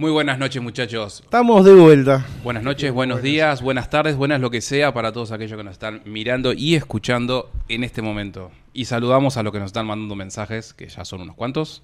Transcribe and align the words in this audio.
Muy 0.00 0.12
buenas 0.12 0.38
noches, 0.38 0.62
muchachos. 0.62 1.22
Estamos 1.24 1.64
de 1.64 1.74
vuelta. 1.74 2.24
Buenas 2.44 2.62
noches, 2.62 2.92
buenos 2.92 3.20
días, 3.20 3.62
buenas 3.62 3.90
tardes, 3.90 4.14
buenas 4.14 4.40
lo 4.40 4.48
que 4.48 4.60
sea 4.60 4.94
para 4.94 5.10
todos 5.12 5.32
aquellos 5.32 5.56
que 5.58 5.64
nos 5.64 5.72
están 5.72 6.02
mirando 6.04 6.52
y 6.52 6.76
escuchando 6.76 7.50
en 7.68 7.82
este 7.82 8.00
momento. 8.00 8.52
Y 8.72 8.84
saludamos 8.84 9.36
a 9.38 9.42
los 9.42 9.52
que 9.52 9.58
nos 9.58 9.66
están 9.66 9.86
mandando 9.86 10.14
mensajes, 10.14 10.72
que 10.72 10.88
ya 10.88 11.04
son 11.04 11.22
unos 11.22 11.34
cuantos. 11.34 11.82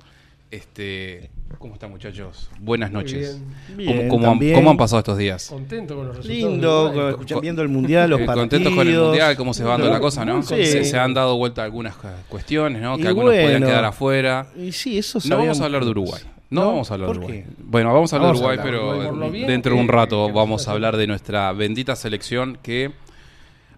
Este, 0.53 1.29
¿Cómo 1.59 1.75
están, 1.75 1.91
muchachos? 1.91 2.51
Buenas 2.61 2.93
noches. 2.93 3.41
Bien, 3.77 3.97
¿Cómo, 3.97 4.09
cómo 4.09 4.27
han, 4.27 4.33
también. 4.35 4.55
cómo 4.55 4.71
han 4.71 4.77
pasado 4.77 5.01
estos 5.01 5.19
días? 5.19 5.49
Contento 5.49 5.97
con 5.97 6.07
los 6.07 6.17
resultados. 6.19 6.53
Lindo, 6.53 7.09
escuchando 7.11 7.41
viendo 7.41 7.63
el 7.63 7.69
mundial, 7.69 8.11
los 8.11 8.21
Eh, 8.21 8.25
partidos. 8.27 8.43
Contentos 8.45 8.75
con 8.77 8.87
el 8.87 8.97
mundial, 8.97 9.37
cómo 9.37 9.53
se 9.53 9.65
va 9.65 9.73
dando 9.73 9.91
la 9.91 9.99
cosa, 9.99 10.25
¿no? 10.25 10.37
Muy 10.37 10.45
Se, 10.45 10.97
han 10.97 11.15
dado 11.15 11.37
vuelta 11.37 11.65
algunas 11.65 11.97
cu- 11.97 12.07
cuestiones, 12.29 12.81
¿no? 12.81 12.97
Que 12.97 13.03
Y 13.03 13.07
algunos 13.09 13.33
podían 13.33 13.51
bueno. 13.51 13.67
quedar 13.67 13.85
afuera. 13.85 14.47
Y 14.57 14.71
sí, 14.71 14.99
eso 14.99 15.19
No 15.29 15.37
vamos 15.39 15.61
a 15.61 15.65
hablar 15.65 15.85
de. 15.85 15.91
Uruguay. 15.91 16.23
No, 16.51 16.67
vamos 16.67 16.91
a 16.91 16.95
hablar 16.95 17.09
de 17.09 17.15
¿Por 17.15 17.25
Uruguay. 17.25 17.45
qué? 17.49 17.55
Bueno, 17.59 17.93
vamos 17.93 18.13
a 18.13 18.17
hablar 18.17 18.33
de 18.33 18.39
Uruguay, 18.39 18.59
pero 18.63 19.31
bien 19.31 19.47
dentro 19.47 19.75
de 19.75 19.81
un 19.81 19.89
rato 19.89 20.27
que 20.27 20.33
vamos 20.33 20.69
a 20.69 20.73
hablar 20.73 20.97
de 20.97 21.07
nuestra 21.07 21.53
bendita 21.53 21.97
selección 21.97 22.59
que 22.63 22.93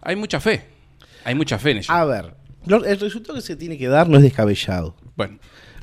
hay 0.02 0.16
mucha 0.16 0.40
fe. 0.40 0.66
Hay 1.24 1.34
mucha 1.34 1.58
fe 1.58 1.70
en 1.72 1.76
ella. 1.78 1.98
A 2.00 2.04
ver, 2.04 2.34
lo- 2.66 2.84
el 2.84 3.00
resultado 3.00 3.34
que 3.34 3.40
se 3.42 3.56
tiene 3.56 3.78
que 3.78 3.88
dar 3.88 4.08
no 4.08 4.16
es 4.18 4.22
descabellado. 4.22 4.94
Bueno, 5.16 5.38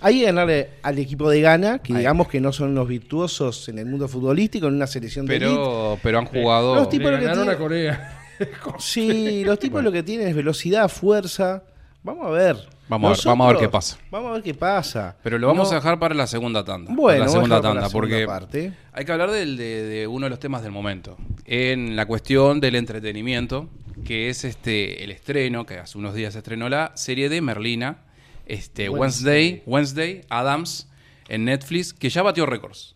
Hay 0.05 0.19
que 0.19 0.25
ganarle 0.25 0.69
al 0.83 0.99
equipo 0.99 1.29
de 1.29 1.39
Ghana, 1.39 1.79
que 1.79 1.93
Ahí. 1.93 1.99
digamos 1.99 2.27
que 2.27 2.41
no 2.41 2.51
son 2.51 2.75
los 2.75 2.85
virtuosos 2.87 3.69
en 3.69 3.79
el 3.79 3.85
mundo 3.85 4.09
futbolístico, 4.09 4.67
en 4.67 4.73
una 4.75 4.85
selección 4.85 5.25
de 5.25 5.37
elite. 5.37 5.49
pero, 5.51 5.97
pero 6.03 6.19
han 6.19 6.25
jugado. 6.25 6.75
Los 6.75 6.89
tipos 6.89 7.05
Le 7.05 7.11
lo 7.13 7.19
que 7.19 7.25
ganaron 7.25 7.43
tiene- 7.45 7.55
a 7.55 7.57
Corea. 7.57 8.19
Sí, 8.79 9.45
los 9.45 9.57
tipos 9.59 9.81
lo 9.81 9.91
que 9.93 10.03
tienen 10.03 10.27
es 10.27 10.35
velocidad, 10.35 10.89
fuerza. 10.89 11.63
Vamos 12.03 12.27
a 12.27 12.31
ver. 12.31 12.57
Vamos 12.89 13.11
a 13.11 13.13
ver- 13.15 13.25
vamos 13.25 13.47
a 13.47 13.51
ver 13.53 13.61
qué 13.61 13.69
pasa. 13.69 13.97
Vamos 14.11 14.29
a 14.29 14.33
ver 14.33 14.43
qué 14.43 14.53
pasa. 14.53 15.17
Pero 15.23 15.39
lo 15.39 15.47
vamos 15.47 15.69
No- 15.69 15.71
a 15.71 15.75
dejar 15.79 15.99
para 15.99 16.13
la 16.13 16.27
segunda 16.27 16.63
tanda. 16.65 16.93
Bueno, 16.93 17.23
la 17.25 17.29
segunda 17.29 17.61
tanda, 17.61 17.81
la 17.81 17.89
segunda 17.89 17.91
porque 17.93 18.25
parte. 18.27 18.73
hay 18.91 19.05
que 19.05 19.11
hablar 19.11 19.31
del- 19.31 19.55
de, 19.57 19.83
de 19.83 20.07
uno 20.07 20.25
de 20.25 20.29
los 20.31 20.39
temas 20.39 20.61
del 20.63 20.71
momento. 20.71 21.17
En 21.45 21.95
la 21.95 22.05
cuestión 22.05 22.59
del 22.59 22.75
entretenimiento, 22.75 23.69
que 24.05 24.29
es 24.29 24.43
este 24.43 25.03
el 25.03 25.11
estreno, 25.11 25.65
que 25.65 25.77
hace 25.79 25.97
unos 25.97 26.13
días 26.13 26.33
se 26.33 26.39
estrenó 26.39 26.67
la 26.69 26.91
serie 26.95 27.29
de 27.29 27.41
Merlina, 27.41 27.99
este 28.45 28.89
Wednesday, 28.89 29.63
Wednesday, 29.65 30.21
Adams, 30.29 30.89
en 31.29 31.45
Netflix, 31.45 31.93
que 31.93 32.09
ya 32.09 32.21
batió 32.21 32.45
récords. 32.45 32.95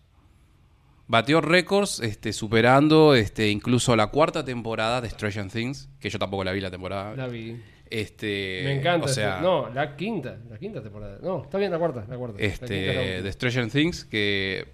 Batió 1.08 1.40
récords, 1.40 2.02
este, 2.02 2.34
superando 2.34 3.16
este, 3.16 3.50
incluso 3.50 3.96
la 3.96 4.08
cuarta 4.08 4.44
temporada 4.44 5.00
de 5.00 5.10
Stranger 5.10 5.50
Things, 5.50 5.88
que 6.02 6.10
yo 6.10 6.20
tampoco 6.20 6.44
la 6.44 6.52
vi 6.52 6.60
la 6.60 6.70
temporada. 6.70 7.16
La 7.16 7.28
vi. 7.28 7.56
Este, 7.90 8.62
Me 8.64 8.74
encanta. 8.80 9.06
O 9.06 9.10
sea, 9.10 9.36
este- 9.36 9.44
no, 9.44 9.70
la 9.70 9.96
quinta. 9.96 10.38
La 10.50 10.58
quinta 10.58 10.82
temporada. 10.82 11.20
No, 11.22 11.44
está 11.44 11.58
bien 11.58 11.72
la 11.72 11.78
cuarta. 11.80 12.06
La 12.10 12.18
cuarta. 12.18 12.38
La 12.40 12.48
quinta 12.50 12.66
es 12.66 12.96
la 12.96 13.02
este, 13.04 13.22
de 13.24 13.32
Stranger 13.32 13.70
Things, 13.70 14.06
que 14.06 14.66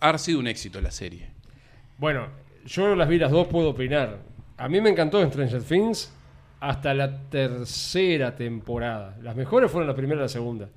ha 0.00 0.18
sido 0.18 0.38
un 0.40 0.46
éxito 0.46 0.80
la 0.80 0.90
serie. 0.90 1.28
Bueno, 1.98 2.26
yo 2.66 2.94
las 2.94 3.08
vi 3.08 3.18
las 3.18 3.30
dos, 3.30 3.46
puedo 3.48 3.70
opinar. 3.70 4.18
A 4.56 4.68
mí 4.68 4.80
me 4.80 4.90
encantó 4.90 5.24
Stranger 5.26 5.62
Things 5.62 6.12
hasta 6.60 6.94
la 6.94 7.20
tercera 7.28 8.34
temporada. 8.36 9.16
Las 9.22 9.36
mejores 9.36 9.70
fueron 9.70 9.88
la 9.88 9.94
primera 9.94 10.20
y 10.20 10.22
la 10.22 10.28
segunda. 10.28 10.68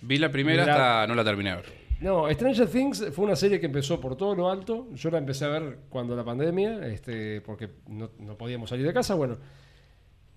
Vi 0.00 0.18
la 0.18 0.30
primera 0.30 0.64
La- 0.66 0.72
hasta 0.72 1.06
no 1.06 1.14
la 1.14 1.24
terminé 1.24 1.50
de 1.50 1.56
ver. 1.56 1.82
No, 2.00 2.28
Stranger 2.32 2.66
Things 2.66 3.10
fue 3.12 3.24
una 3.24 3.36
serie 3.36 3.60
que 3.60 3.66
empezó 3.66 4.00
por 4.00 4.16
todo 4.16 4.34
lo 4.34 4.50
alto. 4.50 4.88
Yo 4.94 5.08
la 5.10 5.18
empecé 5.18 5.44
a 5.44 5.48
ver 5.48 5.78
cuando 5.88 6.16
la 6.16 6.24
pandemia, 6.24 6.84
este, 6.88 7.40
porque 7.42 7.68
no, 7.86 8.10
no 8.18 8.36
podíamos 8.36 8.70
salir 8.70 8.84
de 8.84 8.92
casa, 8.92 9.14
bueno. 9.14 9.38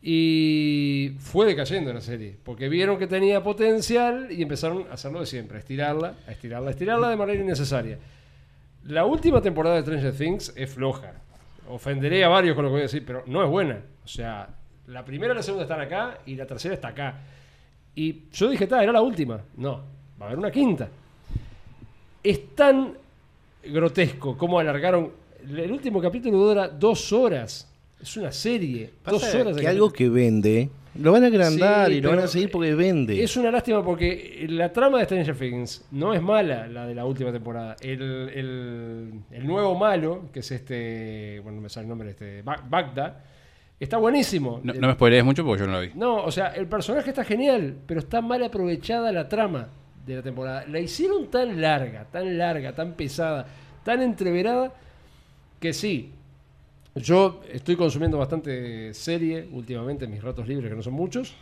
Y 0.07 1.15
fue 1.17 1.47
decayendo 1.47 1.91
la 1.91 2.01
serie, 2.01 2.37
porque 2.43 2.69
vieron 2.69 2.99
que 2.99 3.07
tenía 3.07 3.41
potencial 3.41 4.27
y 4.31 4.43
empezaron 4.43 4.85
a 4.91 4.93
hacerlo 4.93 5.19
de 5.19 5.25
siempre, 5.25 5.57
a 5.57 5.59
estirarla, 5.59 6.13
a 6.27 6.31
estirarla, 6.31 6.67
a 6.67 6.71
estirarla 6.71 7.09
de 7.09 7.15
manera 7.15 7.41
innecesaria. 7.41 7.97
La 8.83 9.05
última 9.05 9.41
temporada 9.41 9.77
de 9.77 9.81
Stranger 9.81 10.15
Things 10.15 10.53
es 10.55 10.69
floja. 10.69 11.13
Ofenderé 11.67 12.23
a 12.23 12.27
varios 12.27 12.53
con 12.53 12.65
lo 12.65 12.69
que 12.69 12.73
voy 12.73 12.81
a 12.81 12.83
decir, 12.83 13.03
pero 13.03 13.23
no 13.25 13.43
es 13.43 13.49
buena. 13.49 13.81
O 14.03 14.07
sea, 14.07 14.47
la 14.85 15.03
primera 15.03 15.33
y 15.33 15.37
la 15.37 15.41
segunda 15.41 15.63
están 15.63 15.81
acá 15.81 16.19
y 16.27 16.35
la 16.35 16.45
tercera 16.45 16.75
está 16.75 16.89
acá. 16.89 17.21
Y 17.95 18.29
yo 18.31 18.47
dije, 18.47 18.65
está, 18.65 18.83
era 18.83 18.91
la 18.91 19.01
última. 19.01 19.41
No, 19.57 19.81
va 20.21 20.25
a 20.25 20.27
haber 20.27 20.37
una 20.37 20.51
quinta 20.51 20.87
es 22.25 22.55
tan 22.55 22.97
grotesco 23.63 24.35
como 24.35 24.57
alargaron. 24.57 25.11
El 25.47 25.71
último 25.71 26.01
capítulo 26.01 26.37
dura 26.39 26.67
dos 26.67 27.13
horas. 27.13 27.71
Es 28.05 28.17
una 28.17 28.31
serie. 28.31 28.91
dos 29.03 29.23
horas 29.33 29.55
de 29.55 29.61
que 29.61 29.67
algo 29.67 29.91
que 29.91 30.07
vende, 30.09 30.69
lo 31.01 31.11
van 31.11 31.23
a 31.23 31.27
agrandar 31.27 31.87
Sí, 31.89 31.95
y 31.97 32.01
lo 32.01 32.11
van 32.11 32.19
a 32.19 32.27
seguir 32.27 32.51
porque 32.51 32.75
vende. 32.75 33.21
Es 33.23 33.35
una 33.35 33.49
lástima 33.49 33.83
porque 33.83 34.45
la 34.47 34.71
trama 34.71 34.99
de 34.99 35.05
Stranger 35.05 35.35
Things 35.35 35.85
no 35.91 36.13
es 36.13 36.21
mala, 36.21 36.67
la 36.67 36.85
de 36.85 36.93
la 36.93 37.03
última 37.03 37.31
temporada. 37.31 37.75
El, 37.81 38.01
el- 38.01 39.13
el 39.31 39.47
nuevo 39.47 39.75
malo, 39.75 40.29
que 40.31 40.39
es 40.41 40.51
este. 40.51 41.39
Bueno, 41.43 41.55
no 41.57 41.61
me 41.63 41.69
sale 41.69 41.85
el 41.85 41.89
nombre, 41.89 42.11
este. 42.11 42.43
Ba- 42.43 42.63
Bagda, 42.69 43.23
está 43.79 43.97
buenísimo. 43.97 44.61
No, 44.63 44.73
no 44.73 44.87
me 44.87 44.93
spoilees 44.93 45.25
mucho 45.25 45.43
porque 45.43 45.61
yo 45.61 45.67
no 45.67 45.73
lo 45.73 45.81
vi. 45.81 45.89
No, 45.95 46.17
o 46.23 46.31
sea, 46.31 46.49
el 46.49 46.67
personaje 46.67 47.09
está 47.09 47.23
genial, 47.23 47.75
pero 47.87 47.99
está 47.99 48.21
mal 48.21 48.43
aprovechada 48.43 49.11
la 49.11 49.27
trama 49.27 49.69
de 50.05 50.15
la 50.17 50.21
temporada. 50.21 50.63
La 50.67 50.79
hicieron 50.79 51.31
tan 51.31 51.59
larga, 51.59 52.05
tan 52.11 52.37
larga, 52.37 52.75
tan 52.75 52.93
pesada, 52.93 53.47
tan 53.83 54.01
entreverada, 54.03 54.71
que 55.59 55.73
sí. 55.73 56.11
Yo 56.95 57.41
estoy 57.51 57.75
consumiendo 57.75 58.17
bastante 58.17 58.93
serie 58.93 59.49
últimamente 59.51 60.05
en 60.05 60.11
mis 60.11 60.23
ratos 60.23 60.47
libres, 60.47 60.69
que 60.69 60.77
no 60.77 60.81
son 60.81 60.93
muchos. 60.93 61.33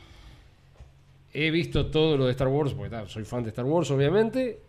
He 1.31 1.51
visto 1.51 1.85
todo 1.87 2.17
lo 2.17 2.25
de 2.25 2.31
Star 2.31 2.47
Wars, 2.47 2.73
porque 2.73 2.95
soy 3.07 3.23
fan 3.23 3.43
de 3.43 3.49
Star 3.49 3.65
Wars, 3.65 3.91
obviamente. 3.91 4.59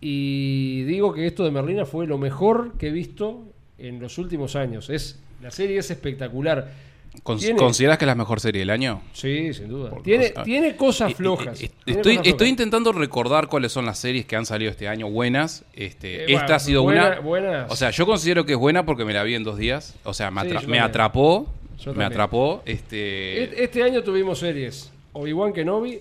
Y 0.00 0.84
digo 0.84 1.12
que 1.12 1.26
esto 1.26 1.44
de 1.44 1.50
Merlina 1.50 1.84
fue 1.84 2.06
lo 2.06 2.16
mejor 2.16 2.74
que 2.78 2.88
he 2.88 2.92
visto 2.92 3.42
en 3.76 3.98
los 3.98 4.18
últimos 4.18 4.54
años. 4.54 4.88
Es, 4.88 5.18
la 5.42 5.50
serie 5.50 5.78
es 5.78 5.90
espectacular. 5.90 6.89
Tiene- 7.38 7.56
¿Consideras 7.58 7.98
que 7.98 8.04
es 8.04 8.08
la 8.08 8.14
mejor 8.14 8.40
serie 8.40 8.60
del 8.60 8.70
año? 8.70 9.02
Sí, 9.12 9.52
sin 9.54 9.68
duda. 9.68 9.90
Por 9.90 10.02
Tiene, 10.02 10.32
cosa- 10.32 10.42
tiene 10.44 10.76
cosas 10.76 11.10
Eh, 11.12 11.14
flojas. 11.14 11.60
eh, 11.60 11.66
eh, 11.66 11.70
Tiene 11.84 12.00
Estoy, 12.00 12.16
cosas 12.16 12.26
estoy 12.26 12.38
flojas. 12.38 12.48
intentando 12.50 12.92
recordar 12.92 13.46
cuáles 13.48 13.72
son 13.72 13.86
las 13.86 13.98
series 13.98 14.24
que 14.26 14.36
han 14.36 14.46
salido 14.46 14.70
este 14.70 14.88
año 14.88 15.08
buenas. 15.10 15.64
Este, 15.74 16.22
Eh, 16.22 16.24
esta 16.28 16.40
bueno, 16.42 16.54
ha 16.54 16.58
sido 16.58 16.82
buena- 16.82 17.06
una. 17.08 17.20
buenas. 17.20 17.70
O 17.72 17.76
sea, 17.76 17.90
yo 17.90 18.06
considero 18.06 18.44
que 18.46 18.52
es 18.52 18.58
buena 18.58 18.84
porque 18.84 19.04
me 19.04 19.12
la 19.12 19.22
vi 19.22 19.34
en 19.34 19.44
dos 19.44 19.58
días. 19.58 19.94
O 20.04 20.14
sea, 20.14 20.30
me, 20.30 20.40
atra- 20.40 20.84
atrapó. 20.84 21.46
Me 21.94 22.04
atrapó. 22.04 22.62
Este, 22.66 23.62
Este 23.62 23.82
año 23.82 24.02
tuvimos 24.02 24.38
series. 24.38 24.92
Obi-Wan 25.12 25.52
Kenobi, 25.52 26.00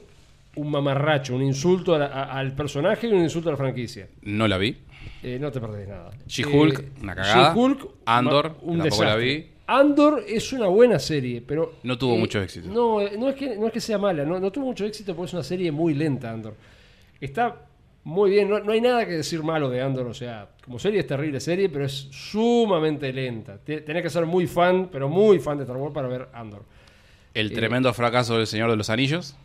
un 0.56 0.72
mamarracho, 0.72 1.36
un 1.36 1.42
insulto 1.44 1.96
a 1.96 2.00
la- 2.00 2.06
a- 2.08 2.38
al 2.38 2.54
personaje 2.54 3.08
y 3.08 3.12
un 3.14 3.22
insulto 3.22 3.50
a 3.50 3.54
la 3.54 3.58
franquicia. 3.58 4.08
no 4.24 4.48
la 4.48 4.58
vi. 4.58 4.78
Eh, 5.24 5.38
no 5.40 5.52
te 5.52 5.60
perdés 5.60 5.88
nada. 5.88 6.12
She-Hulk, 6.28 6.80
Eh, 6.80 6.90
una 7.02 7.16
cagada. 7.16 7.54
She-Hulk, 7.54 7.88
Andor, 8.06 8.56
un 8.62 8.80
tampoco 8.80 9.04
la 9.04 9.16
vi. 9.18 9.48
Andor 9.78 10.24
es 10.28 10.52
una 10.54 10.68
buena 10.68 10.98
serie, 11.00 11.42
pero... 11.46 11.76
No 11.84 11.98
tuvo 11.98 12.18
mucho 12.18 12.42
éxito. 12.42 12.68
No, 12.70 13.02
eh, 13.02 13.12
no 13.18 13.30
es 13.30 13.36
que, 13.36 13.56
no 13.58 13.68
es 13.68 13.74
que 13.74 13.82
sea 13.82 13.98
mala, 13.98 14.24
no, 14.26 14.40
no 14.40 14.52
tuvo 14.52 14.66
mucho 14.66 14.86
éxito 14.86 15.16
porque 15.16 15.28
es 15.30 15.34
una 15.34 15.44
serie 15.44 15.72
muy 15.72 15.94
lenta, 15.94 16.32
Andor. 16.32 16.56
Está 17.22 17.56
muy 18.04 18.30
bien, 18.32 18.50
no, 18.50 18.60
no 18.60 18.72
hay 18.72 18.82
nada 18.82 19.06
que 19.06 19.12
decir 19.12 19.44
malo 19.44 19.70
de 19.70 19.82
Andor, 19.82 20.08
o 20.08 20.14
sea, 20.14 20.48
como 20.64 20.80
serie 20.80 21.02
es 21.02 21.08
terrible 21.08 21.40
serie, 21.40 21.70
pero 21.70 21.86
es 21.86 22.08
sumamente 22.12 23.12
lenta. 23.14 23.58
Te- 23.58 23.82
Tenés 23.82 24.04
que 24.04 24.10
ser 24.10 24.26
muy 24.26 24.48
fan, 24.48 24.90
pero 24.92 25.10
muy 25.10 25.40
fan 25.40 25.58
de 25.58 25.64
Star 25.64 25.78
Wars 25.78 25.94
para 25.94 26.08
ver 26.08 26.28
Andor. 26.34 26.64
El 27.34 27.52
Eh, 27.52 27.56
tremendo 27.56 27.94
fracaso 27.94 28.38
del 28.38 28.48
Señor 28.48 28.72
de 28.72 28.78
los 28.78 28.90
Anillos. 28.90 29.36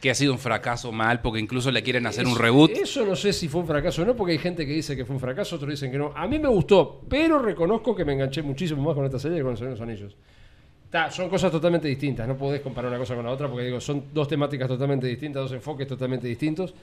Que 0.00 0.10
ha 0.10 0.14
sido 0.14 0.32
un 0.32 0.38
fracaso 0.38 0.92
mal 0.92 1.20
porque 1.20 1.40
incluso 1.40 1.70
le 1.70 1.82
quieren 1.82 2.06
hacer 2.06 2.26
un 2.26 2.38
reboot. 2.38 2.70
Eso 2.70 3.04
no 3.04 3.14
sé 3.14 3.32
si 3.32 3.48
fue 3.48 3.60
un 3.60 3.66
fracaso 3.66 4.02
o 4.02 4.04
no, 4.04 4.16
porque 4.16 4.32
hay 4.32 4.38
gente 4.38 4.66
que 4.66 4.72
dice 4.72 4.96
que 4.96 5.04
fue 5.04 5.14
un 5.14 5.20
fracaso, 5.20 5.56
otros 5.56 5.70
dicen 5.70 5.90
que 5.90 5.98
no. 5.98 6.12
A 6.14 6.26
mí 6.26 6.38
me 6.38 6.48
gustó, 6.48 7.02
pero 7.08 7.38
reconozco 7.38 7.94
que 7.94 8.04
me 8.04 8.14
enganché 8.14 8.42
muchísimo 8.42 8.82
más 8.82 8.94
con 8.94 9.04
esta 9.04 9.18
serie 9.18 9.38
que 9.38 9.42
con 9.42 9.52
El 9.52 9.58
Señor 9.58 9.74
de 9.74 9.78
los 9.78 9.88
Anillos. 9.88 10.16
Ta, 10.88 11.10
son 11.10 11.28
cosas 11.28 11.52
totalmente 11.52 11.86
distintas, 11.86 12.26
no 12.26 12.36
podés 12.36 12.60
comparar 12.62 12.90
una 12.90 12.98
cosa 12.98 13.14
con 13.14 13.24
la 13.24 13.30
otra, 13.30 13.48
porque 13.48 13.66
digo, 13.66 13.80
son 13.80 14.04
dos 14.12 14.26
temáticas 14.26 14.66
totalmente 14.66 15.06
distintas, 15.06 15.42
dos 15.42 15.52
enfoques 15.52 15.86
totalmente 15.86 16.26
distintos. 16.26 16.74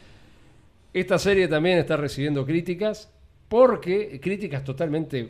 Esta 0.93 1.19
serie 1.19 1.47
también 1.47 1.79
está 1.79 1.97
recibiendo 1.97 2.45
críticas, 2.45 3.11
porque 3.49 4.19
críticas 4.21 4.63
totalmente 4.63 5.29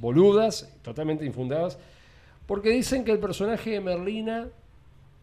boludas, 0.00 0.72
totalmente 0.82 1.24
infundadas, 1.24 1.78
porque 2.46 2.70
dicen 2.70 3.04
que 3.04 3.12
el 3.12 3.18
personaje 3.18 3.70
de 3.70 3.80
Merlina, 3.80 4.48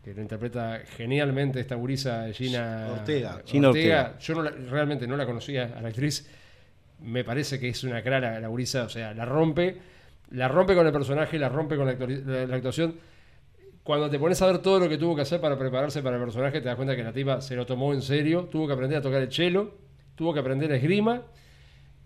que 0.09 0.15
lo 0.15 0.21
interpreta 0.21 0.81
genialmente 0.97 1.59
esta 1.59 1.75
gurisa 1.75 2.27
Gina 2.33 2.87
Ortega, 2.91 3.41
Gina 3.45 3.69
Ortega. 3.69 4.17
yo 4.19 4.35
no 4.35 4.43
la- 4.43 4.51
realmente 4.51 5.07
no 5.07 5.15
la 5.15 5.25
conocía 5.25 5.73
a 5.77 5.81
la 5.81 5.89
actriz, 5.89 6.27
me 7.01 7.23
parece 7.23 7.59
que 7.59 7.69
es 7.69 7.83
una 7.83 8.01
clara 8.01 8.39
la 8.39 8.47
gurisa, 8.47 8.83
o 8.83 8.89
sea, 8.89 9.13
la 9.13 9.25
rompe, 9.25 9.77
la 10.31 10.47
rompe 10.47 10.75
con 10.75 10.85
el 10.85 10.91
personaje, 10.93 11.37
la 11.39 11.49
rompe 11.49 11.77
con 11.77 11.85
la, 11.87 11.93
actori- 11.97 12.23
la- 12.25 12.45
la 12.47 12.55
actuación. 12.55 12.95
Cuando 13.83 14.09
te 14.09 14.19
pones 14.19 14.41
a 14.41 14.45
ver 14.47 14.59
todo 14.59 14.79
lo 14.79 14.89
que 14.89 14.97
tuvo 14.97 15.15
que 15.15 15.21
hacer 15.23 15.39
para 15.41 15.57
prepararse 15.57 16.01
para 16.03 16.17
el 16.17 16.21
personaje, 16.21 16.59
te 16.61 16.67
das 16.67 16.75
cuenta 16.75 16.95
que 16.95 17.03
la 17.03 17.13
tipa 17.13 17.41
se 17.41 17.55
lo 17.55 17.65
tomó 17.65 17.93
en 17.93 18.01
serio, 18.01 18.45
tuvo 18.51 18.67
que 18.67 18.73
aprender 18.73 18.97
a 18.99 19.01
tocar 19.01 19.21
el 19.21 19.31
cello, 19.31 19.73
tuvo 20.15 20.33
que 20.33 20.39
aprender 20.41 20.71
esgrima 20.71 21.23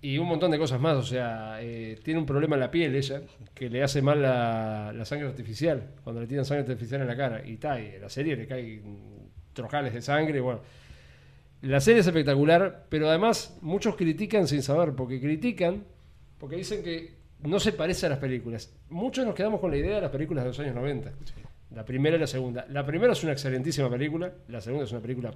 y 0.03 0.17
un 0.17 0.27
montón 0.27 0.51
de 0.51 0.59
cosas 0.59 0.81
más. 0.81 0.97
O 0.97 1.03
sea, 1.03 1.59
eh, 1.61 1.97
tiene 2.03 2.19
un 2.19 2.25
problema 2.25 2.57
en 2.57 2.59
la 2.59 2.69
piel 2.69 2.94
ella, 2.94 3.21
que 3.53 3.69
le 3.69 3.81
hace 3.81 4.01
mal 4.01 4.21
la, 4.21 4.91
la 4.94 5.05
sangre 5.05 5.27
artificial, 5.27 5.91
cuando 6.03 6.21
le 6.21 6.27
tiran 6.27 6.44
sangre 6.44 6.63
artificial 6.63 7.01
en 7.01 7.07
la 7.07 7.15
cara. 7.15 7.41
Y 7.47 7.55
tal, 7.55 7.81
y 7.81 8.00
la 8.00 8.09
serie 8.09 8.35
le 8.35 8.45
caen 8.45 9.31
trojales 9.53 9.94
de 9.94 10.01
sangre, 10.01 10.41
bueno. 10.41 10.59
La 11.61 11.79
serie 11.79 12.01
es 12.01 12.07
espectacular, 12.07 12.85
pero 12.89 13.07
además 13.07 13.57
muchos 13.61 13.95
critican 13.95 14.45
sin 14.45 14.61
saber, 14.61 14.94
porque 14.94 15.21
critican, 15.21 15.85
porque 16.38 16.57
dicen 16.57 16.83
que 16.83 17.13
no 17.39 17.57
se 17.61 17.71
parece 17.71 18.05
a 18.07 18.09
las 18.09 18.19
películas. 18.19 18.73
Muchos 18.89 19.25
nos 19.25 19.33
quedamos 19.33 19.61
con 19.61 19.71
la 19.71 19.77
idea 19.77 19.95
de 19.95 20.01
las 20.01 20.11
películas 20.11 20.44
de 20.44 20.50
los 20.50 20.59
años 20.59 20.75
90. 20.75 21.13
La 21.73 21.85
primera 21.85 22.17
y 22.17 22.19
la 22.19 22.27
segunda. 22.27 22.65
La 22.69 22.85
primera 22.85 23.13
es 23.13 23.23
una 23.23 23.31
excelentísima 23.31 23.89
película, 23.89 24.33
la 24.50 24.59
segunda 24.59 24.83
es 24.83 24.91
una 24.91 25.00
película, 25.00 25.33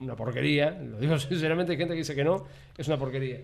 una 0.00 0.16
porquería. 0.16 0.72
Lo 0.72 0.98
digo 0.98 1.16
sinceramente, 1.20 1.70
hay 1.70 1.78
gente 1.78 1.94
que 1.94 1.98
dice 1.98 2.16
que 2.16 2.24
no, 2.24 2.44
es 2.76 2.88
una 2.88 2.98
porquería. 2.98 3.38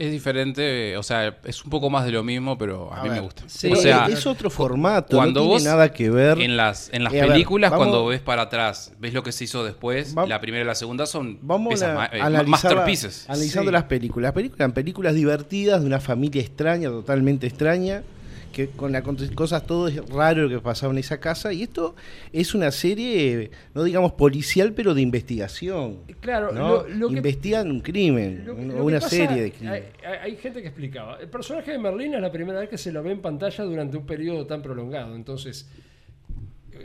Es 0.00 0.10
diferente, 0.10 0.96
o 0.96 1.02
sea, 1.02 1.36
es 1.44 1.62
un 1.62 1.70
poco 1.70 1.90
más 1.90 2.06
de 2.06 2.12
lo 2.12 2.22
mismo, 2.24 2.56
pero 2.56 2.90
a, 2.92 3.00
A 3.00 3.04
mí 3.04 3.10
me 3.10 3.20
gusta. 3.20 3.42
sí, 3.46 3.70
o 3.70 3.76
sea, 3.76 4.06
es 4.06 4.26
otro 4.26 4.48
formato, 4.48 5.14
cuando 5.16 5.40
no 5.40 5.46
tiene 5.46 5.52
vos 5.54 5.62
nada 5.64 5.92
que 5.92 6.08
ver. 6.08 6.40
en 6.40 6.56
las, 6.56 6.88
en 6.92 7.04
las 7.04 7.12
Eh, 7.12 7.20
ver, 7.20 7.28
películas, 7.28 7.70
vamos- 7.70 7.86
cuando 7.88 8.06
ves 8.06 8.20
para 8.20 8.42
atrás, 8.42 8.92
ves 8.98 9.12
lo 9.12 9.22
que 9.22 9.30
se 9.32 9.44
hizo 9.44 9.62
después, 9.62 10.16
Va- 10.16 10.26
la 10.26 10.40
primera 10.40 10.64
y 10.64 10.66
la 10.66 10.74
segunda 10.74 11.04
son 11.04 11.38
Vamos 11.42 11.82
a, 11.82 12.06
eh, 12.06 12.20
analizar- 12.22 12.46
masterpieces. 12.46 13.26
analizando 13.28 13.70
Sí. 13.70 13.72
las 13.74 13.84
películas. 13.84 14.28
Las 14.28 14.34
películas 14.34 14.72
películas 14.72 15.14
divertidas 15.14 15.80
de 15.82 15.86
una 15.86 16.00
familia 16.00 16.40
extraña, 16.40 16.88
totalmente 16.88 17.46
extraña, 17.46 18.02
que 18.52 18.68
con 18.68 18.92
las 18.92 19.02
cosas 19.34 19.66
todo 19.66 19.88
es 19.88 19.96
raro 20.08 20.42
lo 20.42 20.48
que 20.48 20.58
pasaba 20.60 20.92
en 20.92 20.98
esa 20.98 21.18
casa. 21.20 21.52
Y 21.52 21.62
esto 21.62 21.94
es 22.32 22.54
una 22.54 22.70
serie, 22.70 23.50
no 23.74 23.84
digamos 23.84 24.12
policial, 24.12 24.72
pero 24.72 24.94
de 24.94 25.02
investigación. 25.02 25.98
Claro, 26.20 26.52
¿no? 26.52 26.68
lo, 26.84 26.88
lo 26.88 27.08
que 27.08 27.16
Investigan 27.16 27.70
un 27.70 27.80
crimen, 27.80 28.44
Lo- 28.46 28.54
una 28.84 28.98
pasa- 29.00 29.10
serie 29.10 29.42
de 29.42 29.52
crímenes. 29.52 29.84
Hay, 30.22 30.36
gente 30.36 30.62
que 30.62 30.68
explicaba. 30.68 31.18
El 31.20 31.28
personaje 31.28 31.70
de 31.72 31.78
Merlina 31.78 32.16
es 32.16 32.22
la 32.22 32.32
primera 32.32 32.60
vez 32.60 32.68
que 32.68 32.78
se 32.78 32.92
lo 32.92 33.02
ve 33.02 33.12
en 33.12 33.20
pantalla 33.20 33.64
durante 33.64 33.96
un 33.96 34.06
periodo 34.06 34.46
tan 34.46 34.62
prolongado. 34.62 35.14
Entonces, 35.14 35.68
eh, 35.76 35.80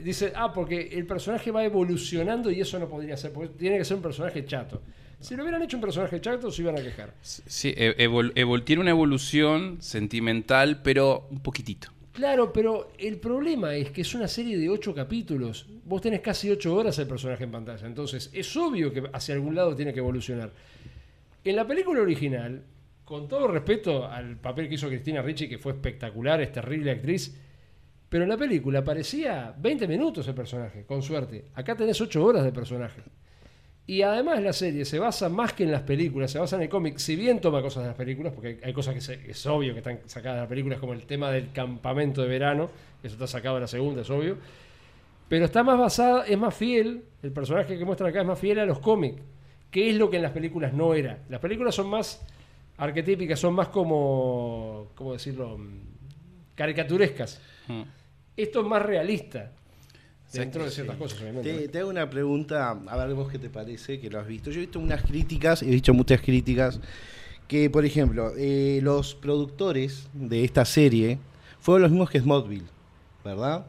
dice, 0.03 0.31
ah, 0.35 0.51
porque 0.53 0.89
el 0.93 1.05
personaje 1.05 1.51
va 1.51 1.63
evolucionando 1.63 2.51
y 2.51 2.61
eso 2.61 2.77
no 2.79 2.87
podría 2.89 3.17
ser, 3.17 3.31
porque 3.33 3.49
tiene 3.57 3.77
que 3.77 3.85
ser 3.85 3.97
un 3.97 4.03
personaje 4.03 4.45
chato. 4.45 4.81
Si 5.19 5.35
lo 5.35 5.43
hubieran 5.43 5.61
hecho 5.63 5.77
un 5.77 5.81
personaje 5.81 6.19
chato, 6.21 6.51
se 6.51 6.61
iban 6.61 6.77
a 6.77 6.81
quejar. 6.81 7.13
Sí, 7.21 7.73
e- 7.75 7.95
evol- 8.07 8.33
evol- 8.35 8.63
tiene 8.63 8.81
una 8.81 8.91
evolución 8.91 9.77
sentimental, 9.81 10.81
pero 10.83 11.27
un 11.31 11.39
poquitito. 11.39 11.89
Claro, 12.11 12.53
pero 12.53 12.91
el 12.97 13.17
problema 13.17 13.75
es 13.75 13.91
que 13.91 14.01
es 14.01 14.13
una 14.13 14.27
serie 14.27 14.57
de 14.57 14.69
ocho 14.69 14.93
capítulos. 14.93 15.67
Vos 15.85 16.01
tenés 16.01 16.21
casi 16.21 16.49
ocho 16.49 16.73
horas 16.75 16.97
el 16.99 17.07
personaje 17.07 17.43
en 17.43 17.51
pantalla. 17.51 17.87
Entonces, 17.87 18.29
es 18.33 18.55
obvio 18.55 18.93
que 18.93 19.03
hacia 19.11 19.35
algún 19.35 19.55
lado 19.55 19.75
tiene 19.75 19.93
que 19.93 19.99
evolucionar. 19.99 20.51
En 21.43 21.55
la 21.55 21.67
película 21.67 22.01
original, 22.01 22.63
con 23.03 23.27
todo 23.27 23.47
respeto 23.47 24.07
al 24.07 24.37
papel 24.37 24.67
que 24.69 24.75
hizo 24.75 24.87
Cristina 24.87 25.21
Ricci, 25.21 25.47
que 25.49 25.57
fue 25.57 25.73
espectacular, 25.73 26.41
es 26.41 26.51
terrible 26.51 26.91
actriz, 26.91 27.35
pero 28.15 28.23
en 28.23 28.29
la 28.29 28.37
película 28.37 28.81
parecía 28.81 29.53
20 29.57 29.89
minutos 29.89 30.25
el 30.29 30.33
personaje, 30.33 30.85
con 30.85 31.01
suerte. 31.01 31.43
Acá 31.53 31.75
tenés 31.75 31.99
ocho 31.99 32.23
horas 32.23 32.45
de 32.45 32.53
personaje. 32.53 33.01
Y 33.85 34.03
además 34.03 34.41
la 34.41 34.53
serie 34.53 34.85
se 34.85 34.99
basa 34.99 35.27
más 35.27 35.51
que 35.51 35.65
en 35.65 35.71
las 35.73 35.81
películas, 35.81 36.31
se 36.31 36.39
basa 36.39 36.55
en 36.55 36.61
el 36.61 36.69
cómic, 36.69 36.97
si 36.97 37.17
bien 37.17 37.41
toma 37.41 37.61
cosas 37.61 37.83
de 37.83 37.87
las 37.89 37.97
películas, 37.97 38.31
porque 38.31 38.47
hay, 38.47 38.59
hay 38.63 38.71
cosas 38.73 38.93
que 38.93 39.01
se- 39.01 39.29
es 39.29 39.45
obvio 39.47 39.73
que 39.73 39.79
están 39.79 39.99
sacadas 40.05 40.37
de 40.37 40.41
las 40.43 40.47
películas, 40.49 40.79
como 40.79 40.93
el 40.93 41.05
tema 41.05 41.29
del 41.29 41.51
campamento 41.51 42.21
de 42.21 42.29
verano, 42.29 42.69
eso 43.03 43.15
está 43.15 43.27
sacado 43.27 43.55
de 43.55 43.61
la 43.61 43.67
segunda, 43.67 44.03
es 44.03 44.09
obvio, 44.09 44.37
pero 45.27 45.43
está 45.43 45.61
más 45.61 45.77
basada, 45.77 46.25
es 46.25 46.37
más 46.37 46.55
fiel, 46.55 47.03
el 47.21 47.33
personaje 47.33 47.77
que 47.77 47.83
muestran 47.83 48.11
acá 48.11 48.21
es 48.21 48.27
más 48.27 48.39
fiel 48.39 48.59
a 48.59 48.65
los 48.65 48.79
cómics, 48.79 49.21
que 49.69 49.89
es 49.89 49.97
lo 49.97 50.09
que 50.09 50.15
en 50.15 50.23
las 50.23 50.31
películas 50.31 50.71
no 50.71 50.93
era. 50.93 51.19
Las 51.27 51.41
películas 51.41 51.75
son 51.75 51.87
más 51.89 52.25
arquetípicas, 52.77 53.37
son 53.41 53.55
más 53.55 53.67
como, 53.67 54.87
¿cómo 54.95 55.11
decirlo? 55.11 55.57
Mm, 55.57 55.79
Caricaturescas. 56.55 57.41
Mm. 57.67 57.81
Esto 58.37 58.61
es 58.61 58.67
más 58.67 58.81
realista, 58.81 59.51
Sí, 60.27 60.39
dentro 60.39 60.63
de 60.63 60.69
sí. 60.69 60.75
ciertas 60.75 60.97
cosas, 60.97 61.21
obviamente. 61.21 61.53
Te, 61.53 61.67
te 61.69 61.79
hago 61.79 61.89
una 61.89 62.09
pregunta, 62.09 62.71
a 62.87 62.97
ver 63.05 63.13
vos 63.15 63.31
qué 63.31 63.39
te 63.39 63.49
parece, 63.49 63.99
que 63.99 64.09
lo 64.09 64.19
has 64.19 64.27
visto. 64.27 64.49
Yo 64.49 64.57
he 64.57 64.61
visto 64.61 64.79
unas 64.79 65.01
críticas, 65.03 65.61
he 65.61 65.67
visto 65.67 65.93
muchas 65.93 66.19
críticas, 66.21 66.79
que 67.47 67.69
por 67.69 67.85
ejemplo, 67.85 68.33
eh, 68.37 68.79
los 68.81 69.15
productores 69.15 70.07
de 70.13 70.43
esta 70.43 70.65
serie 70.65 71.19
fueron 71.59 71.83
los 71.83 71.91
mismos 71.91 72.09
que 72.09 72.19
Smallville, 72.19 72.65
¿verdad? 73.23 73.67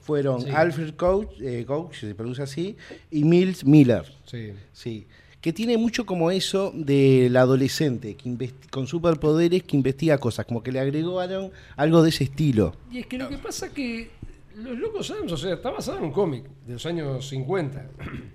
Fueron 0.00 0.42
Sí. 0.42 0.50
Alfred 0.50 0.94
Coach, 0.94 1.40
eh, 1.40 1.64
Coach, 1.66 1.96
se 2.00 2.14
pronuncia 2.14 2.44
así, 2.44 2.76
y 3.10 3.24
Mills 3.24 3.64
Miller, 3.64 4.04
Sí. 4.26 4.52
sí. 4.72 5.06
Que 5.46 5.52
tiene 5.52 5.78
mucho 5.78 6.04
como 6.04 6.32
eso 6.32 6.72
del 6.74 7.36
adolescente, 7.36 8.16
que 8.16 8.28
investi- 8.28 8.68
con 8.68 8.88
superpoderes 8.88 9.62
que 9.62 9.76
investiga 9.76 10.18
cosas, 10.18 10.44
como 10.44 10.60
que 10.60 10.72
le 10.72 10.80
agregaron 10.80 11.52
algo 11.76 12.02
de 12.02 12.08
ese 12.08 12.24
estilo. 12.24 12.74
Y 12.90 12.98
es 12.98 13.06
que 13.06 13.16
lo 13.16 13.28
que 13.28 13.38
pasa 13.38 13.72
que 13.72 14.10
Los 14.56 14.76
Locos 14.76 15.08
Adams, 15.12 15.30
o 15.30 15.36
sea, 15.36 15.54
está 15.54 15.70
basado 15.70 15.98
en 15.98 16.04
un 16.06 16.10
cómic 16.10 16.42
de 16.66 16.72
los 16.72 16.84
años 16.84 17.28
50. 17.28 17.86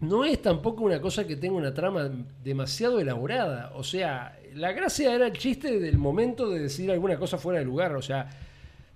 No 0.00 0.24
es 0.24 0.40
tampoco 0.40 0.82
una 0.84 1.00
cosa 1.02 1.26
que 1.26 1.36
tenga 1.36 1.54
una 1.56 1.74
trama 1.74 2.10
demasiado 2.42 2.98
elaborada. 2.98 3.70
O 3.76 3.84
sea, 3.84 4.36
la 4.54 4.72
gracia 4.72 5.14
era 5.14 5.26
el 5.26 5.32
chiste 5.34 5.78
del 5.78 5.98
momento 5.98 6.48
de 6.48 6.60
decir 6.60 6.90
alguna 6.90 7.18
cosa 7.18 7.36
fuera 7.38 7.58
de 7.60 7.64
lugar. 7.66 7.94
O 7.94 8.00
sea, 8.02 8.28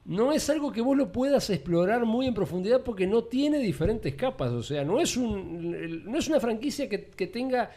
no 0.07 0.33
es 0.33 0.49
algo 0.51 0.73
que 0.73 0.81
vos 0.81 0.97
lo 0.97 1.11
puedas 1.13 1.51
explorar 1.51 2.05
muy 2.05 2.27
en 2.27 2.35
profundidad 2.35 2.83
porque 2.83 3.07
no 3.07 3.25
tiene 3.25 3.59
diferentes 3.59 4.15
capas. 4.15 4.53
O 4.53 4.63
sea, 4.63 4.85
no 4.85 5.01
es, 5.01 5.17
un, 5.17 6.05
no 6.11 6.17
es 6.19 6.29
una 6.29 6.41
franquicia 6.41 6.89
que, 6.89 7.07
que 7.07 7.27
tenga 7.27 7.71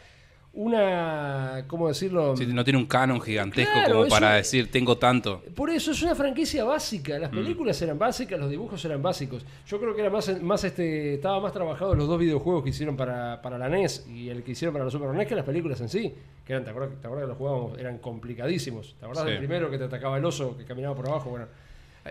una. 0.52 1.64
¿Cómo 1.66 1.88
decirlo? 1.88 2.36
Sí, 2.36 2.46
no 2.46 2.64
tiene 2.64 2.78
un 2.78 2.86
canon 2.86 3.20
gigantesco 3.20 3.72
Claro, 3.72 3.94
como 3.98 4.08
para 4.08 4.30
un- 4.30 4.34
decir 4.36 4.70
tengo 4.70 4.98
tanto. 4.98 5.42
Por 5.54 5.70
eso 5.70 5.92
es 5.92 6.02
una 6.02 6.14
franquicia 6.14 6.64
básica. 6.64 7.18
Las 7.18 7.30
películas 7.30 7.80
eran 7.82 7.98
básicas, 7.98 8.38
los 8.38 8.50
dibujos 8.50 8.84
eran 8.84 9.02
básicos. 9.02 9.44
Yo 9.66 9.78
creo 9.80 9.94
que 9.94 10.00
era 10.00 10.10
más, 10.10 10.40
más 10.42 10.64
este, 10.64 11.14
estaba 11.14 11.40
más 11.40 11.52
trabajado 11.52 11.94
los 11.94 12.08
dos 12.08 12.18
videojuegos 12.18 12.62
que 12.64 12.70
hicieron 12.70 12.96
para, 12.96 13.40
para 13.42 13.58
la 13.58 13.68
NES 13.68 14.06
y 14.08 14.28
el 14.28 14.42
que 14.42 14.52
hicieron 14.52 14.72
para 14.72 14.84
la 14.84 14.90
Super 14.90 15.10
NES 15.10 15.26
que 15.28 15.34
las 15.34 15.44
películas 15.44 15.80
en 15.80 15.88
sí. 15.88 16.14
Que 16.44 16.52
eran, 16.52 16.64
¿te 16.64 16.70
acuerdas, 16.70 17.00
te 17.00 17.06
acuerdas 17.06 17.24
que 17.24 17.28
los 17.28 17.38
jugábamos? 17.38 17.78
Eran 17.78 17.98
complicadísimos. 17.98 18.94
¿Te 18.98 19.04
acuerdas 19.04 19.24
Sí. 19.24 19.30
del 19.30 19.38
primero 19.38 19.70
que 19.70 19.78
te 19.78 19.84
atacaba 19.84 20.18
el 20.18 20.24
oso 20.24 20.56
que 20.56 20.64
caminaba 20.64 20.94
por 20.96 21.08
abajo? 21.08 21.30
Bueno, 21.30 21.46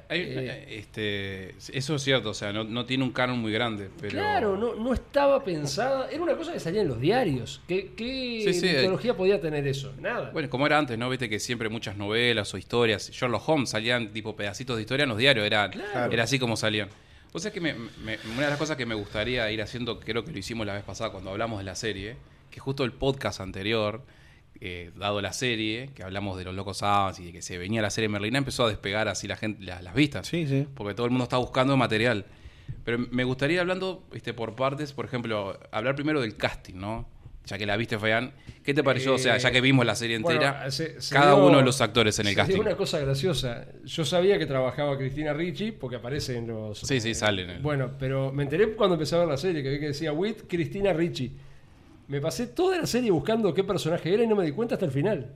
Hay- 0.08 0.22
Eh. 0.22 0.66
este, 0.80 1.56
eso 1.76 1.96
es 1.96 2.02
cierto, 2.04 2.30
o 2.30 2.34
sea, 2.36 2.54
no, 2.54 2.64
no 2.64 2.86
tiene 2.86 3.04
un 3.04 3.12
canon 3.12 3.40
muy 3.40 3.52
grande. 3.52 3.90
Pero... 4.00 4.12
claro, 4.14 4.56
no, 4.58 4.76
no 4.76 4.94
estaba 4.94 5.44
pensada. 5.44 6.10
Era 6.12 6.22
una 6.22 6.36
cosa 6.36 6.54
que 6.54 6.60
salía 6.60 6.82
en 6.82 6.88
los 6.88 7.00
diarios. 7.00 7.62
¿Qué, 7.68 7.92
qué 7.98 8.42
Sí, 8.46 8.54
sí, 8.54 8.68
mitología 8.68 9.18
podía 9.18 9.42
tener 9.42 9.66
eso? 9.68 9.92
Nada. 10.00 10.30
Bueno, 10.32 10.48
como 10.50 10.68
era 10.68 10.78
antes, 10.78 10.98
¿no? 10.98 11.10
Viste 11.10 11.28
que 11.28 11.40
siempre 11.40 11.70
muchas 11.70 11.98
novelas 11.98 12.54
o 12.54 12.58
historias, 12.60 13.10
Sherlock 13.12 13.50
Holmes 13.50 13.70
salían 13.72 14.14
tipo 14.14 14.36
pedacitos 14.36 14.76
de 14.76 14.84
historia 14.84 15.04
en 15.04 15.10
los 15.10 15.18
diarios, 15.18 15.46
era, 15.46 15.70
Claro. 15.72 16.14
era 16.14 16.24
así 16.24 16.38
como 16.38 16.56
salían. 16.56 16.90
O 17.34 17.40
sea 17.40 17.52
que 17.52 17.60
me- 17.60 17.74
me- 17.74 18.18
una 18.36 18.44
de 18.44 18.50
las 18.50 18.58
cosas 18.60 18.78
que 18.78 18.86
me 18.86 18.96
gustaría 18.96 19.50
ir 19.52 19.62
haciendo, 19.62 20.00
creo 20.00 20.24
que 20.24 20.32
lo 20.32 20.38
hicimos 20.38 20.68
la 20.68 20.74
vez 20.74 20.84
pasada 20.84 21.12
cuando 21.12 21.32
hablamos 21.32 21.58
de 21.60 21.64
la 21.66 21.76
serie, 21.76 22.16
que 22.52 22.60
justo 22.60 22.84
el 22.84 22.92
podcast 22.92 23.40
anterior, 23.42 24.02
eh, 24.62 24.92
dado 24.98 25.22
la 25.22 25.32
serie, 25.34 25.90
que 25.96 26.04
hablamos 26.04 26.38
de 26.38 26.44
los 26.44 26.54
locos 26.54 26.84
Adams 26.84 27.20
y 27.20 27.26
de 27.26 27.32
que 27.32 27.42
se 27.42 27.58
venía 27.58 27.82
la 27.82 27.90
serie 27.90 28.10
Merlina, 28.10 28.38
empezó 28.40 28.66
a 28.66 28.70
despegar 28.70 29.08
así 29.08 29.28
la 29.28 29.38
gente, 29.38 29.64
la- 29.64 29.82
las 29.82 29.94
vistas. 29.94 30.28
Sí, 30.28 30.48
sí. 30.48 30.68
porque 30.76 30.94
todo 30.94 31.06
el 31.06 31.12
mundo 31.12 31.24
está 31.24 31.38
buscando 31.38 31.76
material. 31.78 32.26
Pero 32.84 32.98
me 33.12 33.24
gustaría 33.24 33.62
hablando 33.62 34.06
este, 34.14 34.34
por 34.34 34.56
partes, 34.56 34.94
por 34.94 35.06
ejemplo, 35.06 35.60
hablar 35.72 35.96
primero 35.96 36.22
del 36.22 36.36
casting, 36.36 36.76
¿no? 36.76 37.08
Ya 37.46 37.58
que 37.58 37.66
la 37.66 37.78
viste, 37.78 37.98
Fabián, 37.98 38.34
¿qué 38.64 38.76
te 38.76 38.84
pareció? 38.84 39.16
o 39.16 39.18
sea, 39.18 39.38
ya 39.38 39.50
que 39.50 39.60
vimos 39.60 39.84
la 39.86 39.96
serie 39.96 40.20
Bueno, 40.20 40.40
entera, 40.42 40.70
se- 40.70 41.02
se 41.02 41.16
cada 41.16 41.34
dio- 41.34 41.46
uno 41.48 41.58
de 41.58 41.64
los 41.64 41.82
actores 41.82 42.20
en 42.20 42.28
el 42.28 42.36
casting. 42.36 42.60
una 42.60 42.76
cosa 42.76 43.00
graciosa. 43.00 43.66
Yo 43.86 44.06
sabía 44.06 44.38
que 44.38 44.46
trabajaba 44.46 44.98
Cristina 44.98 45.34
Ricci 45.34 45.72
porque 45.72 45.96
aparece 45.96 46.38
en 46.38 46.48
los. 46.48 46.78
Sí, 46.80 47.00
sí, 47.02 47.16
sale 47.16 47.44
en 47.44 47.50
el- 47.50 47.62
Bueno, 47.62 47.92
pero 47.98 48.32
me 48.32 48.44
enteré 48.44 48.70
cuando 48.76 48.96
empecé 48.96 49.16
a 49.16 49.20
ver 49.20 49.28
la 49.30 49.38
serie 49.38 49.64
que 49.64 49.70
vi 49.72 49.80
que 49.80 49.88
decía 49.88 50.12
with 50.14 50.36
Cristina 50.48 50.94
Ricci. 50.94 51.32
Me 52.10 52.20
pasé 52.20 52.48
toda 52.48 52.78
la 52.78 52.86
serie 52.86 53.12
buscando 53.12 53.54
qué 53.54 53.64
personaje 53.64 54.14
era 54.14 54.24
y 54.24 54.28
no 54.28 54.36
me 54.36 54.44
di 54.44 54.52
cuenta 54.52 54.76
hasta 54.76 54.86
el 54.86 54.92
final. 54.92 55.34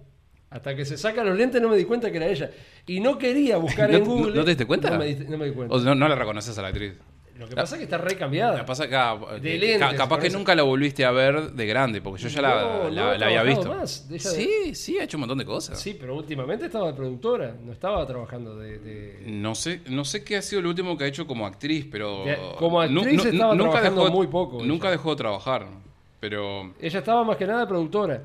Hasta 0.49 0.75
que 0.75 0.85
se 0.85 0.97
saca 0.97 1.23
los 1.23 1.37
lentes 1.37 1.61
no 1.61 1.69
me 1.69 1.77
di 1.77 1.85
cuenta 1.85 2.11
que 2.11 2.17
era 2.17 2.27
ella. 2.27 2.51
Y 2.85 2.99
no 2.99 3.17
quería 3.17 3.57
buscar 3.57 3.89
¿No- 3.91 3.97
en 3.97 4.03
no- 4.03 4.09
Google. 4.09 4.35
no 4.35 4.43
te 4.43 4.49
diste 4.51 4.65
cuenta? 4.65 4.89
No 4.91 4.99
me, 4.99 5.05
di- 5.05 5.25
no 5.25 5.37
me 5.37 5.45
di 5.45 5.51
cuenta. 5.53 5.73
O 5.75 5.79
no, 5.79 5.95
no 5.95 6.07
la 6.07 6.15
reconoces 6.15 6.57
a 6.57 6.61
la 6.61 6.67
actriz. 6.67 6.93
Lo 7.39 7.47
que 7.47 7.55
pasa 7.55 7.75
es 7.75 7.79
que 7.79 7.83
está 7.85 7.97
re 7.97 8.15
cambiada. 8.15 8.51
Lo 8.53 8.57
que 8.59 8.63
pasa 8.67 8.83
es 8.83 8.89
que, 8.91 8.95
ah, 8.95 9.17
De 9.41 9.51
que- 9.53 9.57
lentes, 9.57 9.79
ca- 9.89 9.95
capaz 9.95 10.19
que 10.19 10.29
nunca 10.29 10.53
la 10.53 10.61
volviste 10.61 11.03
a 11.03 11.09
ver 11.11 11.51
de 11.53 11.65
grande, 11.65 11.99
porque 11.99 12.21
yo 12.21 12.29
ya 12.29 12.41
la, 12.43 12.61
No, 12.61 12.83
no 12.83 12.89
la- 12.91 13.11
ha 13.13 13.17
la 13.17 13.25
había 13.25 13.41
visto. 13.43 13.69
más. 13.73 14.07
De- 14.07 14.19
Sí, 14.19 14.75
sí, 14.75 14.99
ha 14.99 15.03
hecho 15.03 15.17
un 15.17 15.21
montón 15.21 15.39
de 15.39 15.45
cosas. 15.45 15.79
Sí, 15.79 15.97
pero 15.99 16.15
últimamente 16.15 16.65
estaba 16.67 16.87
de 16.87 16.93
productora. 16.93 17.55
No 17.63 17.71
estaba 17.71 18.05
trabajando 18.05 18.55
de- 18.57 18.77
de... 18.77 19.23
No 19.27 19.55
sé, 19.55 19.81
no 19.89 20.05
sé 20.05 20.23
qué 20.23 20.37
ha 20.37 20.41
sido 20.43 20.61
lo 20.61 20.69
último 20.69 20.95
que 20.95 21.05
ha 21.05 21.07
hecho 21.07 21.25
como 21.25 21.47
actriz, 21.47 21.87
pero 21.91 22.23
como 22.59 22.79
actriz 22.81 23.25
estaba 23.25 23.55
trabajando 23.57 24.11
muy 24.11 24.27
poco 24.27 24.63
Nunca 24.63 24.87
ella. 24.87 24.97
dejó 24.97 25.09
de 25.11 25.15
trabajar, 25.15 25.67
pero 26.23 26.73
Ella 26.79 26.99
estaba 26.99 27.21
más 27.25 27.35
que 27.35 27.45
nada 27.45 27.67
productora. 27.67 28.21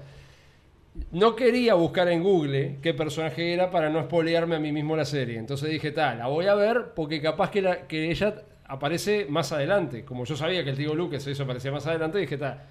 No 1.11 1.35
quería 1.35 1.75
buscar 1.75 2.07
en 2.09 2.23
Google 2.23 2.77
qué 2.81 2.95
personaje 2.95 3.53
era 3.53 3.73
para 3.73 3.91
no 3.91 3.99
espolearme 3.99 4.55
a 4.55 4.61
mí 4.61 4.71
mismo 4.71 4.95
la 4.95 5.05
serie. 5.05 5.37
Entonces 5.37 5.69
dije, 5.69 5.91
tal, 5.91 6.19
la 6.19 6.29
voy 6.29 6.47
a 6.47 6.55
ver 6.55 6.93
porque 6.95 7.21
capaz 7.21 7.51
que, 7.51 7.61
la- 7.61 7.89
que 7.89 8.09
ella 8.09 8.37
aparece 8.67 9.27
más 9.29 9.51
adelante. 9.51 10.05
Como 10.05 10.25
yo 10.27 10.37
sabía 10.37 10.63
que 10.63 10.71
el 10.71 10.77
tío 10.77 10.95
Lucas 10.95 11.27
eso 11.27 11.43
aparecía 11.43 11.73
más 11.73 11.89
adelante, 11.89 12.19
dije, 12.19 12.39
tal. 12.39 12.63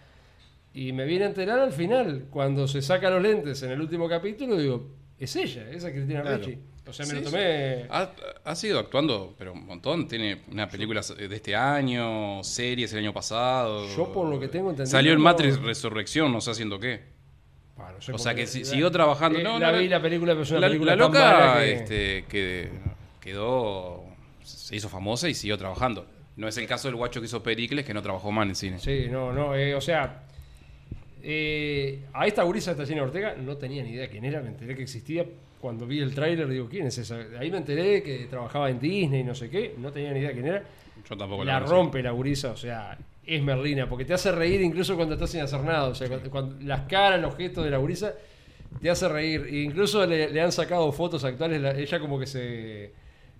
Y 0.74 0.94
me 0.94 1.04
vine 1.04 1.26
a 1.26 1.28
enterar 1.28 1.60
al 1.60 1.74
final, 1.74 2.28
cuando 2.30 2.66
se 2.70 2.82
saca 2.82 3.10
los 3.10 3.22
lentes 3.22 3.62
en 3.64 3.72
el 3.72 3.82
último 3.82 4.08
capítulo, 4.08 4.56
digo, 4.58 4.88
es 5.20 5.36
ella, 5.36 5.70
esa 5.72 5.90
es 5.90 5.94
Cristina 5.94 6.22
Claro. 6.22 6.38
Ricci. 6.38 6.58
O 6.90 6.94
sea, 6.94 7.06
me 7.06 7.12
Sí, 7.12 7.18
lo 7.18 7.26
sí. 7.26 7.32
tomé. 7.32 7.86
Ha, 7.90 8.12
ha 8.46 8.56
sido 8.56 8.80
actuando, 8.80 9.36
pero 9.38 9.54
un 9.54 9.66
montón. 9.66 10.08
Tiene 10.08 10.42
una 10.52 10.70
película 10.70 11.02
de 11.02 11.36
este 11.36 11.56
año, 11.56 12.44
series 12.44 12.92
el 12.94 13.00
año 13.00 13.14
pasado. 13.14 13.88
Yo, 13.96 14.12
por 14.14 14.28
lo 14.28 14.40
que 14.40 14.48
tengo 14.48 14.70
entendido, 14.70 14.92
Salió 14.92 15.14
en 15.14 15.20
Matrix 15.22 15.60
Resurrección, 15.62 16.32
no 16.32 16.40
sé 16.42 16.52
haciendo 16.52 16.80
qué. 16.80 17.02
Bah, 17.78 17.92
no 17.94 18.02
sé 18.02 18.12
O 18.12 18.18
sea 18.18 18.34
que 18.34 18.48
si- 18.48 18.66
siguió 18.66 18.90
trabajando. 18.92 19.38
eh, 19.40 19.44
No, 19.44 19.60
la 19.60 19.72
no, 19.72 19.78
vi 19.80 19.88
la 19.88 20.02
película, 20.02 20.34
pero 20.34 20.44
es 20.44 20.52
una 20.52 20.60
la, 20.62 20.68
película 20.68 20.96
la 20.96 21.04
tan 21.04 21.12
loca 21.14 21.32
mala 21.32 21.60
que- 21.62 21.74
este, 21.74 22.26
que 22.30 22.70
quedó. 23.22 24.04
Se 24.44 24.76
hizo 24.76 24.90
famosa 24.90 25.28
y 25.30 25.34
siguió 25.34 25.58
trabajando. 25.58 26.08
No 26.38 26.48
es 26.48 26.58
el 26.58 26.68
caso 26.68 26.88
del 26.88 26.96
guacho 26.96 27.20
que 27.20 27.26
hizo 27.26 27.44
Pericles, 27.44 27.86
que 27.86 27.94
no 27.94 28.02
trabajó 28.02 28.32
más 28.32 28.48
en 28.48 28.56
cine. 28.56 28.80
Sí, 28.80 29.08
no, 29.10 29.34
no, 29.34 29.56
eh, 29.56 29.76
o 29.76 29.82
sea, 29.82 30.24
eh, 31.24 32.06
a 32.14 32.28
esta 32.28 32.44
gurisa 32.44 32.72
de 32.74 32.78
Tachina 32.84 33.04
Ortega 33.04 33.36
no 33.36 33.58
tenía 33.58 33.84
ni 33.84 33.92
idea 33.92 34.08
quién 34.08 34.24
era, 34.26 34.42
me 34.42 34.50
enteré 34.50 34.76
que 34.76 34.84
existía 34.84 35.26
cuando 35.60 35.86
vi 35.88 36.00
el 36.00 36.14
tráiler, 36.14 36.48
digo, 36.48 36.68
¿quién 36.70 36.88
es 36.88 36.98
esa? 36.98 37.18
Ahí 37.40 37.50
me 37.52 37.58
enteré 37.58 38.04
que 38.04 38.26
trabajaba 38.30 38.70
en 38.70 38.80
Disney, 38.80 39.24
no 39.24 39.34
sé 39.36 39.50
qué, 39.50 39.76
no 39.78 39.92
tenía 39.92 40.12
ni 40.14 40.20
idea 40.20 40.32
quién 40.34 40.46
era. 40.48 40.64
Yo 41.10 41.18
tampoco 41.18 41.44
La 41.44 41.56
conocí. 41.56 41.72
rompe 41.74 42.04
la 42.04 42.12
gurisa, 42.12 42.52
o 42.52 42.58
sea, 42.58 42.98
es 43.26 43.42
Merlina, 43.42 43.88
porque 43.90 44.06
te 44.06 44.14
hace 44.14 44.32
reír 44.32 44.62
incluso 44.62 44.96
cuando 44.96 45.16
estás 45.16 45.30
sin 45.30 45.42
hacer 45.42 45.62
nada, 45.62 45.86
o 45.90 45.96
sea, 45.96 46.08
cuando, 46.08 46.30
cuando- 46.30 46.56
las 46.66 46.82
caras, 46.82 47.22
los 47.22 47.36
gestos 47.36 47.64
de 47.66 47.72
la 47.72 47.78
gurisa 47.78 48.14
te 48.82 48.90
hace 48.90 49.08
reír. 49.08 49.48
E 49.50 49.62
incluso 49.64 50.06
le, 50.06 50.30
le 50.30 50.42
han 50.42 50.52
sacado 50.52 50.92
fotos 50.92 51.24
actuales, 51.24 51.62
la- 51.62 51.72
ella 51.78 52.00
como 52.00 52.20
que 52.20 52.28
se... 52.28 52.92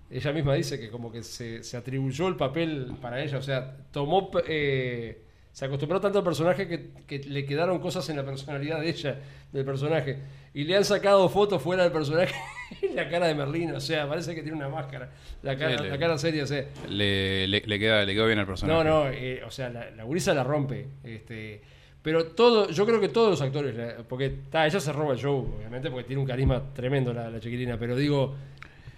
Ella 0.10 0.32
misma 0.32 0.54
dice 0.56 0.80
que 0.80 0.90
como 0.90 1.12
que 1.12 1.22
se, 1.22 1.64
se 1.64 1.76
atribuyó 1.76 2.30
el 2.30 2.38
papel 2.38 2.94
para 3.02 3.22
ella, 3.22 3.38
o 3.38 3.42
sea, 3.42 3.76
tomó... 3.92 4.32
eh, 4.48 5.22
se 5.52 5.66
acostumbró 5.66 6.00
tanto 6.00 6.20
al 6.20 6.24
personaje 6.24 6.68
que, 6.68 6.92
que 7.08 7.18
le 7.28 7.44
quedaron 7.44 7.80
cosas 7.80 8.08
en 8.10 8.16
la 8.18 8.24
personalidad 8.24 8.80
de 8.80 8.90
ella, 8.90 9.20
del 9.52 9.66
personaje. 9.66 10.20
Y 10.58 10.64
le 10.64 10.76
han 10.76 10.84
sacado 10.86 11.30
fotos 11.30 11.62
fuera 11.62 11.84
del 11.84 11.92
personaje 11.92 12.34
y 12.82 12.94
la 12.94 13.08
cara 13.10 13.28
de 13.28 13.36
Merlina, 13.36 13.76
o 13.76 13.80
sea, 13.80 14.08
parece 14.10 14.34
que 14.34 14.42
tiene 14.42 14.58
una 14.58 14.70
máscara. 14.70 15.10
La 15.44 15.56
cara, 15.56 15.78
Sí, 15.78 15.84
le- 15.84 15.90
la 15.90 15.98
cara 16.00 16.18
seria, 16.18 16.44
o 16.44 16.48
sea. 16.48 16.66
Le, 16.90 17.48
le, 17.48 17.62
le 17.62 17.80
queda, 17.80 18.04
le 18.04 18.14
quedó 18.16 18.26
bien 18.26 18.40
al 18.40 18.48
personaje. 18.48 18.76
No, 18.76 18.84
no, 18.84 19.10
eh, 19.10 19.44
o 19.46 19.52
sea, 19.52 19.70
la, 19.70 19.92
la 19.92 20.04
gurisa 20.04 20.34
la 20.34 20.44
rompe. 20.44 20.88
Este, 21.04 21.62
pero 22.02 22.26
todo, 22.28 22.70
yo 22.72 22.86
creo 22.88 23.00
que 23.00 23.10
todos 23.10 23.30
los 23.30 23.42
actores, 23.42 23.76
la- 23.76 23.98
porque 24.10 24.30
ta, 24.50 24.66
ella 24.66 24.80
se 24.80 24.92
roba 24.92 25.14
el 25.14 25.20
show, 25.20 25.48
obviamente, 25.60 25.92
porque 25.92 26.06
tiene 26.06 26.22
un 26.22 26.28
carisma 26.28 26.64
tremendo 26.74 27.14
la, 27.14 27.30
la 27.30 27.40
chiquilina, 27.40 27.78
pero 27.78 27.96
digo, 27.96 28.34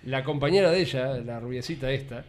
la 0.05 0.23
compañera 0.23 0.71
de 0.71 0.79
ella, 0.79 1.07
la 1.17 1.39
rubiecita 1.41 1.91
esta, 1.91 2.23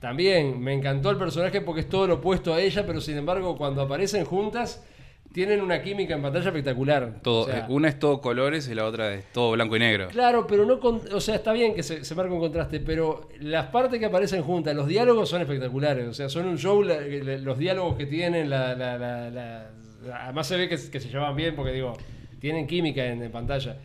también 0.00 0.60
me 0.60 0.72
encantó 0.72 1.10
el 1.10 1.16
personaje 1.18 1.60
porque 1.60 1.82
es 1.82 1.88
todo 1.88 2.08
lo 2.08 2.14
opuesto 2.14 2.52
a 2.52 2.60
ella, 2.60 2.84
pero 2.84 3.00
sin 3.00 3.16
embargo, 3.16 3.56
cuando 3.56 3.82
aparecen 3.82 4.24
juntas, 4.24 4.84
tienen 5.32 5.60
una 5.62 5.82
química 5.82 6.14
en 6.14 6.22
pantalla 6.22 6.46
espectacular. 6.46 7.14
Todo, 7.22 7.42
O 7.42 7.46
sea, 7.46 7.66
una 7.68 7.88
es 7.88 7.98
todo 7.98 8.20
colores 8.20 8.68
y 8.68 8.74
la 8.74 8.84
otra 8.84 9.14
es 9.14 9.24
todo 9.32 9.52
blanco 9.52 9.76
y 9.76 9.78
negro. 9.78 10.08
Claro, 10.08 10.46
pero 10.46 10.64
no 10.66 10.78
con, 10.80 11.00
o 11.12 11.20
sea, 11.20 11.36
está 11.36 11.52
bien 11.52 11.74
que 11.74 11.82
se, 11.82 12.04
se 12.04 12.14
marca 12.14 12.32
un 12.32 12.40
contraste, 12.40 12.80
pero 12.80 13.28
las 13.40 13.66
partes 13.66 13.98
que 13.98 14.06
aparecen 14.06 14.42
juntas, 14.42 14.74
los 14.74 14.86
diálogos 14.86 15.28
son 15.28 15.40
espectaculares, 15.42 16.06
o 16.08 16.14
sea, 16.14 16.28
son 16.28 16.46
un 16.46 16.58
show, 16.58 16.82
la- 16.82 17.00
la- 17.00 17.38
los 17.38 17.58
diálogos 17.58 17.96
que 17.96 18.06
tienen, 18.06 18.50
la, 18.50 18.74
la- 18.74 18.98
la- 18.98 19.30
la- 19.30 19.70
la- 20.06 20.24
además 20.24 20.46
se 20.46 20.56
ve 20.56 20.68
que, 20.68 20.76
que 20.90 21.00
se 21.00 21.08
llevan 21.08 21.34
bien 21.36 21.54
porque 21.56 21.72
digo, 21.72 21.94
tienen 22.40 22.66
química 22.66 23.04
en, 23.06 23.22
en 23.22 23.30
pantalla. 23.32 23.76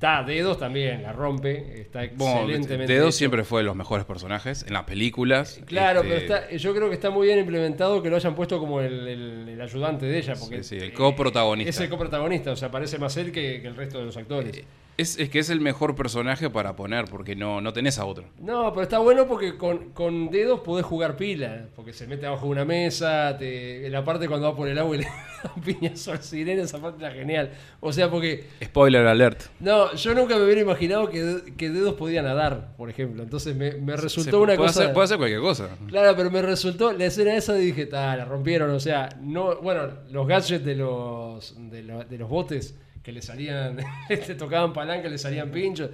Está, 0.00 0.22
Dedos 0.22 0.58
también, 0.58 1.02
la 1.02 1.12
rompe, 1.12 1.78
está 1.82 2.00
Bueno, 2.14 2.40
excelentemente. 2.40 2.90
Dedos 2.90 3.08
hecho. 3.08 3.18
siempre 3.18 3.44
fue 3.44 3.60
de 3.60 3.66
los 3.66 3.76
mejores 3.76 4.06
personajes 4.06 4.64
en 4.66 4.72
las 4.72 4.84
películas. 4.84 5.60
Claro, 5.66 6.00
Este, 6.00 6.08
pero 6.08 6.20
está, 6.22 6.56
yo 6.56 6.74
creo 6.74 6.88
que 6.88 6.94
está 6.94 7.10
muy 7.10 7.26
bien 7.26 7.38
implementado 7.38 8.02
que 8.02 8.08
lo 8.08 8.16
hayan 8.16 8.34
puesto 8.34 8.58
como 8.58 8.80
el, 8.80 9.06
el- 9.06 9.48
el 9.50 9.60
ayudante 9.60 10.06
de 10.06 10.16
ella. 10.16 10.32
Porque 10.40 10.62
Sí, 10.62 10.78
sí, 10.78 10.84
el 10.84 10.84
eh, 10.84 10.92
coprotagonista. 10.94 11.68
Es 11.68 11.78
el 11.80 11.90
coprotagonista, 11.90 12.50
o 12.52 12.56
sea, 12.56 12.70
parece 12.70 12.96
más 12.98 13.14
él 13.18 13.30
que, 13.30 13.60
que 13.60 13.68
el 13.68 13.76
resto 13.76 13.98
de 13.98 14.06
los 14.06 14.16
actores. 14.16 14.62
Es, 15.00 15.18
es 15.18 15.30
que 15.30 15.38
es 15.38 15.50
el 15.50 15.60
mejor 15.60 15.94
personaje 15.94 16.50
para 16.50 16.76
poner, 16.76 17.06
porque 17.06 17.34
no, 17.34 17.60
no 17.60 17.72
tenés 17.72 17.98
a 17.98 18.04
otro. 18.04 18.24
No, 18.38 18.70
pero 18.72 18.82
está 18.82 18.98
bueno 18.98 19.26
porque 19.26 19.56
con, 19.56 19.90
con 19.90 20.30
dedos 20.30 20.60
podés 20.60 20.84
jugar 20.84 21.16
pila, 21.16 21.68
porque 21.74 21.92
se 21.92 22.06
mete 22.06 22.26
abajo 22.26 22.46
de 22.46 22.52
una 22.52 22.64
mesa, 22.64 23.36
te, 23.38 23.86
en 23.86 23.92
la 23.92 24.04
parte 24.04 24.28
cuando 24.28 24.50
va 24.50 24.56
por 24.56 24.68
el 24.68 24.78
agua 24.78 24.96
y 24.96 24.98
le 25.00 25.04
da 25.44 25.52
un 25.56 25.62
piñazo 25.62 26.12
al 26.12 26.22
sirena, 26.22 26.62
esa 26.62 26.78
parte 26.80 27.04
era 27.04 27.14
genial. 27.14 27.50
O 27.80 27.92
sea, 27.92 28.10
porque, 28.10 28.44
Spoiler 28.62 29.06
alert. 29.06 29.42
no, 29.60 29.94
yo 29.94 30.14
nunca 30.14 30.36
me 30.36 30.44
hubiera 30.44 30.60
imaginado 30.60 31.08
que, 31.08 31.54
que 31.56 31.70
dedos 31.70 31.94
podía 31.94 32.22
nadar, 32.22 32.74
por 32.76 32.90
ejemplo. 32.90 33.22
Entonces 33.22 33.56
me, 33.56 33.72
me 33.72 33.96
resultó 33.96 34.30
Se- 34.30 34.36
una 34.36 34.46
puede 34.54 34.58
cosa... 34.68 34.80
Hacer, 34.82 34.92
puede 34.92 35.04
hacer 35.04 35.16
cualquier 35.18 35.40
cosa. 35.40 35.68
Claro, 35.88 36.14
pero 36.16 36.30
me 36.30 36.42
resultó 36.42 36.92
la 36.92 37.06
escena 37.06 37.34
esa 37.36 37.58
y 37.58 37.64
dije, 37.66 37.86
ta, 37.86 38.16
la 38.16 38.24
rompieron, 38.26 38.70
o 38.70 38.80
sea, 38.80 39.08
no, 39.20 39.56
bueno, 39.62 39.88
los 40.10 40.26
gadgets 40.26 40.64
de 40.64 40.74
los 40.76 41.54
de, 41.70 41.82
lo- 41.82 42.04
de 42.04 42.18
los 42.18 42.28
botes 42.28 42.74
que 43.02 43.12
le 43.12 43.22
salían, 43.22 43.78
te 44.08 44.34
tocaban 44.34 44.72
palanca, 44.72 45.08
le 45.08 45.18
salían 45.18 45.50
pinchos. 45.50 45.90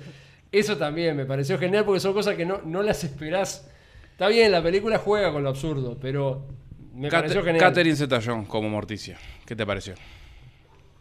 Eso 0.51 0.77
también 0.77 1.17
me 1.17 1.25
pareció 1.27 1.59
genial 1.59 1.85
porque 1.85 2.01
son 2.01 2.13
cosas 2.13 2.35
que 2.37 2.47
no, 2.47 2.61
no 2.65 2.83
las 2.83 3.05
esperás. 3.05 3.69
Está 4.13 4.29
bien, 4.29 4.51
la 4.53 4.63
película 4.63 4.99
juega 4.99 5.33
con 5.33 5.43
lo 5.43 5.51
absurdo, 5.51 5.99
pero 6.01 6.47
me 6.95 7.11
pareció 7.11 7.43
genial. 7.43 7.61
Catherine 7.63 7.97
Zeta-Jones 7.97 8.49
como 8.49 8.69
Morticia. 8.71 9.19
¿Qué 9.45 9.55
te 9.55 9.67
pareció? 9.67 9.95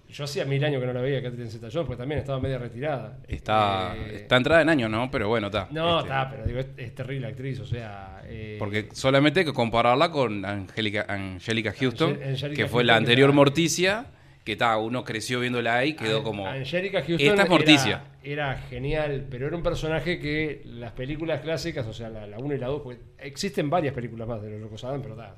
Yo 0.09 0.23
hacía 0.23 0.45
mil 0.45 0.63
años 0.63 0.79
que 0.79 0.87
no 0.87 0.93
la 0.93 1.01
veía, 1.01 1.21
Catherine 1.21 1.49
Zeta-Jones, 1.49 1.87
porque 1.87 1.97
también 1.97 2.19
estaba 2.19 2.39
media 2.39 2.57
retirada. 2.57 3.17
Está, 3.27 3.93
Eh, 3.97 4.21
está 4.21 4.37
entrada 4.37 4.61
en 4.61 4.69
años, 4.69 4.89
¿no? 4.89 5.09
Pero 5.11 5.27
bueno, 5.27 5.47
está. 5.47 5.67
No, 5.71 5.99
Este, 5.99 6.09
está, 6.09 6.29
pero 6.29 6.45
digo, 6.45 6.59
es, 6.59 6.67
es 6.77 6.95
terrible 6.95 7.27
actriz, 7.27 7.59
o 7.59 7.65
sea... 7.65 8.21
eh, 8.25 8.55
Porque 8.59 8.89
solamente 8.93 9.41
hay 9.41 9.45
que 9.45 9.53
compararla 9.53 10.11
con 10.11 10.45
Angélica 10.45 11.05
Angélica 11.09 11.73
Houston, 11.77 12.15
que 12.17 12.37
fue 12.37 12.55
Houston, 12.57 12.87
la 12.87 12.95
anterior 12.95 13.33
Morticia, 13.33 14.05
que 14.45 14.51
está, 14.51 14.77
uno 14.77 15.03
creció 15.03 15.39
viéndola 15.39 15.75
ahí 15.77 15.89
y 15.89 15.93
quedó 15.95 16.21
como... 16.21 16.47
Angélica 16.47 17.01
Houston 17.01 17.29
Esta 17.29 17.43
es 17.43 17.49
Morticia. 17.49 18.03
Era, 18.23 18.51
era 18.51 18.57
genial, 18.69 19.25
pero 19.29 19.47
era 19.47 19.57
un 19.57 19.63
personaje 19.63 20.19
que 20.19 20.61
las 20.65 20.91
películas 20.91 21.41
clásicas, 21.41 21.85
o 21.87 21.93
sea, 21.93 22.09
la, 22.09 22.27
la 22.27 22.37
1 22.37 22.53
y 22.53 22.57
la 22.59 22.67
2, 22.67 22.81
porque 22.83 23.01
existen 23.17 23.71
varias 23.71 23.95
películas 23.95 24.27
más 24.27 24.43
de 24.43 24.51
los 24.51 24.61
Locos 24.61 24.83
Adam, 24.83 25.01
pero 25.01 25.15
da, 25.15 25.35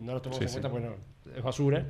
no 0.00 0.14
los 0.14 0.20
tomamos 0.20 0.38
Sí, 0.38 0.44
en 0.44 0.48
sí. 0.48 0.54
cuenta 0.54 0.68
porque 0.68 0.86
no, 0.88 1.36
es 1.36 1.42
basura. 1.44 1.86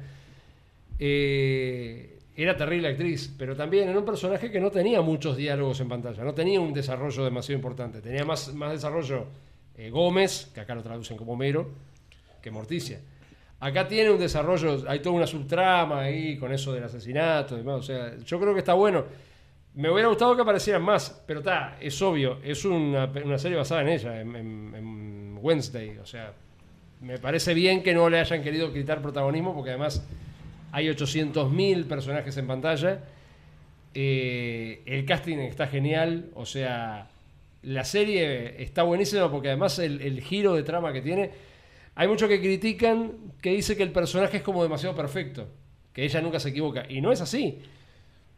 Eh, 0.98 2.18
era 2.36 2.54
terrible 2.56 2.88
actriz, 2.88 3.34
pero 3.38 3.56
también 3.56 3.88
era 3.88 3.98
un 3.98 4.04
personaje 4.04 4.50
que 4.50 4.60
no 4.60 4.70
tenía 4.70 5.00
muchos 5.00 5.38
diálogos 5.38 5.80
en 5.80 5.88
pantalla, 5.88 6.22
no 6.22 6.34
tenía 6.34 6.60
un 6.60 6.74
desarrollo 6.74 7.24
demasiado 7.24 7.56
importante. 7.56 8.02
Tenía 8.02 8.26
más, 8.26 8.52
más 8.52 8.72
desarrollo 8.72 9.26
eh, 9.78 9.88
Gómez, 9.88 10.50
que 10.52 10.60
acá 10.60 10.74
lo 10.74 10.82
traducen 10.82 11.16
como 11.16 11.36
Mero, 11.36 11.70
que 12.42 12.50
Morticia. 12.50 13.00
Acá 13.60 13.86
tiene 13.86 14.10
un 14.10 14.18
desarrollo, 14.18 14.84
hay 14.88 15.00
toda 15.00 15.16
una 15.16 15.26
subtrama 15.26 16.00
ahí 16.00 16.38
con 16.38 16.50
eso 16.50 16.72
del 16.72 16.84
asesinato 16.84 17.54
y 17.54 17.58
demás. 17.58 17.80
O 17.80 17.82
sea, 17.82 18.16
yo 18.16 18.40
creo 18.40 18.54
que 18.54 18.60
está 18.60 18.72
bueno. 18.72 19.04
Me 19.74 19.90
hubiera 19.90 20.08
gustado 20.08 20.34
que 20.34 20.42
aparecieran 20.42 20.82
más, 20.82 21.22
pero 21.26 21.40
está, 21.40 21.76
es 21.78 22.00
obvio, 22.00 22.38
es 22.42 22.64
una, 22.64 23.04
una 23.22 23.38
serie 23.38 23.58
basada 23.58 23.82
en 23.82 23.88
ella, 23.88 24.20
en, 24.20 25.38
Wednesday. 25.42 25.98
O 25.98 26.06
sea, 26.06 26.32
me 27.00 27.18
parece 27.18 27.54
bien 27.54 27.82
que 27.82 27.94
no 27.94 28.08
le 28.10 28.18
hayan 28.18 28.42
querido 28.42 28.72
quitar 28.72 29.00
protagonismo, 29.02 29.54
porque 29.54 29.70
además 29.70 30.06
hay 30.72 30.88
800.000 30.88 31.86
personajes 31.86 32.36
en 32.38 32.46
pantalla. 32.46 33.00
Eh, 33.92 34.82
el 34.86 35.04
casting 35.04 35.38
está 35.38 35.66
genial, 35.66 36.30
o 36.34 36.46
sea, 36.46 37.08
la 37.62 37.84
serie 37.84 38.62
está 38.62 38.84
buenísima 38.84 39.30
porque 39.30 39.48
además 39.48 39.78
el, 39.78 40.00
el 40.00 40.22
giro 40.22 40.54
de 40.54 40.62
trama 40.62 40.94
que 40.94 41.02
tiene. 41.02 41.49
Hay 41.94 42.08
muchos 42.08 42.28
que 42.28 42.40
critican 42.40 43.12
que 43.42 43.50
dice 43.50 43.76
que 43.76 43.82
el 43.82 43.92
personaje 43.92 44.38
es 44.38 44.42
como 44.42 44.62
demasiado 44.62 44.94
perfecto, 44.94 45.48
que 45.92 46.04
ella 46.04 46.20
nunca 46.20 46.40
se 46.40 46.50
equivoca. 46.50 46.84
Y 46.88 47.00
no 47.00 47.12
es 47.12 47.20
así. 47.20 47.58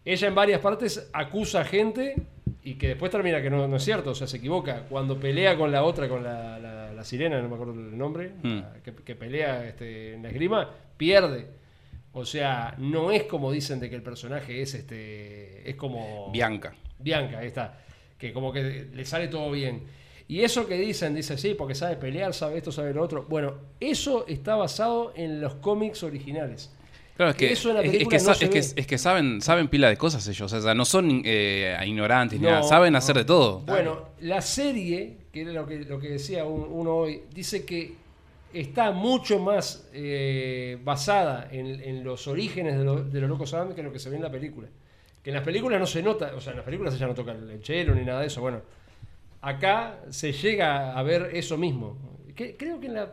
Ella 0.04 0.28
en 0.28 0.34
varias 0.34 0.60
partes 0.60 1.08
acusa 1.12 1.60
a 1.60 1.64
gente 1.64 2.16
y 2.64 2.74
que 2.74 2.88
después 2.88 3.10
termina 3.10 3.40
que 3.42 3.50
no, 3.50 3.68
no 3.68 3.76
es 3.76 3.84
cierto, 3.84 4.10
o 4.10 4.14
sea, 4.14 4.26
se 4.26 4.38
equivoca. 4.38 4.84
Cuando 4.88 5.18
pelea 5.20 5.56
con 5.56 5.70
la 5.70 5.84
otra, 5.84 6.08
con 6.08 6.24
la, 6.24 6.58
la- 6.58 6.92
la 6.92 7.04
sirena, 7.04 7.40
no 7.42 7.48
me 7.48 7.54
acuerdo 7.54 7.72
el 7.74 7.96
nombre, 7.98 8.32
Hmm. 8.42 8.58
la 8.60 8.74
que, 8.84 8.94
que 8.94 9.14
pelea 9.16 9.66
este, 9.66 10.14
en 10.14 10.22
la 10.22 10.28
esgrima, 10.28 10.70
pierde. 10.96 11.48
O 12.12 12.24
sea, 12.24 12.74
no 12.78 13.10
es 13.10 13.24
como 13.24 13.50
dicen 13.50 13.80
de 13.80 13.88
que 13.90 13.96
el 13.96 14.02
personaje 14.02 14.60
es 14.62 14.74
este 14.74 15.68
es 15.68 15.74
como 15.76 16.30
Bianca. 16.30 16.74
Bianca, 16.98 17.38
ahí 17.38 17.46
está. 17.48 17.78
Que 18.18 18.32
como 18.32 18.52
que 18.52 18.88
le 18.92 19.04
sale 19.04 19.28
todo 19.28 19.50
bien. 19.50 19.82
Y 20.32 20.42
eso 20.42 20.66
que 20.66 20.76
dicen, 20.76 21.14
dice, 21.14 21.36
sí, 21.36 21.54
porque 21.54 21.74
sabe 21.74 21.96
pelear, 21.96 22.32
sabe 22.32 22.56
esto, 22.56 22.72
sabe 22.72 22.94
lo 22.94 23.02
otro. 23.02 23.26
Bueno, 23.28 23.54
eso 23.80 24.24
está 24.26 24.54
basado 24.56 25.12
en 25.14 25.40
los 25.42 25.56
cómics 25.56 26.02
originales. 26.02 26.70
Claro, 27.16 27.32
es 27.32 27.36
que, 27.36 27.52
Eso 27.52 27.68
en 27.68 27.74
la 27.76 27.82
es- 27.82 28.08
que, 28.08 28.14
no 28.16 28.20
sa- 28.20 28.34
se 28.34 28.44
es, 28.46 28.50
que, 28.50 28.80
es 28.80 28.86
que 28.86 28.96
saben, 28.96 29.42
saben 29.42 29.68
pila 29.68 29.90
de 29.90 29.98
cosas 29.98 30.26
ellos. 30.26 30.50
O 30.50 30.60
sea, 30.62 30.74
no 30.74 30.86
son 30.86 31.20
eh, 31.26 31.76
ignorantes 31.86 32.40
ni 32.40 32.46
nada. 32.46 32.62
Saben 32.62 32.92
no. 32.92 32.98
hacer 32.98 33.16
de 33.16 33.24
todo. 33.26 33.58
Bueno, 33.60 34.08
la 34.20 34.40
serie, 34.40 35.18
que 35.30 35.42
era 35.42 35.52
lo 35.52 35.66
que, 35.66 35.80
lo 35.84 35.98
que 36.00 36.08
decía 36.08 36.46
un- 36.46 36.66
uno 36.70 36.96
hoy, 36.96 37.22
dice 37.34 37.66
que 37.66 37.94
está 38.54 38.90
mucho 38.90 39.38
más 39.38 39.86
eh, 39.92 40.78
basada 40.82 41.48
en, 41.52 41.66
en 41.82 42.04
los 42.04 42.26
orígenes 42.26 42.78
de, 42.78 42.84
lo- 42.84 43.04
de 43.04 43.20
los 43.20 43.28
locos 43.28 43.52
Adam 43.52 43.74
que 43.74 43.82
lo 43.82 43.92
que 43.92 43.98
se 43.98 44.08
ve 44.08 44.16
en 44.16 44.22
la 44.22 44.30
película. 44.30 44.68
Que 45.22 45.28
en 45.30 45.34
las 45.36 45.44
películas 45.44 45.78
no 45.78 45.86
se 45.86 46.02
nota, 46.02 46.32
o 46.34 46.40
sea, 46.40 46.52
en 46.52 46.56
las 46.56 46.64
películas 46.64 46.94
ella 46.94 47.06
no 47.06 47.14
toca 47.14 47.32
el 47.32 47.60
chelo 47.60 47.94
ni 47.94 48.04
nada 48.04 48.20
de 48.22 48.28
eso. 48.28 48.40
Bueno, 48.40 48.62
acá 49.42 50.00
se 50.10 50.32
llega 50.32 50.96
a 50.98 51.02
ver 51.02 51.30
eso 51.34 51.58
mismo. 51.58 51.98
Que- 52.34 52.56
creo 52.56 52.80
que 52.80 52.86
en 52.86 52.94
la. 52.94 53.12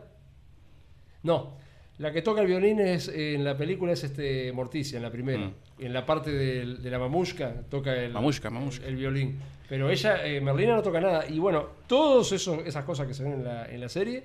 No. 1.22 1.58
La 1.98 2.12
que 2.12 2.22
toca 2.22 2.40
el 2.40 2.46
violín 2.46 2.80
es 2.80 3.08
en 3.08 3.44
la 3.44 3.54
película 3.58 3.92
es 3.92 4.02
este 4.04 4.50
Morticia, 4.52 4.96
en 4.96 5.02
la 5.02 5.10
primera. 5.10 5.46
Mm. 5.48 5.54
En 5.80 5.92
la 5.92 6.06
parte 6.06 6.30
de, 6.30 6.64
la 6.90 6.98
mamushka 6.98 7.62
toca 7.68 7.94
el, 7.94 8.12
Mamushka, 8.12 8.48
mamushka. 8.48 8.86
el 8.86 8.96
violín. 8.96 9.38
Pero 9.68 9.90
ella, 9.90 10.24
eh, 10.26 10.40
Merlina, 10.40 10.74
no 10.76 10.82
toca 10.82 11.00
nada. 11.00 11.28
Y 11.28 11.38
bueno, 11.38 11.66
todas 11.86 12.32
esas 12.32 12.84
cosas 12.84 13.06
que 13.06 13.12
se 13.14 13.22
ven 13.22 13.34
en 13.34 13.44
la, 13.44 13.66
en 13.70 13.80
la 13.80 13.88
serie 13.90 14.24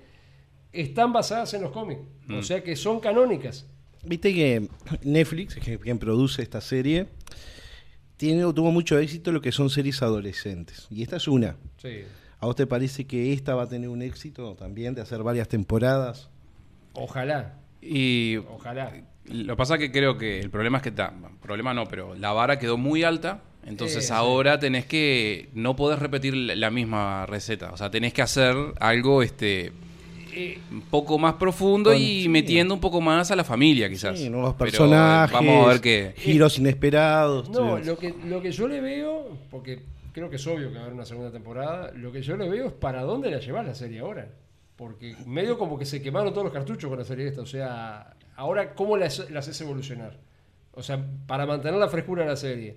están 0.71 1.11
basadas 1.11 1.53
en 1.53 1.63
los 1.63 1.71
cómics. 1.71 2.01
Mm. 2.27 2.37
O 2.37 2.43
sea 2.43 2.63
que 2.63 2.75
son 2.77 2.99
canónicas. 3.01 3.67
Viste 4.03 4.33
que 4.33 4.69
Netflix, 5.03 5.55
que- 5.55 5.77
quien 5.79 5.99
produce 5.99 6.41
esta 6.43 6.61
serie, 6.61 7.07
tiene, 8.17 8.41
tuvo 8.53 8.71
mucho 8.71 8.97
éxito 8.99 9.31
lo 9.31 9.41
que 9.41 9.51
son 9.51 9.69
series 9.69 10.01
adolescentes. 10.01 10.87
Y 10.89 11.03
esta 11.03 11.17
es 11.17 11.27
una. 11.27 11.55
Sí. 11.77 12.01
¿A 12.39 12.45
vos 12.45 12.55
te 12.55 12.67
parece 12.67 13.05
que 13.05 13.33
esta 13.33 13.55
va 13.55 13.63
a 13.63 13.67
tener 13.69 13.89
un 13.89 14.01
éxito 14.01 14.55
también 14.55 14.93
de 14.95 15.01
hacer 15.01 15.23
varias 15.23 15.47
temporadas? 15.47 16.29
Ojalá, 16.93 17.55
Y 17.81 18.37
ojalá. 18.37 18.93
lo 19.25 19.53
que 19.53 19.57
pasa 19.57 19.77
que 19.77 19.91
creo 19.91 20.17
que 20.17 20.39
el 20.39 20.49
problema 20.49 20.77
es 20.77 20.83
que, 20.83 20.91
ta- 20.91 21.13
problema 21.41 21.73
no, 21.73 21.85
pero 21.85 22.15
la 22.15 22.31
vara 22.31 22.57
quedó 22.59 22.77
muy 22.77 23.03
alta. 23.03 23.41
Entonces 23.65 24.07
sí. 24.07 24.13
ahora 24.13 24.59
tenés 24.59 24.85
que, 24.85 25.49
no 25.53 25.75
podés 25.75 25.97
repetir 25.99 26.35
la 26.35 26.55
la 26.55 26.69
misma 26.69 27.25
receta. 27.25 27.71
O 27.71 27.77
sea, 27.77 27.89
tenés 27.89 28.13
que 28.13 28.21
hacer 28.21 28.55
algo 28.79 29.23
este 29.23 29.71
Eh, 30.37 30.59
un 30.71 30.81
poco 30.81 31.17
más 31.17 31.35
profundo 31.35 31.91
Con- 31.91 31.99
y 32.01 32.23
sí. 32.23 32.29
metiendo 32.29 32.73
un 32.73 32.79
poco 32.81 32.99
más 33.01 33.31
a 33.31 33.35
la 33.35 33.43
familia 33.45 33.89
quizás. 33.89 34.19
Sí, 34.19 34.29
nuevos 34.29 34.55
Pero, 34.57 34.67
eh, 34.67 34.71
personajes, 34.71 35.33
vamos 35.33 35.65
a 35.65 35.69
ver 35.69 35.81
qué... 35.81 36.13
giros 36.17 36.57
inesperados. 36.59 37.49
No, 37.49 37.77
lo 37.77 37.97
que, 37.97 38.13
lo 38.25 38.41
que 38.41 38.51
yo 38.51 38.67
le 38.67 38.81
veo, 38.81 39.29
porque 39.49 39.81
creo 40.11 40.29
que 40.29 40.35
es 40.35 40.45
obvio 40.47 40.67
que 40.69 40.73
va 40.75 40.79
a 40.79 40.83
haber 40.83 40.93
una 40.93 41.05
segunda 41.05 41.31
temporada, 41.31 41.91
lo 41.95 42.11
que 42.11 42.21
yo 42.21 42.35
le 42.37 42.49
veo 42.49 42.67
es 42.67 42.73
para 42.73 43.03
dónde 43.03 43.31
la 43.31 43.39
llevas 43.39 43.65
la 43.65 43.73
serie 43.75 43.99
ahora. 43.99 44.27
Porque 44.75 45.15
medio 45.25 45.57
como 45.57 45.79
que 45.79 45.85
se 45.85 46.01
quemaron 46.01 46.31
todos 46.33 46.43
los 46.43 46.53
cartuchos 46.53 46.89
con 46.89 46.99
la 46.99 47.05
serie 47.05 47.27
esta. 47.27 47.41
O 47.41 47.45
sea, 47.45 48.13
ahora, 48.35 48.73
¿cómo 48.73 48.97
la, 48.97 49.07
la 49.29 49.39
haces 49.39 49.61
evolucionar? 49.61 50.17
O 50.73 50.83
sea, 50.83 51.01
para 51.27 51.45
mantener 51.45 51.79
la 51.79 51.87
frescura 51.87 52.23
de 52.23 52.29
la 52.29 52.35
serie. 52.35 52.75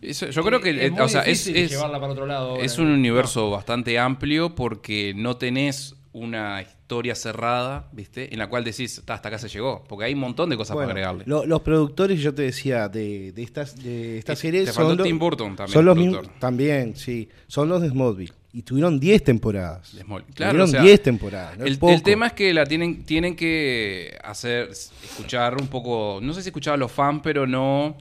Eso- 0.00 0.30
yo 0.30 0.42
creo 0.44 0.60
que, 0.60 0.70
es 0.86 0.92
muy 0.92 1.00
o 1.00 1.08
sea, 1.08 1.22
es, 1.22 1.46
llevarla 1.46 1.98
para 2.00 2.12
otro 2.12 2.26
lado. 2.26 2.50
ahora. 2.50 2.64
es 2.64 2.78
un 2.78 2.86
universo 2.88 3.50
bastante 3.50 3.98
amplio 3.98 4.54
porque 4.54 5.12
no 5.16 5.36
tenés 5.36 5.96
una 6.14 6.60
historia 6.60 7.14
cerrada, 7.14 7.88
¿viste? 7.92 8.32
En 8.32 8.38
la 8.38 8.48
cual 8.48 8.64
decís, 8.64 9.00
"Ta, 9.04 9.14
hasta 9.14 9.28
acá 9.28 9.38
se 9.38 9.48
llegó. 9.48 9.82
Porque 9.88 10.04
hay 10.04 10.12
un 10.14 10.20
montón 10.20 10.50
de 10.50 10.56
cosas 10.58 10.74
Bueno, 10.74 10.88
para 10.90 11.00
agregarle. 11.08 11.24
lo- 11.26 11.46
los 11.46 11.62
productores, 11.62 12.20
yo 12.20 12.34
te 12.34 12.42
decía, 12.42 12.88
de, 12.88 13.32
de 13.32 13.42
estas, 13.42 13.82
de 13.82 14.18
estas 14.18 14.38
Y 14.38 14.42
series 14.42 14.64
te 14.66 14.72
faltó 14.72 14.90
son, 14.90 14.98
los- 14.98 15.06
Tim 15.06 15.18
Burton 15.18 15.56
también, 15.56 15.72
son 15.72 15.84
los 15.86 15.94
productor. 15.96 16.26
también, 16.38 16.96
sí, 16.96 17.28
son 17.46 17.68
los 17.70 17.80
de 17.80 17.88
Smallville. 17.88 18.32
Y 18.54 18.60
tuvieron 18.62 19.00
10 19.00 19.24
temporadas. 19.24 19.94
De 19.94 20.02
Smallville. 20.02 20.34
Claro, 20.34 20.50
tuvieron 20.52 20.68
o 20.68 20.72
sea, 20.72 20.82
10 20.82 21.02
temporadas. 21.02 21.56
no 21.58 21.64
el, 21.64 22.02
tema 22.02 22.26
es 22.26 22.32
que 22.34 22.52
la 22.52 22.66
tienen, 22.66 23.04
tienen 23.04 23.34
que 23.34 24.18
hacer, 24.22 24.68
escuchar 24.70 25.56
un 25.58 25.68
poco, 25.68 26.18
no 26.22 26.34
sé 26.34 26.42
si 26.42 26.50
escuchar 26.50 26.74
a 26.74 26.76
los 26.76 26.92
fans, 26.92 27.22
pero 27.24 27.46
no, 27.46 27.96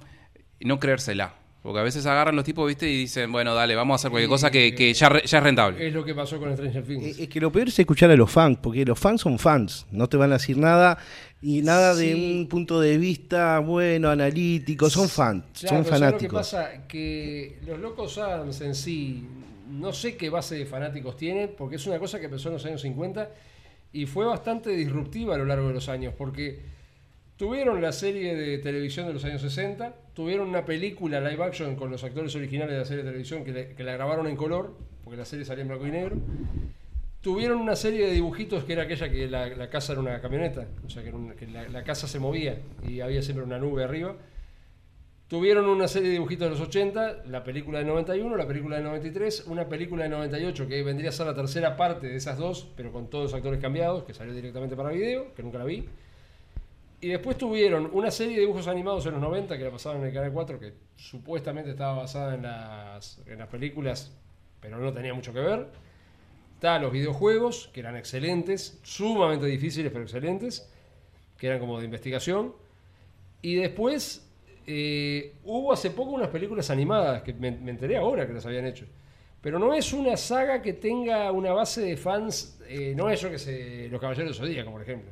no 0.60 0.80
creérsela. 0.82 1.34
Porque 1.64 1.78
a 1.80 1.84
veces 1.84 2.04
agarran 2.08 2.36
los 2.36 2.44
tipos, 2.44 2.68
¿viste? 2.68 2.90
Y 2.90 2.98
dicen, 2.98 3.32
bueno, 3.32 3.54
dale, 3.54 3.76
vamos 3.76 3.94
a 3.94 3.96
hacer 3.98 4.10
cualquier 4.10 4.30
cosa 4.30 4.50
que, 4.50 4.74
que 4.74 4.92
ya, 4.96 5.10
re- 5.10 5.22
ya 5.26 5.38
es 5.38 5.44
rentable. 5.44 5.88
Es 5.88 5.94
lo 5.94 6.04
que 6.04 6.16
pasó 6.16 6.40
con 6.40 6.52
Stranger 6.54 6.84
Things. 6.84 7.20
Eh, 7.20 7.24
Es 7.24 7.30
que 7.30 7.40
lo 7.40 7.52
peor 7.52 7.68
es 7.68 7.78
escuchar 7.78 8.10
a 8.10 8.16
los 8.16 8.32
fans, 8.32 8.58
porque 8.64 8.84
los 8.84 8.98
fans 8.98 9.22
son 9.22 9.38
fans, 9.38 9.86
no 9.92 10.10
te 10.10 10.18
van 10.18 10.32
a 10.32 10.36
decir 10.40 10.58
nada 10.58 10.98
y 11.40 11.62
nada 11.62 11.94
de 11.94 12.16
un 12.16 12.48
punto 12.48 12.82
de 12.82 12.98
vista 12.98 13.60
bueno, 13.60 14.10
analítico, 14.10 14.90
son 14.90 15.08
fans, 15.08 15.44
Claro, 15.60 15.76
son 15.78 15.86
¿sabes 15.86 15.86
Lo 15.86 15.86
que 15.86 15.90
fanáticos. 16.00 16.40
pasa 16.40 16.88
que 16.88 17.60
los 17.68 17.80
Locos 17.80 18.18
Adams 18.18 18.60
en 18.62 18.74
sí, 18.74 19.24
no 19.70 19.94
sé 19.94 20.18
qué 20.18 20.32
base 20.32 20.56
de 20.56 20.66
fanáticos 20.66 21.16
tienen, 21.16 21.52
porque 21.56 21.76
es 21.76 21.86
una 21.86 22.00
cosa 22.00 22.20
que 22.20 22.26
empezó 22.26 22.48
en 22.50 22.56
los 22.56 22.66
años 22.66 22.82
50 22.82 23.30
y 23.94 24.08
fue 24.08 24.26
bastante 24.26 24.72
disruptiva 24.72 25.36
a 25.36 25.38
lo 25.38 25.46
largo 25.46 25.68
de 25.68 25.76
los 25.76 25.90
años, 25.90 26.14
porque 26.18 26.60
tuvieron 27.42 27.82
la 27.82 27.92
serie 27.92 28.36
de 28.36 28.60
televisión 28.60 29.08
de 29.08 29.14
los 29.14 29.26
años 29.26 29.42
60, 29.42 29.96
tuvieron 30.14 30.48
una 30.48 30.64
película 30.64 31.20
live 31.20 31.44
action 31.44 31.76
con 31.76 31.90
los 31.90 32.04
actores 32.04 32.36
originales 32.36 32.74
de 32.74 32.78
la 32.78 32.86
serie 32.86 33.02
de 33.04 33.10
televisión 33.10 33.44
que, 33.44 33.52
le- 33.52 33.68
que 33.70 33.84
la 33.84 33.94
grabaron 33.94 34.28
en 34.28 34.36
color, 34.36 34.76
porque 35.04 35.18
la 35.18 35.26
serie 35.26 35.44
salía 35.44 35.64
en 35.64 35.70
blanco 35.70 35.88
y 35.88 35.92
negro. 35.92 36.18
Tuvieron 37.22 37.58
una 37.60 37.76
serie 37.76 38.06
de 38.06 38.14
dibujitos 38.14 38.64
que 38.64 38.74
era 38.74 38.84
aquella 38.84 39.10
que 39.10 39.28
la, 39.28 39.48
la 39.48 39.70
casa 39.72 39.94
era 39.94 40.02
una 40.02 40.22
camioneta, 40.22 40.68
o 40.86 40.90
sea 40.92 41.02
que, 41.02 41.10
era 41.10 41.18
que 41.36 41.48
la, 41.48 41.68
la 41.70 41.84
casa 41.84 42.08
se 42.08 42.20
movía 42.20 42.60
y 42.88 43.00
había 43.00 43.24
siempre 43.24 43.44
una 43.44 43.58
nube 43.58 43.84
arriba. 43.84 44.16
Tuvieron 45.28 45.66
una 45.68 45.88
serie 45.88 46.10
de 46.10 46.14
dibujitos 46.14 46.46
de 46.46 46.52
los 46.52 46.62
80, 46.62 47.24
la 47.26 47.44
película 47.44 47.80
de 47.80 47.86
91, 47.86 48.36
la 48.36 48.48
película 48.48 48.78
de 48.78 48.84
93, 48.84 49.46
una 49.48 49.68
película 49.68 50.04
de 50.04 50.10
98 50.10 50.68
que 50.68 50.84
vendría 50.84 51.10
a 51.10 51.12
ser 51.12 51.26
la 51.26 51.34
tercera 51.34 51.76
parte 51.76 52.06
de 52.06 52.18
esas 52.18 52.38
dos, 52.38 52.68
pero 52.78 52.92
con 52.92 53.10
todos 53.10 53.24
los 53.26 53.34
actores 53.34 53.60
cambiados, 53.60 54.04
que 54.04 54.14
salió 54.14 54.32
directamente 54.32 54.76
para 54.76 54.90
video, 54.92 55.34
que 55.34 55.42
nunca 55.42 55.58
la 55.58 55.66
vi. 55.66 55.88
Y 57.02 57.10
después 57.10 57.36
tuvieron 57.38 57.90
una 57.94 58.12
serie 58.12 58.36
de 58.36 58.42
dibujos 58.42 58.68
animados 58.68 59.06
en 59.08 59.14
los 59.14 59.22
90 59.22 59.58
que 59.58 59.64
la 59.64 59.72
pasaban 59.72 60.02
en 60.02 60.08
el 60.08 60.14
Canal 60.14 60.32
4, 60.32 60.60
que 60.60 60.74
supuestamente 60.96 61.72
estaba 61.72 61.98
basada 61.98 62.36
en 62.36 62.44
las, 62.44 63.20
en 63.26 63.40
las 63.40 63.48
películas, 63.48 64.16
pero 64.60 64.78
no 64.78 64.94
tenía 64.94 65.14
mucho 65.14 65.34
que 65.34 65.40
ver. 65.40 65.68
Estaban 66.54 66.84
los 66.84 66.92
videojuegos, 66.92 67.72
que 67.74 67.80
eran 67.80 67.98
excelentes, 67.98 68.80
sumamente 68.84 69.48
difíciles, 69.48 69.92
pero 69.92 70.04
excelentes, 70.04 70.72
que 71.38 71.48
eran 71.48 71.60
como 71.60 71.80
de 71.80 71.86
investigación. 71.86 72.54
Y 73.42 73.56
después 73.56 74.30
eh, 74.68 75.34
hubo 75.44 75.74
hace 75.74 75.90
poco 75.90 76.12
unas 76.12 76.30
películas 76.30 76.70
animadas, 76.70 77.24
que 77.24 77.34
me, 77.34 77.50
me 77.50 77.72
enteré 77.72 77.98
ahora 77.98 78.28
que 78.28 78.34
las 78.34 78.46
habían 78.46 78.68
hecho. 78.68 78.86
Pero 79.42 79.58
no 79.58 79.74
es 79.74 79.92
una 79.92 80.16
saga 80.18 80.62
que 80.62 80.74
tenga 80.74 81.32
una 81.32 81.52
base 81.52 81.82
de 81.82 81.98
fans, 81.98 82.60
eh, 82.68 82.94
no 82.96 83.10
es 83.10 83.20
yo 83.20 83.32
que 83.32 83.40
sé, 83.40 83.88
Los 83.90 84.00
Caballeros 84.00 84.38
de 84.38 84.46
Zodíaco, 84.46 84.72
por 84.72 84.84
ejemplo. 84.84 85.12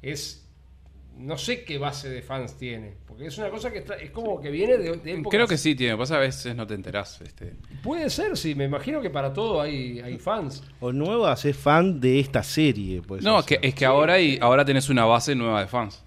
Es, 0.00 0.45
no 1.18 1.38
sé 1.38 1.64
qué 1.64 1.78
base 1.78 2.08
de 2.10 2.22
fans 2.22 2.56
tiene, 2.58 2.94
porque 3.06 3.26
es 3.26 3.38
una 3.38 3.48
cosa 3.50 3.72
que 3.72 3.78
está, 3.78 3.94
es 3.94 4.10
como 4.10 4.40
que 4.40 4.50
viene 4.50 4.76
de, 4.76 4.96
de 4.96 5.12
épocas- 5.14 5.30
Creo 5.30 5.46
que 5.46 5.56
sí 5.56 5.74
tiene, 5.74 5.96
pasa 5.96 6.16
a 6.16 6.20
veces 6.20 6.54
no 6.54 6.66
te 6.66 6.74
enterás. 6.74 7.20
Este. 7.22 7.54
Puede 7.82 8.10
ser, 8.10 8.36
sí, 8.36 8.54
me 8.54 8.64
imagino 8.64 9.00
que 9.00 9.10
para 9.10 9.32
todo 9.32 9.60
hay, 9.60 10.00
hay 10.00 10.18
fans. 10.18 10.62
O 10.80 10.92
nuevas 10.92 11.44
es 11.44 11.56
fan 11.56 12.00
de 12.00 12.20
esta 12.20 12.42
serie. 12.42 13.02
Pues, 13.02 13.22
No, 13.24 13.38
es 13.40 13.46
que, 13.46 13.58
es 13.62 13.74
que 13.74 13.84
ahora, 13.86 14.14
hay- 14.14 14.38
ahora 14.40 14.64
tenés 14.64 14.88
una 14.90 15.04
base 15.04 15.34
nueva 15.34 15.60
de 15.60 15.66
fans. 15.66 16.02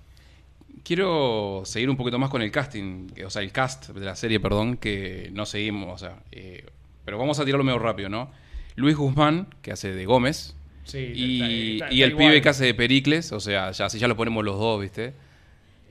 Quiero 0.84 1.62
seguir 1.66 1.90
un 1.90 1.98
poquito 1.98 2.18
más 2.18 2.30
con 2.30 2.42
el 2.42 2.52
casting, 2.52 3.08
que- 3.08 3.26
o 3.26 3.30
sea, 3.30 3.42
el 3.42 3.52
cast 3.52 3.90
de 3.90 4.06
la 4.06 4.16
serie, 4.16 4.40
perdón, 4.40 4.78
que 4.78 5.30
no 5.34 5.46
seguimos, 5.46 5.94
o 5.94 5.98
sea, 5.98 6.20
eh, 6.32 6.66
pero 7.06 7.18
vamos 7.18 7.40
a 7.40 7.46
tirarlo 7.46 7.64
medio 7.64 7.80
rápido, 7.80 8.10
¿no? 8.10 8.32
Luis 8.76 8.96
Guzmán, 8.96 9.48
que 9.62 9.72
hace 9.72 9.92
de 9.92 10.06
Gómez, 10.06 10.56
Sí, 10.90 11.12
y, 11.16 11.36
está- 11.36 11.46
está- 11.46 11.94
y 11.94 12.02
está 12.02 12.06
el 12.06 12.12
igual. 12.12 12.28
pibe 12.28 12.42
que 12.42 12.50
hace 12.50 12.66
de 12.66 12.74
Pericles, 12.74 13.32
o 13.32 13.40
sea, 13.40 13.72
ya 13.72 13.90
si 13.90 14.00
ya 14.00 14.08
lo 14.08 14.16
ponemos 14.16 14.44
los 14.44 14.58
dos, 14.60 14.82
¿viste? 14.82 15.14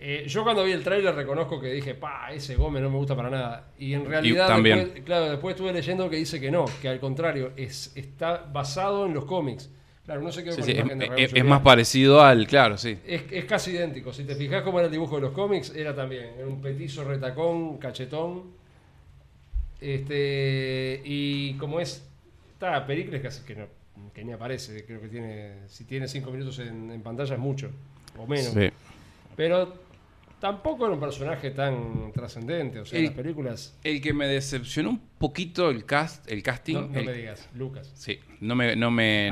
Eh, 0.01 0.25
yo 0.29 0.45
cuando 0.45 0.63
vi 0.65 0.71
el 0.73 0.85
tráiler 0.85 1.13
reconozco 1.15 1.61
que 1.61 1.73
dije, 1.73 1.95
pa, 1.95 2.31
ese 2.33 2.55
Gómez 2.55 2.83
no 2.83 2.91
me 2.91 2.97
gusta 2.99 3.17
para 3.17 3.31
nada. 3.31 3.71
Y 3.81 3.95
en 3.95 4.05
realidad, 4.07 4.47
también. 4.47 4.79
Después, 4.79 5.03
claro, 5.05 5.31
después 5.31 5.55
estuve 5.57 5.73
leyendo 5.73 6.09
que 6.09 6.17
dice 6.17 6.41
que 6.41 6.51
no, 6.53 6.67
que 6.81 6.89
al 6.89 7.01
contrario, 7.01 7.51
es, 7.57 7.91
está 7.97 8.37
basado 8.53 9.07
en 9.07 9.15
los 9.15 9.25
cómics. 9.25 9.69
Claro, 10.05 10.23
no 10.23 10.31
sé 10.33 10.43
qué 10.45 10.53
Sí, 10.53 10.63
sí, 10.63 10.71
es, 10.73 10.85
es- 11.17 11.35
es 11.35 11.45
más 11.45 11.61
parecido 11.63 12.23
al, 12.23 12.47
claro, 12.47 12.79
sí. 12.79 12.97
Es, 13.07 13.23
es 13.31 13.45
casi 13.45 13.73
idéntico. 13.73 14.13
Si 14.13 14.23
te 14.25 14.37
fijas 14.37 14.63
cómo 14.63 14.79
era 14.79 14.87
el 14.87 14.93
dibujo 14.93 15.17
de 15.17 15.23
los 15.23 15.33
cómics, 15.33 15.73
era 15.75 15.95
también. 15.95 16.27
Era 16.39 16.47
un 16.47 16.63
petizo 16.63 17.03
retacón, 17.05 17.77
cachetón. 17.79 18.45
Este. 19.81 21.03
Y 21.05 21.55
como 21.55 21.81
es. 21.81 22.05
Está 22.55 22.87
Pericles, 22.87 23.21
que, 23.47 23.55
que, 23.55 23.61
no, 23.61 23.67
que 24.15 24.25
ni 24.25 24.33
aparece. 24.33 24.85
Creo 24.85 25.01
que 25.01 25.09
tiene. 25.09 25.69
Si 25.69 25.85
tiene 25.85 26.09
cinco 26.09 26.31
minutos 26.31 26.59
en, 26.61 26.91
en 26.91 27.03
pantalla 27.03 27.35
es 27.35 27.41
mucho. 27.41 27.71
O 28.19 28.27
menos. 28.27 28.53
Sí. 28.53 28.69
Pero 29.37 29.75
tampoco 30.41 30.85
era 30.87 30.95
un 30.95 31.01
personaje 31.01 31.51
tan 31.51 32.13
trascendente. 32.13 32.81
O 32.81 32.85
sea, 32.85 32.99
El- 32.99 33.07
las 33.07 33.15
películas. 33.15 33.77
El 33.85 34.01
que 34.01 34.13
me 34.13 34.27
decepcionó 34.27 34.91
un 34.91 35.01
poquito 35.19 35.71
el 35.71 35.85
cast, 35.85 36.31
el 36.31 36.43
casting, 36.43 36.75
No, 36.75 36.81
no 36.89 36.99
el- 36.99 37.07
me 37.07 37.13
digas, 37.13 37.49
Lucas. 37.55 37.91
Sí, 37.95 38.19
no 38.41 38.55
me, 38.55 38.75
no 38.77 38.91
me, 38.91 39.31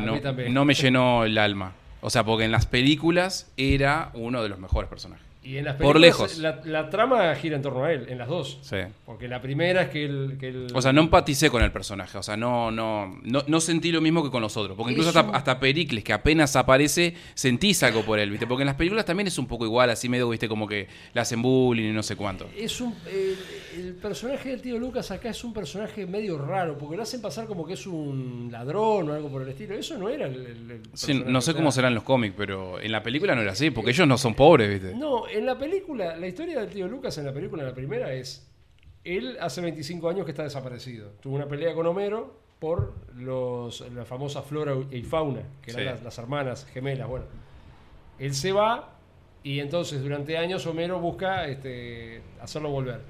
no 0.50 0.64
me 0.64 0.74
llenó 0.74 1.24
el 1.24 1.36
alma. 1.38 1.72
O 2.00 2.10
sea, 2.10 2.24
porque 2.24 2.44
en 2.44 2.52
las 2.52 2.66
películas 2.66 3.50
era 3.56 4.10
uno 4.14 4.42
de 4.42 4.48
los 4.48 4.58
mejores 4.60 4.88
personajes. 4.88 5.25
Y 5.46 5.58
en 5.58 5.64
las 5.64 5.76
Por 5.76 6.00
lejos. 6.00 6.38
La, 6.38 6.60
la 6.64 6.90
trama 6.90 7.32
gira 7.36 7.54
en 7.54 7.62
torno 7.62 7.84
a 7.84 7.92
él, 7.92 8.06
en 8.08 8.18
las 8.18 8.26
dos. 8.26 8.58
Sí. 8.62 8.78
Porque 9.04 9.28
la 9.28 9.40
primera 9.40 9.82
es 9.82 9.90
que 9.90 10.04
el. 10.04 10.36
Que 10.40 10.48
el 10.48 10.66
O 10.74 10.82
sea, 10.82 10.92
no 10.92 11.02
empaticé 11.02 11.50
con 11.50 11.62
el 11.62 11.70
personaje. 11.70 12.18
O 12.18 12.22
sea, 12.22 12.36
no, 12.36 12.70
no, 12.72 13.18
no, 13.22 13.44
no 13.46 13.60
sentí 13.60 13.92
lo 13.92 14.00
mismo 14.00 14.24
que 14.24 14.30
con 14.30 14.42
los 14.42 14.56
otros. 14.56 14.76
Porque 14.76 14.92
incluso 14.92 15.10
hasta, 15.16 15.30
hasta 15.36 15.60
Pericles, 15.60 16.02
que 16.02 16.12
apenas 16.12 16.56
aparece, 16.56 17.14
sentís 17.34 17.82
algo 17.84 18.02
por 18.02 18.18
él, 18.18 18.30
¿viste? 18.30 18.46
Porque 18.46 18.62
en 18.62 18.66
las 18.66 18.74
películas 18.74 19.04
también 19.04 19.28
es 19.28 19.38
un 19.38 19.46
poco 19.46 19.64
igual, 19.64 19.88
así 19.90 20.08
medio, 20.08 20.28
¿viste? 20.28 20.48
Como 20.48 20.66
que 20.66 20.88
le 21.14 21.20
hacen 21.20 21.40
bullying 21.40 21.90
y 21.90 21.92
no 21.92 22.02
sé 22.02 22.16
cuánto. 22.16 22.48
Es 22.56 22.80
un, 22.80 22.92
el, 23.08 23.36
el 23.86 23.94
personaje 23.94 24.48
del 24.48 24.60
tío 24.60 24.78
Lucas 24.78 25.10
acá 25.12 25.30
es 25.30 25.44
un 25.44 25.52
personaje 25.52 26.06
medio 26.06 26.38
raro, 26.38 26.76
porque 26.76 26.96
lo 26.96 27.04
hacen 27.04 27.22
pasar 27.22 27.46
como 27.46 27.64
que 27.64 27.74
es 27.74 27.86
un 27.86 28.48
ladrón 28.50 29.10
o 29.10 29.12
algo 29.12 29.28
por 29.28 29.42
el 29.42 29.48
estilo. 29.50 29.74
Eso 29.76 29.96
no 29.96 30.08
era 30.08 30.26
el, 30.26 30.34
el- 30.34 30.80
Sí, 30.94 31.22
no 31.24 31.40
sé 31.40 31.54
cómo 31.54 31.70
serán 31.70 31.94
los 31.94 32.02
cómics, 32.02 32.34
pero 32.36 32.80
en 32.80 32.90
la 32.90 33.02
película 33.02 33.34
no 33.36 33.42
era 33.42 33.52
así, 33.52 33.70
porque 33.70 33.90
ellos 33.92 34.08
no 34.08 34.18
son 34.18 34.34
pobres, 34.34 34.68
¿viste? 34.68 34.96
No, 34.96 35.28
en 35.36 35.46
la 35.46 35.58
película, 35.58 36.16
la 36.16 36.26
historia 36.26 36.60
del 36.60 36.70
tío 36.70 36.88
Lucas 36.88 37.16
en 37.18 37.26
la 37.26 37.32
película, 37.32 37.62
en 37.62 37.68
la 37.68 37.74
primera, 37.74 38.12
es. 38.12 38.46
Él 39.04 39.36
hace 39.40 39.60
25 39.60 40.08
años 40.08 40.24
que 40.24 40.32
está 40.32 40.42
desaparecido. 40.42 41.10
Tuvo 41.20 41.36
una 41.36 41.46
pelea 41.46 41.74
con 41.74 41.86
Homero 41.86 42.40
por 42.58 42.94
los, 43.14 43.80
la 43.92 44.04
famosa 44.04 44.42
flora 44.42 44.74
y 44.90 45.02
fauna, 45.02 45.42
que 45.62 45.70
eran 45.70 45.82
Sí. 45.82 45.84
las, 45.84 46.02
las 46.02 46.18
hermanas 46.18 46.66
gemelas. 46.72 47.06
Bueno, 47.08 47.26
él 48.18 48.34
se 48.34 48.52
va 48.52 48.92
Y 49.44 49.60
entonces 49.60 50.02
durante 50.02 50.36
años 50.38 50.66
Homero 50.66 50.98
busca 50.98 51.46
este, 51.46 52.20
hacerlo 52.40 52.70
volver. 52.70 53.00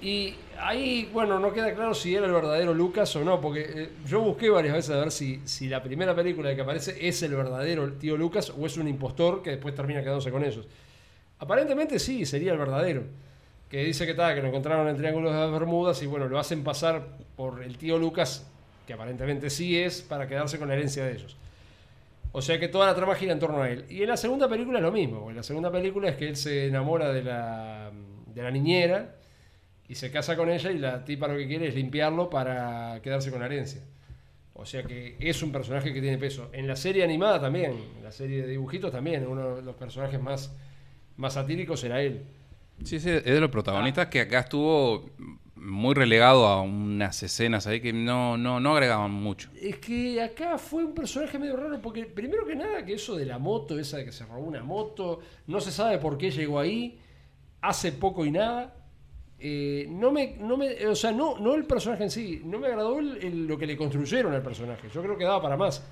Y 0.00 0.36
ahí, 0.60 1.10
bueno, 1.12 1.40
no 1.40 1.52
queda 1.52 1.74
claro 1.74 1.92
si 1.92 2.14
era 2.14 2.26
el 2.26 2.32
verdadero 2.32 2.72
Lucas 2.72 3.16
o 3.16 3.24
no, 3.24 3.40
porque 3.40 3.66
eh, 3.68 3.90
yo 4.06 4.20
busqué 4.20 4.48
varias 4.48 4.74
veces 4.74 4.90
a 4.92 5.00
ver 5.00 5.10
si, 5.10 5.40
si 5.44 5.68
la 5.68 5.82
primera 5.82 6.14
película 6.14 6.54
que 6.54 6.60
aparece 6.60 6.96
es 7.08 7.20
el 7.24 7.34
verdadero 7.34 7.92
tío 7.94 8.16
Lucas 8.16 8.52
o 8.56 8.64
es 8.64 8.76
un 8.76 8.86
impostor 8.86 9.42
que 9.42 9.50
después 9.50 9.74
termina 9.74 10.00
quedándose 10.00 10.30
con 10.30 10.44
ellos. 10.44 10.68
Aparentemente 11.38 11.98
sí, 11.98 12.24
sería 12.26 12.52
el 12.52 12.58
verdadero. 12.58 13.04
Que 13.68 13.84
dice 13.84 14.06
que 14.06 14.14
tal, 14.14 14.34
que 14.34 14.42
lo 14.42 14.48
encontraron 14.48 14.86
en 14.86 14.94
el 14.94 14.96
Triángulo 14.96 15.30
de 15.30 15.38
las 15.38 15.52
Bermudas 15.52 16.02
y 16.02 16.06
bueno, 16.06 16.26
lo 16.26 16.38
hacen 16.38 16.64
pasar 16.64 17.06
por 17.36 17.62
el 17.62 17.76
tío 17.76 17.98
Lucas, 17.98 18.46
que 18.86 18.94
aparentemente 18.94 19.50
sí 19.50 19.78
es, 19.78 20.00
para 20.00 20.26
quedarse 20.26 20.58
con 20.58 20.68
la 20.68 20.74
herencia 20.74 21.04
de 21.04 21.12
ellos. 21.12 21.36
O 22.32 22.42
sea 22.42 22.58
que 22.58 22.68
toda 22.68 22.86
la 22.86 22.94
trama 22.94 23.14
gira 23.14 23.32
en 23.32 23.38
torno 23.38 23.62
a 23.62 23.70
él. 23.70 23.84
Y 23.88 24.02
en 24.02 24.08
la 24.08 24.16
segunda 24.16 24.48
película 24.48 24.78
es 24.78 24.82
lo 24.82 24.92
mismo. 24.92 25.30
En 25.30 25.36
la 25.36 25.42
segunda 25.42 25.70
película 25.70 26.08
es 26.08 26.16
que 26.16 26.28
él 26.28 26.36
se 26.36 26.66
enamora 26.66 27.12
de 27.12 27.22
la, 27.22 27.90
de 28.26 28.42
la 28.42 28.50
niñera 28.50 29.16
y 29.88 29.94
se 29.94 30.10
casa 30.10 30.36
con 30.36 30.50
ella 30.50 30.70
y 30.70 30.78
la 30.78 31.04
tipa 31.04 31.28
lo 31.28 31.36
que 31.36 31.46
quiere 31.46 31.68
es 31.68 31.74
limpiarlo 31.74 32.28
para 32.28 33.00
quedarse 33.02 33.30
con 33.30 33.40
la 33.40 33.46
herencia. 33.46 33.82
O 34.52 34.66
sea 34.66 34.82
que 34.82 35.16
es 35.20 35.42
un 35.42 35.52
personaje 35.52 35.94
que 35.94 36.00
tiene 36.00 36.18
peso. 36.18 36.50
En 36.52 36.66
la 36.66 36.76
serie 36.76 37.04
animada 37.04 37.40
también, 37.40 37.72
en 37.96 38.04
la 38.04 38.12
serie 38.12 38.42
de 38.42 38.48
dibujitos 38.48 38.90
también, 38.90 39.26
uno 39.26 39.56
de 39.56 39.62
los 39.62 39.76
personajes 39.76 40.20
más, 40.20 40.52
más 41.18 41.34
satíricos 41.34 41.84
era 41.84 42.00
él. 42.00 42.22
Sí, 42.84 42.98
sí, 43.00 43.10
es 43.10 43.24
de 43.24 43.40
los 43.40 43.50
protagonistas 43.50 44.06
que 44.06 44.20
acá 44.20 44.40
estuvo 44.40 45.10
muy 45.56 45.94
relegado 45.94 46.46
a 46.46 46.62
unas 46.62 47.20
escenas 47.22 47.66
ahí 47.66 47.80
que 47.80 47.92
no, 47.92 48.36
no, 48.38 48.60
no 48.60 48.72
agregaban 48.74 49.10
mucho. 49.10 49.50
Es 49.60 49.76
que 49.78 50.22
acá 50.22 50.56
fue 50.56 50.84
un 50.84 50.94
personaje 50.94 51.38
medio 51.38 51.56
raro 51.56 51.80
porque 51.82 52.04
primero 52.06 52.46
que 52.46 52.54
nada 52.54 52.84
que 52.86 52.94
eso 52.94 53.16
de 53.16 53.26
la 53.26 53.38
moto, 53.38 53.78
esa 53.78 53.96
de 53.98 54.04
que 54.04 54.12
se 54.12 54.24
robó 54.24 54.46
una 54.46 54.62
moto, 54.62 55.20
no 55.48 55.60
se 55.60 55.72
sabe 55.72 55.98
por 55.98 56.16
qué 56.16 56.30
llegó 56.30 56.60
ahí, 56.60 56.98
hace 57.60 57.90
poco 57.92 58.24
y 58.24 58.30
nada. 58.30 58.74
Eh, 59.40 59.86
no 59.90 60.10
me, 60.10 60.36
no 60.38 60.56
me, 60.56 60.86
o 60.86 60.94
sea, 60.96 61.12
no, 61.12 61.38
no 61.38 61.54
el 61.54 61.64
personaje 61.64 62.04
en 62.04 62.10
sí, 62.10 62.42
no 62.44 62.58
me 62.58 62.68
agradó 62.68 62.98
el- 62.98 63.18
el- 63.24 63.46
lo 63.46 63.56
que 63.58 63.66
le 63.66 63.76
construyeron 63.76 64.32
al 64.34 64.42
personaje. 64.42 64.88
Yo 64.92 65.02
creo 65.02 65.16
que 65.18 65.24
daba 65.24 65.42
para 65.42 65.56
más. 65.56 65.84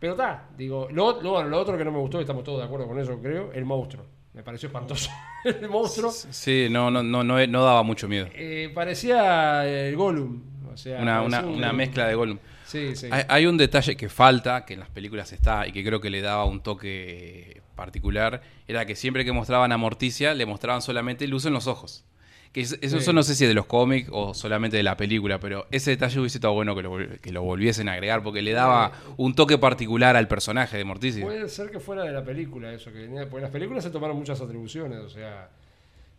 Pero 0.00 0.12
está, 0.12 0.48
digo, 0.56 0.88
lo, 0.90 1.20
lo, 1.22 1.42
lo 1.44 1.58
otro 1.60 1.76
que 1.78 1.84
no 1.84 1.92
me 1.92 1.98
gustó, 1.98 2.20
estamos 2.20 2.42
todos 2.42 2.58
de 2.60 2.64
acuerdo 2.64 2.86
con 2.88 2.98
eso, 2.98 3.18
creo, 3.20 3.52
el 3.52 3.64
monstruo. 3.64 4.04
Me 4.32 4.42
pareció 4.42 4.68
espantoso. 4.68 5.10
el 5.44 5.68
monstruo 5.68 6.10
Sí, 6.12 6.68
no, 6.70 6.90
no, 6.90 7.02
no, 7.02 7.24
no, 7.24 7.46
no 7.46 7.64
daba 7.64 7.82
mucho 7.82 8.08
miedo. 8.08 8.28
eh, 8.34 8.70
parecía 8.74 9.66
el 9.66 9.96
Gollum. 9.96 10.40
O 10.72 10.76
sea, 10.76 11.00
Una, 11.00 11.18
parecía 11.20 11.40
una, 11.40 11.48
un- 11.50 11.56
una 11.58 11.72
mezcla 11.72 12.06
de 12.06 12.14
Gollum. 12.14 12.38
Sí, 12.64 12.94
sí. 12.94 13.08
Hay, 13.10 13.24
hay 13.28 13.46
un 13.46 13.56
detalle 13.56 13.96
que 13.96 14.08
falta, 14.08 14.64
que 14.64 14.74
en 14.74 14.80
las 14.80 14.88
películas 14.90 15.32
está 15.32 15.66
y 15.66 15.72
que 15.72 15.82
creo 15.84 16.00
que 16.00 16.10
le 16.10 16.20
daba 16.20 16.44
un 16.44 16.62
toque 16.62 17.60
particular, 17.74 18.42
era 18.68 18.86
que 18.86 18.94
siempre 18.94 19.24
que 19.24 19.32
mostraban 19.32 19.72
a 19.72 19.76
Morticia 19.76 20.34
le 20.34 20.46
mostraban 20.46 20.80
solamente 20.82 21.26
luz 21.26 21.46
en 21.46 21.52
los 21.52 21.66
ojos. 21.66 22.04
Que 22.52 22.62
es- 22.62 22.76
eso, 22.80 22.98
eso 22.98 23.12
no 23.12 23.22
sé 23.22 23.34
si 23.36 23.44
es 23.44 23.48
de 23.48 23.54
los 23.54 23.66
cómics 23.66 24.08
o 24.12 24.34
solamente 24.34 24.76
de 24.76 24.82
la 24.82 24.96
película, 24.96 25.38
pero 25.38 25.66
ese 25.70 25.90
detalle 25.92 26.18
hubiese 26.18 26.38
estado 26.38 26.52
bueno 26.54 26.74
que 26.74 26.82
lo, 26.82 26.98
que 27.20 27.30
lo 27.32 27.42
volviesen 27.42 27.88
a 27.88 27.92
agregar 27.92 28.22
porque 28.24 28.42
le 28.42 28.50
daba 28.52 28.90
un 29.18 29.34
toque 29.36 29.56
particular 29.56 30.16
al 30.16 30.26
personaje 30.26 30.76
de 30.76 30.84
Morticia. 30.84 31.24
Puede 31.24 31.48
ser 31.48 31.70
que 31.70 31.78
fuera 31.78 32.02
de 32.02 32.10
la 32.10 32.24
película 32.24 32.72
eso, 32.72 32.92
que 32.92 33.02
venía, 33.02 33.28
porque 33.30 33.42
las 33.42 33.52
películas 33.52 33.84
se 33.84 33.90
tomaron 33.90 34.16
muchas 34.16 34.40
atribuciones, 34.40 34.98
o 34.98 35.08
sea, 35.08 35.48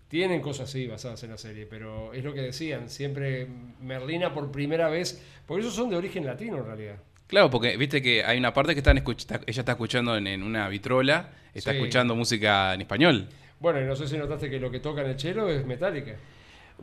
tienen 0.07 0.41
cosas 0.41 0.69
así 0.69 0.87
basadas 0.87 1.21
en 1.23 1.31
la 1.31 1.37
serie, 1.37 1.65
pero 1.65 2.13
es 2.13 2.23
lo 2.23 2.33
que 2.33 2.41
decían, 2.41 2.89
siempre 2.89 3.47
Merlina 3.81 4.33
por 4.33 4.51
primera 4.51 4.89
vez, 4.89 5.21
porque 5.45 5.61
esos 5.61 5.73
son 5.75 5.89
de 5.89 5.95
origen 5.97 6.25
latino 6.25 6.57
en 6.59 6.65
realidad. 6.65 6.95
Claro, 7.27 7.49
porque 7.49 7.77
viste 7.77 8.01
que 8.01 8.23
hay 8.25 8.37
una 8.37 8.53
parte 8.53 8.73
que 8.73 8.79
están 8.79 8.97
ella 8.97 9.13
está 9.47 9.71
escuchando 9.71 10.17
en, 10.17 10.27
en 10.27 10.43
una 10.43 10.67
vitrola, 10.67 11.29
está 11.53 11.71
Sí. 11.71 11.77
escuchando 11.77 12.13
música 12.15 12.73
en 12.73 12.81
español. 12.81 13.27
Bueno, 13.61 13.79
y 13.79 13.85
no 13.85 13.95
sé 13.95 14.07
si 14.07 14.17
notaste 14.17 14.49
que 14.49 14.59
lo 14.59 14.69
que 14.71 14.79
toca 14.79 15.01
en 15.01 15.11
el 15.11 15.15
chelo 15.15 15.47
es 15.49 15.65
metálica. 15.65 16.15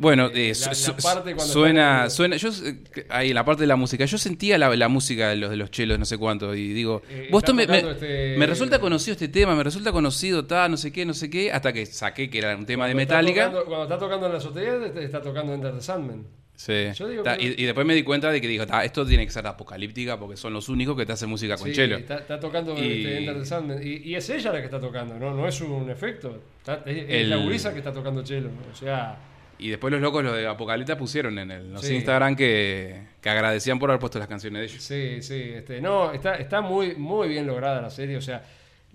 Bueno, 0.00 0.26
Eh, 0.28 0.50
eh, 0.50 0.52
la- 0.64 0.74
su- 0.76 0.92
la 0.92 0.96
parte 0.98 1.34
suena, 1.40 2.08
suena, 2.08 2.36
yo 2.36 2.50
eh, 2.50 3.06
ahí 3.08 3.32
la 3.32 3.44
parte 3.44 3.62
de 3.62 3.66
la 3.66 3.74
música, 3.74 4.04
yo 4.04 4.16
sentía 4.16 4.56
la, 4.56 4.74
la 4.76 4.86
música 4.88 5.30
de 5.30 5.36
los 5.36 5.50
de 5.50 5.56
los 5.56 5.72
chelos, 5.72 5.98
no 5.98 6.04
sé 6.04 6.16
cuánto, 6.18 6.54
y 6.54 6.72
digo, 6.72 7.02
Eh, 7.10 7.26
vos 7.32 7.40
está 7.42 7.48
to- 7.50 7.54
me, 7.54 7.62
me- 7.66 7.66
tocando 7.66 7.90
este- 7.90 8.36
me 8.38 8.46
resulta 8.46 8.78
conocido 8.78 9.12
este 9.14 9.26
tema, 9.26 9.56
me 9.56 9.64
resulta 9.64 9.90
conocido, 9.90 10.46
ta, 10.46 10.68
no 10.68 10.76
sé 10.76 10.92
qué, 10.92 11.04
no 11.04 11.14
sé 11.14 11.28
qué, 11.28 11.50
hasta 11.50 11.72
que 11.72 11.84
saqué 11.84 12.30
que 12.30 12.38
era 12.38 12.54
un 12.56 12.64
tema 12.64 12.84
de 12.86 12.92
está 12.92 12.96
Metallica. 13.16 13.46
tocando- 13.46 13.64
cuando 13.64 13.84
está 13.86 13.98
tocando 13.98 14.26
en 14.26 14.32
la 14.32 14.38
azotea, 14.38 14.86
está- 14.86 15.00
está 15.00 15.20
tocando 15.20 15.52
Enter 15.54 15.74
the 15.74 15.80
Sandman. 15.80 16.26
Sí. 16.58 16.88
Yo 16.92 17.06
digo 17.06 17.22
Ta, 17.22 17.36
que- 17.36 17.44
y, 17.44 17.62
y 17.62 17.64
después 17.66 17.86
me 17.86 17.94
di 17.94 18.02
cuenta 18.02 18.32
de 18.32 18.40
que 18.40 18.48
digo, 18.48 18.66
ta, 18.66 18.84
esto 18.84 19.06
tiene 19.06 19.24
que 19.24 19.30
ser 19.30 19.46
apocalíptica 19.46 20.18
porque 20.18 20.36
son 20.36 20.52
los 20.52 20.68
únicos 20.68 20.96
que 20.96 21.06
te 21.06 21.12
hacen 21.12 21.28
música 21.30 21.56
con 21.56 21.68
Sí, 21.68 21.72
chelo. 21.72 21.98
Está, 21.98 22.16
está 22.16 22.40
tocando 22.40 22.76
Y- 22.76 23.06
este, 23.06 23.44
Sandman. 23.44 23.80
Y, 23.80 24.08
y 24.08 24.16
es 24.16 24.28
ella 24.28 24.52
la 24.52 24.58
que 24.58 24.64
está 24.64 24.80
tocando, 24.80 25.16
¿no? 25.20 25.32
No 25.32 25.46
es 25.46 25.60
un 25.60 25.88
efecto. 25.88 26.42
Está- 26.58 26.82
es, 26.84 27.28
la 27.28 27.36
gurisa 27.36 27.72
que 27.72 27.78
está 27.78 27.92
tocando 27.92 28.24
chelo. 28.24 28.50
O 28.72 28.74
sea, 28.74 29.16
Y 29.60 29.68
después 29.70 29.92
los 29.92 30.00
locos, 30.00 30.24
los 30.24 30.34
de 30.36 30.48
Apocalipta, 30.48 30.98
pusieron 30.98 31.38
en 31.38 31.50
el, 31.52 31.78
Sí. 31.78 31.94
Instagram 31.94 32.34
que, 32.34 33.02
que 33.20 33.30
agradecían 33.30 33.78
por 33.78 33.90
haber 33.90 34.00
puesto 34.00 34.18
las 34.18 34.26
canciones 34.28 34.60
de 34.60 34.66
ellos. 34.66 34.82
sí, 34.82 35.22
sí. 35.22 35.52
Este, 35.54 35.80
no, 35.80 36.12
está, 36.12 36.34
está 36.36 36.60
muy, 36.60 36.96
muy 36.96 37.28
bien 37.28 37.46
lograda 37.46 37.80
la 37.80 37.90
serie. 37.90 38.16
O 38.16 38.20
sea, 38.20 38.42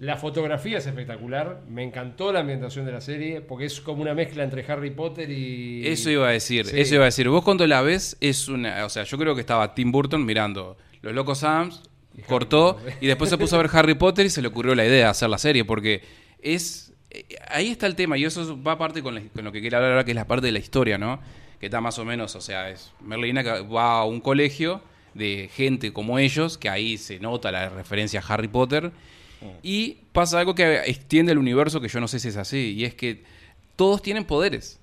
la 0.04 0.18
fotografía 0.18 0.78
es 0.80 0.86
espectacular. 0.86 1.62
Me 1.70 1.84
encantó 1.84 2.32
la 2.34 2.39
ambientación 2.42 2.86
de 2.86 2.92
la 2.92 3.02
serie 3.02 3.42
porque 3.42 3.66
es 3.66 3.80
como 3.82 4.02
una 4.02 4.13
mezcla 4.13 4.44
entre 4.44 4.66
Harry 4.72 4.92
Potter 4.92 5.30
y. 5.30 5.88
Eso 5.88 6.10
iba 6.10 6.28
a 6.28 6.32
decir, 6.32 6.66
Sí. 6.66 6.80
eso 6.80 6.96
iba 6.96 7.04
a 7.04 7.06
decir. 7.06 7.30
Vos 7.30 7.44
cuando 7.44 7.66
la 7.68 7.82
ves 7.82 8.18
es 8.20 8.48
una, 8.50 8.86
o 8.86 8.89
sea, 8.89 9.04
yo 9.04 9.18
creo 9.18 9.34
que 9.36 9.42
estaba 9.42 9.74
Tim 9.76 9.92
Burton 9.92 10.26
mirando 10.26 10.78
Los 11.02 11.13
Locos 11.13 11.39
Sams, 11.39 11.82
cortó 12.28 12.78
y 13.02 13.08
después 13.08 13.30
se 13.30 13.38
puso 13.38 13.56
a 13.56 13.62
ver 13.62 13.70
Harry 13.74 13.96
Potter 13.96 14.26
y 14.26 14.30
se 14.30 14.42
le 14.42 14.48
ocurrió 14.50 14.76
la 14.76 14.86
idea 14.86 14.98
de 14.98 15.06
hacer 15.06 15.30
la 15.30 15.38
serie 15.38 15.66
porque 15.66 16.02
es 16.42 16.94
eh, 17.10 17.26
ahí 17.50 17.70
está 17.70 17.88
el 17.88 17.96
tema 17.96 18.18
y 18.18 18.26
eso 18.26 18.62
va 18.62 18.74
aparte 18.74 19.02
con, 19.02 19.16
la- 19.16 19.22
con 19.34 19.44
lo 19.46 19.52
que 19.52 19.62
quiero 19.62 19.78
hablar 19.78 19.92
ahora 19.92 20.04
que 20.06 20.12
es 20.12 20.16
la 20.16 20.28
parte 20.28 20.46
de 20.48 20.52
la 20.52 20.60
historia, 20.60 20.98
¿no? 20.98 21.20
Que 21.60 21.68
está 21.68 21.80
más 21.82 21.98
o 22.00 22.06
menos, 22.06 22.36
o 22.36 22.42
sea, 22.42 22.70
es 22.70 22.92
Merlina 23.02 23.44
que 23.44 23.62
va 23.62 24.00
a 24.00 24.06
un 24.06 24.20
colegio 24.20 24.82
de 25.13 25.50
gente 25.56 25.94
como 25.94 26.18
ellos, 26.20 26.58
que 26.58 26.70
ahí 26.70 26.98
se 26.98 27.20
nota 27.20 27.52
la 27.52 27.70
referencia 27.70 28.20
a 28.20 28.34
Harry 28.34 28.48
Potter 28.48 28.92
y 29.62 29.97
pasa 30.12 30.39
algo 30.39 30.56
que 30.56 30.82
extiende 30.86 31.32
el 31.32 31.38
universo 31.38 31.82
que 31.82 31.88
yo 31.88 31.99
no 31.99 32.08
sé 32.08 32.19
si 32.19 32.29
es 32.29 32.38
así 32.38 32.73
y 32.77 32.86
es 32.86 32.95
que 32.95 33.23
todos 33.75 34.01
tienen 34.01 34.25
poderes 34.25 34.79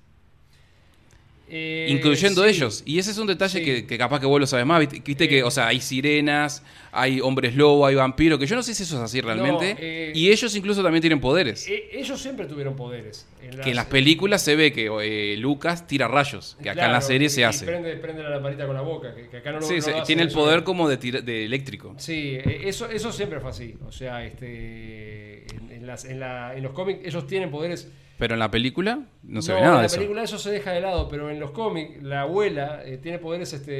Eh, 1.53 1.87
incluyendo 1.89 2.43
sí. 2.45 2.49
ellos. 2.49 2.81
Y 2.85 2.97
ese 2.97 3.11
es 3.11 3.17
un 3.17 3.27
detalle 3.27 3.59
Sí. 3.59 3.65
que, 3.65 3.85
que 3.85 3.97
capaz 3.97 4.21
que 4.21 4.25
vos 4.25 4.39
lo 4.39 4.47
sabes 4.47 4.65
más. 4.65 4.79
Viste, 4.79 5.27
que, 5.27 5.39
Eh. 5.39 5.43
o 5.43 5.51
sea, 5.51 5.67
hay 5.67 5.81
sirenas, 5.81 6.63
hay 6.93 7.19
hombres 7.19 7.55
lobo, 7.55 7.85
hay 7.85 7.95
vampiros, 7.95 8.39
que 8.39 8.45
yo 8.45 8.55
no 8.55 8.63
sé 8.63 8.73
si 8.73 8.83
eso 8.83 8.95
es 8.95 9.01
así 9.01 9.19
realmente. 9.21 9.75
eh. 9.77 10.11
y 10.15 10.29
ellos 10.31 10.55
incluso 10.55 10.81
también 10.81 11.01
tienen 11.01 11.19
poderes. 11.19 11.67
Ellos 11.67 12.21
siempre 12.21 12.45
tuvieron 12.45 12.75
poderes. 12.75 13.27
En 13.41 13.59
que 13.59 13.71
en 13.71 13.75
las 13.75 13.87
películas 13.87 14.41
se 14.41 14.55
ve 14.55 14.71
que 14.71 15.35
Lucas 15.39 15.85
tira 15.87 16.07
rayos, 16.07 16.57
que 16.63 16.69
acá 16.69 16.85
en 16.85 16.91
la 16.93 17.01
serie 17.01 17.27
y- 17.27 17.29
se 17.29 17.41
y 17.41 17.43
hace. 17.43 17.65
Prende, 17.65 17.95
prende 17.97 18.23
la 18.23 18.29
lamparita 18.29 18.65
con 18.65 18.75
la 18.75 18.81
boca, 18.81 19.13
que, 19.13 19.27
que 19.27 19.37
acá 19.37 19.51
no 19.51 19.59
lo 19.59 19.65
Sí, 19.67 19.75
no 19.75 19.81
se- 19.81 19.89
lo 19.91 19.95
hacen 19.97 20.07
tiene 20.07 20.21
el 20.21 20.27
eso. 20.29 20.37
poder 20.37 20.63
como 20.63 20.87
de, 20.87 20.97
tira- 20.97 21.21
de 21.21 21.43
eléctrico. 21.45 21.93
Sí, 21.97 22.35
eh, 22.35 22.61
eso, 22.65 22.89
eso 22.89 23.11
siempre 23.11 23.39
fue 23.41 23.49
así. 23.49 23.75
O 23.85 23.91
sea, 23.91 24.23
este, 24.25 25.45
en, 25.53 25.71
en 25.71 25.87
las- 25.87 26.05
en 26.05 26.19
la- 26.19 26.55
en 26.55 26.63
los 26.63 26.71
cómics 26.73 26.99
ellos 27.03 27.27
tienen 27.27 27.51
poderes. 27.51 27.89
Pero 28.21 28.35
en 28.35 28.39
la 28.39 28.51
película 28.51 28.99
no 29.23 29.41
se 29.41 29.51
ve 29.51 29.57
en 29.57 29.63
nada 29.63 29.75
la 29.77 29.81
de 29.81 29.87
eso. 29.87 29.95
película 29.95 30.21
eso 30.21 30.37
se 30.37 30.51
deja 30.51 30.73
de 30.73 30.81
lado, 30.81 31.09
pero 31.09 31.31
en 31.31 31.39
los 31.39 31.49
cómics 31.49 32.03
la 32.03 32.21
abuela 32.21 32.83
eh, 32.85 32.99
tiene 32.99 33.17
poderes. 33.17 33.51
este 33.51 33.71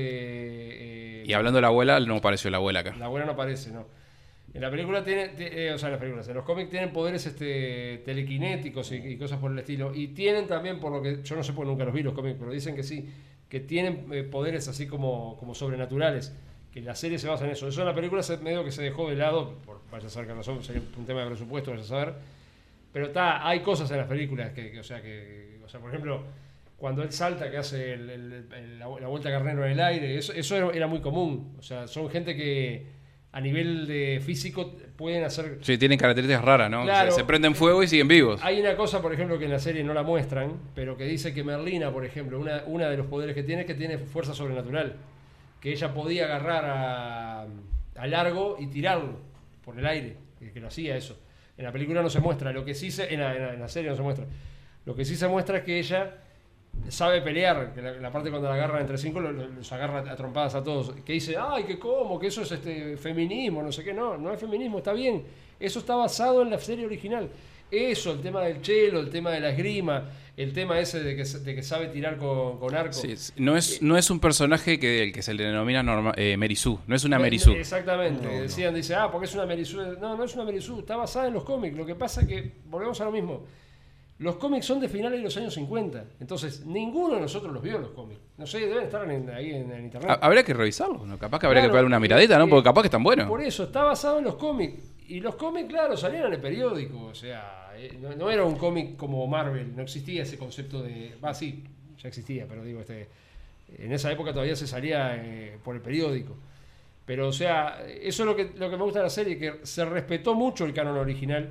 eh, 1.22 1.24
Y 1.28 1.34
hablando 1.34 1.58
de 1.58 1.62
la 1.62 1.68
abuela, 1.68 2.00
no 2.00 2.16
apareció 2.16 2.50
la 2.50 2.58
abuela 2.58 2.80
acá. 2.80 2.96
La 2.98 3.06
abuela 3.06 3.28
no 3.28 3.34
aparece, 3.34 3.72
no. 3.72 3.86
En 4.54 4.62
la 4.62 4.72
película 4.72 5.04
tiene, 5.04 5.30
ti- 5.30 5.44
eh, 5.48 5.72
o 5.74 5.78
sea, 5.78 5.90
en 5.90 5.92
las 5.94 6.00
películas, 6.00 6.28
en 6.28 6.34
los 6.34 6.44
cómics 6.44 6.72
tienen 6.72 6.92
poderes 6.92 7.24
este, 7.28 8.02
telequinéticos 8.04 8.92
y, 8.92 8.96
y 8.96 9.18
cosas 9.18 9.38
por 9.40 9.52
el 9.52 9.60
estilo. 9.60 9.94
Y 9.94 10.08
tienen 10.08 10.48
también, 10.48 10.80
por 10.80 10.92
lo 10.92 11.04
que 11.04 11.22
yo 11.24 11.36
no 11.36 11.44
sé 11.44 11.54
porque 11.54 11.70
nunca 11.70 11.86
los 11.86 11.94
vi 11.94 12.02
los 12.02 12.14
cómics, 12.16 12.38
pero 12.40 12.52
dicen 12.52 12.76
que 12.76 12.82
sí, 12.84 13.08
que 13.48 13.60
tienen 13.60 14.08
eh, 14.12 14.24
poderes 14.24 14.68
así 14.68 14.88
como, 14.88 15.38
como 15.38 15.54
sobrenaturales. 15.54 16.36
Que 16.74 16.82
la 16.82 16.96
serie 16.96 17.20
se 17.20 17.28
basa 17.28 17.46
en 17.46 17.52
eso. 17.52 17.68
Eso 17.68 17.82
en 17.82 17.88
la 17.88 17.94
película 17.94 18.24
se, 18.24 18.38
medio 18.38 18.64
que 18.64 18.72
se 18.72 18.82
dejó 18.82 19.08
de 19.10 19.16
lado, 19.18 19.58
por 19.66 19.82
vaya 19.92 20.08
a 20.08 20.10
saber 20.10 20.30
qué 20.30 20.34
razón, 20.34 20.64
sería 20.64 20.82
un 20.98 21.06
tema 21.06 21.22
de 21.22 21.28
presupuesto, 21.28 21.70
vaya 21.72 21.84
a 21.84 21.86
saber. 21.86 22.14
Pero 22.94 23.08
está, 23.08 23.48
hay 23.48 23.62
cosas 23.62 23.90
en 23.92 23.98
las 23.98 24.08
películas 24.08 24.52
que, 24.52 24.72
que, 24.72 24.80
o 24.80 24.84
sea, 24.84 25.02
que, 25.02 25.60
o 25.64 25.70
sea, 25.70 25.80
por 25.80 25.90
ejemplo, 25.90 26.24
cuando 26.78 27.04
él 27.04 27.12
salta, 27.12 27.50
que 27.50 27.58
hace 27.58 27.94
el- 27.94 28.10
el- 28.10 28.46
el- 28.54 28.80
la, 28.80 28.88
vuelta 28.88 29.30
carnero 29.30 29.66
en 29.66 29.72
el 29.74 29.80
aire, 29.80 30.18
eso, 30.18 30.34
eso 30.34 30.72
era, 30.72 30.88
muy 30.88 31.00
común. 31.00 31.56
O 31.60 31.62
sea, 31.62 31.88
son 31.88 32.10
gente 32.10 32.36
que 32.36 32.86
a 33.34 33.40
nivel 33.40 33.88
de 33.88 34.20
físico 34.26 34.76
pueden 34.98 35.24
hacer... 35.24 35.60
Sí, 35.62 35.78
tienen 35.78 35.98
características 35.98 36.44
raras, 36.44 36.70
¿no? 36.70 36.84
Claro. 36.84 37.12
Se, 37.12 37.20
se 37.20 37.24
prenden 37.24 37.56
fuego 37.56 37.82
y 37.82 37.88
siguen 37.88 38.10
vivos. 38.10 38.42
Hay 38.44 38.60
una 38.60 38.76
cosa, 38.76 39.02
por 39.02 39.14
ejemplo, 39.14 39.40
que 39.40 39.46
en 39.46 39.52
la 39.52 39.60
serie 39.60 39.84
no 39.86 39.94
la 39.94 40.04
muestran, 40.04 40.54
pero 40.76 40.98
que 40.98 41.06
dice 41.06 41.34
que 41.34 41.44
Merlina, 41.44 41.92
por 41.94 42.04
ejemplo, 42.04 42.38
una, 42.40 42.64
una 42.66 42.90
de 42.90 42.98
los 42.98 43.06
poderes 43.08 43.34
que 43.36 43.44
tiene 43.44 43.62
es 43.62 43.68
que 43.68 43.76
tiene 43.76 43.98
fuerza 44.00 44.34
sobrenatural. 44.34 44.98
Que 45.62 45.72
ella 45.72 45.94
podía 45.94 46.26
agarrar 46.26 46.66
a, 46.66 47.42
a 47.96 48.08
Largo 48.08 48.58
y 48.60 48.68
tirarlo 48.68 49.20
por 49.64 49.78
el 49.80 49.86
aire, 49.86 50.18
que, 50.40 50.52
que 50.52 50.60
lo 50.60 50.68
hacía 50.68 50.98
eso. 50.98 51.18
En 51.58 51.66
la 51.66 51.72
película 51.72 52.02
no 52.02 52.10
se 52.10 52.20
muestra, 52.20 52.52
lo 52.52 52.64
que 52.66 52.74
sí 52.74 52.92
se, 52.92 53.14
en, 53.14 53.20
la, 53.20 53.54
en 53.54 53.60
la- 53.60 53.68
serie 53.68 53.90
no 53.90 53.96
se 53.96 54.02
muestra. 54.02 54.26
Lo 54.86 54.96
que 54.96 55.06
sí 55.06 55.16
se 55.16 55.28
muestra 55.28 55.58
es 55.60 55.64
que 55.64 55.80
ella 55.80 56.16
sabe 56.90 57.22
pelear, 57.22 57.74
que 57.74 57.82
la, 57.82 58.12
parte 58.12 58.30
cuando 58.30 58.48
la 58.48 58.56
agarra 58.56 58.80
entre 58.82 58.98
cinco 58.98 59.20
lo- 59.20 59.32
lo- 59.32 59.48
los 59.48 59.72
agarra 59.72 60.00
a 60.12 60.16
trompadas 60.16 60.56
a 60.56 60.64
todos, 60.64 60.92
que 61.06 61.14
dice, 61.14 61.36
ay, 61.38 61.66
que 61.66 61.78
cómo, 61.78 62.18
que 62.20 62.28
eso 62.28 62.42
es 62.42 62.52
este 62.52 62.98
feminismo, 62.98 63.62
no 63.62 63.72
sé 63.72 63.84
qué, 63.84 63.94
no, 63.94 64.18
no 64.18 64.32
es 64.34 64.40
feminismo, 64.40 64.78
está 64.80 64.94
bien, 64.94 65.24
eso 65.60 65.80
está 65.80 65.96
basado 65.96 66.42
en 66.42 66.50
la 66.50 66.60
serie 66.60 66.86
original. 66.86 67.30
Eso, 67.72 68.12
el 68.12 68.20
tema 68.22 68.42
del 68.42 68.62
chelo, 68.62 69.00
el 69.00 69.10
tema 69.10 69.32
de 69.32 69.40
la 69.40 69.50
esgrima, 69.52 70.10
el 70.36 70.52
tema 70.54 70.78
ese 70.80 71.02
de 71.02 71.16
que, 71.16 71.24
de 71.24 71.56
que 71.56 71.64
sabe 71.64 71.88
tirar 71.88 72.18
con, 72.18 72.60
con 72.60 72.76
arco. 72.76 72.92
Sí, 72.94 73.14
es- 73.14 73.34
no, 73.38 73.56
es, 73.56 73.82
no 73.82 73.98
es 73.98 74.10
un 74.10 74.20
personaje 74.20 74.78
que 74.80 75.04
el 75.04 75.14
que 75.14 75.22
se 75.22 75.34
le 75.34 75.46
denomina 75.46 75.82
norma, 75.82 76.14
eh, 76.18 76.36
Merisú, 76.38 76.80
no 76.88 76.96
es 76.96 77.04
una 77.06 77.18
No, 77.18 77.24
Merisú. 77.24 77.52
Exactamente. 77.54 78.26
No, 78.26 78.32
no. 78.34 78.42
Decían, 78.42 78.74
dice, 78.76 78.96
ah, 78.96 79.10
porque 79.12 79.26
es 79.28 79.34
una 79.36 79.46
Merisú. 79.46 79.78
No, 80.00 80.18
no 80.18 80.24
es 80.26 80.36
una 80.36 80.44
Merisú, 80.44 80.80
está 80.80 80.98
basada 80.98 81.28
en 81.28 81.34
los 81.34 81.44
cómics. 81.46 81.76
Lo 81.78 81.86
que 81.86 81.96
pasa 81.96 82.28
que, 82.28 82.52
volvemos 82.66 83.00
a 83.02 83.06
lo 83.06 83.12
mismo. 83.12 83.46
Los 84.20 84.36
cómics 84.36 84.68
son 84.68 84.80
de 84.80 84.88
finales 84.88 85.18
de 85.18 85.24
los 85.24 85.36
años 85.38 85.54
50. 85.56 86.04
Entonces, 86.20 86.64
ninguno 86.66 87.16
de 87.16 87.22
nosotros 87.22 87.52
los 87.52 87.64
vio 87.64 87.80
los 87.80 87.90
cómics. 87.92 88.22
No 88.38 88.46
sé, 88.46 88.60
deben 88.60 88.84
estar 88.84 89.10
en- 89.10 89.30
ahí 89.32 89.50
en, 89.50 89.72
en 89.72 89.86
internet. 89.86 90.12
Ha- 90.12 90.26
Habría 90.26 90.44
que 90.44 90.54
revisarlo, 90.54 91.06
¿no? 91.08 91.18
capaz 91.18 91.40
que 91.40 91.48
habría 91.48 91.62
que 91.64 91.70
pegarle 91.70 91.88
una 91.88 92.00
miradita, 92.00 92.38
¿no? 92.38 92.46
eh, 92.46 92.48
Porque 92.50 92.64
capaz 92.66 92.82
que 92.82 92.88
están 92.88 93.02
buenos. 93.04 93.28
Por 93.28 93.42
eso, 93.42 93.64
está 93.64 93.84
basado 93.84 94.20
en 94.20 94.26
los 94.26 94.36
cómics. 94.36 94.84
Y 95.12 95.20
los 95.20 95.36
cómics, 95.36 95.68
claro, 95.68 95.98
salían 95.98 96.28
en 96.28 96.34
el 96.34 96.40
periódico. 96.40 97.04
O 97.04 97.14
sea, 97.14 97.74
eh, 97.76 97.98
no, 98.02 98.16
no 98.16 98.32
era 98.32 98.46
un 98.46 98.56
cómic 98.56 98.96
como 98.96 99.28
Marvel. 99.28 99.76
No 99.76 99.84
existía 99.84 100.24
ese 100.24 100.38
concepto 100.38 100.82
de. 100.82 101.16
Va, 101.24 101.34
sí, 101.34 101.66
ya 102.02 102.08
existía, 102.08 102.48
pero 102.48 102.64
digo, 102.64 102.80
este 102.80 103.10
en 103.78 103.92
esa 103.92 104.10
época 104.10 104.32
todavía 104.32 104.56
se 104.56 104.68
salía 104.68 105.16
eh, 105.18 105.58
por 105.62 105.76
el 105.76 105.82
periódico. 105.82 106.38
Pero, 107.06 107.28
o 107.28 107.34
sea, 107.34 107.84
eso 107.86 108.24
es 108.24 108.26
lo 108.26 108.36
que, 108.38 108.52
lo 108.56 108.70
que 108.70 108.78
me 108.78 108.84
gusta 108.84 109.00
de 109.00 109.04
la 109.04 109.10
serie, 109.10 109.38
que 109.38 109.60
se 109.64 109.84
respetó 109.84 110.34
mucho 110.34 110.64
el 110.64 110.74
canon 110.74 110.98
original. 110.98 111.50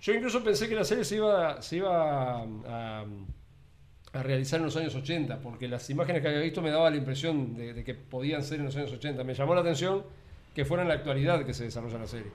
Yo 0.00 0.14
incluso 0.14 0.42
pensé 0.42 0.68
que 0.68 0.74
la 0.74 0.84
serie 0.84 1.04
se 1.04 1.16
iba, 1.16 1.62
se 1.62 1.76
iba 1.76 2.42
a, 2.42 3.04
a 4.12 4.22
realizar 4.24 4.58
en 4.58 4.66
los 4.66 4.76
años 4.76 4.94
80, 4.96 5.40
porque 5.40 5.68
las 5.68 5.88
imágenes 5.90 6.22
que 6.22 6.28
había 6.28 6.40
visto 6.40 6.62
me 6.62 6.70
daba 6.70 6.90
la 6.90 6.96
impresión 6.96 7.56
de, 7.56 7.74
de 7.74 7.84
que 7.84 7.94
podían 7.94 8.42
ser 8.42 8.58
en 8.58 8.66
los 8.66 8.76
años 8.76 8.92
80. 8.92 9.22
Me 9.22 9.34
llamó 9.34 9.54
la 9.54 9.60
atención 9.60 10.04
que 10.54 10.64
fuera 10.64 10.82
en 10.82 10.88
la 10.88 10.94
actualidad 10.94 11.44
que 11.44 11.54
se 11.54 11.64
desarrolla 11.64 11.98
la 11.98 12.08
serie. 12.08 12.32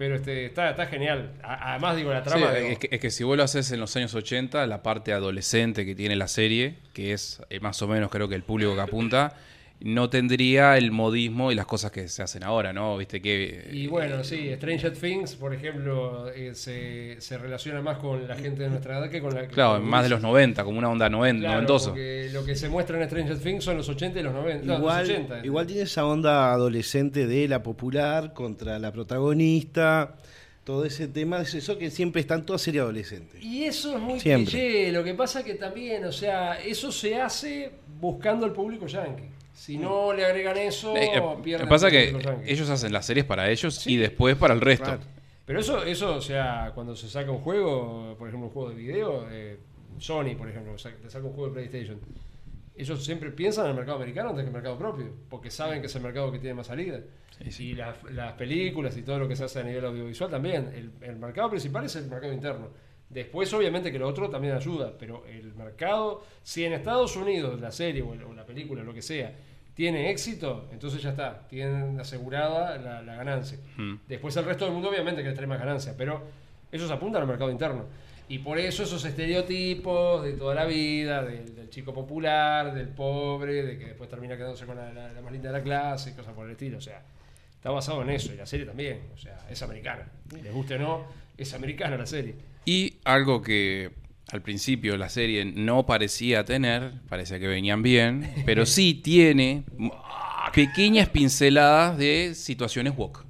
Pero 0.00 0.14
este, 0.14 0.46
está, 0.46 0.70
está 0.70 0.86
genial. 0.86 1.30
A- 1.42 1.72
además, 1.72 1.94
digo, 1.94 2.10
la 2.10 2.24
Sí, 2.24 2.30
trama. 2.30 2.54
digo, 2.54 2.68
es, 2.70 2.78
que, 2.78 2.88
es 2.90 3.00
que 3.00 3.10
si 3.10 3.22
vos 3.22 3.36
lo 3.36 3.42
haces 3.42 3.70
en 3.70 3.80
los 3.80 3.94
años 3.96 4.14
80, 4.14 4.66
la 4.66 4.82
parte 4.82 5.12
adolescente 5.12 5.84
que 5.84 5.94
tiene 5.94 6.16
la 6.16 6.26
serie, 6.26 6.76
que 6.94 7.12
es 7.12 7.42
eh, 7.50 7.60
más 7.60 7.82
o 7.82 7.86
menos 7.86 8.10
creo 8.10 8.26
que 8.26 8.34
el 8.34 8.42
público 8.42 8.74
que 8.74 8.80
apunta, 8.80 9.34
no 9.82 10.10
tendría 10.10 10.76
el 10.76 10.90
modismo 10.90 11.50
y 11.50 11.54
las 11.54 11.64
cosas 11.64 11.90
que 11.90 12.06
se 12.08 12.22
hacen 12.22 12.42
ahora, 12.44 12.72
¿no? 12.72 12.98
Viste 12.98 13.22
que... 13.22 13.68
Y 13.72 13.86
bueno, 13.86 14.22
sí, 14.22 14.50
Stranger 14.56 14.92
Things, 14.92 15.36
por 15.36 15.54
ejemplo, 15.54 16.28
eh, 16.30 16.54
se, 16.54 17.18
se 17.20 17.38
relaciona 17.38 17.80
más 17.80 17.96
con 17.96 18.28
la 18.28 18.36
gente 18.36 18.62
de 18.64 18.68
nuestra 18.68 18.98
edad 18.98 19.10
que 19.10 19.22
con 19.22 19.34
la 19.34 19.46
Claro, 19.48 19.80
con 19.80 19.88
más 19.88 20.02
de 20.02 20.10
los 20.10 20.20
90, 20.20 20.64
como 20.64 20.78
una 20.78 20.90
onda 20.90 21.08
noven- 21.08 21.38
Claro, 21.38 21.54
noventoso. 21.54 21.90
lo 21.90 22.44
que 22.44 22.54
se 22.56 22.68
muestra 22.68 23.00
en 23.00 23.06
Stranger 23.08 23.38
Things 23.38 23.64
son 23.64 23.78
los 23.78 23.88
80 23.88 24.20
y 24.20 24.22
los 24.22 24.34
90. 24.34 24.66
no, 24.66 24.72
los 24.74 24.80
Igual, 24.80 25.04
80. 25.10 25.46
igual 25.46 25.66
tiene 25.66 25.82
esa 25.82 26.04
onda 26.04 26.52
adolescente 26.52 27.26
de 27.26 27.48
la 27.48 27.62
popular 27.62 28.34
contra 28.34 28.78
la 28.78 28.92
protagonista, 28.92 30.14
todo 30.64 30.84
ese 30.84 31.08
tema, 31.08 31.40
es 31.40 31.54
eso 31.54 31.78
que 31.78 31.90
siempre 31.90 32.20
está 32.20 32.34
en 32.34 32.44
toda 32.44 32.58
serie 32.58 32.82
adolescente. 32.82 33.38
Y 33.40 33.64
eso 33.64 33.96
es 33.96 34.02
muy 34.02 34.18
cliché. 34.20 34.92
Lo 34.92 35.02
que 35.02 35.14
pasa 35.14 35.42
que 35.42 35.54
también, 35.54 36.04
o 36.04 36.12
sea, 36.12 36.60
eso 36.60 36.92
se 36.92 37.16
hace 37.20 37.70
buscando 37.98 38.44
al 38.44 38.52
público 38.52 38.86
yankee. 38.86 39.24
Si 39.60 39.76
no 39.76 40.14
le 40.14 40.24
agregan 40.24 40.56
eso, 40.56 40.96
Eh, 40.96 41.10
eh, 41.16 41.22
pierden 41.44 41.68
pasa 41.68 41.86
al 41.86 41.92
que 41.92 42.08
público 42.12 42.30
yankee. 42.30 42.50
ellos 42.50 42.70
hacen 42.70 42.92
las 42.94 43.04
series 43.04 43.26
para 43.26 43.50
ellos 43.50 43.74
Sí. 43.74 43.92
y 43.92 43.96
después 43.98 44.34
para 44.36 44.54
el 44.54 44.60
resto. 44.62 44.86
Claro. 44.86 45.02
Pero 45.44 45.60
eso, 45.60 45.84
eso, 45.84 46.14
o 46.16 46.20
sea, 46.22 46.72
cuando 46.74 46.96
se 46.96 47.10
saca 47.10 47.30
un 47.30 47.40
juego, 47.40 48.16
por 48.18 48.28
ejemplo, 48.28 48.46
un 48.48 48.54
juego 48.54 48.70
de 48.70 48.74
video, 48.76 49.26
eh, 49.30 49.58
Sony, 49.98 50.34
por 50.38 50.48
ejemplo, 50.48 50.72
te 50.76 51.10
saca 51.10 51.26
un 51.26 51.34
juego 51.34 51.48
de 51.48 51.52
PlayStation. 51.52 51.98
Ellos 52.74 53.04
siempre 53.04 53.30
piensan 53.32 53.66
en 53.66 53.72
el 53.72 53.76
mercado 53.76 53.98
americano 53.98 54.30
antes 54.30 54.44
que 54.44 54.48
el 54.48 54.54
mercado 54.54 54.78
propio, 54.78 55.12
porque 55.28 55.50
saben 55.50 55.80
que 55.82 55.88
es 55.88 55.94
el 55.94 56.02
mercado 56.02 56.32
que 56.32 56.38
tiene 56.38 56.54
más 56.54 56.68
salida. 56.68 57.00
Sí, 57.42 57.50
sí. 57.52 57.66
Y 57.68 57.74
las, 57.74 58.02
las 58.04 58.32
películas 58.34 58.96
y 58.96 59.02
todo 59.02 59.18
lo 59.18 59.28
que 59.28 59.36
se 59.36 59.44
hace 59.44 59.60
a 59.60 59.62
nivel 59.62 59.84
audiovisual 59.84 60.30
también. 60.30 60.70
El, 60.74 60.90
el 61.06 61.16
mercado 61.16 61.50
principal 61.50 61.84
es 61.84 61.94
el 61.96 62.06
mercado 62.06 62.32
interno. 62.32 62.68
Después, 63.10 63.52
obviamente, 63.52 63.90
que 63.92 63.98
lo 63.98 64.06
otro 64.08 64.30
también 64.30 64.54
ayuda, 64.54 64.94
pero 64.98 65.26
el 65.26 65.52
mercado, 65.54 66.22
si 66.44 66.64
en 66.64 66.72
Estados 66.72 67.16
Unidos 67.16 67.60
la 67.60 67.72
serie 67.72 68.00
o, 68.02 68.14
el- 68.14 68.22
o 68.22 68.32
la 68.32 68.46
película, 68.46 68.82
lo 68.84 68.94
que 68.94 69.02
sea, 69.02 69.34
tiene 69.80 70.10
éxito, 70.10 70.68
entonces 70.72 71.00
ya 71.00 71.08
está, 71.08 71.48
tienen 71.48 71.98
asegurada 71.98 72.76
la, 72.76 73.00
la 73.00 73.16
ganancia. 73.16 73.56
Mm. 73.78 73.94
Después 74.06 74.36
el 74.36 74.44
resto 74.44 74.66
del 74.66 74.74
mundo 74.74 74.90
obviamente 74.90 75.22
que 75.22 75.32
trae 75.32 75.46
más 75.46 75.58
ganancia, 75.58 75.94
pero 75.96 76.22
ellos 76.70 76.90
apuntan 76.90 77.22
al 77.22 77.28
mercado 77.28 77.50
interno. 77.50 77.86
Y 78.28 78.40
por 78.40 78.58
eso 78.58 78.82
esos 78.82 79.02
estereotipos 79.06 80.22
de 80.22 80.34
toda 80.34 80.54
la 80.54 80.66
vida, 80.66 81.22
del, 81.24 81.54
del 81.56 81.70
chico 81.70 81.94
popular, 81.94 82.74
del 82.74 82.88
pobre, 82.88 83.62
de 83.62 83.78
que 83.78 83.86
después 83.86 84.10
termina 84.10 84.36
quedándose 84.36 84.66
con 84.66 84.76
la, 84.76 84.92
la- 84.92 85.12
la 85.14 85.20
más 85.22 85.32
linda 85.32 85.50
de 85.50 85.58
la 85.58 85.64
clase, 85.64 86.10
y 86.10 86.12
cosas 86.12 86.34
por 86.34 86.44
el 86.44 86.52
estilo. 86.52 86.76
O 86.76 86.80
sea, 86.82 87.00
está 87.54 87.70
basado 87.70 88.02
en 88.02 88.10
eso. 88.10 88.34
Y 88.34 88.36
la 88.36 88.44
serie 88.44 88.66
también. 88.66 89.00
O 89.14 89.16
sea, 89.16 89.46
es 89.48 89.62
americana. 89.62 90.06
Les 90.42 90.52
guste 90.52 90.74
o 90.74 90.78
no, 90.78 91.06
es 91.38 91.54
americana 91.54 91.96
la 91.96 92.06
serie. 92.06 92.34
Y 92.66 92.98
algo 93.04 93.40
que 93.40 93.92
al 94.32 94.42
principio 94.42 94.96
la 94.96 95.08
serie 95.08 95.44
no 95.44 95.86
parecía 95.86 96.44
tener, 96.44 96.92
parecía 97.08 97.38
que 97.38 97.48
venían 97.48 97.82
bien, 97.82 98.30
pero 98.46 98.66
sí 98.66 98.94
tiene 98.94 99.64
pequeñas 100.54 101.08
pinceladas 101.08 101.98
de 101.98 102.34
situaciones 102.34 102.94
woke. 102.96 103.24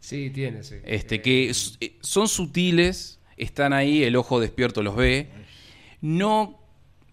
Sí, 0.00 0.30
tiene, 0.30 0.62
sí. 0.64 0.76
Este, 0.84 1.16
Eh, 1.16 1.22
que 1.22 1.50
eh, 1.50 1.96
son 2.00 2.28
sutiles, 2.28 3.20
están 3.36 3.72
ahí, 3.72 4.02
el 4.02 4.16
ojo 4.16 4.40
despierto 4.40 4.82
los 4.82 4.96
ve, 4.96 5.28
no, 6.00 6.60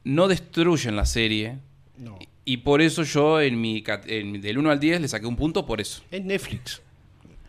no 0.03 0.27
destruyen 0.27 0.95
la 0.95 1.05
serie. 1.05 1.59
No. 1.97 2.17
Y 2.45 2.57
por 2.57 2.81
eso 2.81 3.03
yo 3.03 3.41
en 3.41 3.61
mi, 3.61 3.83
en 4.07 4.41
del 4.41 4.57
1 4.57 4.71
al 4.71 4.79
10 4.79 5.01
le 5.01 5.07
saqué 5.07 5.27
un 5.27 5.35
punto 5.35 5.65
por 5.65 5.79
eso. 5.79 6.03
Es 6.09 6.23
Netflix. 6.23 6.81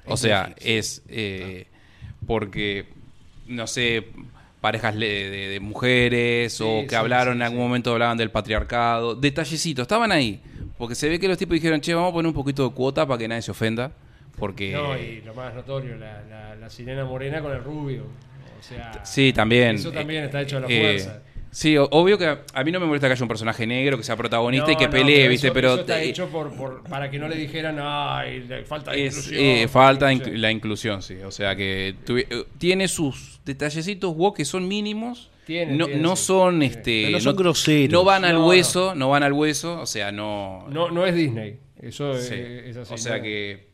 O 0.05 0.17
sea, 0.17 0.49
Netflix. 0.49 0.67
es 0.67 1.03
eh, 1.09 1.67
porque, 2.27 2.89
no 3.47 3.67
sé, 3.67 4.09
parejas 4.61 4.95
le- 4.95 5.31
de, 5.31 5.49
de 5.49 5.61
mujeres 5.61 6.53
Sí, 6.55 6.65
o 6.67 6.83
que 6.83 6.91
sí, 6.91 6.95
hablaron 6.95 7.35
sí, 7.35 7.39
en 7.39 7.43
algún 7.43 7.61
momento 7.61 7.93
hablaban 7.93 8.17
del 8.19 8.31
patriarcado, 8.31 9.15
detallecitos, 9.15 9.83
estaban 9.83 10.13
ahí. 10.13 10.41
Porque 10.79 10.95
se 10.95 11.09
ve 11.09 11.19
que 11.19 11.29
los 11.29 11.37
tipos 11.39 11.55
dijeron, 11.55 11.81
che, 11.81 11.95
vamos 11.95 12.11
a 12.11 12.13
poner 12.15 12.29
un 12.29 12.35
poquito 12.35 12.69
de 12.69 12.75
cuota 12.75 13.07
para 13.07 13.19
que 13.19 13.29
nadie 13.29 13.43
se 13.43 13.51
ofenda. 13.51 13.93
Porque... 14.39 14.73
No, 14.73 14.97
y 14.97 15.21
lo 15.23 15.35
más 15.35 15.55
notorio, 15.55 15.97
la, 15.97 16.23
la, 16.31 16.55
la 16.55 16.71
sirena 16.71 17.05
morena 17.05 17.43
con 17.43 17.53
el 17.53 17.63
rubio. 17.63 18.05
O 18.59 18.63
sea, 18.63 18.93
Sí, 19.05 19.33
también. 19.33 19.77
Eso 19.77 19.93
también 19.93 20.25
está 20.25 20.41
hecho 20.43 20.57
a 20.59 20.61
la 20.61 20.67
Eh, 20.69 20.79
fuerza. 20.81 21.23
Sí, 21.53 21.77
obvio 21.77 22.17
que 22.17 22.27
a, 22.27 22.45
a 22.55 22.63
mí 22.63 22.71
no 22.71 22.79
me 22.79 22.87
molesta 22.87 23.09
que 23.09 23.15
haya 23.15 23.23
un 23.25 23.29
personaje 23.29 23.67
negro, 23.67 23.97
que 23.97 24.05
sea 24.05 24.17
protagonista 24.17 24.71
y 24.71 24.77
que 24.77 24.85
no, 24.85 24.91
pelee, 24.91 25.17
pero 25.17 25.31
¿viste? 25.31 25.47
eso- 25.49 25.55
pero 25.55 25.69
eso 25.73 25.81
está 25.81 26.01
eh, 26.03 26.09
hecho 26.09 26.29
por, 26.29 26.55
por- 26.55 26.85
para 26.85 27.11
que 27.11 27.19
no 27.19 27.27
le 27.29 27.35
dijeran, 27.37 27.77
ay, 27.81 28.47
falta 28.67 28.93
de 28.93 29.07
es, 29.07 29.17
inclusión. 29.17 29.41
eh, 29.45 29.67
falta 29.69 30.13
la 30.13 30.51
inclusión, 30.53 31.03
sí. 31.03 31.17
O 31.25 31.31
sea 31.33 31.57
que 31.57 31.97
eh, 32.09 32.45
tiene 32.59 32.87
sus 32.87 33.41
detallecitos 33.45 34.15
woke 34.17 34.37
que 34.37 34.45
son 34.45 34.69
mínimos. 34.69 35.31
Tiene, 35.45 35.75
no, 35.77 35.87
tiene, 35.87 36.01
no 36.01 36.15
sí. 36.15 36.25
son 36.27 36.61
Sí. 36.61 36.67
este 36.67 37.03
Pero 37.07 37.17
no 37.19 37.21
son 37.21 37.37
groseros. 37.37 37.93
no 37.93 38.05
van 38.05 38.25
al 38.25 38.39
hueso 38.39 38.95
no. 38.95 39.09
van 39.09 39.25
al 39.25 39.33
hueso 39.33 39.81
o 39.81 39.87
sea 39.87 40.13
no, 40.13 40.67
No, 40.71 40.91
no 40.93 41.05
es 41.07 41.15
Disney. 41.17 41.59
Eso 41.83 42.13
es- 42.13 42.29
sí. 42.29 42.35
es 42.37 42.77
así. 42.77 42.95
o 42.95 42.97
sea 42.99 43.17
¿no? 43.17 43.23
que 43.25 43.67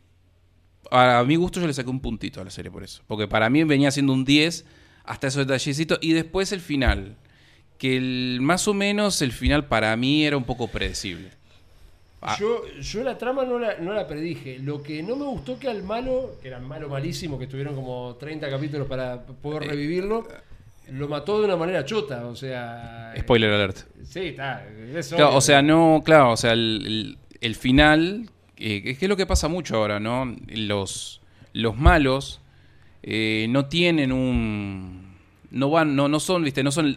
a 0.91 1.23
mi 1.27 1.37
gusto 1.37 1.61
yo 1.61 1.67
le 1.67 1.75
saqué 1.75 1.91
un 1.91 2.01
puntito 2.01 2.41
a 2.41 2.45
la 2.45 2.51
serie 2.51 2.71
por 2.71 2.83
eso 2.85 3.03
porque 3.07 3.27
para 3.29 3.51
mí 3.51 3.63
venía 3.65 3.91
siendo 3.91 4.15
un 4.15 4.25
10 4.25 4.65
hasta 5.05 5.27
esos 5.27 5.47
detallecitos 5.47 5.99
y 6.01 6.13
después 6.15 6.53
el 6.53 6.61
final 6.61 7.17
que 7.79 7.97
el, 7.97 8.39
más 8.41 8.67
o 8.69 8.75
menos 8.75 9.21
el 9.23 9.33
final 9.33 9.67
para 9.67 9.95
mí 9.97 10.25
era 10.25 10.37
un 10.37 10.45
poco 10.45 10.69
predecible 10.69 11.31
Ah. 12.23 12.35
Yo, 12.41 12.63
yo 12.81 13.05
la 13.05 13.17
trama 13.19 13.45
no 13.45 13.59
la, 13.59 13.77
no 13.79 13.93
la 13.93 14.09
predije. 14.09 14.59
Lo 14.59 14.83
que 14.83 15.01
no 15.03 15.15
me 15.15 15.27
gustó 15.27 15.59
que 15.61 15.69
al 15.69 15.83
malo, 15.85 16.33
que 16.43 16.49
era 16.49 16.59
malo 16.59 16.89
malísimo, 16.89 17.39
que 17.39 17.47
tuvieron 17.47 17.77
como 17.77 18.17
30 18.19 18.51
capítulos 18.51 18.89
para 18.89 19.21
poder 19.23 19.65
Eh, 19.65 19.67
revivirlo, 19.69 20.27
lo 20.91 21.09
mató 21.09 21.39
de 21.39 21.45
una 21.45 21.57
manera 21.57 21.85
chota. 21.85 22.27
O 22.27 22.35
sea. 22.35 23.15
spoiler 23.21 23.53
alert 23.53 23.77
Sí, 24.03 24.21
está. 24.29 24.67
Claro, 25.11 25.37
o 25.37 25.41
sea, 25.41 25.63
no, 25.63 26.03
claro, 26.05 26.33
o 26.33 26.37
sea, 26.37 26.53
el, 26.55 26.83
el- 26.87 27.19
el 27.43 27.55
final, 27.55 28.29
eh, 28.57 28.83
es 28.87 28.99
que 28.99 29.05
es 29.05 29.09
lo 29.09 29.17
que 29.17 29.27
pasa 29.27 29.47
mucho 29.47 29.77
ahora, 29.77 30.01
¿no? 30.01 30.35
Los, 30.49 31.21
los 31.53 31.77
malos 31.77 32.41
eh, 33.05 33.47
no 33.51 33.67
tienen 33.67 34.11
un, 34.11 35.06
no 35.51 35.71
van, 35.71 35.95
no, 35.97 36.09
no 36.09 36.21
son, 36.21 36.43
viste, 36.45 36.63
no 36.63 36.71
son 36.71 36.97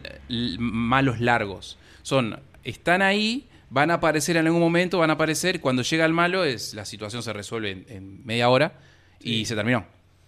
malos 0.60 1.20
largos, 1.20 1.78
son, 2.02 2.40
están 2.64 3.02
ahí, 3.02 3.48
van 3.70 3.92
a 3.92 3.96
aparecer 3.96 4.38
en 4.38 4.46
algún 4.48 4.62
momento, 4.62 4.98
van 5.00 5.10
a 5.10 5.14
aparecer, 5.14 5.62
cuando 5.62 5.82
llega 5.84 6.06
el 6.06 6.14
malo, 6.14 6.44
es 6.44 6.74
la 6.74 6.86
situación 6.86 7.22
se 7.24 7.34
resuelve 7.34 7.72
en, 7.72 7.86
en 7.90 8.26
media 8.26 8.50
hora 8.50 8.74
y 9.22 9.46
se 9.46 9.56
terminó. 9.56 9.86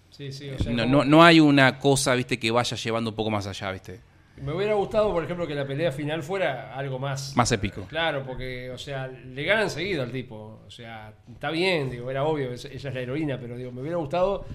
Sí, 0.10 0.32
sí, 0.32 0.50
o 0.50 0.60
sea, 0.60 0.72
No, 0.74 0.84
como- 0.84 0.98
no, 0.98 1.06
no 1.06 1.24
hay 1.24 1.40
una 1.40 1.80
cosa, 1.80 2.14
viste, 2.16 2.38
que 2.38 2.52
vaya 2.52 2.76
llevando 2.78 3.10
un 3.12 3.16
poco 3.16 3.30
más 3.32 3.48
allá, 3.48 3.72
viste, 3.72 4.02
Me 4.42 4.54
hubiera 4.54 4.74
gustado, 4.74 5.12
por 5.14 5.24
ejemplo, 5.24 5.46
que 5.48 5.56
la 5.56 5.66
pelea 5.66 5.92
final 5.92 6.22
fuera 6.24 6.76
algo 6.76 7.00
más. 7.00 7.36
más 7.36 7.52
épico. 7.52 7.86
Claro, 7.88 8.24
porque, 8.26 8.70
o 8.72 8.78
sea, 8.78 9.08
le 9.08 9.44
gana 9.44 9.64
enseguida 9.64 10.04
al 10.04 10.12
tipo. 10.12 10.62
O 10.66 10.70
sea, 10.72 11.14
está 11.32 11.50
bien, 11.52 11.90
digo, 11.92 12.10
era 12.12 12.24
obvio, 12.24 12.52
ella 12.52 12.70
es 12.72 12.84
la 12.84 13.00
heroína, 13.00 13.38
pero 13.40 13.56
digo, 13.56 13.72
me 13.72 13.82
hubiera 13.82 13.98
gustado 13.98 14.46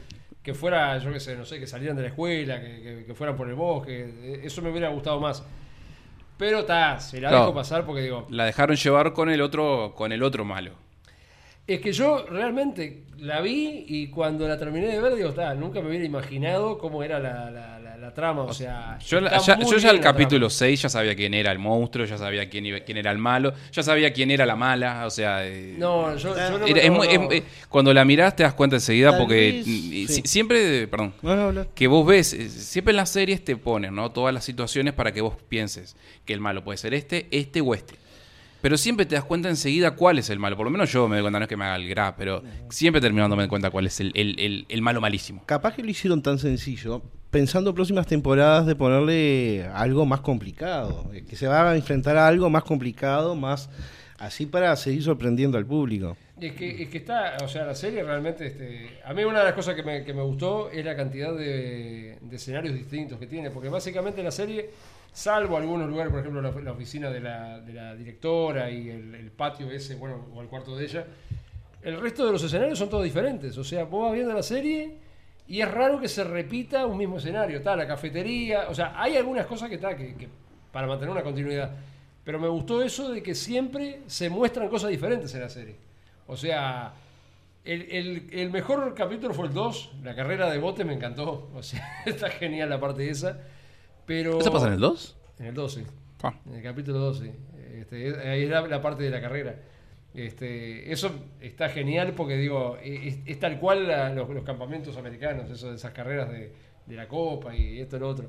que 0.46 0.54
fuera, 0.54 0.96
yo 0.98 1.12
qué 1.12 1.18
sé, 1.18 1.34
no 1.36 1.44
sé, 1.44 1.58
que 1.58 1.66
salieran 1.66 1.96
de 1.96 2.02
la 2.02 2.08
escuela, 2.10 2.60
que, 2.60 2.80
que- 2.80 3.04
que 3.04 3.14
fueran 3.14 3.36
por 3.36 3.48
el 3.48 3.56
bosque. 3.56 4.08
eh, 4.22 4.40
Eso 4.44 4.62
me 4.62 4.70
hubiera 4.70 4.88
gustado 4.90 5.18
más. 5.18 5.44
Pero 6.38 6.60
está, 6.60 7.00
se 7.00 7.20
la 7.20 7.30
Claro. 7.30 7.44
dejo 7.46 7.54
pasar 7.54 7.84
porque 7.84 8.02
digo, 8.02 8.26
La 8.30 8.44
dejaron 8.44 8.76
llevar 8.76 9.12
con 9.12 9.28
el 9.28 9.40
otro, 9.40 9.92
con 9.96 10.12
el 10.12 10.22
otro 10.22 10.44
malo. 10.44 10.70
Es 11.66 11.80
que 11.80 11.92
yo 11.92 12.24
realmente 12.30 13.02
la 13.18 13.40
vi 13.40 13.86
y 13.88 14.06
cuando 14.08 14.46
la 14.46 14.56
terminé 14.56 14.86
de 14.86 15.00
ver, 15.00 15.16
digo, 15.16 15.32
"Ta, 15.32 15.52
nunca 15.54 15.80
me 15.80 15.88
hubiera 15.88 16.04
imaginado 16.04 16.78
cómo 16.78 17.02
era 17.02 17.18
la, 17.18 17.50
la- 17.50 17.80
la- 17.96 18.06
la 18.06 18.14
trama. 18.14 18.42
O 18.42 18.52
sea, 18.52 18.98
Yo, 19.06 19.20
la- 19.20 19.38
ya, 19.38 19.58
yo 19.58 19.76
ya 19.78 19.92
la 19.92 20.00
capítulo 20.00 20.48
trama. 20.48 20.58
6 20.58 20.82
ya 20.82 20.88
sabía 20.88 21.14
quién 21.14 21.34
era 21.34 21.52
el 21.52 21.58
monstruo, 21.58 22.04
ya 22.06 22.18
sabía 22.18 22.48
quién, 22.48 22.66
iba- 22.66 22.80
quién 22.80 22.98
era 22.98 23.10
el 23.10 23.18
malo, 23.18 23.52
ya 23.72 23.82
sabía 23.82 24.12
quién 24.12 24.30
era 24.30 24.46
la 24.46 24.56
mala, 24.56 25.06
o 25.06 25.10
sea... 25.10 25.46
eh, 25.46 25.74
No, 25.78 26.16
yo, 26.16 26.34
yo 26.36 26.58
no, 26.58 26.66
era- 26.66 26.80
es 26.80 26.90
no, 26.90 26.96
muy- 26.96 27.08
no. 27.18 27.30
es- 27.30 27.42
cuando 27.68 27.92
la 27.94 28.04
mirás 28.04 28.36
te 28.36 28.42
das 28.42 28.54
cuenta 28.54 28.76
enseguida 28.76 29.10
Tal 29.10 29.20
porque 29.20 29.52
vez, 29.52 29.64
sí. 29.64 30.22
siempre, 30.24 30.86
perdón, 30.88 31.14
que 31.74 31.86
vos 31.86 32.06
ves, 32.06 32.32
eh, 32.32 32.48
siempre 32.48 32.92
en 32.92 32.96
las 32.96 33.10
series 33.10 33.44
te 33.44 33.56
ponen, 33.56 33.94
¿no? 33.94 34.10
Todas 34.10 34.32
las 34.34 34.44
situaciones 34.44 34.92
para 34.94 35.12
que 35.12 35.20
vos 35.20 35.34
pienses 35.48 35.96
que 36.24 36.32
el 36.32 36.40
malo 36.40 36.62
puede 36.64 36.78
ser 36.78 36.94
este, 36.94 37.26
este 37.30 37.60
o 37.60 37.74
este. 37.74 37.94
Pero 38.66 38.76
siempre 38.76 39.06
te 39.06 39.14
das 39.14 39.22
cuenta 39.22 39.48
enseguida 39.48 39.92
cuál 39.92 40.18
es 40.18 40.28
el 40.28 40.40
malo. 40.40 40.56
Por 40.56 40.64
lo 40.66 40.72
menos 40.72 40.90
yo 40.90 41.06
me 41.06 41.14
doy 41.14 41.22
cuenta, 41.22 41.38
no 41.38 41.44
es 41.44 41.48
que 41.48 41.56
me 41.56 41.66
haga 41.66 41.76
el 41.76 41.88
gra, 41.88 42.16
pero 42.16 42.42
siempre 42.68 43.00
termino 43.00 43.22
dándome 43.22 43.46
cuenta 43.46 43.70
cuál 43.70 43.86
es 43.86 44.00
el, 44.00 44.10
el- 44.16 44.40
el- 44.40 44.66
el 44.68 44.82
malo 44.82 45.00
malísimo. 45.00 45.44
Capaz 45.46 45.76
que 45.76 45.84
lo 45.84 45.88
hicieron 45.90 46.20
tan 46.20 46.36
sencillo, 46.40 47.00
pensando 47.30 47.72
próximas 47.72 48.08
temporadas 48.08 48.66
de 48.66 48.74
ponerle 48.74 49.68
algo 49.72 50.04
más 50.04 50.20
complicado, 50.20 51.08
eh, 51.14 51.22
que 51.24 51.36
se 51.36 51.46
va 51.46 51.70
a 51.70 51.76
enfrentar 51.76 52.16
a 52.16 52.26
algo 52.26 52.50
más 52.50 52.64
complicado, 52.64 53.36
más 53.36 53.70
así 54.18 54.46
para 54.46 54.74
seguir 54.74 55.04
sorprendiendo 55.04 55.56
al 55.58 55.64
público. 55.64 56.16
Es 56.40 56.50
que, 56.54 56.82
es 56.82 56.88
que 56.88 56.98
está, 56.98 57.36
o 57.44 57.46
sea, 57.46 57.66
la 57.66 57.74
serie 57.76 58.02
realmente, 58.02 58.48
este, 58.48 58.98
a 59.04 59.14
mí 59.14 59.22
una 59.22 59.38
de 59.38 59.44
las 59.44 59.54
cosas 59.54 59.76
que 59.76 59.84
me, 59.84 60.02
que 60.02 60.12
me 60.12 60.22
gustó 60.22 60.70
es 60.72 60.84
la 60.84 60.96
cantidad 60.96 61.32
de, 61.32 62.18
de 62.20 62.34
escenarios 62.36 62.74
distintos 62.74 63.16
que 63.20 63.28
tiene, 63.28 63.50
porque 63.52 63.68
básicamente 63.68 64.24
la 64.24 64.32
serie, 64.32 64.70
salvo 65.16 65.56
algunos 65.56 65.88
lugares, 65.88 66.10
por 66.12 66.20
ejemplo 66.20 66.42
la, 66.42 66.50
la 66.50 66.72
oficina 66.72 67.10
de 67.10 67.20
la, 67.20 67.58
de 67.60 67.72
la 67.72 67.94
directora 67.94 68.70
y 68.70 68.90
el, 68.90 69.14
el 69.14 69.30
patio 69.30 69.70
ese, 69.70 69.94
bueno, 69.94 70.26
o 70.34 70.42
el 70.42 70.48
cuarto 70.48 70.76
de 70.76 70.84
ella, 70.84 71.06
el 71.82 71.98
resto 72.00 72.26
de 72.26 72.32
los 72.32 72.42
escenarios 72.42 72.78
son 72.78 72.90
todos 72.90 73.02
diferentes, 73.04 73.56
o 73.56 73.64
sea, 73.64 73.84
vos 73.84 74.04
vas 74.04 74.12
viendo 74.12 74.34
la 74.34 74.42
serie 74.42 74.98
y 75.48 75.60
es 75.62 75.70
raro 75.70 75.98
que 75.98 76.08
se 76.08 76.22
repita 76.22 76.84
un 76.84 76.98
mismo 76.98 77.16
escenario, 77.16 77.56
está 77.56 77.74
la 77.76 77.86
cafetería, 77.86 78.66
o 78.68 78.74
sea, 78.74 78.92
hay 79.00 79.16
algunas 79.16 79.46
cosas 79.46 79.68
que 79.70 79.76
está, 79.76 79.96
que, 79.96 80.14
que 80.16 80.28
para 80.70 80.86
mantener 80.86 81.12
una 81.12 81.22
continuidad, 81.22 81.70
pero 82.22 82.38
me 82.38 82.48
gustó 82.48 82.82
eso 82.82 83.10
de 83.10 83.22
que 83.22 83.34
siempre 83.34 84.00
se 84.08 84.28
muestran 84.28 84.68
cosas 84.68 84.90
diferentes 84.90 85.32
en 85.34 85.40
la 85.40 85.48
serie. 85.48 85.76
O 86.26 86.36
sea, 86.36 86.92
el, 87.64 87.82
el- 87.90 88.28
el 88.32 88.50
mejor 88.50 88.92
capítulo 88.94 89.32
fue 89.32 89.46
el 89.46 89.54
2, 89.54 89.92
la 90.02 90.14
carrera 90.14 90.50
de 90.50 90.58
bote 90.58 90.84
me 90.84 90.92
encantó. 90.94 91.48
O 91.54 91.62
sea, 91.62 92.02
está 92.06 92.28
genial 92.30 92.68
la 92.68 92.80
parte 92.80 93.08
esa. 93.08 93.38
Pero, 94.06 94.38
¿Eso 94.40 94.52
pasa 94.52 94.68
en 94.68 94.74
el 94.74 94.80
2? 94.80 95.16
En 95.40 95.46
el 95.46 95.54
12, 95.54 95.84
Ah. 96.22 96.34
en 96.46 96.54
el 96.54 96.62
capítulo 96.62 96.98
12. 96.98 97.32
Este, 97.74 98.08
es- 98.08 98.16
ahí 98.18 98.44
es 98.44 98.50
la, 98.50 98.66
la 98.66 98.80
parte 98.80 99.02
de 99.02 99.10
la 99.10 99.20
carrera. 99.20 99.56
Este, 100.14 100.90
eso 100.92 101.14
está 101.40 101.68
genial 101.68 102.14
porque 102.14 102.36
digo, 102.38 102.78
es, 102.82 103.18
es 103.26 103.38
tal 103.38 103.58
cual 103.60 103.86
la- 103.86 104.08
los, 104.14 104.28
los 104.30 104.44
campamentos 104.44 104.96
americanos, 104.96 105.50
eso 105.50 105.68
de 105.70 105.76
esas 105.76 105.92
carreras 105.92 106.30
de, 106.30 106.52
de 106.86 106.96
la 106.96 107.06
copa 107.06 107.54
y 107.54 107.80
esto 107.80 107.96
y 107.96 108.00
lo 108.00 108.08
otro. 108.08 108.28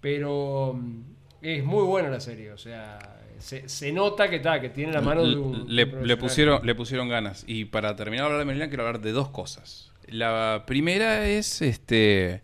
Pero 0.00 0.74
mm, 0.74 1.00
es 1.42 1.64
muy 1.64 1.84
buena 1.84 2.10
la 2.10 2.20
serie, 2.20 2.52
o 2.52 2.58
sea, 2.58 2.98
se, 3.38 3.68
se 3.68 3.92
nota 3.92 4.28
que 4.28 4.36
está, 4.36 4.60
que 4.60 4.68
tiene 4.68 4.92
la 4.92 5.00
mano 5.00 5.26
de 5.26 5.36
un, 5.36 5.74
le, 5.74 5.84
un 5.84 6.06
le 6.06 6.16
pusieron, 6.16 6.64
le 6.66 6.74
pusieron 6.74 7.08
ganas. 7.08 7.44
Y 7.46 7.66
para 7.66 7.96
terminar 7.96 8.24
de 8.24 8.26
hablar 8.26 8.38
de 8.40 8.44
Merlina, 8.46 8.68
quiero 8.68 8.86
hablar 8.86 9.00
de 9.00 9.12
dos 9.12 9.28
cosas. 9.30 9.92
La 10.08 10.64
primera 10.66 11.26
es 11.26 11.62
este 11.62 12.42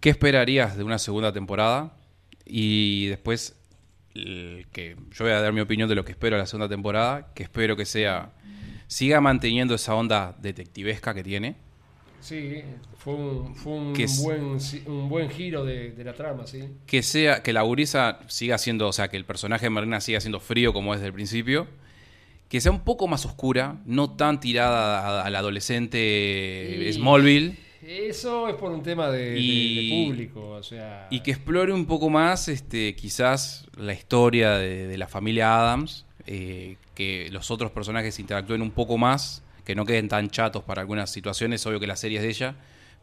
¿qué 0.00 0.10
esperarías 0.10 0.76
de 0.76 0.84
una 0.84 0.98
segunda 0.98 1.32
temporada? 1.32 1.92
Y 2.44 3.06
después 3.06 3.56
el 4.14 4.66
que 4.72 4.96
yo 5.12 5.24
voy 5.24 5.32
a 5.32 5.40
dar 5.40 5.52
mi 5.52 5.60
opinión 5.60 5.88
de 5.88 5.94
lo 5.94 6.04
que 6.04 6.12
espero 6.12 6.36
de 6.36 6.42
la 6.42 6.46
segunda 6.46 6.68
temporada, 6.68 7.32
que 7.34 7.42
espero 7.42 7.76
que 7.76 7.84
sea 7.84 8.32
siga 8.86 9.20
manteniendo 9.20 9.74
esa 9.74 9.94
onda 9.94 10.36
detectivesca 10.40 11.12
que 11.12 11.22
tiene. 11.24 11.56
Sí, 12.20 12.62
fue 12.98 13.14
un, 13.14 13.54
fue 13.54 13.72
un, 13.72 13.92
Que 13.92 14.06
buen, 14.22 14.58
un 14.86 15.08
buen 15.08 15.28
giro 15.30 15.64
de, 15.64 15.92
de 15.92 16.04
la 16.04 16.14
trama, 16.14 16.46
sí. 16.46 16.64
que 16.86 17.02
sea 17.02 17.42
que 17.42 17.52
la 17.52 17.62
gurisa 17.62 18.20
siga 18.26 18.58
siendo, 18.58 18.88
o 18.88 18.92
sea, 18.92 19.08
que 19.08 19.16
el 19.16 19.24
personaje 19.24 19.66
de 19.66 19.70
Marina 19.70 20.00
siga 20.00 20.20
siendo 20.20 20.40
frío 20.40 20.72
como 20.72 20.92
es 20.94 21.00
desde 21.00 21.08
el 21.08 21.12
principio, 21.12 21.68
que 22.48 22.60
sea 22.60 22.72
un 22.72 22.80
poco 22.80 23.06
más 23.06 23.26
oscura, 23.26 23.80
no 23.86 24.10
tan 24.16 24.40
tirada 24.40 25.22
al 25.24 25.34
adolescente 25.36 26.88
Y- 26.88 26.92
Smallville 26.94 27.56
Eso 27.88 28.48
es 28.48 28.54
por 28.56 28.72
un 28.72 28.82
tema 28.82 29.10
de, 29.10 29.30
de- 29.30 29.38
Y- 29.40 29.88
de 29.90 30.06
público, 30.06 30.48
o 30.50 30.62
sea... 30.62 31.06
y 31.10 31.20
que 31.20 31.30
explore 31.30 31.72
un 31.72 31.86
poco 31.86 32.10
más, 32.10 32.48
este, 32.48 32.96
quizás 32.96 33.66
la 33.76 33.92
historia 33.92 34.52
de, 34.58 34.88
de 34.88 34.98
la 34.98 35.06
familia 35.06 35.56
Adams, 35.60 36.04
eh, 36.26 36.76
que 36.94 37.28
los 37.30 37.50
otros 37.52 37.70
personajes 37.70 38.18
interactúen 38.18 38.60
un 38.62 38.72
poco 38.72 38.98
más, 38.98 39.44
que 39.64 39.74
no 39.76 39.84
queden 39.84 40.08
tan 40.08 40.30
chatos 40.30 40.64
para 40.64 40.80
algunas 40.80 41.10
situaciones, 41.12 41.64
obvio 41.66 41.78
que 41.78 41.86
la 41.86 41.94
serie 41.96 42.18
es 42.18 42.24
de 42.24 42.30
ella, 42.30 42.54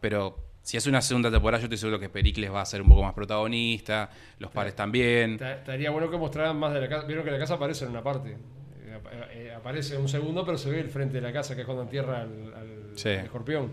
pero 0.02 0.38
si 0.63 0.76
es 0.78 0.86
una 0.88 1.02
segunda 1.02 1.32
temporada 1.32 1.62
yo 1.62 1.65
estoy 1.67 1.78
seguro 1.78 2.00
que 2.00 2.10
Pericles 2.10 2.52
va 2.52 2.62
a 2.62 2.65
ser 2.65 2.82
un 2.82 2.89
poco 2.89 3.04
más 3.04 3.13
protagonista, 3.13 4.10
los 4.39 4.52
padres 4.52 4.76
también. 4.76 5.38
Ta- 5.38 5.54
Estaría 5.56 5.91
bueno 5.91 6.10
que 6.12 6.17
mostraran 6.17 6.58
más 6.58 6.74
de 6.74 6.82
la 6.82 6.89
casa. 6.89 7.06
Vieron 7.08 7.24
que 7.26 7.32
la 7.32 7.39
casa 7.39 7.54
aparece 7.56 7.84
en 7.86 7.91
una 7.91 8.02
parte. 8.04 8.32
Eh, 8.32 9.00
eh, 9.34 9.54
aparece 9.56 9.98
un 9.98 10.08
segundo, 10.08 10.46
pero 10.46 10.58
se 10.58 10.69
ve 10.69 10.80
el 10.80 10.89
frente 10.89 11.15
de 11.15 11.22
la 11.22 11.34
casa, 11.34 11.54
que 11.56 11.62
es 11.62 11.65
cuando 11.65 11.84
entierra 11.84 12.22
al, 12.22 12.54
al- 12.54 12.91
Sí. 12.98 13.10
al 13.10 13.26
escorpión. 13.26 13.72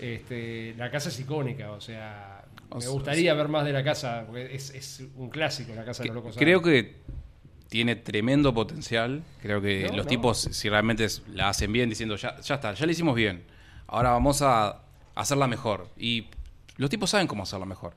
Este, 0.00 0.74
la 0.78 0.90
casa 0.90 1.08
es 1.10 1.20
icónica, 1.20 1.70
o 1.72 1.80
sea, 1.80 2.44
O 2.70 2.76
me 2.76 2.80
sea, 2.80 2.90
gustaría 2.90 3.34
ver 3.34 3.48
más 3.48 3.64
de 3.64 3.72
la 3.72 3.84
casa, 3.84 4.24
porque 4.26 4.54
es, 4.54 4.70
es 4.74 5.02
un 5.16 5.28
clásico 5.30 5.74
la 5.74 5.84
casa 5.84 6.02
de 6.02 6.08
los 6.08 6.16
locos. 6.16 6.36
creo 6.36 6.60
Adams. 6.60 6.72
que 6.72 6.96
tiene 7.68 7.96
tremendo 7.96 8.52
potencial. 8.54 9.22
Creo 9.42 9.60
que 9.60 9.84
No, 9.88 9.96
los 9.98 10.06
no. 10.06 10.08
tipos, 10.10 10.38
si 10.40 10.68
realmente 10.68 11.04
es- 11.04 11.22
la 11.32 11.48
hacen 11.50 11.70
bien, 11.72 11.88
diciendo 11.88 12.16
ya, 12.16 12.40
ya 12.40 12.54
está, 12.56 12.74
ya 12.74 12.86
la 12.86 12.92
hicimos 12.92 13.14
bien. 13.14 13.44
Ahora 13.86 14.10
vamos 14.10 14.42
a 14.42 14.82
hacerla 15.14 15.46
mejor. 15.46 15.88
Y 15.96 16.26
los 16.78 16.88
tipos 16.90 17.10
saben 17.10 17.26
cómo 17.26 17.42
hacerla 17.44 17.66
mejor. 17.66 17.92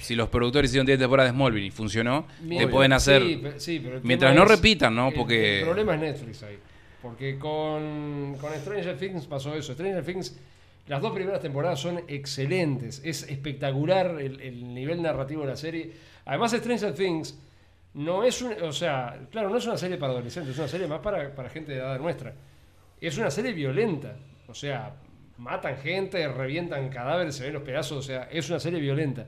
Si 0.00 0.14
los 0.14 0.28
productores 0.30 0.70
hicieron 0.70 0.86
10 0.86 0.98
temporadas 0.98 1.30
de 1.32 1.36
Smallville 1.36 1.66
y 1.66 1.70
funcionó, 1.70 2.26
te 2.48 2.66
pueden 2.66 2.92
hacer. 2.94 3.22
Sí, 3.22 3.36
pe- 3.36 3.60
sí, 3.60 3.80
pero 3.82 3.96
el 3.98 4.02
mientras 4.04 4.34
no 4.34 4.42
es- 4.44 4.48
repitan, 4.48 4.94
¿no? 4.94 5.08
el- 5.08 5.14
Porque- 5.14 5.58
El, 5.60 5.64
problema 5.66 5.94
es 5.94 6.00
Netflix 6.00 6.42
ahí. 6.42 6.58
Porque 7.02 7.38
con, 7.38 8.36
con 8.40 8.52
Stranger 8.54 8.98
Things 8.98 9.26
pasó 9.26 9.54
eso. 9.54 9.74
Stranger 9.74 10.02
Things, 10.04 10.34
las 10.86 11.02
dos 11.02 11.12
primeras 11.12 11.40
temporadas 11.40 11.80
son 11.80 12.02
excelentes. 12.08 13.02
Es 13.04 13.24
espectacular 13.24 14.20
el, 14.20 14.40
el 14.40 14.72
nivel 14.72 15.02
narrativo 15.02 15.42
de 15.42 15.48
la 15.48 15.56
serie. 15.56 15.92
Además, 16.24 16.52
Stranger 16.52 16.94
Things 16.94 17.38
no 17.96 18.24
es 18.24 18.42
un. 18.42 18.52
O 18.62 18.72
sea, 18.72 19.18
claro, 19.30 19.48
no 19.48 19.56
es 19.56 19.66
una 19.66 19.76
serie 19.76 19.96
para 19.96 20.12
adolescentes, 20.12 20.52
es 20.52 20.58
una 20.58 20.68
serie 20.68 20.86
más 20.86 21.00
para, 21.00 21.34
para 21.34 21.48
gente 21.48 21.72
de 21.72 21.78
edad 21.78 21.98
nuestra. 21.98 22.34
Es 23.00 23.16
una 23.18 23.30
serie 23.30 23.52
violenta. 23.52 24.16
O 24.48 24.54
sea, 24.54 24.94
matan 25.38 25.76
gente, 25.78 26.26
revientan 26.28 26.88
cadáveres, 26.88 27.36
se 27.36 27.44
ven 27.44 27.54
los 27.54 27.62
pedazos. 27.62 27.98
O 27.98 28.02
sea, 28.02 28.28
es 28.30 28.48
una 28.50 28.60
serie 28.60 28.80
violenta. 28.80 29.26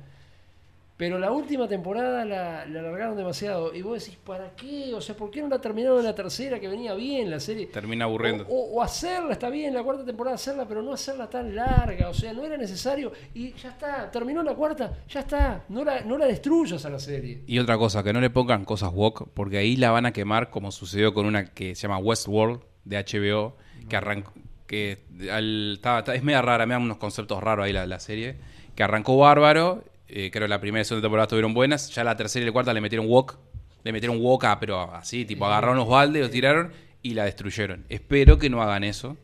Pero 0.98 1.16
la 1.18 1.30
última 1.30 1.66
temporada 1.68 2.24
la, 2.24 2.66
la 2.66 2.80
alargaron 2.80 3.16
demasiado. 3.16 3.72
Y 3.72 3.82
vos 3.82 4.02
decís, 4.04 4.18
¿para 4.26 4.50
qué? 4.56 4.92
O 4.92 5.00
sea, 5.00 5.16
¿por 5.16 5.30
qué 5.30 5.40
no 5.40 5.48
la 5.48 5.60
terminaron 5.60 6.00
en 6.00 6.04
la 6.06 6.14
tercera 6.14 6.58
que 6.58 6.66
venía 6.66 6.92
bien 6.94 7.30
la 7.30 7.38
serie? 7.38 7.66
Termina 7.68 8.04
aburriendo. 8.04 8.44
O, 8.48 8.52
o- 8.52 8.74
o 8.74 8.82
hacerla, 8.82 9.32
está 9.32 9.48
bien, 9.48 9.72
la 9.72 9.82
cuarta 9.84 10.04
temporada 10.04 10.34
hacerla, 10.34 10.66
pero 10.66 10.82
no 10.82 10.92
hacerla 10.92 11.30
tan 11.30 11.54
larga. 11.54 12.08
O 12.08 12.14
sea, 12.14 12.32
no 12.32 12.44
era 12.44 12.56
necesario. 12.56 13.12
Y 13.32 13.52
ya 13.52 13.68
está, 13.70 14.10
terminó 14.10 14.42
la 14.42 14.54
cuarta, 14.56 14.98
ya 15.08 15.20
está. 15.20 15.62
No 15.68 15.84
la, 15.84 16.00
no 16.00 16.18
la 16.18 16.26
destruyas 16.26 16.84
a 16.84 16.90
la 16.90 16.98
serie. 16.98 17.44
Y 17.46 17.60
otra 17.60 17.78
cosa, 17.78 18.02
que 18.02 18.12
no 18.12 18.20
le 18.20 18.30
pongan 18.30 18.64
cosas 18.64 18.90
woke, 18.92 19.28
porque 19.34 19.58
ahí 19.58 19.76
la 19.76 19.92
van 19.92 20.04
a 20.04 20.12
quemar 20.12 20.50
como 20.50 20.72
sucedió 20.72 21.14
con 21.14 21.26
una 21.26 21.44
que 21.46 21.76
se 21.76 21.82
llama 21.82 21.98
Westworld 21.98 22.60
de 22.84 22.96
HBO, 22.98 23.56
que 23.88 23.96
arrancó, 23.96 24.32
que 24.66 25.04
al- 25.30 25.80
es 26.12 26.22
media 26.24 26.42
rara, 26.42 26.66
me 26.66 26.74
dan 26.74 26.82
unos 26.82 26.96
conceptos 26.96 27.40
raros 27.40 27.66
ahí 27.66 27.72
la, 27.72 27.86
la 27.86 28.00
serie, 28.00 28.34
que 28.74 28.82
arrancó 28.82 29.16
bárbaro, 29.16 29.84
eh, 30.08 30.30
creo 30.30 30.44
que 30.44 30.48
la 30.48 30.60
primera 30.60 30.82
y 30.82 30.84
segunda 30.84 31.06
temporada 31.06 31.24
estuvieron 31.24 31.54
buenas, 31.54 31.90
ya 31.90 32.04
la 32.04 32.16
tercera 32.16 32.42
y 32.42 32.46
la 32.46 32.52
cuarta 32.52 32.72
le 32.72 32.80
metieron 32.80 33.06
woke, 33.08 33.36
le 33.84 33.92
metieron 33.92 34.18
woke, 34.20 34.44
a- 34.44 34.58
pero 34.60 34.80
así, 34.94 35.24
tipo 35.24 35.46
agarraron 35.46 35.76
los 35.76 35.88
baldes, 35.88 36.22
los 36.22 36.30
tiraron 36.30 36.72
y 37.02 37.14
la 37.14 37.24
destruyeron. 37.24 37.84
Espero 37.88 38.38
que 38.38 38.50
no 38.50 38.62
hagan 38.62 38.84
eso. 38.84 39.16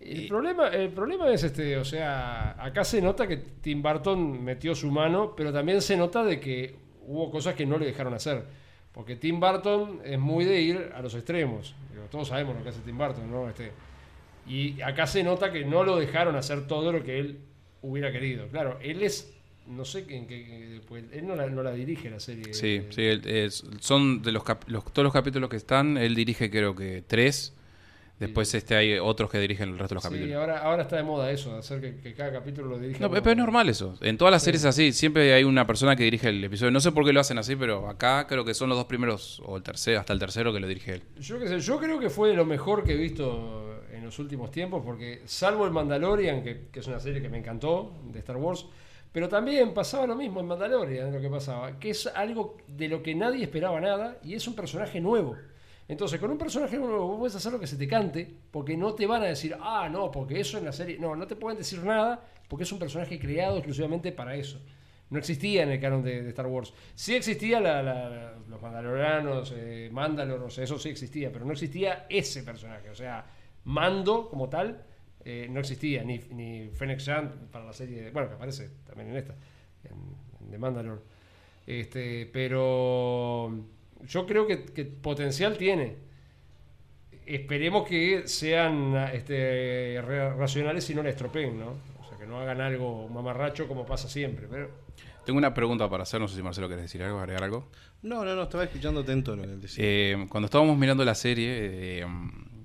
El 0.00 0.28
problema, 0.28 0.68
el 0.68 0.90
problema 0.90 1.32
es 1.32 1.42
este, 1.42 1.76
o 1.76 1.84
sea, 1.84 2.54
acá 2.62 2.84
se 2.84 3.00
nota 3.02 3.26
que 3.26 3.38
Tim 3.38 3.82
Burton 3.82 4.44
metió 4.44 4.74
su 4.74 4.90
mano, 4.90 5.34
pero 5.36 5.52
también 5.52 5.82
se 5.82 5.96
nota 5.96 6.22
de 6.22 6.38
que 6.38 6.76
hubo 7.06 7.30
cosas 7.30 7.54
que 7.54 7.66
no 7.66 7.76
le 7.78 7.86
dejaron 7.86 8.14
hacer. 8.14 8.44
Porque 8.92 9.16
Tim 9.16 9.40
Burton 9.40 10.00
es 10.04 10.18
muy 10.18 10.44
de 10.44 10.60
ir 10.60 10.92
a 10.94 11.02
los 11.02 11.14
extremos. 11.14 11.74
Todos 12.10 12.28
sabemos 12.28 12.56
lo 12.56 12.62
que 12.62 12.68
hace 12.68 12.80
Tim 12.80 12.96
Burton, 12.96 13.30
¿no? 13.30 13.48
Este, 13.48 13.72
y 14.46 14.80
acá 14.80 15.06
se 15.08 15.24
nota 15.24 15.50
que 15.50 15.64
no 15.64 15.82
lo 15.82 15.96
dejaron 15.96 16.36
hacer 16.36 16.66
todo 16.68 16.92
lo 16.92 17.02
que 17.02 17.18
él 17.18 17.40
hubiera 17.82 18.12
querido. 18.12 18.46
Claro, 18.48 18.78
él 18.80 19.02
es, 19.02 19.35
no 19.68 19.84
sé 19.84 20.04
en 20.08 20.26
qué, 20.26 20.80
pues, 20.88 21.04
él 21.12 21.26
no 21.26 21.34
la, 21.36 21.46
no 21.48 21.62
la 21.62 21.72
dirige 21.72 22.10
la 22.10 22.20
serie. 22.20 22.52
Sí, 22.54 22.82
sí, 22.90 23.02
es- 23.24 23.64
son 23.80 24.22
de 24.22 24.32
los, 24.32 24.44
cap- 24.44 24.64
los- 24.68 24.84
todos 24.92 25.04
los 25.04 25.12
capítulos 25.12 25.48
que 25.50 25.56
están, 25.56 25.96
él 25.96 26.14
dirige 26.14 26.50
creo 26.50 26.74
que 26.74 27.02
tres 27.06 27.52
Después 28.18 28.54
este 28.54 28.74
hay 28.74 28.94
otros 28.98 29.30
que 29.30 29.38
dirigen 29.38 29.68
el 29.68 29.78
resto 29.78 29.90
de 29.90 29.94
los 29.96 30.02
Sí, 30.04 30.08
capítulos. 30.08 30.36
ahora, 30.36 30.58
ahora 30.60 30.82
está 30.84 30.96
de 30.96 31.02
moda 31.02 31.30
eso, 31.30 31.52
de 31.52 31.58
hacer 31.58 31.82
que, 31.82 31.96
que 32.00 32.14
cada 32.14 32.32
capítulo 32.32 32.68
lo 32.68 32.78
dirija. 32.78 32.98
No, 32.98 33.10
pero 33.10 33.30
es 33.30 33.36
normal 33.36 33.68
eso. 33.68 33.94
En 34.00 34.16
todas 34.16 34.32
las 34.32 34.42
series 34.42 34.62
es 34.62 34.66
así, 34.66 34.92
siempre 34.94 35.34
hay 35.34 35.44
una 35.44 35.66
persona 35.66 35.96
que 35.96 36.04
dirige 36.04 36.30
el 36.30 36.42
episodio. 36.42 36.70
No 36.70 36.80
sé 36.80 36.92
por 36.92 37.04
qué 37.04 37.12
lo 37.12 37.20
hacen 37.20 37.36
así, 37.36 37.56
pero 37.56 37.86
acá 37.90 38.26
creo 38.26 38.42
que 38.42 38.54
son 38.54 38.70
los 38.70 38.78
dos 38.78 38.86
primeros, 38.86 39.42
o 39.44 39.58
el 39.58 39.62
tercero, 39.62 40.00
hasta 40.00 40.14
el 40.14 40.18
tercero 40.18 40.50
que 40.54 40.60
lo 40.60 40.66
dirige 40.66 40.94
él. 40.94 41.02
Yo, 41.20 41.38
qué 41.38 41.46
sé, 41.46 41.60
yo 41.60 41.78
creo 41.78 42.00
que 42.00 42.08
fue 42.08 42.32
lo 42.32 42.46
mejor 42.46 42.84
que 42.84 42.94
he 42.94 42.96
visto 42.96 43.82
en 43.92 44.02
los 44.02 44.18
últimos 44.18 44.50
tiempos, 44.50 44.82
porque 44.82 45.20
salvo 45.26 45.66
el 45.66 45.72
Mandalorian, 45.72 46.42
que, 46.42 46.68
que 46.72 46.80
es 46.80 46.86
una 46.86 47.00
serie 47.00 47.20
que 47.20 47.28
me 47.28 47.36
encantó, 47.36 47.92
de 48.10 48.18
Star 48.20 48.38
Wars, 48.38 48.64
pero 49.16 49.30
también 49.30 49.72
pasaba 49.72 50.06
lo 50.06 50.14
mismo 50.14 50.40
en 50.40 50.46
Mandalorian, 50.46 51.10
lo 51.10 51.22
que 51.22 51.30
pasaba, 51.30 51.78
que 51.78 51.88
es 51.88 52.06
algo 52.06 52.58
de 52.68 52.86
lo 52.86 53.02
que 53.02 53.14
nadie 53.14 53.44
esperaba 53.44 53.80
nada, 53.80 54.18
y 54.22 54.34
es 54.34 54.46
un 54.46 54.54
personaje 54.54 55.00
nuevo. 55.00 55.34
Entonces, 55.88 56.20
con 56.20 56.30
un 56.30 56.36
personaje 56.36 56.76
nuevo 56.76 57.06
vos 57.06 57.18
puedes 57.20 57.34
hacer 57.34 57.50
lo 57.50 57.58
que 57.58 57.66
se 57.66 57.78
te 57.78 57.88
cante, 57.88 58.30
porque 58.50 58.76
no 58.76 58.92
te 58.92 59.06
van 59.06 59.22
a 59.22 59.24
decir, 59.24 59.56
ah, 59.58 59.88
no, 59.90 60.10
porque 60.10 60.38
eso 60.38 60.58
en 60.58 60.66
la 60.66 60.72
serie. 60.72 60.98
No, 60.98 61.16
no 61.16 61.26
te 61.26 61.34
pueden 61.34 61.56
decir 61.56 61.82
nada, 61.82 62.22
porque 62.46 62.64
es 62.64 62.72
un 62.72 62.78
personaje 62.78 63.18
creado 63.18 63.56
exclusivamente 63.56 64.12
para 64.12 64.34
eso. 64.36 64.60
No 65.08 65.18
existía 65.18 65.62
en 65.62 65.70
el 65.70 65.80
canon 65.80 66.02
de, 66.02 66.28
Star 66.28 66.46
Wars. 66.48 66.74
Sí 66.94 67.14
existía 67.14 67.58
la- 67.58 67.82
la- 67.82 68.10
la- 68.10 68.32
los 68.50 68.60
Mandalorianos, 68.60 69.54
eh, 69.56 69.88
Mandalor, 69.90 70.46
eso 70.54 70.78
sí 70.78 70.90
existía, 70.90 71.32
pero 71.32 71.46
no 71.46 71.52
existía 71.52 72.04
ese 72.10 72.42
personaje. 72.42 72.90
O 72.90 72.94
sea, 72.94 73.24
Mando 73.64 74.28
como 74.28 74.50
tal 74.50 74.84
eh, 75.28 75.48
no 75.50 75.58
existía, 75.60 76.04
ni, 76.04 76.18
ni 76.30 76.68
Fennec 76.70 77.00
Shand 77.00 77.50
para 77.50 77.64
la 77.64 77.72
serie, 77.72 78.00
de- 78.02 78.10
bueno, 78.12 78.28
que 78.28 78.34
aparece 78.36 78.70
también 78.86 79.10
en 79.10 79.16
esta, 79.16 79.34
en, 79.84 80.44
en 80.44 80.50
The 80.52 80.58
Mandalore. 80.58 81.00
Este, 81.66 82.26
pero 82.32 83.50
yo 84.06 84.24
creo 84.26 84.46
que, 84.46 84.64
que 84.66 84.84
potencial 84.84 85.58
tiene. 85.58 85.96
Esperemos 87.26 87.88
que 87.88 88.28
sean 88.28 88.94
este, 89.12 90.00
racionales 90.38 90.88
y 90.90 90.94
no 90.94 91.02
la 91.02 91.10
estropeen, 91.10 91.58
¿no? 91.58 91.70
O 92.00 92.08
sea, 92.08 92.16
que 92.18 92.24
no 92.26 92.38
hagan 92.40 92.60
algo 92.60 93.08
mamarracho 93.08 93.66
como 93.66 93.84
pasa 93.84 94.08
siempre. 94.08 94.46
Pero 94.48 94.70
Tengo 95.24 95.38
una 95.38 95.52
pregunta 95.52 95.90
para 95.90 96.04
hacer, 96.04 96.20
no 96.20 96.28
sé 96.28 96.36
si 96.36 96.42
Marcelo 96.42 96.68
querés 96.68 96.82
decir 96.84 97.02
algo, 97.02 97.18
agregar 97.18 97.42
algo. 97.42 97.68
No, 98.02 98.24
no, 98.24 98.36
no, 98.36 98.44
estaba 98.44 98.62
escuchando 98.62 99.00
atento 99.00 99.34
lo 99.34 99.42
que 99.42 99.48
él 99.54 99.60
decía. 99.60 99.84
Eh, 99.84 100.26
cuando 100.28 100.44
estábamos 100.44 100.78
mirando 100.78 101.04
la 101.04 101.16
serie, 101.16 101.48
eh, 102.02 102.06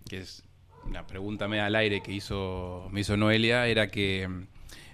que 0.07 0.19
es 0.19 0.43
una 0.85 1.05
pregunta 1.07 1.47
media 1.47 1.65
al 1.65 1.75
aire 1.75 2.01
que 2.01 2.11
hizo, 2.11 2.87
me 2.91 3.01
hizo 3.01 3.15
Noelia, 3.17 3.67
era 3.67 3.87
que 3.87 4.27
mm, 4.27 4.45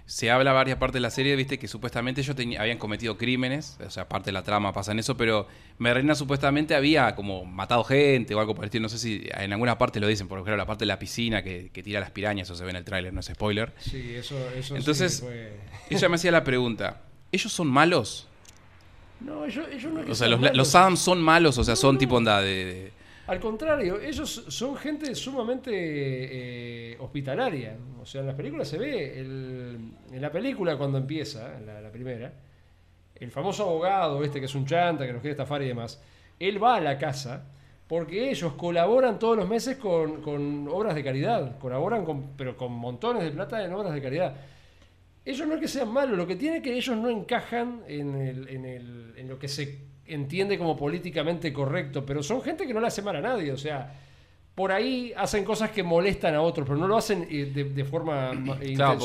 se 0.06 0.30
habla 0.30 0.52
varias 0.52 0.78
partes 0.78 0.94
de 0.94 1.00
la 1.00 1.10
serie, 1.10 1.36
viste, 1.36 1.58
que 1.58 1.68
supuestamente 1.68 2.22
ellos 2.22 2.34
habían 2.58 2.78
cometido 2.78 3.18
crímenes, 3.18 3.76
o 3.84 3.90
sea, 3.90 4.08
parte 4.08 4.26
de 4.26 4.32
la 4.32 4.42
trama 4.42 4.72
pasa 4.72 4.92
en 4.92 4.98
eso, 5.00 5.16
pero 5.18 5.46
Merlina 5.78 6.14
supuestamente 6.14 6.74
había 6.74 7.14
como 7.14 7.44
matado 7.44 7.84
gente 7.84 8.34
o 8.34 8.40
algo 8.40 8.54
por 8.54 8.64
el 8.64 8.68
estilo, 8.68 8.82
no 8.84 8.88
sé 8.88 8.98
si 8.98 9.28
en 9.34 9.52
alguna 9.52 9.76
parte 9.76 10.00
lo 10.00 10.06
dicen, 10.06 10.26
por 10.26 10.38
ejemplo, 10.38 10.56
la 10.56 10.64
parte 10.66 10.82
de 10.84 10.86
la 10.86 10.98
piscina 10.98 11.42
que, 11.42 11.70
que 11.72 11.82
tira 11.82 12.00
las 12.00 12.10
pirañas, 12.10 12.48
eso 12.48 12.56
se 12.56 12.64
ve 12.64 12.70
en 12.70 12.76
el 12.76 12.84
tráiler, 12.84 13.12
no 13.12 13.20
es 13.20 13.26
spoiler. 13.26 13.74
sí, 13.78 14.14
eso, 14.14 14.36
eso 14.56 14.76
Entonces- 14.76 15.16
sí 15.16 15.22
fue- 15.22 15.52
Ella 15.90 16.08
me 16.08 16.14
hacía 16.16 16.32
la 16.32 16.42
pregunta, 16.44 17.02
¿ellos 17.30 17.52
son 17.52 17.66
malos? 17.66 18.28
No, 19.20 19.44
ellos, 19.44 19.66
ellos 19.72 19.92
no 19.92 20.10
O 20.10 20.14
sea, 20.14 20.28
los, 20.28 20.40
los 20.56 20.74
Adams 20.74 21.00
son 21.00 21.20
malos, 21.20 21.58
o 21.58 21.64
sea, 21.64 21.74
son 21.76 21.98
tipo 21.98 22.14
onda 22.16 22.40
de- 22.40 22.64
de 22.64 22.92
Al 23.28 23.40
contrario, 23.40 24.00
ellos 24.00 24.44
son 24.48 24.74
gente 24.76 25.14
sumamente 25.14 25.70
eh, 25.72 26.96
hospitalaria. 26.98 27.76
O 28.00 28.06
sea, 28.06 28.22
en 28.22 28.26
las 28.26 28.34
películas 28.36 28.66
se 28.68 28.78
ve, 28.78 29.18
en 29.20 30.20
la 30.20 30.32
película 30.32 30.76
cuando 30.78 30.98
empieza, 30.98 31.60
la, 31.60 31.80
la 31.80 31.90
primera, 31.92 32.32
el 33.14 33.30
famoso 33.30 33.64
abogado 33.64 34.24
este 34.24 34.40
que 34.40 34.46
es 34.46 34.54
un 34.54 34.64
chanta, 34.64 35.06
que 35.06 35.12
nos 35.12 35.20
quiere 35.20 35.32
estafar 35.32 35.62
y 35.62 35.68
demás, 35.68 36.00
él 36.38 36.62
va 36.62 36.76
a 36.76 36.80
la 36.80 36.96
casa 36.98 37.44
porque 37.86 38.30
ellos 38.30 38.52
colaboran 38.54 39.18
todos 39.18 39.36
los 39.36 39.48
meses 39.48 39.76
con, 39.76 40.22
con 40.22 40.66
obras 40.68 40.94
de 40.94 41.02
caridad, 41.04 41.58
colaboran 41.58 42.04
con, 42.04 42.36
pero 42.36 42.56
con 42.56 42.72
montones 42.72 43.22
de 43.24 43.30
plata 43.30 43.62
en 43.64 43.72
obras 43.72 43.92
de 43.94 44.02
caridad. 44.02 44.34
Ellos 45.24 45.46
no 45.46 45.54
es 45.54 45.60
que 45.60 45.68
sean 45.68 45.90
malos, 45.92 46.16
lo 46.16 46.26
que 46.26 46.36
tiene 46.36 46.58
es 46.58 46.62
que 46.62 46.74
ellos 46.76 46.96
no 46.96 47.10
encajan 47.10 47.82
en, 47.88 48.14
el- 48.14 48.48
en 48.48 48.64
el- 48.64 49.14
en 49.16 49.28
lo 49.28 49.38
que 49.38 49.48
se 49.48 49.78
entiende 50.08 50.58
como 50.58 50.76
políticamente 50.76 51.52
correcto, 51.52 52.04
pero 52.04 52.22
son 52.22 52.42
gente 52.42 52.66
que 52.66 52.74
no 52.74 52.80
le 52.80 52.86
hace 52.88 53.02
mal 53.02 53.16
a 53.16 53.20
nadie, 53.20 53.52
o 53.52 53.56
sea, 53.56 53.92
por 54.54 54.72
ahí 54.72 55.12
hacen 55.16 55.44
cosas 55.44 55.70
que 55.70 55.82
molestan 55.82 56.34
a 56.34 56.40
otros, 56.40 56.66
pero 56.66 56.78
no 56.78 56.88
lo 56.88 56.96
hacen 56.96 57.26
eh, 57.30 57.50
de, 57.54 57.64
de 57.64 57.84
forma 57.84 58.32
ma- 58.34 58.58
Claro, 58.76 58.98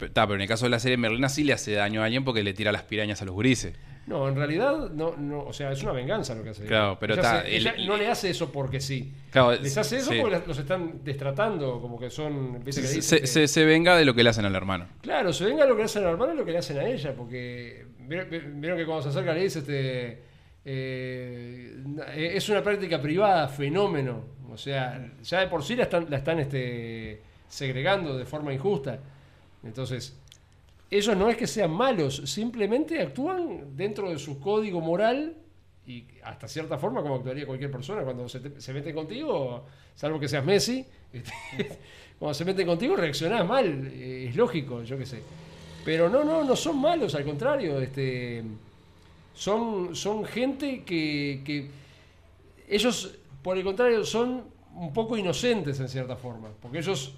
Está, 0.00 0.26
pero 0.26 0.34
en 0.34 0.42
el 0.42 0.48
caso 0.48 0.66
de 0.66 0.70
la 0.70 0.78
serie 0.78 0.98
Merlina 0.98 1.28
sí 1.30 1.42
le 1.42 1.54
hace 1.54 1.72
daño 1.72 2.02
a 2.02 2.04
alguien 2.04 2.22
porque 2.22 2.42
le 2.42 2.52
tira 2.52 2.70
las 2.70 2.82
pirañas 2.82 3.22
a 3.22 3.24
los 3.24 3.34
gurises. 3.34 3.74
No, 4.06 4.28
en 4.28 4.36
realidad, 4.36 4.90
no, 4.90 5.16
no, 5.16 5.40
o 5.40 5.52
sea, 5.52 5.72
es 5.72 5.82
una 5.82 5.90
venganza 5.92 6.32
lo 6.36 6.44
que 6.44 6.50
hace. 6.50 6.64
Claro, 6.64 6.96
pero 7.00 7.14
Ella 7.14 7.22
está, 7.22 7.42
se- 7.42 7.56
ella 7.56 7.70
el- 7.76 7.86
no 7.88 7.96
le 7.96 8.06
hace 8.08 8.30
eso 8.30 8.52
porque 8.52 8.80
sí. 8.80 9.12
Claro, 9.32 9.52
Les 9.60 9.76
hace 9.76 9.96
eso 9.96 10.12
sí. 10.12 10.18
porque 10.20 10.40
los 10.46 10.58
están 10.58 11.00
destratando, 11.02 11.80
como 11.80 11.98
que 11.98 12.08
son. 12.08 12.62
¿viste 12.64 12.82
que 12.82 12.86
Se, 12.86 13.02
se- 13.02 13.20
que- 13.22 13.26
se- 13.26 13.48
se 13.48 13.64
venga 13.64 13.96
de 13.96 14.04
lo 14.04 14.14
que 14.14 14.22
le 14.22 14.30
hacen 14.30 14.44
al 14.44 14.54
hermano. 14.54 14.86
Claro, 15.00 15.32
se 15.32 15.44
venga 15.44 15.66
lo 15.66 15.74
que 15.74 15.80
le 15.82 15.86
hacen 15.86 16.04
al 16.04 16.10
hermano 16.12 16.34
y 16.34 16.36
lo 16.36 16.44
que 16.44 16.52
le 16.52 16.58
hacen 16.58 16.78
a 16.78 16.84
ella, 16.84 17.14
porque 17.16 17.84
vieron 17.98 18.60
vieron 18.60 18.78
que 18.78 18.86
cuando 18.86 19.02
se 19.02 19.08
acerca 19.08 19.34
le 19.34 19.42
dice, 19.42 19.58
este, 19.58 20.22
eh, 20.64 22.32
es 22.34 22.48
una 22.48 22.62
práctica 22.62 23.00
privada, 23.00 23.48
fenómeno, 23.48 24.22
o 24.50 24.56
sea, 24.56 25.12
ya 25.22 25.40
de 25.40 25.46
por 25.48 25.62
sí 25.64 25.74
la 25.76 25.84
están, 25.84 26.06
la 26.08 26.18
están 26.18 26.38
este, 26.38 27.22
segregando 27.48 28.16
de 28.16 28.24
forma 28.24 28.52
injusta. 28.52 28.98
Entonces, 29.64 30.16
ellos 30.90 31.16
no 31.16 31.28
es 31.30 31.36
que 31.36 31.46
sean 31.46 31.70
malos, 31.72 32.22
simplemente 32.26 33.00
actúan 33.00 33.76
dentro 33.76 34.10
de 34.10 34.18
su 34.18 34.38
código 34.40 34.80
moral 34.80 35.34
y 35.86 36.04
hasta 36.24 36.48
cierta 36.48 36.78
forma 36.78 37.02
como 37.02 37.16
actuaría 37.16 37.46
cualquier 37.46 37.70
persona 37.70 38.02
cuando 38.02 38.28
se, 38.28 38.40
te- 38.40 38.60
se 38.60 38.72
mete 38.72 38.92
contigo, 38.94 39.64
salvo 39.94 40.18
que 40.18 40.28
seas 40.28 40.44
Messi, 40.44 40.84
este, 41.12 41.32
cuando 42.18 42.34
se 42.34 42.44
meten 42.44 42.66
contigo 42.66 42.96
reaccionás 42.96 43.46
mal, 43.46 43.88
eh, 43.92 44.26
es 44.28 44.36
lógico, 44.36 44.82
yo 44.82 44.98
qué 44.98 45.06
sé. 45.06 45.22
Pero 45.84 46.08
no, 46.08 46.24
no, 46.24 46.42
no 46.44 46.56
son 46.56 46.80
malos, 46.80 47.14
al 47.14 47.24
contrario, 47.24 47.80
este, 47.80 48.42
son, 49.34 49.94
son 49.94 50.24
gente 50.24 50.82
que, 50.84 51.42
que 51.44 51.70
ellos, 52.68 53.14
por 53.42 53.56
el 53.56 53.64
contrario, 53.64 54.04
son 54.04 54.44
un 54.74 54.92
poco 54.92 55.16
inocentes 55.16 55.78
en 55.80 55.88
cierta 55.88 56.16
forma, 56.16 56.48
porque 56.60 56.78
ellos 56.78 57.12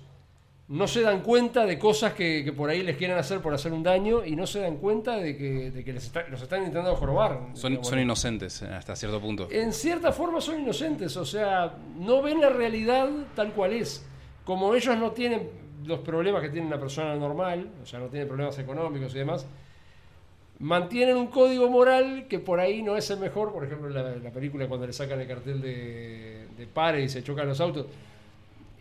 no 0.68 0.86
se 0.86 1.00
dan 1.00 1.22
cuenta 1.22 1.64
de 1.64 1.78
cosas 1.78 2.12
que, 2.12 2.42
que 2.44 2.52
por 2.52 2.68
ahí 2.68 2.82
les 2.82 2.96
quieren 2.98 3.16
hacer 3.16 3.40
por 3.40 3.54
hacer 3.54 3.72
un 3.72 3.82
daño 3.82 4.22
y 4.24 4.36
no 4.36 4.46
se 4.46 4.60
dan 4.60 4.76
cuenta 4.76 5.16
de 5.16 5.34
que, 5.36 5.70
de 5.70 5.82
que 5.82 5.92
les 5.94 6.04
está- 6.04 6.28
los 6.28 6.42
están 6.42 6.60
intentando 6.60 6.94
jorobar. 6.94 7.40
Son, 7.54 7.82
son 7.82 7.96
¿no? 7.96 8.02
inocentes 8.02 8.60
eh, 8.62 8.66
hasta 8.66 8.94
cierto 8.94 9.18
punto. 9.20 9.48
En 9.50 9.72
cierta 9.72 10.12
forma 10.12 10.40
son 10.42 10.60
inocentes, 10.60 11.16
o 11.16 11.24
sea, 11.24 11.74
no 11.98 12.20
ven 12.20 12.40
la 12.42 12.50
realidad 12.50 13.08
tal 13.34 13.52
cual 13.52 13.72
es. 13.72 14.04
Como 14.44 14.74
ellos 14.74 14.96
no 14.98 15.12
tienen 15.12 15.48
los 15.86 16.00
problemas 16.00 16.42
que 16.42 16.50
tiene 16.50 16.66
una 16.66 16.78
persona 16.78 17.14
normal, 17.16 17.70
o 17.82 17.86
sea, 17.86 17.98
no 18.00 18.06
tienen 18.08 18.28
problemas 18.28 18.58
económicos 18.58 19.14
y 19.14 19.18
demás, 19.18 19.46
mantienen 20.58 21.16
un 21.16 21.28
código 21.28 21.70
moral 21.70 22.26
que 22.28 22.38
por 22.40 22.60
ahí 22.60 22.82
no 22.82 22.96
es 22.96 23.08
el 23.10 23.20
mejor. 23.20 23.52
Por 23.52 23.64
ejemplo, 23.64 23.88
la, 23.88 24.02
la 24.16 24.30
película 24.30 24.66
cuando 24.68 24.86
le 24.86 24.92
sacan 24.92 25.20
el 25.20 25.26
cartel 25.28 25.60
de, 25.62 26.46
de 26.56 26.66
pare 26.66 27.02
y 27.02 27.08
se 27.08 27.22
chocan 27.22 27.46
los 27.48 27.60
autos. 27.60 27.86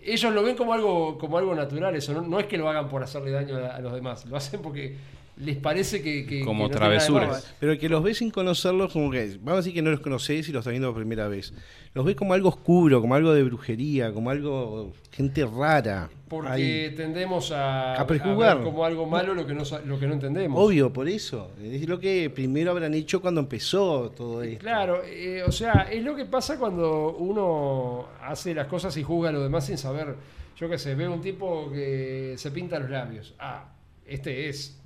Ellos 0.04 0.34
lo 0.34 0.43
ven 0.43 0.56
como 0.56 0.74
algo, 0.74 1.18
como 1.18 1.38
algo 1.38 1.54
natural, 1.54 1.95
eso 1.95 2.14
no, 2.14 2.22
no 2.22 2.39
es 2.39 2.45
que 2.45 2.58
lo 2.58 2.70
hagan 2.70 2.88
por 2.88 3.04
hacerle 3.04 3.32
daño 3.32 3.58
a, 3.58 3.76
a 3.76 3.80
los 3.80 3.93
demás, 3.93 4.26
lo 4.26 4.38
hacen 4.38 4.62
porque 4.62 4.98
les 5.39 5.55
parece 5.57 6.01
que... 6.01 6.25
que- 6.25 6.43
Como 6.43 6.67
que 6.67 6.73
no 6.73 6.79
travesuras. 6.79 7.53
Pero 7.59 7.77
que 7.77 7.89
los 7.89 8.01
ves 8.03 8.17
sin 8.17 8.31
conocerlos, 8.31 8.91
como 8.91 9.11
que, 9.11 9.38
vamos 9.41 9.53
a 9.53 9.55
decir 9.57 9.73
que 9.73 9.81
no 9.81 9.91
los 9.91 9.99
conocés 9.99 10.49
y 10.49 10.51
los 10.51 10.61
estás 10.61 10.71
viendo 10.71 10.89
por 10.89 10.97
primera 11.01 11.27
vez. 11.27 11.53
Los 11.93 12.05
ves 12.05 12.15
como 12.15 12.33
algo 12.33 12.49
oscuro, 12.49 13.01
como 13.01 13.15
algo 13.15 13.33
de 13.33 13.43
brujería, 13.43 14.11
como 14.13 14.29
algo, 14.29 14.93
gente 15.11 15.45
rara. 15.45 16.09
Porque 16.27 16.49
Ahí. 16.89 16.93
tendemos 16.95 17.51
a, 17.51 17.93
A 17.99 18.05
prejuzgar. 18.05 18.57
ver 18.57 18.65
como 18.65 18.83
algo 18.85 19.05
malo 19.05 19.33
lo 19.33 19.47
que 19.47 19.53
no, 19.53 19.63
lo 19.85 19.99
que 19.99 20.07
no 20.07 20.13
entendemos. 20.13 20.61
Obvio, 20.61 20.91
por 20.91 21.07
eso. 21.07 21.51
Es 21.63 21.88
lo 21.88 21.99
que 21.99 22.29
primero 22.29 22.71
habrán 22.71 22.93
hecho 22.93 23.21
cuando 23.21 23.39
empezó 23.41 24.11
todo 24.11 24.43
esto. 24.43 24.59
Claro, 24.59 25.01
eh, 25.05 25.41
o 25.47 25.51
sea, 25.51 25.88
es 25.91 26.03
lo 26.03 26.15
que 26.15 26.25
pasa 26.25 26.59
cuando 26.59 27.15
uno 27.17 28.07
hace 28.21 28.53
las 28.53 28.67
cosas 28.67 28.95
y 28.97 29.03
juzga 29.03 29.29
a 29.29 29.31
los 29.31 29.43
demás 29.43 29.65
sin 29.65 29.77
saber. 29.77 30.15
Yo 30.59 30.69
qué 30.69 30.77
sé, 30.77 30.95
veo 30.95 31.13
un 31.13 31.21
tipo 31.21 31.71
que 31.71 32.33
se 32.38 32.51
pinta 32.51 32.77
los 32.79 32.89
labios. 32.89 33.33
Ah, 33.39 33.69
este 34.05 34.49
es. 34.49 34.79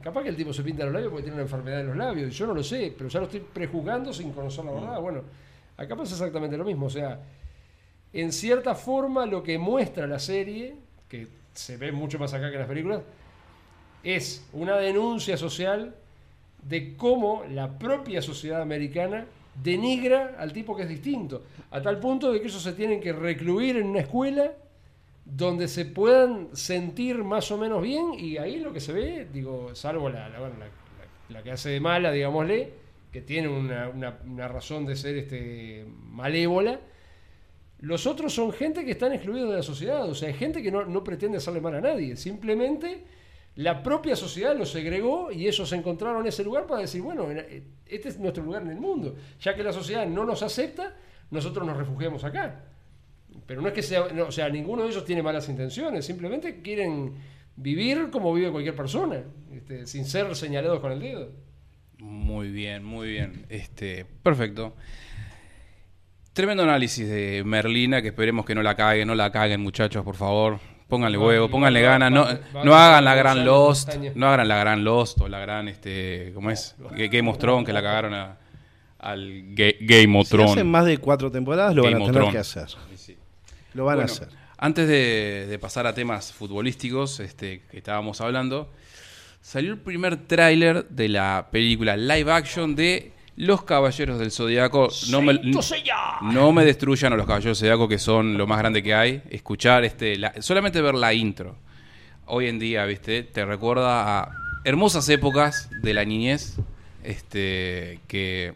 Capaz 0.00 0.22
que 0.22 0.28
el 0.30 0.36
tipo 0.36 0.52
se 0.52 0.62
pinta 0.62 0.84
los 0.84 0.92
labios 0.92 1.10
porque 1.10 1.24
tiene 1.24 1.34
una 1.34 1.42
enfermedad 1.42 1.80
en 1.80 1.88
los 1.88 1.96
labios. 1.96 2.36
Yo 2.36 2.46
no 2.46 2.54
lo 2.54 2.62
sé, 2.62 2.94
pero 2.96 3.10
ya 3.10 3.20
lo 3.20 3.26
estoy 3.26 3.40
prejuzgando 3.40 4.12
sin 4.12 4.32
conocer 4.32 4.64
la 4.64 4.72
verdad. 4.72 5.00
Bueno, 5.00 5.22
acá 5.76 5.96
pasa 5.96 6.14
exactamente 6.14 6.56
lo 6.56 6.64
mismo. 6.64 6.86
O 6.86 6.90
sea, 6.90 7.20
en 8.12 8.32
cierta 8.32 8.74
forma 8.74 9.26
lo 9.26 9.42
que 9.42 9.58
muestra 9.58 10.06
la 10.06 10.18
serie, 10.18 10.76
que 11.08 11.28
se 11.54 11.76
ve 11.76 11.92
mucho 11.92 12.18
más 12.18 12.32
acá 12.34 12.48
que 12.48 12.54
en 12.54 12.60
las 12.60 12.68
películas, 12.68 13.02
es 14.02 14.46
una 14.52 14.76
denuncia 14.76 15.36
social 15.36 15.94
de 16.62 16.96
cómo 16.96 17.44
la 17.50 17.78
propia 17.78 18.22
sociedad 18.22 18.62
americana 18.62 19.26
denigra 19.62 20.36
al 20.38 20.52
tipo 20.52 20.76
que 20.76 20.84
es 20.84 20.88
distinto, 20.88 21.42
a 21.70 21.82
tal 21.82 21.98
punto 22.00 22.32
de 22.32 22.40
que 22.40 22.48
ellos 22.48 22.62
se 22.62 22.72
tienen 22.72 23.00
que 23.00 23.12
recluir 23.12 23.76
en 23.76 23.86
una 23.86 24.00
escuela 24.00 24.52
donde 25.24 25.68
se 25.68 25.84
puedan 25.86 26.48
sentir 26.54 27.22
más 27.24 27.50
o 27.50 27.58
menos 27.58 27.82
bien 27.82 28.14
y 28.18 28.38
ahí 28.38 28.58
lo 28.58 28.72
que 28.72 28.80
se 28.80 28.92
ve, 28.92 29.28
digo, 29.32 29.74
salvo 29.74 30.08
la, 30.10 30.28
la, 30.28 30.40
la- 31.28 31.42
que 31.42 31.50
hace 31.50 31.70
de 31.70 31.80
mala, 31.80 32.12
digámosle, 32.12 32.74
que 33.12 33.20
tiene 33.22 33.48
una, 33.48 33.88
una- 33.88 34.48
razón 34.48 34.86
de 34.86 34.96
ser 34.96 35.16
este, 35.16 35.86
malévola, 35.88 36.80
Los 37.78 38.06
otros 38.06 38.32
son 38.32 38.52
gente 38.52 38.84
que 38.84 38.92
están 38.92 39.12
excluidos 39.12 39.50
de 39.50 39.56
la 39.56 39.62
sociedad, 39.62 40.08
o 40.08 40.14
sea, 40.14 40.28
hay 40.28 40.34
gente 40.34 40.62
que 40.62 40.70
no, 40.70 40.84
no 40.84 41.02
pretende 41.02 41.38
hacerle 41.38 41.60
mal 41.60 41.74
a 41.74 41.80
nadie, 41.80 42.16
simplemente 42.16 43.04
la 43.56 43.82
propia 43.82 44.14
sociedad 44.16 44.56
los 44.56 44.70
segregó 44.70 45.32
y 45.32 45.48
ellos 45.48 45.72
encontraron 45.72 46.26
ese 46.26 46.44
lugar 46.44 46.66
para 46.66 46.82
decir, 46.82 47.02
bueno, 47.02 47.26
este 47.86 48.08
es 48.08 48.18
nuestro 48.18 48.44
lugar 48.44 48.62
en 48.62 48.70
el 48.70 48.76
mundo, 48.80 49.16
ya 49.40 49.54
que 49.56 49.64
la 49.64 49.72
sociedad 49.72 50.06
no 50.06 50.24
nos 50.24 50.42
acepta, 50.42 50.96
nosotros 51.30 51.66
nos 51.66 51.76
refugiamos 51.76 52.22
acá. 52.24 52.64
Pero 53.46 53.60
no 53.60 53.68
es 53.68 53.74
que 53.74 53.82
sea, 53.82 54.08
no, 54.14 54.24
o 54.24 54.32
sea, 54.32 54.48
ninguno 54.48 54.84
de 54.84 54.90
ellos 54.90 55.04
tiene 55.04 55.22
malas 55.22 55.48
intenciones, 55.48 56.04
simplemente 56.04 56.62
quieren 56.62 57.14
vivir 57.56 58.08
como 58.10 58.32
vive 58.32 58.50
cualquier 58.50 58.74
persona, 58.76 59.22
este, 59.52 59.86
sin 59.86 60.04
ser 60.04 60.34
señalados 60.34 60.80
con 60.80 60.92
el 60.92 61.00
dedo. 61.00 61.30
Muy 61.98 62.50
bien, 62.50 62.84
muy 62.84 63.08
bien. 63.08 63.46
Este, 63.48 64.04
perfecto. 64.22 64.74
Tremendo 66.32 66.62
análisis 66.62 67.08
de 67.08 67.42
Merlina, 67.44 68.00
que 68.00 68.08
esperemos 68.08 68.44
que 68.46 68.54
no 68.54 68.62
la 68.62 68.74
caguen, 68.74 69.06
no 69.06 69.14
la 69.14 69.30
caguen 69.30 69.60
muchachos, 69.60 70.02
por 70.02 70.16
favor. 70.16 70.58
Pónganle 70.88 71.16
huevo, 71.16 71.48
pónganle 71.48 71.80
ganas, 71.80 72.10
no, 72.10 72.26
no 72.64 72.74
hagan 72.74 73.04
la 73.04 73.14
gran 73.14 73.46
Lost, 73.46 73.94
no 74.14 74.28
hagan 74.28 74.46
la 74.46 74.58
gran 74.58 74.84
Lost 74.84 75.20
o 75.22 75.28
la 75.28 75.38
gran, 75.38 75.68
este, 75.68 76.32
¿cómo 76.34 76.50
es? 76.50 76.76
Game 77.10 77.30
of 77.30 77.38
Thrones, 77.38 77.64
que 77.64 77.72
la 77.72 77.82
cagaron 77.82 78.12
a, 78.12 78.36
al 78.98 79.54
Game 79.54 80.18
of 80.18 80.28
Thrones. 80.28 80.50
Si 80.50 80.58
hacen 80.58 80.70
más 80.70 80.84
de 80.84 80.98
cuatro 80.98 81.30
temporadas, 81.30 81.74
lo 81.74 81.84
van 81.84 81.94
a 81.94 82.04
tener 82.04 82.30
que 82.30 82.38
hacer. 82.38 82.66
Lo 83.74 83.84
van 83.84 84.00
a 84.00 84.04
hacer. 84.04 84.28
Antes 84.58 84.86
de, 84.86 85.58
pasar 85.60 85.86
a 85.88 85.94
temas 85.94 86.32
futbolísticos 86.32 87.18
este, 87.18 87.62
que 87.68 87.78
estábamos 87.78 88.20
hablando, 88.20 88.70
salió 89.40 89.72
el 89.72 89.78
primer 89.78 90.28
tráiler 90.28 90.88
de 90.88 91.08
la 91.08 91.48
película 91.50 91.96
live 91.96 92.30
action 92.30 92.76
de 92.76 93.12
Los 93.34 93.64
Caballeros 93.64 94.20
del 94.20 94.30
Zodiaco. 94.30 94.88
No 95.10 95.20
me, 95.20 95.40
no 96.22 96.52
me 96.52 96.64
destruyan 96.64 97.12
a 97.12 97.16
los 97.16 97.26
Caballeros 97.26 97.58
del 97.58 97.68
Zodiaco, 97.68 97.88
que 97.88 97.98
son 97.98 98.38
lo 98.38 98.46
más 98.46 98.58
grande 98.58 98.84
que 98.84 98.94
hay. 98.94 99.22
Escuchar, 99.30 99.84
este, 99.84 100.16
solamente 100.40 100.80
ver 100.80 100.94
la 100.94 101.12
intro. 101.12 101.56
Hoy 102.26 102.46
en 102.46 102.60
día, 102.60 102.84
viste, 102.84 103.24
te 103.24 103.44
recuerda 103.44 104.20
a 104.20 104.32
hermosas 104.64 105.08
épocas 105.08 105.70
de 105.82 105.92
la 105.92 106.04
niñez. 106.04 106.56
Este, 107.02 107.98
que 108.06 108.54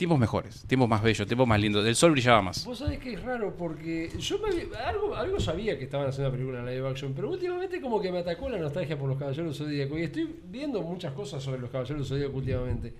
tiempos 0.00 0.18
mejores, 0.18 0.64
tiempos 0.66 0.88
más 0.88 1.02
bellos, 1.02 1.26
tiempos 1.26 1.46
más 1.46 1.60
lindos. 1.60 1.86
El 1.86 1.94
sol 1.94 2.12
brillaba 2.12 2.40
más. 2.40 2.64
Vos 2.64 2.78
sabés 2.78 2.98
que 2.98 3.12
es 3.12 3.22
raro 3.22 3.54
porque 3.54 4.08
yo 4.18 4.38
algo, 4.86 5.14
algo 5.14 5.38
sabía 5.38 5.76
que 5.76 5.84
estaban 5.84 6.08
haciendo 6.08 6.30
una 6.30 6.38
película 6.38 6.60
en 6.60 6.74
live 6.74 6.88
action, 6.88 7.12
pero 7.12 7.28
últimamente 7.28 7.82
como 7.82 8.00
que 8.00 8.10
me 8.10 8.20
atacó 8.20 8.48
la 8.48 8.56
nostalgia 8.56 8.98
por 8.98 9.10
los 9.10 9.18
Caballeros 9.18 9.58
Zodíacos 9.58 9.98
y 9.98 10.02
estoy 10.04 10.36
viendo 10.46 10.80
muchas 10.80 11.12
cosas 11.12 11.42
sobre 11.42 11.60
los 11.60 11.68
Caballeros 11.68 12.08
Zodíacos 12.08 12.34
últimamente. 12.34 12.94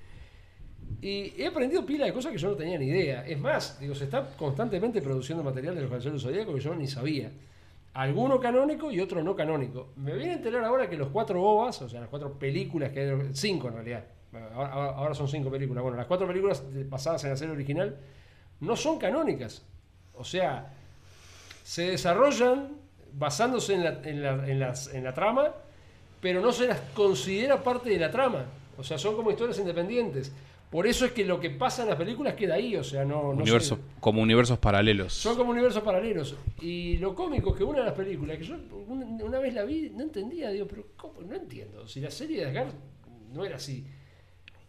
Y 1.01 1.33
he 1.41 1.47
aprendido 1.47 1.87
pila 1.87 2.05
de 2.05 2.13
cosas 2.13 2.33
que 2.33 2.39
yo 2.39 2.51
no 2.51 2.57
tenía 2.57 2.79
ni 2.79 2.89
idea. 2.89 3.27
Es 3.27 3.41
más, 3.41 3.81
digo, 3.81 3.95
se 3.95 4.05
está 4.05 4.37
constantemente 4.37 5.01
produciendo 5.01 5.43
material 5.43 5.77
de 5.77 5.81
los 5.81 5.89
Caballeros 5.89 6.23
Zodíacos 6.23 6.55
que 6.55 6.61
yo 6.61 6.75
ni 6.75 6.87
sabía. 6.87 7.33
Alguno 7.95 8.39
canónico 8.41 8.93
y 8.93 9.01
otro 9.01 9.23
no 9.23 9.35
canónico. 9.35 9.95
Me 9.97 10.15
viene 10.15 10.33
a 10.33 10.37
enterar 10.37 10.65
ahora 10.65 10.91
que 10.91 10.99
los 10.99 11.09
cuatro 11.09 11.43
OVAs, 11.43 11.81
o 11.81 11.89
sea, 11.89 12.01
las 12.01 12.11
cuatro 12.11 12.39
películas 12.39 12.93
que 12.93 13.01
hay, 13.01 13.31
cinco 13.33 13.69
en 13.69 13.75
realidad, 13.75 14.05
Ahora, 14.33 15.15
son 15.15 15.29
cinco 15.29 15.51
películas. 15.51 15.83
Bueno, 15.83 15.97
las 15.97 16.07
cuatro 16.07 16.27
películas 16.27 16.63
basadas 16.89 17.25
en 17.25 17.31
la 17.31 17.37
serie 17.37 17.55
original 17.55 17.97
no 18.61 18.77
son 18.77 18.99
canónicas. 18.99 19.63
O 20.15 20.25
sea, 20.25 20.73
se 21.65 21.91
desarrollan 21.91 22.77
basándose 23.13 23.75
en 23.75 23.85
la, 23.85 24.71
en 24.93 25.05
la, 25.05 25.15
trama, 25.15 25.53
pero 26.21 26.41
no 26.41 26.53
se 26.53 26.69
las 26.69 26.81
considera 26.95 27.63
parte 27.63 27.91
de 27.91 27.99
la 27.99 28.11
trama. 28.11 28.45
O 28.79 28.85
sea, 28.85 28.99
son 28.99 29.17
como 29.17 29.31
historias 29.31 29.59
independientes. 29.59 30.33
Por 30.71 30.87
eso 30.87 31.05
es 31.05 31.11
que 31.11 31.25
lo 31.25 31.41
que 31.41 31.51
pasa 31.51 31.83
en 31.83 31.89
las 31.89 31.99
películas 31.99 32.35
queda 32.35 32.55
ahí, 32.55 32.77
o 32.77 32.85
sea, 32.85 33.05
no... 33.05 33.33
como 33.99 34.23
universos 34.23 34.59
paralelos. 34.61 35.13
Son 35.13 35.37
como 35.37 35.51
universos 35.51 35.83
paralelos. 35.83 36.37
Y 36.61 36.97
lo 36.99 37.13
cómico 37.13 37.51
es 37.51 37.57
que 37.57 37.65
una 37.65 37.81
de 37.81 37.87
las 37.87 37.95
películas, 37.95 38.39
que 38.39 38.45
yo 38.45 38.55
una, 38.87 39.41
vez 39.41 39.53
la 39.53 39.65
vi, 39.65 39.91
no 39.91 40.05
entendía, 40.05 40.51
digo, 40.51 40.69
pero 40.69 40.87
¿cómo? 40.97 41.23
No 41.23 41.35
entiendo. 41.35 41.89
Si 41.89 42.01
la 42.01 42.11
serie 42.11 42.43
de 42.43 42.47
Asgard 42.47 42.73
no 43.33 43.45
era 43.45 43.57
así. 43.57 43.85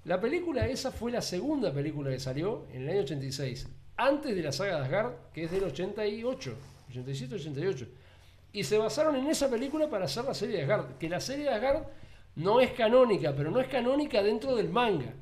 La 0.06 0.20
película 0.20 0.68
esa 0.68 0.92
fue 0.92 1.12
la 1.12 1.22
segunda 1.22 1.72
película 1.72 2.10
que 2.10 2.20
salió 2.20 2.66
en 2.74 2.84
el 2.84 2.90
año 2.90 3.02
86, 3.02 3.68
antes 3.98 4.36
de 4.36 4.42
la 4.42 4.52
saga 4.52 4.78
de 4.78 4.86
Asgard, 4.86 5.14
que 5.32 5.44
es 5.44 5.52
del 5.52 5.64
88, 5.66 6.56
87, 6.90 7.36
88. 7.36 7.86
Y 8.54 8.64
se 8.64 8.78
basaron 8.78 9.16
en 9.16 9.28
esa 9.28 9.50
película 9.50 9.90
para 9.90 10.06
hacer 10.06 10.26
la 10.26 10.34
serie 10.34 10.58
de 10.58 10.64
Asgard. 10.64 10.98
Que 10.98 11.08
la 11.08 11.20
serie 11.20 11.46
de 11.46 11.52
Asgard 11.52 11.84
no 12.36 12.60
es 12.60 12.72
canónica, 12.72 13.34
pero 13.36 13.52
no 13.52 13.60
es 13.60 13.68
canónica 13.68 14.24
dentro 14.24 14.56
del 14.56 14.70
manga. 14.70 15.14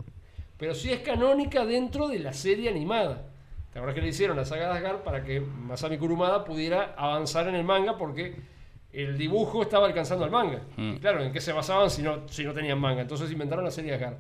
Pero 0.58 0.74
sí 0.74 0.92
es 0.92 1.00
canónica 1.00 1.66
dentro 1.66 2.08
de 2.08 2.20
la 2.20 2.34
serie 2.34 2.70
animada. 2.70 3.26
¿Te 3.72 3.80
acuerdas 3.80 3.96
que 3.96 4.02
le 4.02 4.08
hicieron 4.08 4.38
la 4.38 4.46
saga 4.46 4.72
de 4.72 4.78
Asgard 4.78 5.04
para 5.04 5.24
que 5.24 5.42
Masami 5.42 5.98
Kurumada 5.98 6.44
pudiera 6.44 6.96
avanzar 6.98 7.48
en 7.48 7.56
el 7.56 7.64
manga? 7.64 7.98
Porque 7.98 8.36
el 8.92 9.18
dibujo 9.18 9.62
estaba 9.62 9.86
alcanzando 9.86 10.26
al 10.26 10.32
manga. 10.32 10.62
Mm. 10.78 10.96
Y 10.96 11.00
claro, 11.00 11.22
¿en 11.22 11.32
qué 11.32 11.42
se 11.42 11.54
basaban 11.54 11.90
si 11.90 12.02
no, 12.02 12.28
si 12.30 12.44
no 12.44 12.54
tenían 12.54 12.80
manga? 12.80 13.02
Entonces 13.02 13.32
inventaron 13.32 13.64
la 13.64 13.72
serie 13.72 13.92
de 13.92 13.96
Asgard. 13.98 14.18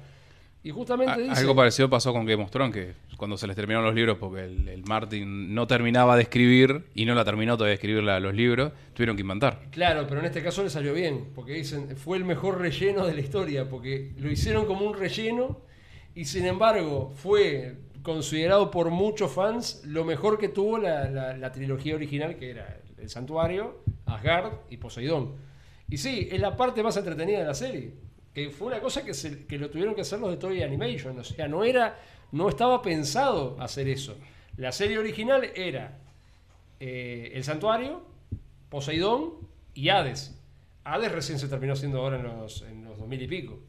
Y 0.62 0.72
justamente 0.72 1.22
dice, 1.22 1.40
Algo 1.40 1.56
parecido 1.56 1.90
pasó 1.90 2.12
con 2.12 2.26
Game 2.26 2.44
of 2.44 2.52
Thrones, 2.52 2.74
que 2.74 2.94
cuando 3.16 3.38
se 3.38 3.48
les 3.48 3.56
terminaron 3.56 3.86
los 3.86 3.96
libros, 3.96 4.18
porque 4.18 4.44
el, 4.44 4.84
Martin 4.86 5.54
no 5.54 5.68
terminaba 5.68 6.18
de 6.18 6.24
escribir 6.24 6.86
y 6.94 7.06
no 7.06 7.16
la 7.16 7.24
terminó 7.24 7.56
todavía 7.56 7.72
de 7.72 7.76
escribir 7.76 8.04
los 8.04 8.34
libros, 8.34 8.74
tuvieron 8.94 9.16
que 9.16 9.22
inventar. 9.22 9.62
Claro, 9.72 10.06
pero 10.08 10.20
en 10.20 10.26
este 10.26 10.44
caso 10.44 10.62
le 10.62 10.70
salió 10.70 10.94
bien, 10.94 11.30
porque 11.34 11.54
dicen, 11.54 11.96
fue 11.96 12.18
el 12.18 12.26
mejor 12.26 12.60
relleno 12.60 13.06
de 13.06 13.14
la 13.14 13.22
historia, 13.22 13.70
porque 13.70 14.12
lo 14.18 14.30
hicieron 14.30 14.66
como 14.66 14.86
un 14.86 14.96
relleno 14.96 15.62
y 16.14 16.26
sin 16.26 16.46
embargo 16.46 17.14
fue 17.16 17.78
considerado 18.04 18.70
por 18.70 18.90
muchos 18.90 19.32
fans 19.32 19.82
lo 19.86 20.04
mejor 20.04 20.38
que 20.38 20.50
tuvo 20.50 20.78
la, 20.78 21.52
trilogía 21.54 21.96
original, 21.96 22.36
que 22.36 22.50
era 22.50 22.82
El 22.98 23.10
Santuario, 23.10 23.82
Asgard 24.06 24.54
y 24.70 24.78
Poseidón. 24.78 25.36
Y 25.88 25.98
sí, 25.98 26.28
es 26.30 26.42
la 26.42 26.58
parte 26.58 26.84
más 26.84 26.98
entretenida 26.98 27.40
de 27.40 27.46
la 27.46 27.54
serie 27.54 28.09
que 28.34 28.50
fue 28.50 28.68
una 28.68 28.80
cosa 28.80 29.04
que, 29.04 29.14
se, 29.14 29.46
que 29.46 29.58
lo 29.58 29.70
tuvieron 29.70 29.96
que 29.96 30.02
hacer 30.02 30.20
los 30.20 30.32
de 30.32 30.38
Toy 30.38 30.62
Animation, 30.62 31.18
o 31.20 31.24
sea, 31.24 31.48
no 31.48 31.64
era, 31.64 32.00
no 32.32 32.50
estaba 32.50 32.82
pensado 32.82 33.58
hacer 33.60 33.88
eso. 33.88 34.18
La 34.58 34.72
serie 34.72 34.98
original 34.98 35.50
era 35.56 35.98
eh, 36.80 37.32
El 37.34 37.44
Santuario, 37.44 38.04
Poseidón 38.70 39.34
y 39.74 39.90
Hades. 39.90 40.36
Hades 40.84 41.12
recién 41.12 41.40
se 41.40 41.48
terminó 41.48 41.74
haciendo 41.74 42.00
ahora 42.00 42.18
en 42.18 42.24
los, 42.24 42.62
en 42.64 42.84
los 42.84 42.98
2000 42.98 43.22
y 43.22 43.28
pico. 43.28 43.60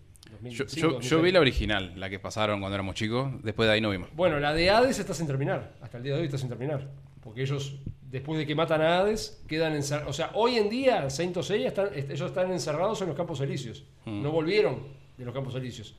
yo, 0.42 1.22
vi 1.22 1.32
la 1.32 1.40
original, 1.40 1.92
la 1.96 2.10
que 2.10 2.18
pasaron 2.18 2.60
cuando 2.60 2.74
éramos 2.74 2.94
chicos, 2.94 3.30
después 3.42 3.66
de 3.68 3.74
ahí 3.74 3.80
no 3.80 3.90
vimos. 3.90 4.08
Bueno, 4.14 4.40
la 4.40 4.52
de 4.52 4.70
Hades 4.70 4.98
está 4.98 5.14
sin 5.14 5.26
terminar, 5.26 5.74
hasta 5.80 5.98
el 5.98 6.04
día 6.04 6.14
de 6.14 6.20
hoy 6.20 6.26
está 6.26 6.38
sin 6.38 6.48
terminar, 6.48 6.90
porque 7.22 7.42
ellos 7.42 7.76
después 8.10 8.38
de 8.38 8.46
que 8.46 8.54
matan 8.54 8.82
a 8.82 8.98
Hades, 8.98 9.42
quedan 9.46 9.74
encerrados. 9.74 10.10
O 10.10 10.12
sea, 10.12 10.32
hoy 10.34 10.56
en 10.56 10.68
día, 10.68 11.08
Saint 11.10 11.36
Seiya, 11.40 11.68
están, 11.68 11.90
ellos 11.94 12.20
están 12.22 12.50
encerrados 12.50 13.00
en 13.02 13.08
los 13.08 13.16
Campos 13.16 13.40
Elíseos. 13.40 13.84
Mm. 14.04 14.22
No 14.22 14.32
volvieron 14.32 14.80
de 15.16 15.24
los 15.24 15.32
Campos 15.32 15.54
Elíseos. 15.54 15.94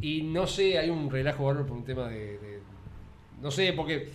Y 0.00 0.22
no 0.22 0.46
sé, 0.46 0.78
hay 0.78 0.90
un 0.90 1.10
relajo 1.10 1.44
bárbaro 1.44 1.66
por 1.66 1.76
un 1.76 1.84
tema 1.84 2.08
de, 2.08 2.60
No 3.40 3.50
sé, 3.50 3.72
porque 3.72 4.08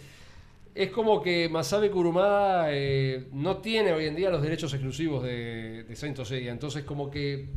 es 0.74 0.90
como 0.92 1.22
que 1.22 1.50
Masabe 1.50 1.90
Kurumada 1.90 2.68
eh, 2.70 3.28
no 3.34 3.58
tiene 3.58 3.92
hoy 3.92 4.06
en 4.06 4.16
día 4.16 4.30
los 4.30 4.42
derechos 4.42 4.72
exclusivos 4.74 5.24
de, 5.24 5.84
de 5.84 5.96
Saint 5.96 6.18
Seiya. 6.24 6.52
Entonces, 6.52 6.84
como 6.84 7.10
que 7.10 7.50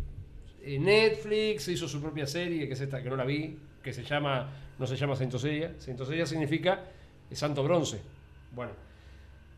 eh, 0.63 0.79
Netflix 0.79 1.69
hizo 1.69 1.87
su 1.87 2.01
propia 2.01 2.27
serie, 2.27 2.67
que 2.67 2.73
es 2.73 2.81
esta, 2.81 3.03
que 3.03 3.11
no 3.11 3.17
la 3.17 3.25
vi, 3.25 3.59
que 3.83 3.93
se 3.93 4.03
llama. 4.03 4.63
No 4.79 4.87
se 4.87 4.97
llama 4.97 5.15
Saint 5.15 5.37
Seiya. 5.37 5.75
Saint 5.79 6.03
Seiya 6.03 6.27
significa 6.27 6.85
Santo 7.31 7.63
Bronce. 7.63 8.01
Bueno 8.53 8.86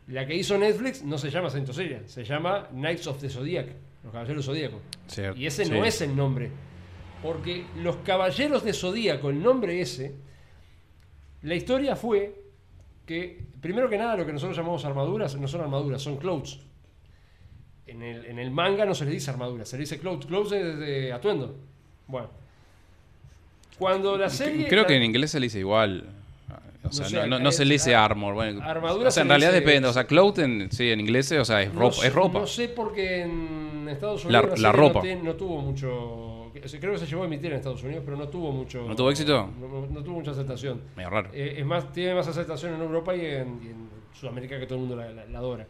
la 0.09 0.25
que 0.25 0.35
hizo 0.35 0.57
Netflix 0.57 1.03
no 1.03 1.17
se 1.17 1.29
llama 1.29 1.49
Saint 1.49 1.71
Seiya, 1.71 2.01
se 2.07 2.23
llama 2.23 2.67
Knights 2.71 3.07
of 3.07 3.21
the 3.21 3.29
Zodiac, 3.29 3.67
los 4.03 4.11
Caballeros 4.11 4.45
Zodíacos. 4.45 4.81
Y 5.35 5.45
ese 5.45 5.69
no 5.69 5.85
es 5.85 6.01
el 6.01 6.15
nombre. 6.15 6.49
Porque 7.21 7.65
los 7.77 7.97
Caballeros 7.97 8.63
de 8.63 8.73
Zodíaco, 8.73 9.29
el 9.29 9.41
nombre 9.41 9.79
ese, 9.81 10.15
la 11.43 11.53
historia 11.53 11.95
fue 11.95 12.41
que, 13.05 13.45
primero 13.61 13.89
que 13.89 13.97
nada, 13.97 14.17
lo 14.17 14.25
que 14.25 14.33
nosotros 14.33 14.57
llamamos 14.57 14.83
armaduras 14.83 15.35
no 15.35 15.47
son 15.47 15.61
armaduras, 15.61 16.01
son 16.01 16.17
clothes. 16.17 16.59
En 17.85 18.01
el, 18.03 18.51
manga 18.51 18.85
no 18.85 18.93
se 18.93 19.05
le 19.05 19.11
dice 19.11 19.31
armadura, 19.31 19.65
se 19.65 19.75
le 19.75 19.81
dice 19.81 19.99
clothes. 19.99 20.27
Clothes 20.27 20.51
es 20.51 20.79
de 20.79 21.11
atuendo. 21.11 21.55
Bueno. 22.07 22.29
Cuando 23.79 24.17
la 24.17 24.29
serie. 24.29 24.67
Creo 24.67 24.85
que 24.85 24.95
en 24.95 25.03
inglés 25.03 25.31
se 25.31 25.39
le 25.39 25.47
dice 25.47 25.59
igual. 25.59 26.18
O 26.83 26.91
sea, 26.91 27.27
no, 27.27 27.51
se 27.51 27.65
le 27.65 27.73
dice 27.73 27.93
armor. 27.93 28.33
Bueno, 28.33 28.63
armadura. 28.63 29.09
O 29.09 29.11
sea, 29.11 29.23
en 29.23 29.29
realidad 29.29 29.51
depende. 29.51 29.87
O 29.87 29.93
sea, 29.93 30.05
cloth 30.05 30.39
en, 30.39 30.71
sí, 30.71 30.89
en 30.89 30.99
inglés, 30.99 31.31
o 31.33 31.45
sea, 31.45 31.61
es 31.61 31.73
ropa. 31.73 32.05
es 32.05 32.13
ropa. 32.13 32.39
No 32.39 32.47
sé 32.47 32.69
porque 32.69 33.23
en 33.23 33.87
Estados 33.89 34.25
Unidos 34.25 34.59
la, 34.59 34.71
ropa. 34.71 35.01
No, 35.21 35.35
tuvo 35.35 35.61
mucho. 35.61 36.51
Creo 36.53 36.93
que 36.93 36.99
se 36.99 37.05
llevó 37.05 37.23
a 37.23 37.25
emitir 37.25 37.51
en 37.51 37.57
Estados 37.57 37.83
Unidos, 37.83 38.03
pero 38.05 38.17
no 38.17 38.27
tuvo 38.27 38.51
mucho. 38.51 38.87
¿No 38.87 38.95
tuvo 38.95 39.11
éxito? 39.11 39.49
No, 39.59 40.03
tuvo 40.03 40.15
mucha 40.15 40.31
aceptación. 40.31 40.81
Medio 40.95 41.09
raro. 41.09 41.29
Eh, 41.33 41.55
es 41.57 41.65
más, 41.65 41.91
tiene 41.91 42.15
más 42.15 42.27
aceptación 42.27 42.73
en 42.73 42.81
Europa 42.81 43.15
y 43.15 43.25
en, 43.25 43.99
Sudamérica 44.13 44.59
que 44.59 44.65
todo 44.65 44.79
el 44.79 44.85
mundo 44.85 44.95
la, 44.95 45.37
adora. 45.37 45.67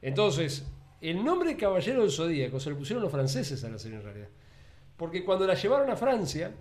Entonces, 0.00 0.66
el 1.00 1.24
nombre 1.24 1.56
Caballero 1.56 2.02
del 2.02 2.10
Zodíaco 2.10 2.60
se 2.60 2.70
lo 2.70 2.76
pusieron 2.76 3.02
los 3.02 3.10
franceses 3.10 3.64
a 3.64 3.68
la 3.68 3.78
serie 3.78 3.98
en 3.98 4.04
realidad. 4.04 4.28
Porque 4.96 5.24
cuando 5.24 5.46
la 5.46 5.54
llevaron 5.54 5.90
a 5.90 5.96
Francia, 5.96 6.52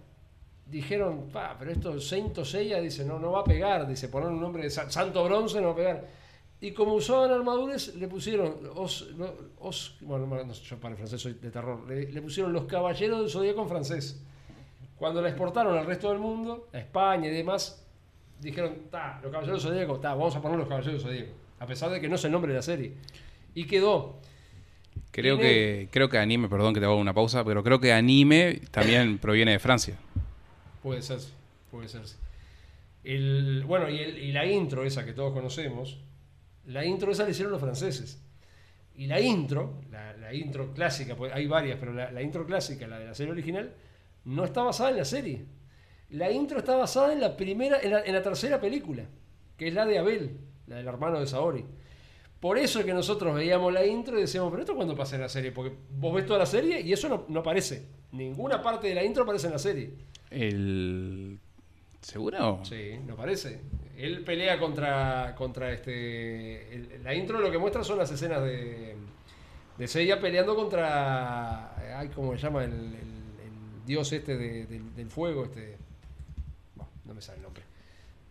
dijeron, 0.71 1.27
pa, 1.31 1.55
pero 1.59 1.71
esto 1.71 1.99
Saint 1.99 2.35
Seiya 2.43 2.79
dice, 2.79 3.03
no, 3.05 3.19
no 3.19 3.31
va 3.33 3.41
a 3.41 3.43
pegar, 3.43 3.87
dice, 3.87 4.07
poner 4.07 4.29
un 4.29 4.39
nombre 4.39 4.63
de 4.63 4.69
Sa- 4.69 4.89
Santo 4.89 5.23
Bronce 5.25 5.59
no 5.59 5.67
va 5.67 5.73
a 5.73 5.75
pegar. 5.75 6.07
Y 6.61 6.71
como 6.71 6.93
usaban 6.93 7.31
armaduras, 7.31 7.93
le 7.95 8.07
pusieron, 8.07 8.55
os, 8.75 9.09
no, 9.17 9.29
os- 9.59 9.97
bueno, 10.01 10.25
no, 10.27 10.53
yo 10.53 10.77
para 10.79 10.91
el 10.93 10.97
francés 10.97 11.19
soy 11.21 11.33
de 11.33 11.49
terror, 11.51 11.85
le, 11.87 12.11
le 12.11 12.21
pusieron 12.21 12.53
los 12.53 12.65
caballeros 12.65 13.19
del 13.19 13.29
zodíaco 13.29 13.61
en 13.63 13.67
francés. 13.69 14.21
Cuando 14.97 15.21
la 15.21 15.29
exportaron 15.29 15.77
al 15.77 15.85
resto 15.85 16.09
del 16.09 16.19
mundo, 16.19 16.69
a 16.73 16.77
España 16.77 17.27
y 17.27 17.31
demás, 17.31 17.83
dijeron, 18.39 18.75
ta, 18.91 19.19
los 19.23 19.31
caballeros 19.31 19.63
del 19.63 19.71
zodíaco, 19.73 19.99
ta, 19.99 20.13
vamos 20.13 20.35
a 20.35 20.41
poner 20.41 20.57
los 20.59 20.67
caballeros 20.67 21.03
del 21.03 21.11
zodíaco. 21.11 21.33
A 21.59 21.65
pesar 21.65 21.89
de 21.91 21.99
que 21.99 22.07
no 22.07 22.15
es 22.15 22.23
el 22.25 22.31
nombre 22.31 22.51
de 22.53 22.57
la 22.59 22.63
serie. 22.63 22.93
Y 23.55 23.65
quedó. 23.65 24.17
Creo 25.11 25.35
Tiene- 25.37 25.49
que, 25.49 25.89
creo 25.91 26.07
que 26.09 26.17
anime, 26.17 26.47
perdón 26.47 26.73
que 26.73 26.79
te 26.79 26.85
hago 26.85 26.95
una 26.95 27.13
pausa, 27.13 27.43
pero 27.43 27.63
creo 27.63 27.79
que 27.81 27.91
anime 27.91 28.61
también 28.71 29.17
proviene 29.17 29.51
de 29.51 29.59
Francia. 29.59 29.97
Puede 30.81 31.01
ser, 31.01 31.19
puede 31.69 31.87
ser. 31.87 32.01
El, 33.03 33.63
bueno, 33.65 33.89
y, 33.89 33.99
el- 33.99 34.17
y 34.19 34.31
la 34.31 34.45
intro 34.45 34.83
esa 34.83 35.05
que 35.05 35.13
todos 35.13 35.33
conocemos, 35.33 35.99
la 36.65 36.85
intro 36.85 37.11
esa 37.11 37.23
la 37.23 37.31
hicieron 37.31 37.51
los 37.51 37.61
franceses. 37.61 38.21
Y 38.95 39.07
la 39.07 39.19
intro, 39.19 39.81
la, 39.89 40.13
la 40.17 40.33
intro 40.33 40.73
clásica, 40.73 41.15
pues 41.15 41.33
hay 41.33 41.47
varias, 41.47 41.77
pero 41.79 41.93
la, 41.93 42.21
intro 42.21 42.45
clásica, 42.45 42.87
la 42.87 42.99
de 42.99 43.05
la 43.07 43.15
serie 43.15 43.31
original, 43.31 43.73
no 44.25 44.43
está 44.43 44.63
basada 44.63 44.91
en 44.91 44.97
la 44.97 45.05
serie. 45.05 45.45
La 46.09 46.29
intro 46.31 46.59
está 46.59 46.75
basada 46.75 47.13
en 47.13 47.21
la 47.21 47.37
primera, 47.37 47.79
en 47.81 47.91
la, 47.91 48.01
en 48.03 48.13
la 48.13 48.21
tercera 48.21 48.59
película, 48.59 49.05
que 49.57 49.69
es 49.69 49.73
la 49.73 49.85
de 49.85 49.97
Abel, 49.97 50.37
la 50.67 50.75
del 50.77 50.87
hermano 50.87 51.19
de 51.19 51.27
Saori. 51.27 51.65
Por 52.39 52.57
eso 52.57 52.79
es 52.79 52.85
que 52.85 52.93
nosotros 52.93 53.33
veíamos 53.35 53.71
la 53.71 53.85
intro 53.85 54.17
y 54.17 54.21
decíamos, 54.21 54.51
pero 54.51 54.63
esto 54.63 54.75
cuándo 54.75 54.95
pasa 54.95 55.15
en 55.15 55.21
la 55.21 55.29
serie, 55.29 55.51
porque 55.51 55.73
vos 55.91 56.13
ves 56.13 56.25
toda 56.25 56.39
la 56.39 56.45
serie 56.45 56.81
y 56.81 56.91
eso 56.91 57.07
no, 57.07 57.25
no 57.29 57.39
aparece. 57.39 57.87
Ninguna 58.11 58.61
parte 58.61 58.87
de 58.87 58.95
la 58.95 59.03
intro 59.03 59.23
aparece 59.23 59.47
en 59.47 59.53
la 59.53 59.59
serie. 59.59 59.93
El... 60.31 61.39
¿Seguro? 62.01 62.61
Sí, 62.63 62.99
no 63.05 63.15
parece. 63.15 63.59
Él 63.97 64.23
pelea 64.23 64.57
contra, 64.57 65.35
contra 65.37 65.71
este. 65.71 66.73
el- 66.73 67.03
la 67.03 67.13
intro 67.13 67.39
lo 67.39 67.51
que 67.51 67.59
muestra 67.59 67.83
son 67.83 67.99
las 67.99 68.11
escenas 68.11 68.41
de, 68.43 68.95
de 69.77 69.87
Seiya 69.87 70.19
peleando 70.19 70.55
contra. 70.55 71.99
Ay, 71.99 72.09
¿cómo 72.15 72.31
se 72.35 72.39
llama? 72.41 72.63
El, 72.63 72.71
el- 72.71 72.95
el 72.95 73.85
dios 73.85 74.11
este 74.13 74.35
de- 74.37 74.65
del, 74.65 74.95
del 74.95 75.09
fuego. 75.09 75.43
Este. 75.43 75.77
Bueno, 76.75 76.91
no 77.05 77.13
me 77.13 77.21
sale 77.21 77.37
el 77.37 77.43
nombre. 77.43 77.63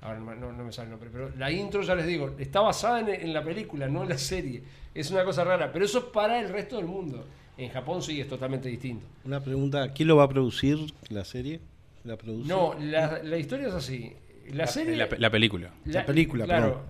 Ahora 0.00 0.18
no, 0.18 0.24
me- 0.24 0.36
no- 0.36 0.52
no 0.52 0.64
me 0.64 0.72
sale 0.72 0.86
el 0.86 0.90
nombre. 0.90 1.10
Pero 1.12 1.30
la 1.36 1.52
intro, 1.52 1.82
ya 1.82 1.94
les 1.94 2.06
digo, 2.06 2.34
está 2.40 2.60
basada 2.60 2.98
en, 3.00 3.08
en 3.10 3.32
la 3.32 3.44
película, 3.44 3.86
no 3.88 4.02
en 4.02 4.08
la 4.08 4.18
serie. 4.18 4.62
Es 4.94 5.12
una 5.12 5.22
cosa 5.24 5.44
rara. 5.44 5.70
Pero 5.72 5.84
eso 5.84 5.98
es 5.98 6.04
para 6.06 6.40
el 6.40 6.48
resto 6.48 6.76
del 6.76 6.86
mundo. 6.86 7.24
En 7.56 7.68
Japón 7.70 8.02
sí 8.02 8.20
es 8.20 8.26
totalmente 8.26 8.68
distinto. 8.68 9.06
Una 9.24 9.38
pregunta, 9.40 9.92
¿quién 9.92 10.08
lo 10.08 10.16
va 10.16 10.24
a 10.24 10.28
producir 10.28 10.78
la 11.10 11.24
serie? 11.24 11.60
¿La 12.04 12.16
produce? 12.16 12.48
No, 12.48 12.74
la, 12.80 13.22
la 13.22 13.36
historia 13.38 13.68
es 13.68 13.74
así. 13.74 14.12
La 14.52 14.66
serie. 14.66 14.96
La, 14.96 15.08
la 15.18 15.30
película. 15.30 15.70
La 15.84 16.04
película, 16.06 16.44
Claro. 16.44 16.82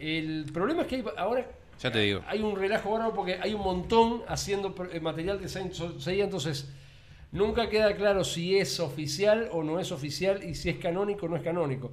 El 0.00 0.46
problema 0.52 0.82
es 0.82 0.88
que 0.88 0.96
hay, 0.96 1.04
ahora 1.16 1.46
Ya 1.80 1.92
te 1.92 2.00
digo. 2.00 2.22
hay 2.26 2.40
un 2.40 2.56
relajo 2.56 2.90
bárbaro 2.90 3.14
porque 3.14 3.34
hay 3.40 3.54
un 3.54 3.60
montón 3.62 4.22
haciendo 4.26 4.74
eh, 4.92 4.98
material 4.98 5.40
de 5.40 5.48
Saint 5.48 5.72
Seiya, 5.72 6.24
entonces 6.24 6.68
nunca 7.30 7.68
queda 7.68 7.94
claro 7.94 8.24
si 8.24 8.56
es 8.58 8.80
oficial 8.80 9.48
o 9.52 9.62
no 9.62 9.78
es 9.78 9.92
oficial 9.92 10.42
y 10.42 10.56
si 10.56 10.70
es 10.70 10.78
canónico 10.78 11.26
o 11.26 11.28
no 11.28 11.36
es 11.36 11.42
canónico. 11.42 11.92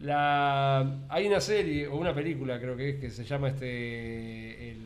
La, 0.00 0.98
hay 1.08 1.26
una 1.28 1.40
serie 1.40 1.86
o 1.86 1.96
una 1.96 2.14
película, 2.14 2.58
creo 2.60 2.76
que 2.76 2.90
es, 2.90 2.96
que 2.96 3.10
se 3.10 3.24
llama 3.24 3.48
este. 3.48 4.70
El, 4.72 4.76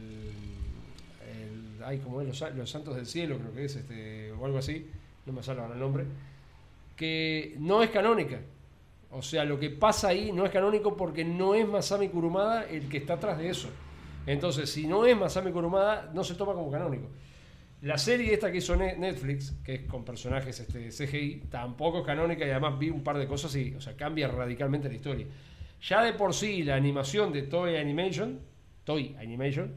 el- 1.33 1.83
ay, 1.85 1.99
¿cómo 1.99 2.21
es? 2.21 2.27
Los, 2.29 2.55
Los 2.57 2.71
Santos 2.71 2.95
del 2.97 3.07
Cielo, 3.07 3.39
creo 3.39 3.53
que 3.55 3.65
es, 3.65 3.77
este, 3.77 4.33
o 4.33 4.45
algo 4.47 4.59
así. 4.59 4.87
No 5.27 5.33
me 5.33 5.43
sale 5.43 5.61
ahora 5.61 5.75
el 5.75 5.81
nombre. 5.81 6.05
Que 6.97 7.57
no 7.59 7.83
es 7.83 7.91
canónica. 7.91 8.41
O 9.11 9.23
sea, 9.23 9.45
lo 9.45 9.59
que 9.59 9.71
pasa 9.71 10.09
ahí 10.09 10.33
no 10.33 10.45
es 10.45 10.51
canónico 10.51 10.97
porque 10.97 11.25
no 11.25 11.55
es 11.55 11.67
Masami 11.67 12.09
Kurumada 12.09 12.65
el 12.65 12.89
que 12.89 12.97
está 12.99 13.15
atrás 13.15 13.39
de 13.39 13.49
eso. 13.49 13.69
Entonces, 14.27 14.71
si 14.71 14.87
no 14.87 15.07
es 15.07 15.17
Masami 15.17 15.53
Kurumada, 15.53 16.11
no 16.15 16.25
se 16.25 16.35
toma 16.35 16.53
como 16.55 16.71
canónico. 16.71 17.09
La 17.83 17.99
serie 17.99 18.33
esta 18.33 18.51
que 18.51 18.59
hizo 18.59 18.75
Ne- 18.77 18.97
Netflix, 18.97 19.53
que 19.63 19.75
es 19.75 19.81
con 19.83 20.05
personajes 20.05 20.59
este, 20.59 20.89
CGI, 20.89 21.43
tampoco 21.51 21.99
es 21.99 22.07
canónica 22.07 22.47
y 22.47 22.51
además 22.51 22.79
vi 22.79 22.89
un 22.91 23.05
par 23.05 23.19
de 23.19 23.27
cosas 23.27 23.55
y, 23.57 23.75
o 23.75 23.81
sea, 23.81 23.95
cambia 23.95 24.27
radicalmente 24.27 24.89
la 24.89 24.95
historia. 24.95 25.27
Ya 25.83 26.03
de 26.03 26.15
por 26.15 26.33
sí 26.33 26.63
la 26.63 26.77
animación 26.77 27.33
de 27.33 27.43
Toy 27.43 27.77
Animation, 27.77 28.41
Toy 28.85 29.15
Animation, 29.21 29.75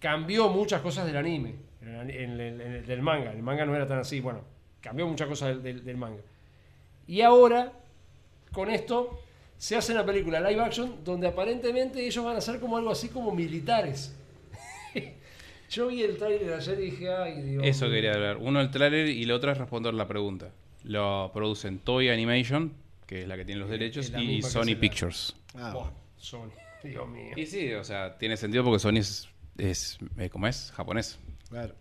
cambió 0.00 0.48
muchas 0.48 0.80
cosas 0.82 1.06
del 1.06 1.16
anime, 1.16 1.54
del 1.80 3.00
manga. 3.00 3.30
El 3.32 3.42
manga 3.42 3.64
no 3.64 3.76
era 3.76 3.86
tan 3.86 4.00
así, 4.00 4.20
bueno, 4.20 4.40
cambió 4.84 5.06
muchas 5.08 5.26
cosas 5.26 5.48
del, 5.48 5.62
del- 5.62 5.84
del 5.84 5.96
manga. 5.96 6.20
Y 7.08 7.22
ahora, 7.22 7.72
con 8.52 8.70
esto, 8.70 9.18
se 9.58 9.76
hace 9.76 9.92
una 9.92 10.04
película 10.04 10.40
live 10.40 10.60
action 10.62 10.96
donde 11.04 11.26
aparentemente 11.28 12.04
ellos 12.06 12.24
van 12.24 12.36
a 12.36 12.40
ser 12.40 12.60
como 12.60 12.76
algo 12.76 12.90
así 12.90 13.08
como 13.08 13.32
militares. 13.34 14.14
Yo 15.70 15.88
vi 15.88 16.02
el 16.02 16.16
trailer 16.18 16.52
ayer 16.54 16.78
y 16.80 16.90
dije, 16.90 17.12
ay 17.12 17.42
Dios. 17.42 17.62
Eso 17.64 17.86
mío". 17.86 17.94
quería 17.94 18.12
hablar. 18.12 18.36
Uno 18.36 18.60
el 18.60 18.70
tráiler 18.70 19.08
y 19.08 19.22
el 19.24 19.30
otro 19.32 19.50
es 19.50 19.58
responder 19.58 19.94
la 19.94 20.06
pregunta. 20.06 20.50
Lo 20.84 21.30
producen 21.32 21.78
Toy 21.78 22.10
Animation, 22.10 22.72
que 23.06 23.22
es 23.22 23.28
la 23.28 23.36
que 23.36 23.44
tiene 23.44 23.60
los 23.62 23.70
derechos, 23.70 24.10
la 24.10 24.20
y 24.22 24.42
Sony 24.42 24.74
la- 24.74 24.80
Pictures. 24.80 25.34
Ah, 25.54 25.72
Buah, 25.72 25.90
Sony, 26.18 26.50
Dios 26.84 27.08
mío. 27.08 27.32
Y 27.36 27.46
sí, 27.46 27.72
o 27.72 27.82
sea, 27.82 28.16
tiene 28.18 28.36
sentido 28.36 28.62
porque 28.64 28.78
Sony 28.78 28.98
es, 28.98 29.28
es 29.56 29.98
eh, 30.18 30.28
¿cómo 30.28 30.46
es? 30.46 30.72
Japonés. 30.76 31.18
claro. 31.48 31.74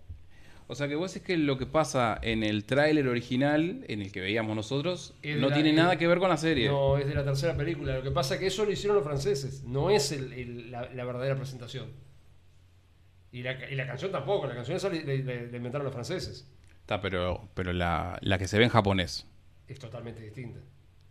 O 0.73 0.75
sea 0.75 0.87
que 0.87 0.95
vos 0.95 1.15
es 1.15 1.21
que 1.21 1.37
lo 1.37 1.59
que 1.59 1.67
pasa 1.67 2.17
en 2.23 2.41
el 2.43 2.65
tráiler 2.65 3.07
original, 3.07 3.85
en 3.87 4.01
el 4.01 4.11
que 4.11 4.21
veíamos 4.21 4.55
nosotros, 4.55 5.13
no 5.23 5.49
la- 5.49 5.53
tiene 5.53 5.71
nada 5.71 5.97
que 5.99 6.07
ver 6.07 6.17
con 6.17 6.29
la 6.29 6.37
serie. 6.37 6.67
No, 6.67 6.97
es 6.97 7.05
de 7.05 7.13
la 7.13 7.23
tercera 7.23 7.55
película. 7.55 7.93
Lo 7.97 8.01
que 8.01 8.09
pasa 8.09 8.33
es 8.33 8.39
que 8.39 8.47
eso 8.47 8.65
lo 8.65 8.71
hicieron 8.71 8.95
los 8.95 9.05
franceses. 9.05 9.63
No 9.65 9.91
es 9.91 10.11
el- 10.11 10.33
el- 10.33 10.71
la, 10.71 10.89
la 10.91 11.05
verdadera 11.05 11.35
presentación. 11.35 11.91
Y 13.31 13.43
la, 13.43 13.69
y 13.69 13.75
la 13.75 13.85
canción 13.85 14.11
tampoco. 14.11 14.47
La 14.47 14.55
canción 14.55 14.75
esa 14.77 14.89
le 14.89 14.97
inventaron 15.55 15.83
los 15.85 15.93
franceses. 15.93 16.47
Está, 16.81 16.99
pero, 17.01 17.47
pero 17.53 17.71
la, 17.71 18.17
la 18.21 18.39
que 18.39 18.47
se 18.47 18.57
ve 18.57 18.63
en 18.63 18.69
japonés, 18.71 19.27
Es 19.67 19.77
totalmente 19.77 20.21
distinta. 20.23 20.59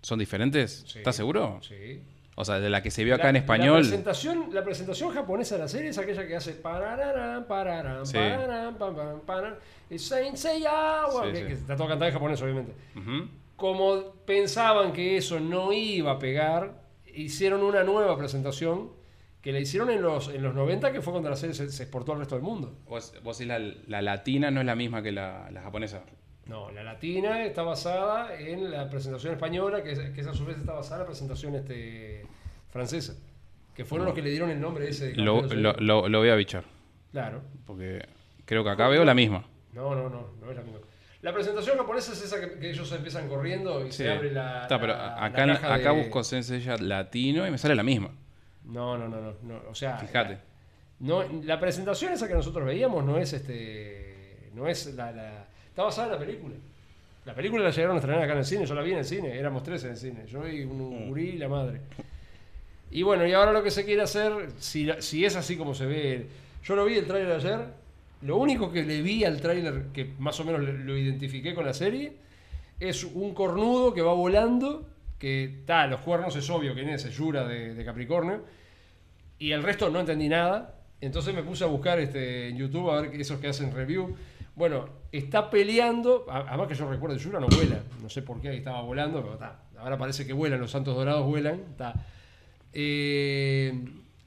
¿son 0.03 0.19
diferentes? 0.19 0.83
Sí. 0.89 0.99
¿Estás 0.99 1.15
seguro? 1.15 1.61
Sí. 1.63 2.03
O 2.35 2.45
sea, 2.47 2.61
de 2.61 2.71
la 2.71 2.83
que 2.83 2.91
se 2.91 3.05
vio 3.05 3.15
acá 3.15 3.25
La- 3.25 3.29
en 3.31 3.35
La 3.35 3.39
español. 3.41 3.81
presentación, 3.81 4.49
la 4.55 4.65
presentación 4.65 5.11
japonesa 5.11 5.57
de 5.57 5.61
la 5.63 5.69
serie 5.69 5.91
es 5.91 5.99
aquella 5.99 6.27
que 6.27 6.35
hace 6.37 6.53
parararán, 6.53 7.45
pararán, 7.47 8.07
Sí. 8.07 8.15
pararán, 8.15 8.77
pam, 8.79 8.97
pam, 8.97 9.21
pararán, 9.21 9.57
y 9.91 9.99
Saint 9.99 10.37
Seiya, 10.37 11.03
Sí, 11.11 11.31
que, 11.33 11.37
sí. 11.39 11.45
que 11.47 11.53
está 11.53 11.77
todo 11.77 11.89
cantado 11.89 12.09
en 12.09 12.15
japonés, 12.15 12.41
obviamente. 12.41 12.73
Como 13.57 14.13
pensaban 14.27 14.93
que 14.93 15.17
eso 15.19 15.39
no 15.41 15.73
iba 15.73 16.13
a 16.13 16.19
pegar, 16.19 16.83
hicieron 17.15 17.63
una 17.63 17.85
nueva 17.85 18.17
presentación 18.17 18.91
que 19.43 19.53
la 19.53 19.59
hicieron 19.59 19.91
en 19.91 20.01
los, 20.03 20.29
en 20.29 20.43
los 20.43 20.55
90, 20.55 20.93
que 20.93 21.03
fue 21.03 21.13
cuando 21.13 21.29
la 21.29 21.37
serie 21.37 21.55
se, 21.55 21.71
se 21.71 21.83
exportó 21.83 22.13
al 22.13 22.21
resto 22.21 22.37
del 22.37 22.45
mundo. 22.45 22.75
Vos, 22.89 23.13
vos 23.23 23.37
decís 23.39 23.49
la, 23.49 23.59
la 23.89 24.01
latina 24.01 24.51
no 24.51 24.61
es 24.61 24.67
la 24.67 24.75
misma 24.77 25.03
que 25.03 25.13
la, 25.13 25.51
la 25.51 25.63
japonesa. 25.63 26.03
No, 26.47 26.71
la 26.73 26.83
latina 26.83 27.45
está 27.45 27.63
basada 27.63 28.35
en 28.39 28.71
la 28.71 28.91
presentación 28.91 29.33
española, 29.35 29.83
que, 29.83 30.13
que 30.13 30.21
esa 30.21 30.31
a 30.31 30.35
su 30.35 30.45
vez 30.45 30.59
está 30.59 30.73
basada 30.73 30.97
en 30.97 31.01
la 31.03 31.07
presentación 31.07 31.55
este, 31.55 32.27
francesa. 32.71 33.15
Que 33.75 33.85
fueron 33.85 34.07
los 34.07 34.15
que 34.15 34.23
le 34.23 34.31
dieron 34.31 34.51
el 34.51 34.61
nombre 34.61 34.89
ese. 34.89 35.09
de 35.13 35.17
Lo, 35.17 35.43
lo, 35.43 35.73
lo- 35.75 36.09
lo 36.09 36.19
voy 36.19 36.29
a 36.29 36.35
bichar. 36.35 36.65
Claro. 37.13 37.43
Porque 37.67 38.05
creo 38.45 38.65
que 38.65 38.71
acá 38.71 38.89
veo 38.89 39.05
la 39.05 39.15
misma. 39.15 39.45
No, 39.73 39.95
no, 39.95 40.11
no, 40.11 40.29
no 40.41 40.51
es 40.51 40.57
la 40.57 40.63
misma. 40.63 40.81
La 41.23 41.33
presentación 41.33 41.79
japonesa 41.79 42.13
es 42.13 42.23
esa 42.23 42.41
que, 42.41 42.59
que 42.59 42.71
ellos 42.71 42.91
empiezan 42.93 43.29
corriendo 43.29 43.81
y 43.87 43.93
Sí. 43.93 43.99
se 44.03 44.11
abre 44.11 44.33
la. 44.33 44.63
Está, 44.63 44.81
pero 44.81 44.93
la- 44.95 45.25
acá, 45.25 45.47
la 45.47 45.55
caja 45.55 45.75
acá 45.75 45.93
de- 45.93 45.99
busco 46.03 46.25
Sensei 46.25 46.61
latino 46.81 47.47
y 47.47 47.51
me 47.53 47.59
sale 47.59 47.77
la 47.77 47.85
misma. 47.85 48.11
No, 48.65 48.99
no, 48.99 49.09
no, 49.09 49.21
no, 49.21 49.35
no, 49.43 49.61
O 49.71 49.75
sea. 49.75 49.97
Fíjate. 49.99 50.39
No, 50.99 51.23
la 51.45 51.59
presentación 51.61 52.13
esa 52.13 52.27
que 52.29 52.35
nosotros 52.35 52.67
veíamos 52.67 53.05
no 53.05 53.17
es 53.19 53.33
este. 53.33 54.51
No 54.55 54.67
es 54.67 54.93
la. 54.95 55.13
la- 55.13 55.47
está 55.73 55.85
basada 55.85 56.09
en 56.09 56.13
la 56.13 56.19
película. 56.19 56.55
La 57.25 57.35
película 57.35 57.63
la 57.63 57.71
llegaron 57.71 57.97
a 57.97 57.99
estrenar 57.99 58.23
acá 58.23 58.33
en 58.33 58.39
el 58.41 58.45
cine, 58.45 58.67
yo 58.67 58.75
la 58.75 58.83
vi 58.83 58.93
en 58.93 58.99
el 58.99 59.05
cine, 59.07 59.39
éramos 59.39 59.63
tres 59.63 59.83
en 59.85 59.93
el 59.93 59.97
cine, 59.97 60.27
yo 60.27 60.47
y 60.47 60.65
un 60.65 61.09
gurí 61.09 61.31
y 61.31 61.39
la 61.39 61.49
madre. 61.49 61.81
Y 62.91 63.03
bueno, 63.03 63.27
y 63.27 63.33
ahora 63.33 63.53
lo 63.53 63.63
que 63.63 63.71
se 63.71 63.87
quiere 63.87 64.03
hacer, 64.03 64.51
si, 64.59 64.91
si 64.99 65.25
es 65.25 65.35
así 65.35 65.57
como 65.57 65.75
se 65.75 65.87
ve, 65.87 66.27
yo 66.63 66.77
lo 66.77 66.85
vi 66.85 66.97
el 66.97 67.07
tráiler 67.07 67.33
ayer, 67.33 67.61
lo 68.21 68.37
único 68.37 68.71
que 68.71 68.83
le 68.83 69.01
vi 69.01 69.25
al 69.25 69.41
tráiler 69.41 69.85
que 69.95 70.13
más 70.19 70.39
o 70.41 70.45
menos 70.45 70.61
lo, 70.61 70.97
identifiqué 70.97 71.55
con 71.55 71.65
la 71.65 71.73
serie, 71.73 72.13
es 72.79 73.05
un 73.05 73.33
cornudo 73.33 73.95
que 73.95 74.03
va 74.03 74.13
volando, 74.13 74.87
que 75.19 75.45
está, 75.45 75.87
los 75.87 76.01
cuernos 76.01 76.37
es 76.37 76.51
obvio 76.51 76.75
que 76.75 76.93
es, 76.93 77.05
es 77.05 77.17
Yura 77.17 77.47
de, 77.47 77.75
de 77.75 77.85
Capricornio, 77.85 78.43
y 79.39 79.53
el 79.53 79.63
resto 79.63 79.89
no 79.89 80.01
entendí 80.01 80.29
nada. 80.29 80.75
Entonces 81.01 81.35
me 81.35 81.43
puse 81.43 81.65
a 81.65 81.67
buscar 81.67 81.99
este, 81.99 82.49
en 82.49 82.57
YouTube 82.57 82.91
a 82.91 83.01
ver 83.01 83.21
esos 83.21 83.41
que 83.41 83.49
hacen 83.49 83.75
review. 83.75 84.15
Bueno, 84.55 84.89
está 85.11 85.51
peleando. 85.51 86.27
Además 86.29 86.69
que 86.69 86.75
yo 86.75 86.89
recuerdo, 86.89 87.17
Yura 87.17 87.41
no 87.41 87.49
vuela. 87.49 87.83
No 88.01 88.09
sé 88.09 88.23
por 88.23 88.41
qué 88.41 88.55
estaba 88.57 88.83
volando, 88.83 89.21
pero 89.23 89.35
está. 89.35 89.63
Ahora 89.79 89.99
parece 89.99 90.27
que 90.27 90.33
vuelan, 90.33 90.61
los 90.61 90.71
santos 90.71 90.95
dorados 90.95 91.27
vuelan. 91.27 91.61
Está. 91.71 91.95
Eh, 92.73 93.85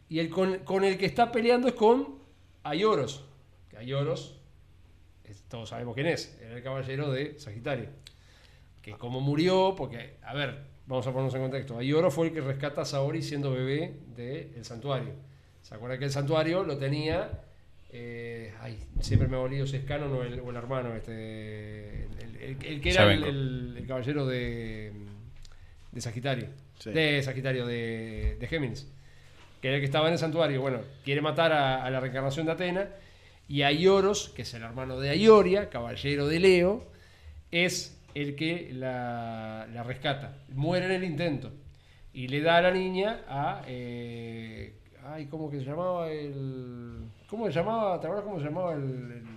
y 0.10 0.20
el 0.20 0.30
con, 0.30 0.84
el 0.84 0.98
que 0.98 1.06
está 1.06 1.32
peleando 1.32 1.68
es 1.68 1.74
con 1.74 2.20
Ayoros. 2.64 3.26
Que 3.70 3.78
Ayoros, 3.78 4.40
todos 5.48 5.70
sabemos 5.70 5.96
quién 5.96 6.08
es, 6.08 6.38
era 6.42 6.58
el 6.58 6.64
caballero 6.64 7.12
de 7.12 7.40
Sagitario. 7.40 7.90
que 8.82 8.94
como 8.94 9.20
murió, 9.22 9.74
porque, 9.76 10.18
a 10.24 10.34
ver, 10.34 10.64
vamos 10.86 11.06
a 11.08 11.12
ponernos 11.12 11.34
en 11.36 11.42
contexto. 11.42 11.78
Ayoro 11.78 12.12
fue 12.12 12.28
el 12.28 12.34
que 12.34 12.42
rescata 12.42 12.82
a 12.82 12.86
Saori 12.86 13.22
siendo 13.22 13.52
bebé 13.52 14.00
del 14.16 14.64
santuario. 14.66 15.14
¿Se 15.62 15.74
acuerda 15.74 15.98
que 15.98 16.06
el 16.06 16.12
santuario 16.12 16.64
lo 16.64 16.78
tenía? 16.78 17.45
Eh, 17.98 18.54
ay, 18.62 18.78
siempre 19.00 19.28
me 19.30 19.38
ha 19.38 19.40
olido 19.40 19.66
si 19.66 19.78
es 19.78 19.86
Canon 19.86 20.12
o 20.12 20.24
el, 20.24 20.40
o 20.42 20.50
el 20.50 20.56
hermano, 20.58 20.94
este, 20.96 22.04
el, 22.06 22.36
el- 22.42 22.58
el 22.66 22.82
que 22.82 22.90
era 22.92 23.04
el, 23.04 23.20
Sabenko. 23.22 23.28
el- 23.30 23.76
el 23.78 23.88
caballero 23.88 24.26
de, 24.28 24.92
de 25.94 26.02
Sagitario, 26.02 26.48
Sí. 26.80 26.92
de 26.92 27.24
Sagitario, 27.24 27.66
de, 27.66 28.36
de 28.40 28.48
Géminis, 28.48 28.86
que 29.62 29.70
era 29.70 29.78
el 29.78 29.82
que 29.82 29.86
estaba 29.86 30.08
en 30.08 30.14
el 30.14 30.20
santuario. 30.20 30.60
Bueno, 30.62 30.80
quiere 31.06 31.22
matar 31.22 31.54
a, 31.54 31.86
a 31.86 31.90
la 31.90 32.00
reencarnación 32.02 32.46
de 32.46 32.52
Atena 32.52 32.90
y 33.48 33.62
Aioros, 33.62 34.30
que 34.36 34.42
es 34.42 34.54
el 34.56 34.64
hermano 34.64 35.00
de 35.00 35.10
Aioria, 35.12 35.70
caballero 35.70 36.28
de 36.28 36.40
Leo, 36.42 36.92
es 37.52 37.98
el 38.14 38.36
que 38.36 38.72
la, 38.74 39.68
la 39.74 39.84
rescata. 39.84 40.38
Muere 40.50 40.86
en 40.88 40.92
el 40.92 41.04
intento 41.06 41.54
y 42.14 42.28
le 42.28 42.42
da 42.42 42.58
a 42.58 42.62
la 42.62 42.72
niña 42.72 43.22
a. 43.30 43.64
eh, 43.68 44.74
ay, 45.06 45.28
¿cómo 45.28 45.50
que 45.50 45.60
se 45.60 45.66
llamaba 45.66 46.10
el. 46.10 47.10
¿Cómo 47.30 47.46
se 47.48 47.54
llamaba? 47.54 48.00
¿Te 48.00 48.08
acuerdas 48.08 48.26
cómo 48.26 48.40
se 48.40 48.46
llamaba 48.46 48.74
el. 48.74 48.84
el-. 48.84 49.35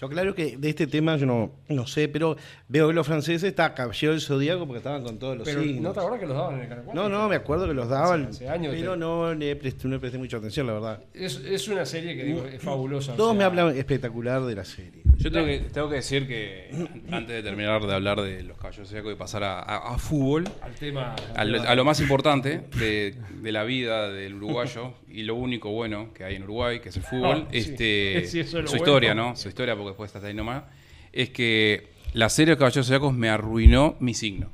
Yo 0.00 0.08
claro 0.08 0.34
que 0.34 0.56
de 0.56 0.68
este 0.70 0.86
tema 0.86 1.16
yo 1.18 1.26
no, 1.26 1.50
no 1.68 1.86
sé, 1.86 2.08
pero 2.08 2.36
veo 2.68 2.88
que 2.88 2.94
los 2.94 3.06
franceses 3.06 3.42
está 3.42 3.74
Caballero 3.74 4.12
del 4.12 4.22
Zodíaco 4.22 4.66
porque 4.66 4.78
estaban 4.78 5.02
con 5.02 5.18
todos 5.18 5.36
los 5.36 5.46
Pero 5.46 5.62
signos. 5.62 5.82
¿no 5.82 5.92
te 5.92 5.98
acuerdas 6.00 6.20
que 6.20 6.26
los 6.26 6.36
daban 6.36 6.54
en 6.54 6.60
el 6.62 6.68
canal 6.68 6.84
4? 6.86 7.02
No, 7.02 7.08
no, 7.10 7.28
me 7.28 7.36
acuerdo 7.36 7.66
que 7.68 7.74
los 7.74 7.88
daban, 7.88 8.22
Hace- 8.26 8.46
hace 8.46 8.48
años 8.48 8.74
pero 8.74 8.92
te- 8.94 8.98
no 8.98 9.34
le 9.34 9.56
presté, 9.56 9.88
no 9.88 9.94
le 9.94 10.00
presté 10.00 10.16
mucha 10.16 10.38
atención, 10.38 10.66
la 10.66 10.72
verdad. 10.72 11.00
Es, 11.12 11.36
es 11.44 11.68
una 11.68 11.84
serie 11.84 12.16
que 12.16 12.24
digo, 12.24 12.46
es 12.46 12.62
fabulosa. 12.62 13.12
o 13.12 13.16
Todos 13.16 13.32
sea, 13.32 13.38
me 13.38 13.44
hablan 13.44 13.76
espectacular 13.76 14.42
de 14.42 14.54
la 14.54 14.64
serie. 14.64 15.02
Yo 15.18 15.30
tengo 15.30 15.44
que, 15.44 15.58
tengo 15.70 15.90
que 15.90 15.96
decir 15.96 16.26
que 16.26 16.70
antes 17.12 17.28
de 17.36 17.42
terminar 17.42 17.82
de 17.84 17.94
hablar 17.94 18.22
de 18.22 18.42
los 18.42 18.56
caballos 18.56 18.88
zodiacos 18.88 19.12
y 19.12 19.16
pasar 19.16 19.44
a, 19.44 19.58
a- 19.58 19.94
a 19.94 19.98
fútbol, 19.98 20.44
Al 20.62 20.72
tema. 20.76 21.14
a 21.36 21.44
lo, 21.44 21.60
a 21.62 21.74
lo 21.74 21.84
más 21.84 22.00
importante 22.00 22.62
de, 22.78 23.14
de 23.42 23.52
la 23.52 23.64
vida 23.64 24.10
del 24.10 24.34
uruguayo 24.36 24.94
y 25.12 25.22
lo 25.22 25.34
único 25.34 25.70
bueno 25.70 26.12
que 26.14 26.24
hay 26.24 26.36
en 26.36 26.44
Uruguay, 26.44 26.80
que 26.80 26.88
es 26.90 26.96
el 26.96 27.02
fúbol, 27.02 27.44
Ah, 27.46 27.48
este, 27.52 28.24
Sí, 28.26 28.40
es 28.40 28.50
su 28.50 28.56
bueno. 28.58 28.76
historia, 28.76 29.14
¿no? 29.14 29.36
Su 29.36 29.48
historia, 29.48 29.74
porque 29.74 29.88
después 29.90 30.14
está 30.14 30.26
ahí 30.26 30.34
nomás, 30.34 30.64
es 31.12 31.30
que 31.30 31.88
la 32.12 32.28
serie 32.28 32.54
de 32.54 32.58
Caballeros 32.58 32.86
Zodiacos 32.86 33.14
me 33.14 33.28
arruinó 33.28 33.96
mi 34.00 34.14
signo. 34.14 34.50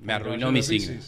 Me 0.00 0.12
El 0.14 0.22
arruinó 0.22 0.52
mi 0.52 0.62
signo. 0.62 1.00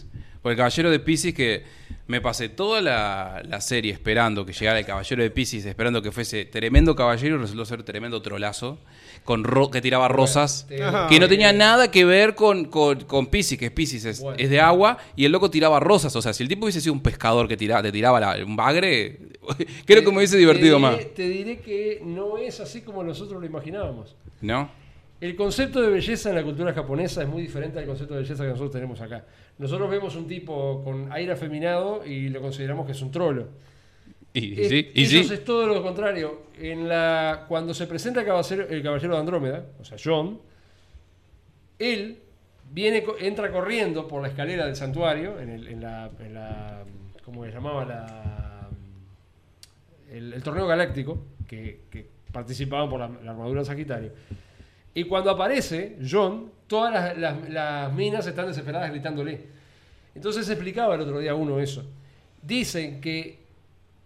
Por 0.43 0.53
el 0.53 0.57
Caballero 0.57 0.91
de 0.91 0.99
Pisces 1.01 1.35
que 1.35 1.65
me 2.07 2.21
pasé 2.21 2.49
toda 2.49 2.81
la, 2.81 3.43
la 3.47 3.61
serie 3.61 3.93
esperando 3.93 4.47
que 4.47 4.53
llegara 4.55 4.79
el 4.79 4.87
Caballero 4.87 5.23
de 5.23 5.31
Pisces, 5.31 5.67
esperando 5.67 6.01
que 6.01 6.11
fuese 6.13 6.47
tremendo 6.47 6.97
caballero 6.97 7.37
y 7.37 7.39
resultó 7.41 7.65
ser 7.67 7.83
tremendo 7.83 8.23
trolazo, 8.23 8.79
con 9.25 9.45
ro- 9.45 9.71
que 9.71 9.83
tiraba 9.83 10.09
rosas, 10.09 10.65
te- 10.67 10.83
Ajá. 10.83 11.09
que 11.09 11.21
no 11.21 11.29
tenía 11.29 11.53
nada 11.53 11.91
que 11.91 12.07
ver 12.07 12.35
con, 12.35 12.65
con, 12.65 13.01
con 13.05 13.27
Piscis, 13.27 13.59
que 13.59 13.71
Piscis 13.71 14.05
es, 14.07 14.21
Bueno. 14.23 14.39
es 14.41 14.49
de 14.49 14.61
agua, 14.61 14.97
y 15.15 15.27
el 15.27 15.33
loco 15.33 15.51
tiraba 15.51 15.79
rosas. 15.79 16.17
O 16.17 16.23
sea, 16.23 16.33
si 16.33 16.43
el 16.43 16.49
tipo 16.49 16.65
hubiese 16.65 16.81
sido 16.81 16.95
un 16.95 17.03
pescador 17.03 17.47
que 17.47 17.59
tiraba, 17.59 17.83
te 17.83 17.93
tiraba 17.93 18.19
la- 18.19 18.43
un 18.45 18.57
bagre, 18.57 19.19
creo 19.85 20.03
que 20.03 20.11
me 20.11 20.17
hubiese 20.17 20.39
divertido 20.39 20.77
te 20.77 20.83
más. 20.83 21.15
Te 21.15 21.29
diré 21.29 21.59
que 21.61 22.01
no 22.03 22.39
es 22.39 22.61
así 22.61 22.81
como 22.81 23.05
nosotros 23.05 23.41
lo 23.41 23.47
imaginábamos. 23.47 24.17
¿No? 24.41 24.71
El 25.21 25.37
concepto 25.37 25.83
de 25.83 25.91
belleza 25.91 26.31
en 26.31 26.37
la 26.37 26.43
cultura 26.43 26.73
japonesa 26.73 27.21
es 27.23 27.29
muy 27.29 27.43
diferente 27.43 27.79
al 27.79 27.85
concepto 27.85 28.15
de 28.15 28.23
belleza 28.23 28.43
que 28.43 28.49
nosotros 28.49 28.71
tenemos 28.73 29.03
acá. 29.03 29.27
Nosotros 29.61 29.91
vemos 29.91 30.17
un 30.17 30.27
tipo 30.27 30.83
con 30.83 31.13
aire 31.13 31.33
afeminado 31.33 32.05
y 32.05 32.29
lo 32.31 32.41
consideramos 32.41 32.87
que 32.87 32.93
es 32.93 33.03
un 33.03 33.11
trolo. 33.11 33.49
Y, 34.33 34.55
y 34.55 34.61
Es- 34.63 34.69
sí, 34.71 34.91
y 34.95 35.05
ellos 35.05 35.27
sí. 35.29 35.35
es 35.35 35.45
todo 35.45 35.67
lo 35.67 35.83
contrario. 35.83 36.45
En 36.59 36.89
la, 36.89 37.45
cuando 37.47 37.75
se 37.75 37.87
presenta 37.87 38.21
el 38.21 38.27
caballero, 38.27 38.67
el 38.69 38.83
caballero 38.83 39.15
de 39.15 39.21
Andrómeda, 39.21 39.67
o 39.79 39.85
sea, 39.85 39.99
John, 40.03 40.41
él 41.79 42.19
viene, 42.73 43.05
entra 43.21 43.51
corriendo 43.51 44.07
por 44.09 44.23
la 44.23 44.29
escalera 44.29 44.65
del 44.67 44.77
santuario, 44.77 45.39
en, 45.39 45.51
el- 45.51 45.69
en 45.69 45.81
la, 45.83 46.11
en 46.21 46.35
la- 46.35 46.85
¿cómo 47.25 47.45
se 47.45 47.51
llamaba? 47.53 47.85
La, 47.85 48.69
el, 50.11 50.33
el 50.33 50.43
torneo 50.43 50.67
galáctico, 50.67 51.23
que, 51.47 51.83
que 51.91 52.07
participaban 52.33 52.89
por 52.89 53.01
la, 53.01 53.09
la 53.25 53.31
armadura 53.33 53.61
de 53.61 53.67
Sagitario. 53.67 54.13
Y 54.95 55.05
cuando 55.05 55.31
aparece 55.31 55.97
John, 56.09 56.51
todas 56.67 56.93
las, 56.93 57.17
las- 57.19 57.49
las 57.49 57.93
minas 57.93 58.27
están 58.27 58.47
desesperadas 58.49 58.91
gritándole. 58.91 59.41
Entonces 60.15 60.49
explicaba 60.49 60.95
el 60.97 61.01
otro 61.03 61.19
día 61.21 61.35
uno 61.35 61.61
eso. 61.61 61.85
Dicen 62.43 63.01
que 63.01 63.39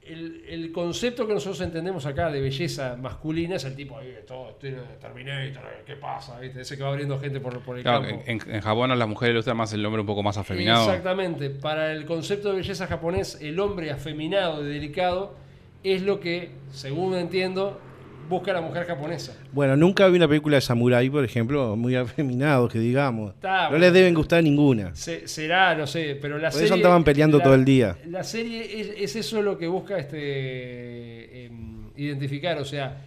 el, 0.02 0.44
el 0.48 0.70
concepto 0.72 1.26
que 1.26 1.32
nosotros 1.32 1.60
entendemos 1.62 2.04
acá 2.04 2.30
de 2.30 2.38
belleza 2.42 2.94
masculina 3.00 3.56
es 3.56 3.64
el 3.64 3.74
tipo 3.74 3.96
ahí, 3.96 4.14
todo 4.26 4.50
estilo 4.50 4.82
de 4.82 4.96
Terminator, 5.00 5.62
¿qué 5.86 5.96
pasa? 5.96 6.38
¿Viste? 6.40 6.60
Ese 6.60 6.76
que 6.76 6.82
va 6.82 6.90
abriendo 6.90 7.18
gente 7.18 7.40
por, 7.40 7.58
por 7.60 7.78
el 7.78 7.82
Claro, 7.82 8.02
campo. 8.06 8.22
en, 8.26 8.38
en 8.54 8.60
Japón 8.60 8.90
a 8.90 8.96
las 8.96 9.08
mujeres 9.08 9.36
gusta 9.36 9.54
más 9.54 9.72
el 9.72 9.84
hombre 9.86 10.02
un 10.02 10.06
poco 10.06 10.22
más 10.22 10.36
afeminado. 10.36 10.84
Exactamente. 10.90 11.48
Para 11.48 11.92
el 11.92 12.04
concepto 12.04 12.50
de 12.50 12.56
belleza 12.56 12.86
japonés, 12.86 13.38
el 13.40 13.58
hombre 13.60 13.90
afeminado 13.92 14.62
y 14.62 14.68
delicado 14.74 15.36
es 15.82 16.02
lo 16.02 16.20
que, 16.20 16.50
según 16.70 17.14
entiendo, 17.14 17.80
busca 18.28 18.52
la 18.52 18.60
mujer 18.60 18.86
japonesa. 18.86 19.34
Bueno, 19.52 19.76
nunca 19.76 20.06
vi 20.08 20.16
una 20.16 20.28
película 20.28 20.56
de 20.56 20.60
Samurai, 20.60 21.08
por 21.10 21.24
ejemplo, 21.24 21.76
muy 21.76 21.94
afeminados, 21.96 22.72
que 22.72 22.78
digamos. 22.78 23.34
Está, 23.34 23.64
no 23.64 23.68
bueno. 23.70 23.84
les 23.84 23.92
deben 23.92 24.14
gustar 24.14 24.42
ninguna. 24.42 24.94
Se- 24.94 25.26
será, 25.28 25.74
no 25.74 25.86
sé, 25.86 26.18
pero 26.20 26.36
la 26.38 26.48
Por 26.48 26.52
serie. 26.52 26.66
eso 26.66 26.74
andaban 26.74 27.04
peleando 27.04 27.38
la- 27.38 27.44
todo 27.44 27.54
el 27.54 27.64
día. 27.64 27.96
La 28.08 28.24
serie 28.24 28.80
es, 28.80 28.90
es 28.96 29.16
eso 29.16 29.42
lo 29.42 29.56
que 29.58 29.66
busca 29.68 29.98
este 29.98 31.46
em, 31.46 31.90
identificar, 31.96 32.58
o 32.58 32.64
sea, 32.64 33.02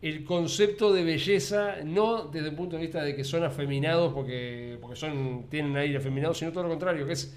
el 0.00 0.24
concepto 0.24 0.92
de 0.92 1.02
belleza, 1.02 1.76
no 1.84 2.24
desde 2.26 2.48
el 2.50 2.54
punto 2.54 2.76
de 2.76 2.82
vista 2.82 3.02
de 3.02 3.16
que 3.16 3.24
son 3.24 3.42
afeminados 3.44 4.12
porque, 4.12 4.78
porque 4.80 4.96
son, 4.96 5.46
tienen 5.50 5.76
aire 5.76 5.96
afeminado, 5.98 6.34
sino 6.34 6.52
todo 6.52 6.62
lo 6.64 6.68
contrario, 6.68 7.04
que 7.06 7.14
es, 7.14 7.34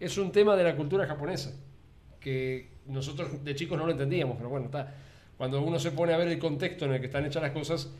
es 0.00 0.16
un 0.16 0.32
tema 0.32 0.56
de 0.56 0.64
la 0.64 0.74
cultura 0.74 1.06
japonesa, 1.06 1.52
que 2.20 2.70
nosotros 2.86 3.44
de 3.44 3.54
chicos 3.54 3.76
no 3.78 3.84
lo 3.84 3.92
entendíamos, 3.92 4.36
pero 4.38 4.48
bueno, 4.48 4.66
está. 4.66 4.94
Cuando 5.38 5.62
uno 5.62 5.78
se 5.78 5.92
pone 5.92 6.12
a 6.12 6.18
ver 6.18 6.28
el 6.28 6.38
contexto 6.38 6.84
en 6.84 6.92
el 6.94 7.00
que 7.00 7.06
están 7.06 7.24
hechas 7.24 7.42
las 7.42 7.52
cosas, 7.52 7.90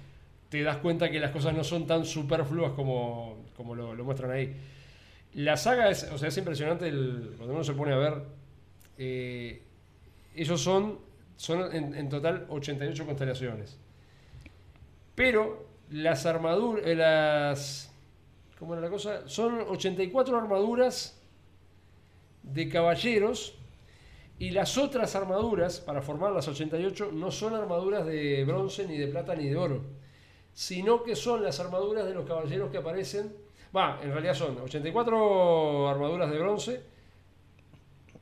te 0.51 0.63
das 0.63 0.79
cuenta 0.79 1.11
que 1.11 1.21
las 1.21 1.31
cosas 1.31 1.55
no 1.55 1.65
son 1.65 1.87
tan 1.87 2.05
superfluas 2.05 2.73
como, 2.73 3.37
como 3.57 3.75
lo, 3.75 3.95
muestran 4.05 4.33
ahí. 4.33 4.55
La 5.35 5.57
saga 5.57 5.91
es, 5.91 6.05
o 6.05 6.19
sea, 6.19 6.29
es 6.29 6.39
impresionante 6.39 6.89
el- 6.89 7.35
cuando 7.37 7.55
uno 7.55 7.65
se 7.65 7.75
pone 7.75 7.93
a 7.93 7.97
ver. 7.99 8.23
eh, 8.99 9.63
ellos 10.35 10.61
son, 10.61 10.99
son 11.37 11.75
en, 11.75 11.95
en 11.95 12.09
total 12.09 12.47
88 12.49 13.07
constelaciones. 13.07 13.79
Pero 15.15 15.67
las 15.91 16.27
armaduras, 16.27 16.87
las... 16.97 17.93
¿Cómo 18.59 18.75
era 18.75 18.83
la 18.83 18.91
cosa? 18.91 19.29
Son 19.29 19.61
84 19.69 20.37
armaduras 20.37 21.21
de 22.43 22.69
caballeros 22.69 23.57
y 24.39 24.51
las 24.51 24.79
otras 24.79 25.17
armaduras, 25.17 25.81
para 25.81 26.01
formar 26.01 26.33
las 26.33 26.47
88, 26.47 27.11
no 27.13 27.31
son 27.31 27.55
armaduras 27.55 28.07
de 28.07 28.45
bronce, 28.45 28.87
ni 28.87 28.97
de 28.97 29.09
plata, 29.09 29.35
ni 29.35 29.49
de 29.49 29.57
oro, 29.57 29.83
sino 30.53 31.03
que 31.03 31.17
son 31.17 31.43
las 31.43 31.59
armaduras 31.59 32.07
de 32.07 32.15
los 32.15 32.25
caballeros 32.25 32.71
que 32.71 32.79
aparecen. 32.79 33.33
Va, 33.77 34.01
en 34.03 34.13
realidad 34.13 34.35
son 34.35 34.57
84 34.59 35.89
armaduras 35.89 36.31
de 36.31 36.39
bronce 36.39 36.81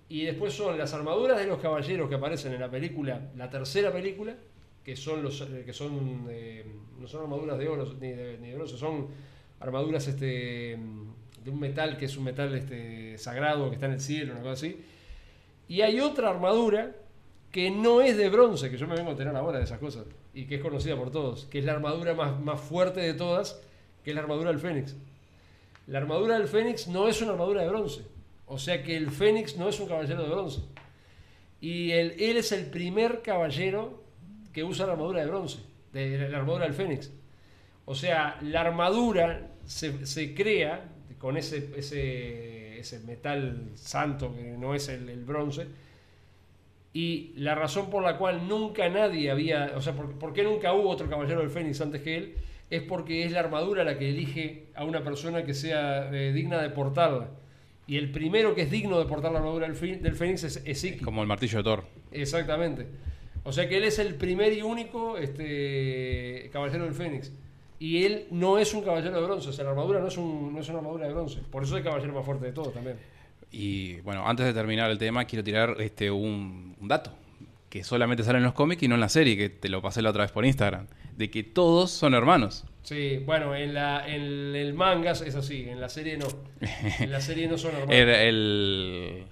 y 0.08 0.24
después 0.24 0.54
son 0.54 0.78
las 0.78 0.94
armaduras 0.94 1.38
de 1.38 1.46
los 1.46 1.58
caballeros 1.58 2.08
que 2.08 2.14
aparecen 2.14 2.52
en 2.54 2.60
la 2.60 2.70
película, 2.70 3.30
la 3.36 3.50
tercera 3.50 3.92
película, 3.92 4.34
que 4.84 4.96
son 4.96 5.22
los 5.22 5.40
eh, 5.42 5.62
que 5.66 5.72
son 5.72 6.26
eh, 6.30 6.64
no 6.98 7.06
son 7.06 7.22
armaduras 7.22 7.58
de 7.58 7.68
oro 7.68 7.92
ni 8.00 8.10
de, 8.10 8.38
ni 8.38 8.48
de 8.48 8.54
bronce, 8.54 8.76
son 8.76 9.08
armaduras 9.60 10.06
este 10.08 10.78
de 11.44 11.50
un 11.50 11.60
metal 11.60 11.96
que 11.96 12.06
es 12.06 12.16
un 12.16 12.24
metal 12.24 12.54
este 12.54 13.18
sagrado 13.18 13.68
que 13.68 13.74
está 13.74 13.86
en 13.86 13.92
el 13.92 14.00
cielo, 14.00 14.32
una 14.32 14.42
cosa 14.42 14.52
así. 14.52 14.80
Y 15.68 15.80
hay 15.80 16.00
otra 16.00 16.30
armadura 16.30 16.94
que 17.50 17.70
no 17.70 18.00
es 18.00 18.16
de 18.16 18.28
bronce, 18.28 18.70
que 18.70 18.76
yo 18.76 18.86
me 18.86 18.96
vengo 18.96 19.08
a 19.08 19.12
enterar 19.12 19.34
ahora 19.36 19.58
de 19.58 19.64
esas 19.64 19.78
cosas, 19.78 20.04
y 20.34 20.46
que 20.46 20.56
es 20.56 20.62
conocida 20.62 20.96
por 20.96 21.10
todos, 21.10 21.46
que 21.46 21.58
es 21.58 21.64
la 21.64 21.72
armadura 21.72 22.14
más, 22.14 22.38
más 22.40 22.60
fuerte 22.60 23.00
de 23.00 23.14
todas, 23.14 23.60
que 24.04 24.10
es 24.10 24.14
la 24.14 24.22
armadura 24.22 24.50
del 24.50 24.60
Fénix. 24.60 24.94
La 25.86 25.98
armadura 25.98 26.38
del 26.38 26.48
Fénix 26.48 26.88
no 26.88 27.08
es 27.08 27.22
una 27.22 27.32
armadura 27.32 27.62
de 27.62 27.68
bronce, 27.68 28.02
o 28.46 28.58
sea 28.58 28.82
que 28.82 28.96
el 28.96 29.10
Fénix 29.10 29.56
no 29.56 29.68
es 29.68 29.80
un 29.80 29.88
caballero 29.88 30.22
de 30.22 30.28
bronce. 30.28 30.60
Y 31.60 31.92
él, 31.92 32.14
él 32.18 32.36
es 32.36 32.52
el 32.52 32.66
primer 32.66 33.22
caballero 33.22 34.02
que 34.52 34.62
usa 34.62 34.86
la 34.86 34.92
armadura 34.92 35.20
de 35.20 35.26
bronce, 35.26 35.58
de 35.92 36.28
la 36.28 36.38
armadura 36.38 36.64
del 36.64 36.74
Fénix. 36.74 37.10
O 37.86 37.94
sea, 37.94 38.38
la 38.42 38.60
armadura 38.60 39.48
se, 39.64 40.04
se 40.06 40.34
crea 40.34 40.92
con 41.18 41.36
ese, 41.36 41.70
ese, 41.76 42.78
ese 42.78 43.00
metal 43.00 43.70
santo 43.74 44.34
que 44.34 44.56
no 44.56 44.74
es 44.74 44.88
el, 44.88 45.08
el 45.08 45.24
bronce. 45.24 45.66
Y 46.92 47.32
la 47.36 47.54
razón 47.54 47.90
por 47.90 48.02
la 48.02 48.16
cual 48.16 48.48
nunca 48.48 48.88
nadie 48.88 49.30
había, 49.30 49.72
o 49.76 49.82
sea, 49.82 49.94
por, 49.94 50.18
por 50.18 50.32
qué 50.32 50.42
nunca 50.44 50.72
hubo 50.72 50.88
otro 50.88 51.10
caballero 51.10 51.40
del 51.40 51.50
Fénix 51.50 51.80
antes 51.80 52.00
que 52.00 52.16
él, 52.16 52.34
es 52.70 52.82
porque 52.82 53.24
es 53.24 53.32
la 53.32 53.40
armadura 53.40 53.84
la 53.84 53.98
que 53.98 54.08
elige 54.08 54.66
a 54.74 54.84
una 54.84 55.04
persona 55.04 55.44
que 55.44 55.54
sea 55.54 56.10
eh, 56.12 56.32
digna 56.32 56.60
de 56.62 56.70
portarla. 56.70 57.28
Y 57.86 57.98
el 57.98 58.10
primero 58.10 58.54
que 58.54 58.62
es 58.62 58.70
digno 58.70 58.98
de 58.98 59.04
portar 59.06 59.30
la 59.30 59.38
armadura 59.38 59.68
del, 59.68 60.02
del 60.02 60.14
Fénix 60.14 60.42
es, 60.42 60.84
Iki. 60.84 61.04
Como 61.04 61.22
el 61.22 61.28
martillo 61.28 61.58
de 61.58 61.64
Thor. 61.64 61.84
Exactamente. 62.10 62.86
O 63.44 63.52
sea 63.52 63.68
que 63.68 63.76
él 63.76 63.84
es 63.84 64.00
el 64.00 64.16
primer 64.16 64.52
y 64.52 64.62
único 64.62 65.18
este, 65.18 66.50
caballero 66.52 66.84
del 66.84 66.94
Fénix. 66.94 67.30
Y 67.78 68.04
él 68.04 68.26
no 68.30 68.58
es 68.58 68.72
un 68.72 68.82
caballero 68.82 69.14
de 69.20 69.26
bronce, 69.26 69.50
o 69.50 69.52
sea, 69.52 69.64
la 69.64 69.70
armadura 69.70 70.00
no 70.00 70.08
es, 70.08 70.16
un, 70.16 70.54
no 70.54 70.60
es 70.60 70.68
una 70.68 70.78
armadura 70.78 71.06
de 71.06 71.12
bronce. 71.12 71.40
Por 71.50 71.62
eso 71.62 71.74
es 71.74 71.78
el 71.78 71.84
caballero 71.84 72.14
más 72.14 72.24
fuerte 72.24 72.46
de 72.46 72.52
todos 72.52 72.72
también. 72.72 72.96
Y 73.52 74.00
bueno, 74.00 74.26
antes 74.26 74.46
de 74.46 74.54
terminar 74.54 74.90
el 74.90 74.98
tema, 74.98 75.24
quiero 75.24 75.44
tirar 75.44 75.76
este 75.80 76.10
un, 76.10 76.74
un 76.80 76.88
dato 76.88 77.12
que 77.68 77.84
solamente 77.84 78.22
sale 78.22 78.38
en 78.38 78.44
los 78.44 78.54
cómics 78.54 78.82
y 78.82 78.88
no 78.88 78.94
en 78.94 79.00
la 79.00 79.08
serie, 79.08 79.36
que 79.36 79.50
te 79.50 79.68
lo 79.68 79.82
pasé 79.82 80.00
la 80.00 80.10
otra 80.10 80.22
vez 80.22 80.32
por 80.32 80.44
Instagram, 80.46 80.86
de 81.16 81.30
que 81.30 81.42
todos 81.42 81.90
son 81.90 82.14
hermanos. 82.14 82.64
Sí, 82.82 83.18
bueno, 83.26 83.54
en, 83.54 83.74
la, 83.74 84.06
en 84.06 84.54
el 84.54 84.72
manga 84.74 85.10
es 85.10 85.34
así, 85.34 85.68
en 85.68 85.80
la 85.80 85.88
serie 85.88 86.16
no. 86.16 86.26
En 87.00 87.10
la 87.10 87.20
serie 87.20 87.48
no 87.48 87.58
son 87.58 87.72
hermanos. 87.76 87.94
El, 87.94 89.24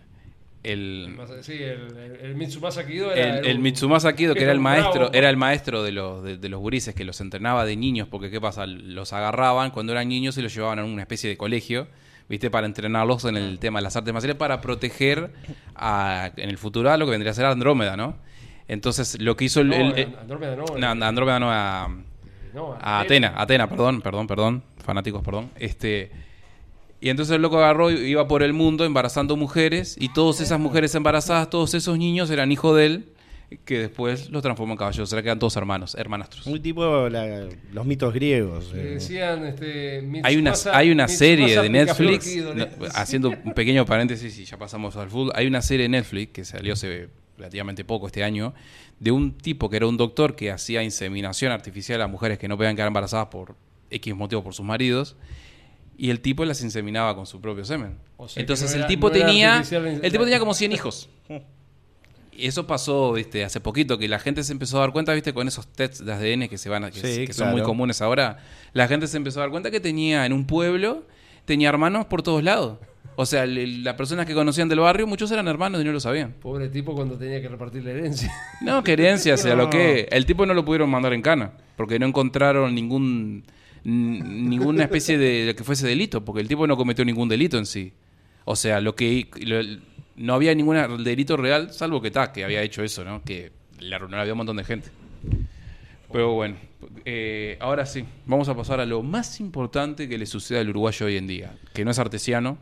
el, 0.65 1.17
Sí, 1.43 1.59
el, 1.63 2.35
Mitsumasa 2.37 2.87
Kido 2.87 3.13
era 3.13 3.39
el, 3.39 3.47
el 3.47 3.57
un- 3.59 3.63
Mitsumasa 3.63 4.15
Kido, 4.15 4.35
que 4.35 4.43
era 4.43 4.53
el 4.53 4.59
bravo. 4.61 4.81
maestro, 4.83 5.13
era 5.13 5.31
el 5.31 5.37
maestro 5.37 5.83
de 5.83 5.93
los, 5.93 6.23
de, 6.25 6.39
de 6.39 6.49
los 6.49 6.59
gurises 6.61 6.95
que 6.95 7.05
los 7.05 7.21
entrenaba 7.21 7.65
de 7.65 7.77
niños, 7.77 8.09
porque 8.11 8.31
qué 8.31 8.41
pasa, 8.41 8.67
los 8.67 9.13
agarraban 9.13 9.71
cuando 9.71 9.93
eran 9.93 10.09
niños 10.09 10.37
y 10.39 10.43
los 10.43 10.55
llevaban 10.55 10.79
a 10.81 10.85
una 10.85 11.03
especie 11.03 11.29
de 11.31 11.37
colegio, 11.37 11.87
viste, 12.29 12.51
para 12.51 12.67
entrenarlos 12.67 13.25
en 13.27 13.37
el 13.37 13.59
tema 13.59 13.79
de 13.79 13.83
las 13.85 13.95
artes 13.97 14.13
marciales, 14.13 14.37
para 14.37 14.61
proteger 14.63 15.31
a, 15.75 16.31
en 16.37 16.49
el 16.49 16.57
futuro 16.59 16.91
a 16.91 16.97
lo 16.97 17.05
que 17.05 17.11
vendría 17.13 17.33
a 17.33 17.35
ser 17.35 17.45
Andrómeda, 17.45 17.97
¿no? 17.97 18.17
Entonces, 18.67 19.21
lo 19.21 19.37
que 19.37 19.45
hizo 19.45 19.61
el... 19.61 19.69
No, 19.69 19.77
el- 19.95 20.17
Andrómeda 20.19 20.57
no. 20.57 20.95
no, 20.95 21.05
Andrómeda 21.07 21.39
no, 21.39 21.53
a, 21.53 21.89
no, 22.55 22.79
a 22.81 23.01
Atena, 23.01 23.35
Atena, 23.37 23.69
perdón, 23.69 24.01
perdón, 24.01 24.27
perdón, 24.27 24.63
fanáticos, 24.83 25.23
perdón. 25.23 25.51
Este, 25.57 26.11
y 27.05 27.11
entonces 27.11 27.37
el 27.37 27.43
loco 27.43 27.59
agarró 27.59 27.91
y 27.91 27.97
iba 28.07 28.27
por 28.27 28.43
el 28.43 28.55
mundo 28.55 28.87
embarazando 28.87 29.37
mujeres 29.37 29.95
y 30.01 30.09
todas 30.09 30.41
esas 30.41 30.59
mujeres 30.59 30.95
embarazadas, 30.95 31.51
todos 31.51 31.75
esos 31.75 31.99
niños 31.99 32.31
eran 32.31 32.51
hijos 32.51 32.75
de 32.79 32.87
él 32.87 33.09
que 33.67 33.79
después 33.79 34.31
los 34.31 34.43
transformó 34.43 34.73
en 34.73 34.79
caballeros. 34.79 35.11
O 35.11 35.15
sea, 35.15 35.23
quedan 35.23 35.39
todos 35.39 35.55
hermanos, 35.57 35.95
hermanastros. 35.97 36.47
Muy 36.47 36.61
tipo 36.61 37.11
la- 37.11 37.47
los 37.75 37.85
mitos 37.85 38.15
griegos. 38.15 38.73
Eh. 38.75 38.95
decían, 38.95 39.45
este, 39.45 40.03
Hay 40.23 40.37
una, 40.39 40.55
hay 40.73 40.91
una 40.91 41.07
serie 41.07 41.61
de 41.61 41.69
Netflix, 41.69 42.37
no, 42.37 42.67
haciendo 42.95 43.29
un 43.45 43.53
pequeño 43.53 43.85
paréntesis 43.85 44.39
y 44.39 44.47
ya 44.47 44.57
pasamos 44.57 44.97
al 44.97 45.11
fútbol, 45.11 45.33
hay 45.35 45.47
una 45.47 45.61
serie 45.61 45.83
de 45.83 45.91
Netflix 45.91 46.33
que 46.33 46.45
salió 46.47 46.73
hace 46.73 47.11
relativamente 47.37 47.85
poco 47.85 48.07
este 48.07 48.25
año, 48.25 48.55
de 48.99 49.11
un 49.11 49.37
tipo 49.37 49.69
que 49.69 49.77
era 49.77 49.87
un 49.87 49.99
doctor 49.99 50.37
que 50.37 50.51
hacía 50.51 50.83
inseminación 50.83 51.53
artificial 51.53 52.01
a 52.01 52.07
mujeres 52.09 52.39
que 52.39 52.49
no 52.49 52.57
podían 52.57 52.77
quedar 52.77 52.89
embarazadas 52.89 53.27
por 53.27 53.57
X 53.91 54.15
motivo 54.17 54.43
por 54.43 54.55
sus 54.55 54.65
maridos, 54.65 55.17
y 55.97 56.11
el 56.11 56.21
tipo 56.21 56.45
las 56.45 56.63
inseminaba 56.63 57.15
con 57.15 57.27
su 57.27 57.41
propio 57.41 57.65
semen. 57.65 57.99
O 58.17 58.29
sea 58.29 58.35
que 58.37 58.41
Entonces 58.41 58.75
no 58.75 58.83
el 58.83 58.87
tipo 58.89 59.09
no 59.09 59.13
tenía 59.13 59.63
el 60.03 60.11
tipo 60.13 60.25
tenía 60.25 60.39
como 60.39 60.55
100 60.55 60.73
hijos. 60.73 61.09
Y 62.33 62.47
eso 62.49 62.67
pasó 62.67 63.13
¿viste? 63.13 63.45
hace 63.45 63.61
poquito, 63.61 63.97
que 63.99 64.09
la 64.09 64.19
gente 64.19 64.43
se 64.43 64.53
empezó 64.53 64.79
a 64.79 64.81
dar 64.81 64.93
cuenta, 64.93 65.13
viste, 65.15 65.33
con 65.33 65.47
esos 65.49 65.67
tests 65.69 66.05
de 66.05 66.13
ADN 66.13 66.49
que 66.49 66.59
se 66.59 66.69
van 66.69 66.85
a- 66.85 66.91
que, 66.91 67.01
Sí, 67.01 67.27
que 67.27 67.33
son 67.33 67.51
muy 67.53 67.63
comunes 67.63 68.03
ahora. 68.03 68.39
La 68.73 68.89
gente 68.89 69.07
se 69.07 69.17
empezó 69.17 69.41
a 69.41 69.43
dar 69.45 69.51
cuenta 69.51 69.71
que 69.71 69.81
tenía 69.81 70.27
en 70.27 70.33
un 70.33 70.47
pueblo, 70.47 71.05
tenía 71.45 71.69
hermanos 71.69 72.07
por 72.07 72.23
todos 72.23 72.43
lados. 72.43 72.79
O 73.17 73.27
sea, 73.27 73.47
las 73.47 73.95
personas 73.95 74.27
que 74.27 74.35
conocían 74.35 74.69
del 74.69 74.81
barrio, 74.81 75.07
muchos 75.07 75.31
eran 75.31 75.47
hermanos 75.47 75.81
y 75.81 75.85
no 75.85 75.93
lo 75.93 76.01
sabían. 76.01 76.33
Pobre 76.33 76.69
tipo 76.69 76.97
cuando 76.97 77.17
tenía 77.17 77.41
que 77.41 77.47
repartir 77.49 77.85
la 77.85 77.93
herencia. 77.93 78.33
No, 78.61 78.83
que 78.83 78.95
herencia, 78.95 79.37
sea 79.37 79.55
lo 79.55 79.65
No. 79.67 79.71
que. 79.71 80.09
El 80.11 80.27
tipo 80.27 80.45
no 80.47 80.53
lo 80.55 80.65
pudieron 80.65 80.91
mandar 80.91 81.13
en 81.13 81.23
cana, 81.23 81.53
porque 81.77 82.01
no 82.01 82.07
encontraron 82.07 82.75
ningún 82.75 83.45
ninguna 83.85 84.83
especie 84.85 85.19
de, 85.19 85.55
que 85.55 85.65
fuese 85.65 85.87
delito, 85.87 86.25
porque 86.25 86.41
el 86.41 86.49
tipo 86.49 86.67
no 86.67 86.77
cometió 86.77 87.05
ningún 87.05 87.29
delito 87.29 87.59
en 87.59 87.67
sí. 87.67 87.93
O 88.45 88.57
sea, 88.57 88.81
lo 88.81 88.95
que 88.95 89.29
lo- 89.41 89.63
no 90.17 90.35
había 90.35 90.55
ningún 90.55 91.03
delito 91.05 91.37
real, 91.37 91.73
salvo 91.73 92.01
que 92.01 92.11
ta, 92.11 92.33
que 92.33 92.45
había 92.45 92.63
hecho 92.63 92.83
eso, 92.83 93.05
¿no? 93.05 93.23
Que 93.25 93.53
le 93.81 93.95
arruinó 93.95 94.17
la 94.17 94.23
vida 94.23 94.33
a 94.33 94.35
un 94.35 94.39
montón 94.39 94.57
de 94.57 94.65
gente. 94.65 94.89
Pero 96.13 96.33
bueno, 96.35 96.57
eh, 97.05 97.57
ahora 97.61 97.87
sí, 97.87 98.05
vamos 98.27 98.49
a 98.49 98.55
pasar 98.57 98.81
a 98.81 98.87
lo 98.87 99.03
más 99.03 99.41
importante 99.41 100.09
que 100.09 100.17
le 100.19 100.27
sucede 100.27 100.61
al 100.61 100.69
uruguayo 100.69 101.07
hoy 101.07 101.17
en 101.17 101.27
día, 101.27 101.53
que 101.73 101.85
no 101.85 101.91
es 101.91 101.99
artesiano, 101.99 102.59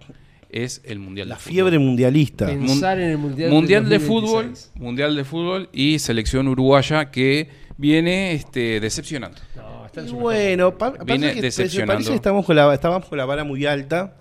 es 0.49 0.81
el 0.85 0.99
mundial. 0.99 1.29
La 1.29 1.35
de 1.35 1.41
fútbol. 1.41 1.53
fiebre 1.53 1.79
mundialista. 1.79 2.47
Pen- 2.47 2.61
Pensar 2.67 2.99
en 2.99 3.11
el 3.11 3.19
Mundial 3.19 3.51
Mundial 3.51 3.89
de 3.89 3.99
2026. 3.99 4.71
fútbol, 4.71 4.83
Mundial 4.83 5.17
de 5.17 5.25
fútbol 5.25 5.69
y 5.73 5.99
selección 5.99 6.49
uruguaya 6.49 7.11
que 7.11 7.49
viene 7.77 8.33
este, 8.33 8.81
decepcionando. 8.81 9.39
No, 9.57 9.72
está 9.93 10.01
en 10.01 10.07
Y 10.07 10.11
su 10.11 10.17
bueno, 10.17 10.77
pa- 10.79 10.91
Viene 11.05 11.29
que 11.35 11.41
parece 11.87 12.11
que 12.11 12.15
estamos 12.15 12.47
con 12.47 12.57
la, 12.57 12.73
estábamos 12.73 13.07
con 13.09 13.19
la 13.19 13.25
vara 13.27 13.45
muy 13.45 13.67
alta 13.67 14.15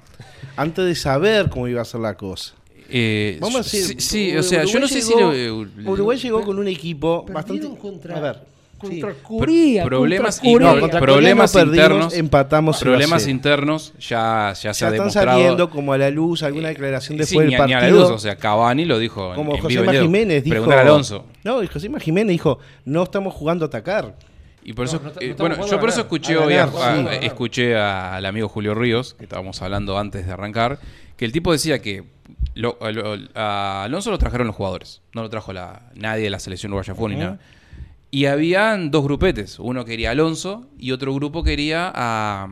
antes 0.57 0.85
de 0.85 0.95
saber 0.95 1.49
cómo 1.49 1.67
iba 1.67 1.81
a 1.81 1.85
ser 1.85 2.01
la 2.01 2.15
cosa. 2.15 2.53
Eh, 2.89 3.37
Vamos 3.39 3.61
a 3.61 3.63
decir, 3.63 3.85
sí, 3.85 3.95
sí, 3.99 4.37
o 4.37 4.43
sea, 4.43 4.65
yo 4.65 4.79
no 4.79 4.87
sé 4.87 5.01
si 5.01 5.13
llegó- 5.13 5.31
lo- 5.31 5.91
Uruguay 5.91 6.17
llegó 6.17 6.43
con 6.43 6.59
un 6.59 6.67
equipo 6.67 7.25
bastante. 7.31 7.69
contra, 7.79 8.17
a 8.17 8.19
ver, 8.19 8.39
contra 8.77 9.11
sí. 9.11 9.17
Corea. 9.23 9.85
problemas 9.85 10.35
contra 10.41 10.49
y- 10.49 10.53
Corea. 10.55 10.67
no, 10.67 10.75
No, 10.75 10.81
contra 10.81 10.99
problemas 10.99 11.51
Corea 11.53 11.65
no 11.65 11.71
perdimos, 11.71 11.87
internos, 11.93 12.13
empatamos 12.15 12.79
problemas 12.81 13.27
internos 13.27 13.93
ya, 13.97 14.51
ya 14.51 14.55
se 14.55 14.63
Ya 14.63 14.69
ha 14.69 14.71
están 14.71 14.91
demostrado. 14.91 15.37
saliendo 15.39 15.69
como 15.69 15.93
a 15.93 15.97
la 15.97 16.09
luz 16.09 16.43
alguna 16.43 16.67
declaración 16.67 17.13
Sí, 17.15 17.19
después 17.19 17.45
ni, 17.47 17.53
del 17.53 17.61
a- 17.61 17.65
ni 17.67 17.73
partido. 17.73 17.95
a 17.97 18.01
la 18.03 18.09
luz, 18.09 18.11
o 18.13 18.19
sea, 18.19 18.35
Cavani 18.35 18.83
lo 18.83 18.99
dijo 18.99 19.33
como 19.35 19.55
en, 19.55 19.61
José 19.61 19.73
y 19.73 19.77
en 19.77 19.83
directo. 19.83 20.01
Jiménez 20.03 20.43
dijo. 20.43 20.69
Alonso. 20.71 21.25
No, 21.45 21.63
y 21.63 21.67
José 21.67 21.89
Jiménez 22.01 22.31
dijo: 22.33 22.59
No 22.83 23.03
estamos 23.03 23.33
jugando 23.33 23.63
a 23.63 23.67
atacar. 23.67 24.15
Y 24.63 24.73
por 24.73 24.85
No, 24.85 24.91
eso, 24.91 25.01
no 25.03 25.11
eh, 25.19 25.35
bueno, 25.37 25.65
yo 25.67 25.79
por 25.79 25.89
eso 25.89 26.01
escuché 26.01 26.35
A 26.35 26.41
hoy, 26.41 26.53
a- 26.53 26.65
a- 26.65 27.15
escuché 27.15 27.75
al 27.75 28.25
amigo 28.25 28.47
Julio 28.47 28.75
Ríos, 28.75 29.15
que 29.15 29.23
estábamos 29.23 29.61
hablando 29.61 29.97
antes 29.97 30.25
de 30.27 30.31
arrancar, 30.31 30.79
que 31.17 31.25
el 31.25 31.31
tipo 31.31 31.51
decía 31.51 31.81
que 31.81 32.03
lo- 32.53 32.77
a, 32.81 32.91
lo- 32.91 33.17
a 33.35 33.83
Alonso 33.85 34.11
lo 34.11 34.17
trajeron 34.17 34.47
los 34.47 34.55
jugadores, 34.55 35.01
no 35.13 35.21
lo 35.23 35.29
trajo 35.29 35.51
la, 35.53 35.89
nadie 35.95 36.23
de 36.25 36.29
la 36.29 36.39
selección 36.39 36.71
uruguaya 36.73 36.93
ni 37.09 37.15
nada. 37.15 37.39
Y 38.11 38.25
habían 38.25 38.91
dos 38.91 39.03
grupetes, 39.03 39.57
uno 39.57 39.85
quería 39.85 40.09
a 40.09 40.11
Alonso 40.11 40.67
y 40.77 40.91
otro 40.91 41.13
grupo 41.15 41.43
quería 41.43 41.91
a, 41.95 42.49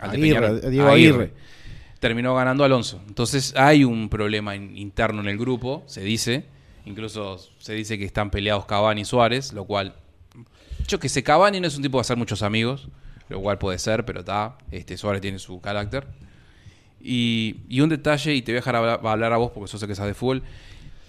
al 0.00 0.10
Aguirre, 0.10 0.68
Diego 0.70 0.88
Aguirre. 0.88 1.32
Terminó 2.00 2.34
ganando 2.34 2.64
Alonso. 2.64 3.00
Entonces 3.08 3.54
hay 3.56 3.82
un 3.84 4.08
problema 4.10 4.54
in- 4.56 4.76
interno 4.76 5.22
en 5.22 5.28
el 5.28 5.38
grupo, 5.38 5.84
se 5.86 6.02
dice. 6.02 6.44
Incluso 6.84 7.38
se 7.58 7.72
dice 7.72 7.98
que 7.98 8.04
están 8.04 8.30
peleados 8.30 8.66
Cavani 8.66 9.00
y 9.00 9.04
Suárez, 9.04 9.52
lo 9.52 9.64
cual 9.64 9.94
yo 10.86 10.98
que 10.98 11.08
sé, 11.08 11.22
Cavani 11.22 11.60
no 11.60 11.66
es 11.66 11.76
un 11.76 11.82
tipo 11.82 11.98
de 11.98 12.02
hacer 12.02 12.16
muchos 12.16 12.42
amigos, 12.42 12.88
lo 13.28 13.40
cual 13.40 13.58
puede 13.58 13.78
ser, 13.78 14.04
pero 14.04 14.20
está. 14.20 14.56
Este 14.70 14.96
Suárez 14.96 15.20
tiene 15.20 15.38
su 15.38 15.60
carácter. 15.60 16.06
Y, 17.00 17.56
y 17.68 17.80
un 17.80 17.88
detalle, 17.88 18.34
y 18.34 18.42
te 18.42 18.52
voy 18.52 18.56
a 18.56 18.60
dejar 18.60 18.76
hablar, 18.76 19.00
hablar 19.04 19.32
a 19.32 19.36
vos 19.36 19.52
porque 19.52 19.70
yo 19.70 19.78
sé 19.78 19.86
que 19.86 19.94
sabes 19.94 20.10
de 20.10 20.14
fútbol. 20.14 20.42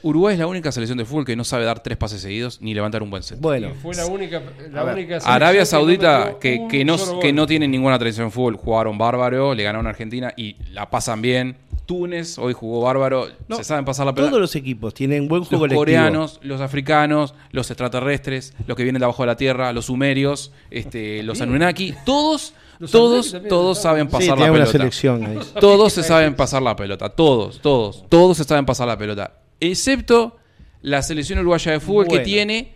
Uruguay 0.04 0.34
es 0.34 0.40
la 0.40 0.46
única 0.48 0.72
selección 0.72 0.98
de 0.98 1.06
fútbol 1.06 1.26
que 1.26 1.36
no 1.36 1.44
sabe 1.44 1.66
dar 1.66 1.82
tres 1.82 1.98
pases 1.98 2.22
seguidos 2.22 2.62
ni 2.62 2.74
levantar 2.74 3.02
un 3.02 3.10
buen 3.10 3.24
centro. 3.24 3.42
Bueno, 3.42 3.70
Y 3.70 3.74
fue 3.74 3.96
la 3.96 4.06
única, 4.06 4.42
la 4.72 4.84
única 4.84 5.18
Arabia 5.26 5.66
Saudita, 5.66 6.36
que, 6.40 6.68
que 6.70 6.86
no, 6.86 7.20
que 7.20 7.34
no 7.34 7.48
tiene 7.48 7.68
ninguna 7.68 7.98
tradición 7.98 8.26
en 8.26 8.32
fútbol, 8.32 8.58
jugaron 8.58 8.98
bárbaro, 8.98 9.56
le 9.56 9.64
ganaron 9.64 9.88
a 9.88 9.90
Argentina 9.90 10.34
y 10.38 10.56
la 10.72 10.90
pasan 10.90 11.22
bien. 11.22 11.58
Túnez 11.88 12.38
hoy 12.38 12.54
jugó 12.54 12.82
bárbaro, 12.82 13.28
No, 13.48 13.56
se 13.56 13.64
saben 13.64 13.84
pasar 13.86 14.06
la 14.06 14.14
pelota. 14.14 14.30
todos 14.30 14.42
los 14.42 14.56
equipos 14.56 14.94
tienen 14.94 15.28
buen 15.28 15.40
los 15.40 15.48
juego 15.48 15.62
colectivo. 15.64 15.82
coreanos, 15.82 16.40
los 16.44 16.62
africanos, 16.62 17.34
los 17.52 17.72
extraterrestres, 17.72 18.54
los 18.68 18.78
que 18.78 18.84
vienen 18.84 19.00
de 19.00 19.06
abajo 19.06 19.24
de 19.24 19.28
la 19.28 19.38
tierra, 19.38 19.74
los 19.74 19.86
sumerios, 19.86 20.52
este, 20.70 21.24
los 21.24 21.42
Anunnaki, 21.42 21.96
todos, 22.06 22.54
Los 22.78 22.92
todos, 22.92 23.36
todos 23.50 23.82
saben 23.82 24.06
Sí, 24.08 24.12
pasar 24.12 24.30
la 24.30 24.36
tienen 24.36 24.52
una 24.52 24.60
pelota. 24.66 24.72
selección 24.72 25.26
ahí. 25.26 25.40
Todos 25.60 25.94
se 25.94 26.04
saben 26.04 26.36
pasar 26.36 26.62
la 26.62 26.76
pelota, 26.76 27.10
todos, 27.10 27.60
todos, 27.62 28.06
todos 28.10 28.38
se 28.38 28.44
saben 28.44 28.66
pasar 28.66 28.88
la 28.88 28.98
pelota, 28.98 29.40
excepto 29.60 30.36
la 30.84 31.02
selección 31.02 31.40
uruguaya 31.40 31.72
de 31.72 31.80
fútbol 31.80 32.08
que 32.08 32.20
tiene 32.20 32.76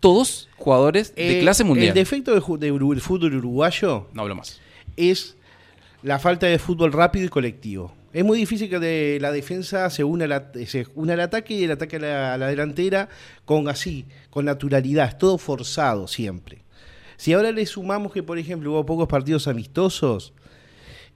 todos 0.00 0.48
jugadores 0.56 1.14
de 1.14 1.38
Eh, 1.38 1.40
clase 1.40 1.64
mundial. 1.64 1.88
El 1.88 1.94
defecto 1.94 2.32
de, 2.32 2.40
de 2.66 2.72
del 2.72 3.00
fútbol 3.00 3.34
uruguayo 3.34 4.06
No 4.12 4.22
hablo 4.22 4.34
más. 4.36 4.60
es 4.96 5.36
la 6.02 6.18
falta 6.18 6.46
de 6.46 6.58
fútbol 6.58 6.92
rápido 6.92 7.26
y 7.26 7.28
colectivo. 7.28 7.92
Es 8.18 8.24
muy 8.24 8.36
difícil 8.38 8.68
que 8.68 8.78
de- 8.80 9.18
la 9.20 9.30
defensa 9.30 9.88
se 9.90 10.02
una, 10.02 10.24
al 10.24 10.32
at- 10.32 10.56
se 10.66 10.86
una 10.96 11.12
al 11.12 11.20
ataque 11.20 11.54
y 11.54 11.64
el 11.64 11.70
ataque 11.70 11.96
a 11.96 12.00
la, 12.00 12.34
a 12.34 12.38
la 12.38 12.48
delantera 12.48 13.08
con 13.44 13.68
así, 13.68 14.06
con 14.30 14.44
naturalidad, 14.46 15.06
es 15.08 15.18
todo 15.18 15.38
forzado 15.38 16.08
siempre. 16.08 16.58
Si 17.16 17.32
ahora 17.32 17.52
le 17.52 17.64
sumamos 17.66 18.12
que, 18.12 18.22
por 18.24 18.36
ejemplo, 18.38 18.72
hubo 18.72 18.84
pocos 18.84 19.06
partidos 19.06 19.46
amistosos 19.46 20.32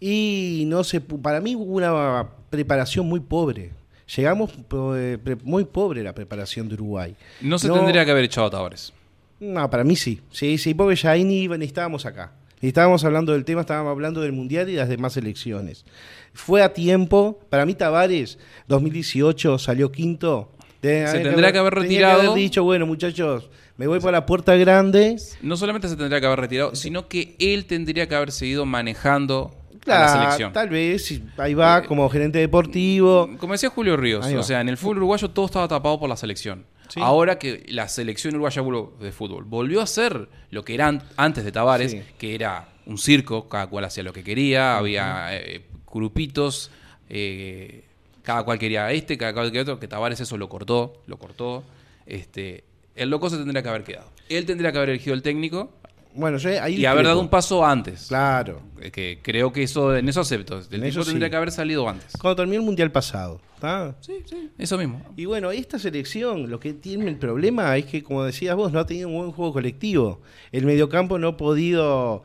y 0.00 0.64
no 0.66 0.84
se, 0.84 1.06
pu- 1.06 1.20
para 1.20 1.40
mí 1.40 1.54
hubo 1.56 1.74
una 1.74 2.28
preparación 2.50 3.06
muy 3.06 3.20
pobre. 3.20 3.70
Llegamos 4.16 4.52
eh, 4.96 5.18
muy 5.42 5.64
pobre 5.64 6.02
la 6.02 6.14
preparación 6.14 6.68
de 6.68 6.74
Uruguay. 6.74 7.16
No 7.40 7.58
se 7.58 7.68
No- 7.68 7.74
tendría 7.74 8.04
que 8.04 8.10
haber 8.10 8.24
echado 8.24 8.46
a 8.46 8.50
Tavares. 8.50 8.92
No, 9.40 9.68
para 9.70 9.82
mí 9.84 9.96
sí. 9.96 10.20
Sí, 10.30 10.58
sí, 10.58 10.74
porque 10.74 10.96
ya 10.96 11.10
ahí 11.12 11.24
ni 11.24 11.46
estábamos 11.64 12.06
acá. 12.06 12.32
Estábamos 12.68 13.04
hablando 13.04 13.32
del 13.32 13.44
tema, 13.44 13.62
estábamos 13.62 13.90
hablando 13.90 14.20
del 14.20 14.32
Mundial 14.32 14.68
y 14.68 14.76
las 14.76 14.88
demás 14.88 15.16
elecciones. 15.16 15.84
Fue 16.32 16.62
a 16.62 16.72
tiempo. 16.72 17.40
Para 17.50 17.66
mí, 17.66 17.74
Tavares, 17.74 18.38
2018, 18.68 19.58
salió 19.58 19.90
quinto. 19.90 20.50
Se 20.80 21.06
hay 21.06 21.22
tendría 21.22 21.52
que 21.52 21.58
haber 21.58 21.74
retirado. 21.74 22.20
haber 22.22 22.34
dicho, 22.34 22.64
bueno, 22.64 22.86
muchachos, 22.86 23.48
me 23.76 23.86
voy 23.86 24.00
por 24.00 24.12
la 24.12 24.26
puerta 24.26 24.56
grande. 24.56 25.16
No 25.40 25.56
solamente 25.56 25.88
se 25.88 25.96
tendría 25.96 26.20
que 26.20 26.26
haber 26.26 26.40
retirado, 26.40 26.74
sino 26.74 27.08
que 27.08 27.36
él 27.38 27.66
tendría 27.66 28.08
que 28.08 28.14
haber 28.14 28.32
seguido 28.32 28.66
manejando 28.66 29.54
a 29.86 29.98
la 29.98 30.08
selección. 30.08 30.52
tal 30.52 30.68
vez, 30.68 31.20
ahí 31.38 31.54
va, 31.54 31.78
Eh, 31.78 31.86
como 31.86 32.08
gerente 32.08 32.38
deportivo. 32.38 33.30
Como 33.38 33.52
decía 33.52 33.70
Julio 33.70 33.96
Ríos, 33.96 34.26
o 34.26 34.42
sea, 34.42 34.60
en 34.60 34.68
el 34.68 34.76
fútbol 34.76 34.98
uruguayo 34.98 35.30
todo 35.30 35.46
estaba 35.46 35.68
tapado 35.68 35.98
por 35.98 36.08
la 36.08 36.16
selección. 36.16 36.64
Sí. 36.92 37.00
Ahora 37.02 37.38
que 37.38 37.64
la 37.68 37.88
selección 37.88 38.34
uruguaya 38.34 38.62
de 39.00 39.12
fútbol 39.12 39.44
volvió 39.44 39.80
a 39.80 39.86
ser 39.86 40.28
lo 40.50 40.62
que 40.64 40.74
era 40.74 40.88
an- 40.88 41.02
antes 41.16 41.44
de 41.44 41.52
Tavares, 41.52 41.92
Sí. 41.92 42.02
que 42.18 42.34
era 42.34 42.68
un 42.84 42.98
circo, 42.98 43.48
cada 43.48 43.66
cual 43.68 43.84
hacía 43.84 44.02
lo 44.02 44.12
que 44.12 44.22
quería, 44.22 44.76
había 44.76 45.28
eh, 45.36 45.62
grupitos, 45.90 46.70
eh, 47.08 47.84
cada 48.22 48.42
cual 48.44 48.58
quería 48.58 48.90
este, 48.92 49.16
cada 49.16 49.32
cual 49.32 49.46
quería 49.46 49.62
otro, 49.62 49.80
que 49.80 49.88
Tavares 49.88 50.20
eso 50.20 50.36
lo 50.36 50.48
cortó, 50.48 51.02
lo 51.06 51.16
cortó. 51.18 51.64
Este, 52.06 52.64
el 52.94 53.08
loco 53.10 53.30
se 53.30 53.36
tendría 53.38 53.62
que 53.62 53.68
haber 53.68 53.84
quedado. 53.84 54.10
Él 54.28 54.44
tendría 54.46 54.70
que 54.72 54.78
haber 54.78 54.90
elegido 54.90 55.14
el 55.14 55.22
técnico 55.22 55.70
Bueno, 56.14 56.36
yo 56.38 56.50
ahí 56.62 56.76
y 56.76 56.84
haber 56.86 57.06
dado 57.06 57.20
un 57.20 57.28
paso 57.28 57.64
antes. 57.64 58.06
Claro. 58.08 58.60
Eh, 58.80 58.90
Que 58.90 59.20
creo 59.22 59.52
que 59.52 59.62
eso, 59.62 59.96
en 59.96 60.08
eso 60.08 60.20
acepto. 60.20 60.58
El 60.58 60.64
En 60.64 60.68
tipo 60.70 60.86
eso 61.00 61.04
tendría 61.04 61.28
sí. 61.28 61.30
que 61.30 61.36
haber 61.36 61.50
salido 61.52 61.88
antes. 61.88 62.12
Cuando 62.20 62.36
terminó 62.36 62.60
el 62.60 62.66
mundial 62.66 62.90
pasado. 62.92 63.40
¿tá? 63.60 63.94
Sí, 64.00 64.14
sí, 64.26 64.50
eso 64.58 64.76
mismo. 64.76 65.00
Y 65.16 65.24
bueno, 65.24 65.50
esta 65.52 65.78
selección, 65.78 66.50
lo 66.50 66.58
que 66.58 66.72
tiene 66.74 67.08
el 67.08 67.16
problema 67.16 67.76
es 67.76 67.84
que, 67.86 68.02
como 68.02 68.24
decías 68.24 68.56
vos, 68.56 68.72
no 68.72 68.80
ha 68.80 68.86
tenido 68.86 69.08
un 69.08 69.14
buen 69.18 69.30
juego 69.32 69.52
colectivo. 69.52 70.20
El 70.50 70.66
mediocampo 70.66 71.16
no 71.18 71.28
ha 71.28 71.36
podido 71.36 72.24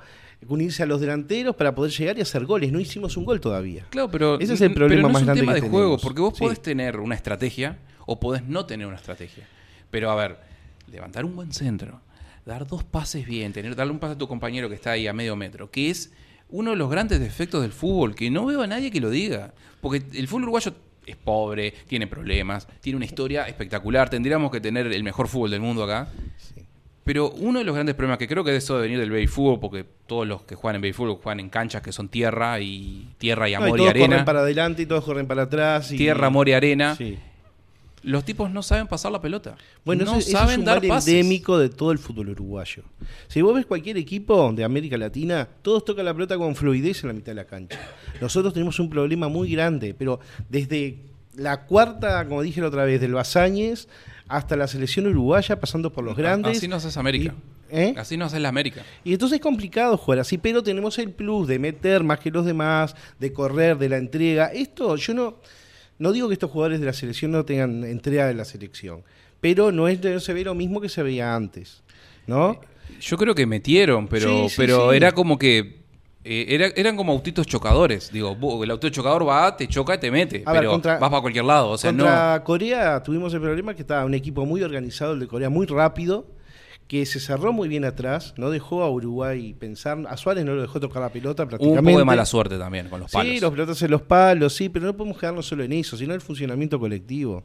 unirse 0.50 0.84
a 0.84 0.86
los 0.86 1.00
delanteros 1.00 1.56
para 1.56 1.74
poder 1.76 1.92
llegar 1.92 2.18
y 2.18 2.22
hacer 2.22 2.46
goles. 2.46 2.72
No 2.72 2.80
hicimos 2.80 3.16
un 3.18 3.26
gol 3.26 3.40
todavía. 3.40 3.86
Claro, 3.92 4.10
pero, 4.10 4.40
Ese 4.40 4.54
es 4.56 4.62
el 4.62 4.74
problema 4.74 4.96
pero 4.96 5.08
no 5.08 5.14
más 5.14 5.22
es 5.22 5.22
un 5.22 5.26
grande 5.28 5.42
tema 5.42 5.54
que 5.56 5.62
de 5.62 5.70
juego, 5.70 5.98
porque 6.00 6.22
vos 6.22 6.34
Sí. 6.36 6.44
podés 6.44 6.62
tener 6.62 7.00
una 7.00 7.16
estrategia 7.16 7.78
o 8.06 8.20
podés 8.20 8.44
no 8.44 8.66
tener 8.66 8.88
una 8.88 8.96
estrategia. 8.98 9.48
Pero 9.92 10.10
a 10.12 10.16
ver, 10.16 10.38
levantar 10.92 11.24
un 11.24 11.36
buen 11.36 11.52
centro, 11.54 12.02
dar 12.48 12.66
dos 12.66 12.84
pases 12.84 13.26
bien, 13.28 13.52
tener, 13.54 13.76
darle 13.76 13.92
un 13.92 14.00
pase 14.00 14.14
a 14.14 14.18
tu 14.18 14.28
compañero 14.28 14.70
que 14.70 14.76
está 14.76 14.92
ahí 14.92 15.06
a 15.06 15.14
medio 15.14 15.36
metro, 15.36 15.70
que 15.70 15.90
es 15.90 16.14
uno 16.50 16.72
de 16.72 16.78
los 16.78 16.90
grandes 16.90 17.20
defectos 17.20 17.62
del 17.62 17.74
fútbol, 17.74 18.16
que 18.16 18.32
no 18.32 18.46
veo 18.46 18.62
a 18.62 18.68
nadie 18.68 18.90
que 18.90 19.02
lo 19.02 19.10
diga. 19.10 19.54
Porque 19.82 20.02
el 20.14 20.28
fútbol 20.28 20.44
uruguayo 20.44 20.74
es 21.06 21.16
pobre, 21.18 21.74
tiene 21.88 22.08
problemas, 22.08 22.68
tiene 22.82 22.96
una 22.96 23.06
historia 23.06 23.44
espectacular, 23.48 24.10
tendríamos 24.10 24.50
que 24.50 24.62
tener 24.62 24.88
el 24.88 25.04
mejor 25.04 25.28
fútbol 25.28 25.52
del 25.52 25.60
mundo 25.60 25.84
acá. 25.84 26.10
Pero 27.04 27.32
uno 27.32 27.60
de 27.60 27.66
los 27.66 27.74
grandes 27.74 27.96
problemas, 27.96 28.18
que 28.18 28.28
creo 28.28 28.44
que 28.44 28.56
eso 28.56 28.76
debe 28.76 28.88
venir 28.88 29.00
del 29.00 29.12
baby 29.12 29.28
fútbol, 29.28 29.60
porque 29.60 29.86
todos 30.08 30.26
los 30.28 30.44
que 30.44 30.56
juegan 30.56 30.78
en 30.78 30.82
baby 30.82 30.94
fútbol 30.94 31.20
juegan 31.22 31.40
en 31.42 31.50
canchas 31.50 31.82
que 31.82 31.92
son 31.92 32.10
tierra 32.10 32.60
y 32.60 33.14
tierra 33.18 33.50
y 33.50 33.54
No, 33.54 33.60
y 33.60 33.64
amor 33.64 33.78
y, 33.78 33.82
todos 33.82 33.90
arena. 33.90 34.08
corren 34.08 34.26
para 34.26 34.40
adelante 34.40 34.82
y 34.82 34.86
todos 34.86 35.04
corren 35.04 35.28
para 35.28 35.44
atrás. 35.44 35.92
Y... 35.92 35.98
Tierra, 35.98 36.28
amor 36.28 36.50
y 36.50 36.54
arena. 36.54 36.96
Sí. 36.96 37.18
Los 38.04 38.24
tipos 38.24 38.50
no 38.52 38.62
saben 38.64 38.88
pasar 38.88 39.12
la 39.12 39.20
pelota. 39.20 39.56
Bueno, 39.84 40.06
no 40.06 40.12
eso, 40.12 40.20
eso 40.20 40.32
saben 40.32 40.52
es 40.54 40.58
un 40.60 40.66
dar 40.66 40.80
mal 40.82 40.88
pases. 40.88 41.14
endémico 41.14 41.58
de 41.58 41.70
todo 41.70 41.92
el 41.92 41.98
fútbol 41.98 42.30
uruguayo. 42.30 42.84
Si 43.28 43.42
vos 43.42 43.56
ves 43.56 43.66
cualquier 43.66 43.98
equipo 43.98 44.54
de 44.54 44.64
América 44.64 44.98
Latina, 44.98 45.48
todos 45.62 45.84
tocan 45.84 46.06
la 46.06 46.14
pelota 46.14 46.38
con 46.38 46.56
fluidez 46.56 47.04
en 47.04 47.08
la 47.10 47.14
mitad 47.14 47.32
de 47.32 47.36
la 47.36 47.46
cancha. 47.46 47.80
Nosotros 48.22 48.54
tenemos 48.54 48.80
un 48.80 48.90
problema 48.90 49.28
muy 49.28 49.52
grande, 49.52 49.94
pero 49.94 50.20
desde 50.48 51.00
la 51.36 51.66
cuarta, 51.66 52.26
como 52.28 52.42
dije 52.44 52.62
la 52.62 52.68
otra 52.68 52.86
vez, 52.86 53.02
del 53.02 53.14
Basáñez 53.14 53.88
hasta 54.28 54.56
la 54.56 54.68
selección 54.68 55.08
uruguaya, 55.08 55.60
pasando 55.60 55.92
por 55.92 56.04
los 56.04 56.16
grandes. 56.16 56.58
Así 56.58 56.68
no 56.68 56.76
haces 56.78 56.98
América. 56.98 57.34
Y- 57.72 57.76
¿eh? 57.76 57.94
Así 57.98 58.16
no 58.16 58.26
haces 58.26 58.40
la 58.42 58.50
América. 58.50 58.84
Y 59.04 59.14
entonces 59.14 59.38
es 59.38 59.42
complicado 59.42 59.98
jugar 59.98 60.20
así, 60.20 60.38
pero 60.38 60.62
tenemos 60.64 60.98
el 61.00 61.12
plus 61.12 61.48
de 61.48 61.60
meter 61.60 62.04
más 62.04 62.20
que 62.20 62.30
los 62.32 62.46
demás, 62.46 62.96
de 63.20 63.34
correr, 63.34 63.78
de 63.78 63.90
la 63.90 63.98
entrega. 63.98 64.48
Esto, 64.54 64.96
yo 64.98 65.14
no, 65.14 65.36
no 66.00 66.12
digo 66.12 66.28
que 66.28 66.34
estos 66.34 66.52
jugadores 66.52 66.80
de 66.80 66.86
la 66.86 66.94
selección 66.94 67.32
no 67.32 67.46
tengan 67.46 67.84
entrega 67.84 68.28
de 68.28 68.34
la 68.34 68.46
selección, 68.46 69.04
pero 69.42 69.72
no, 69.72 69.88
es, 69.88 70.04
no 70.04 70.20
se 70.20 70.34
ve 70.34 70.44
lo 70.44 70.56
mismo 70.56 70.82
que 70.82 70.90
se 70.90 71.04
veía 71.04 71.36
antes, 71.36 71.82
¿no? 72.28 72.60
Yo 73.02 73.18
creo 73.18 73.36
que 73.36 73.46
metieron, 73.46 74.08
pero, 74.08 74.44
Sí, 74.44 74.50
sí, 74.50 74.56
pero 74.58 74.92
sí. 74.92 74.98
era 74.98 75.12
como 75.12 75.38
que. 75.38 75.78
eh, 76.30 76.46
era- 76.50 76.72
eran 76.76 76.98
como 76.98 77.14
autitos 77.14 77.48
chocadores. 77.48 78.12
Digo, 78.12 78.36
vos- 78.36 78.62
el 78.64 78.70
auto 78.72 78.90
chocador 78.90 79.26
va, 79.28 79.56
te 79.56 79.66
choca 79.68 79.96
y 79.96 79.98
te 79.98 80.12
mete. 80.12 80.44
A 80.46 80.52
ver, 80.52 80.62
pero 80.62 80.72
contra- 80.72 80.98
vas 81.00 81.10
para 81.10 81.22
cualquier 81.22 81.46
lado. 81.46 81.70
O 81.70 81.78
sea, 81.78 81.92
no. 81.94 82.04
Contra 82.04 82.44
Corea 82.44 83.02
tuvimos 83.04 83.34
el 83.34 83.40
problema 83.40 83.74
que 83.74 83.82
estaba 83.82 84.04
un 84.04 84.14
equipo 84.14 84.46
muy 84.46 84.62
organizado, 84.62 85.14
el 85.14 85.20
de 85.22 85.28
Corea, 85.28 85.50
muy 85.50 85.66
rápido, 85.68 86.26
que 86.88 87.06
se 87.06 87.20
cerró 87.20 87.52
muy 87.52 87.68
bien 87.68 87.84
atrás, 87.84 88.34
no 88.38 88.50
dejó 88.50 88.82
a 88.82 88.90
Uruguay 88.90 89.54
pensar, 89.60 89.98
a 90.08 90.16
Suárez 90.16 90.46
no 90.46 90.56
lo 90.56 90.62
dejó 90.62 90.80
tocar 90.80 91.02
la 91.02 91.10
pelota 91.10 91.46
prácticamente. 91.46 91.80
un 91.82 91.86
poco 91.86 92.00
de 92.00 92.06
mala 92.06 92.26
suerte 92.26 92.58
también 92.58 92.88
con 92.88 93.02
los 93.02 93.12
palos. 93.12 93.34
Sí, 93.34 93.40
los 93.42 93.52
pelotas 93.52 93.82
en 93.82 93.92
los 93.92 94.02
palos, 94.04 94.54
sí, 94.54 94.70
pero 94.70 94.86
no 94.86 94.96
podemos 94.96 95.18
quedarnos 95.20 95.46
solo 95.46 95.64
en 95.66 95.74
eso, 95.74 95.98
sino 95.98 96.14
el 96.14 96.22
funcionamiento 96.22 96.80
colectivo. 96.80 97.44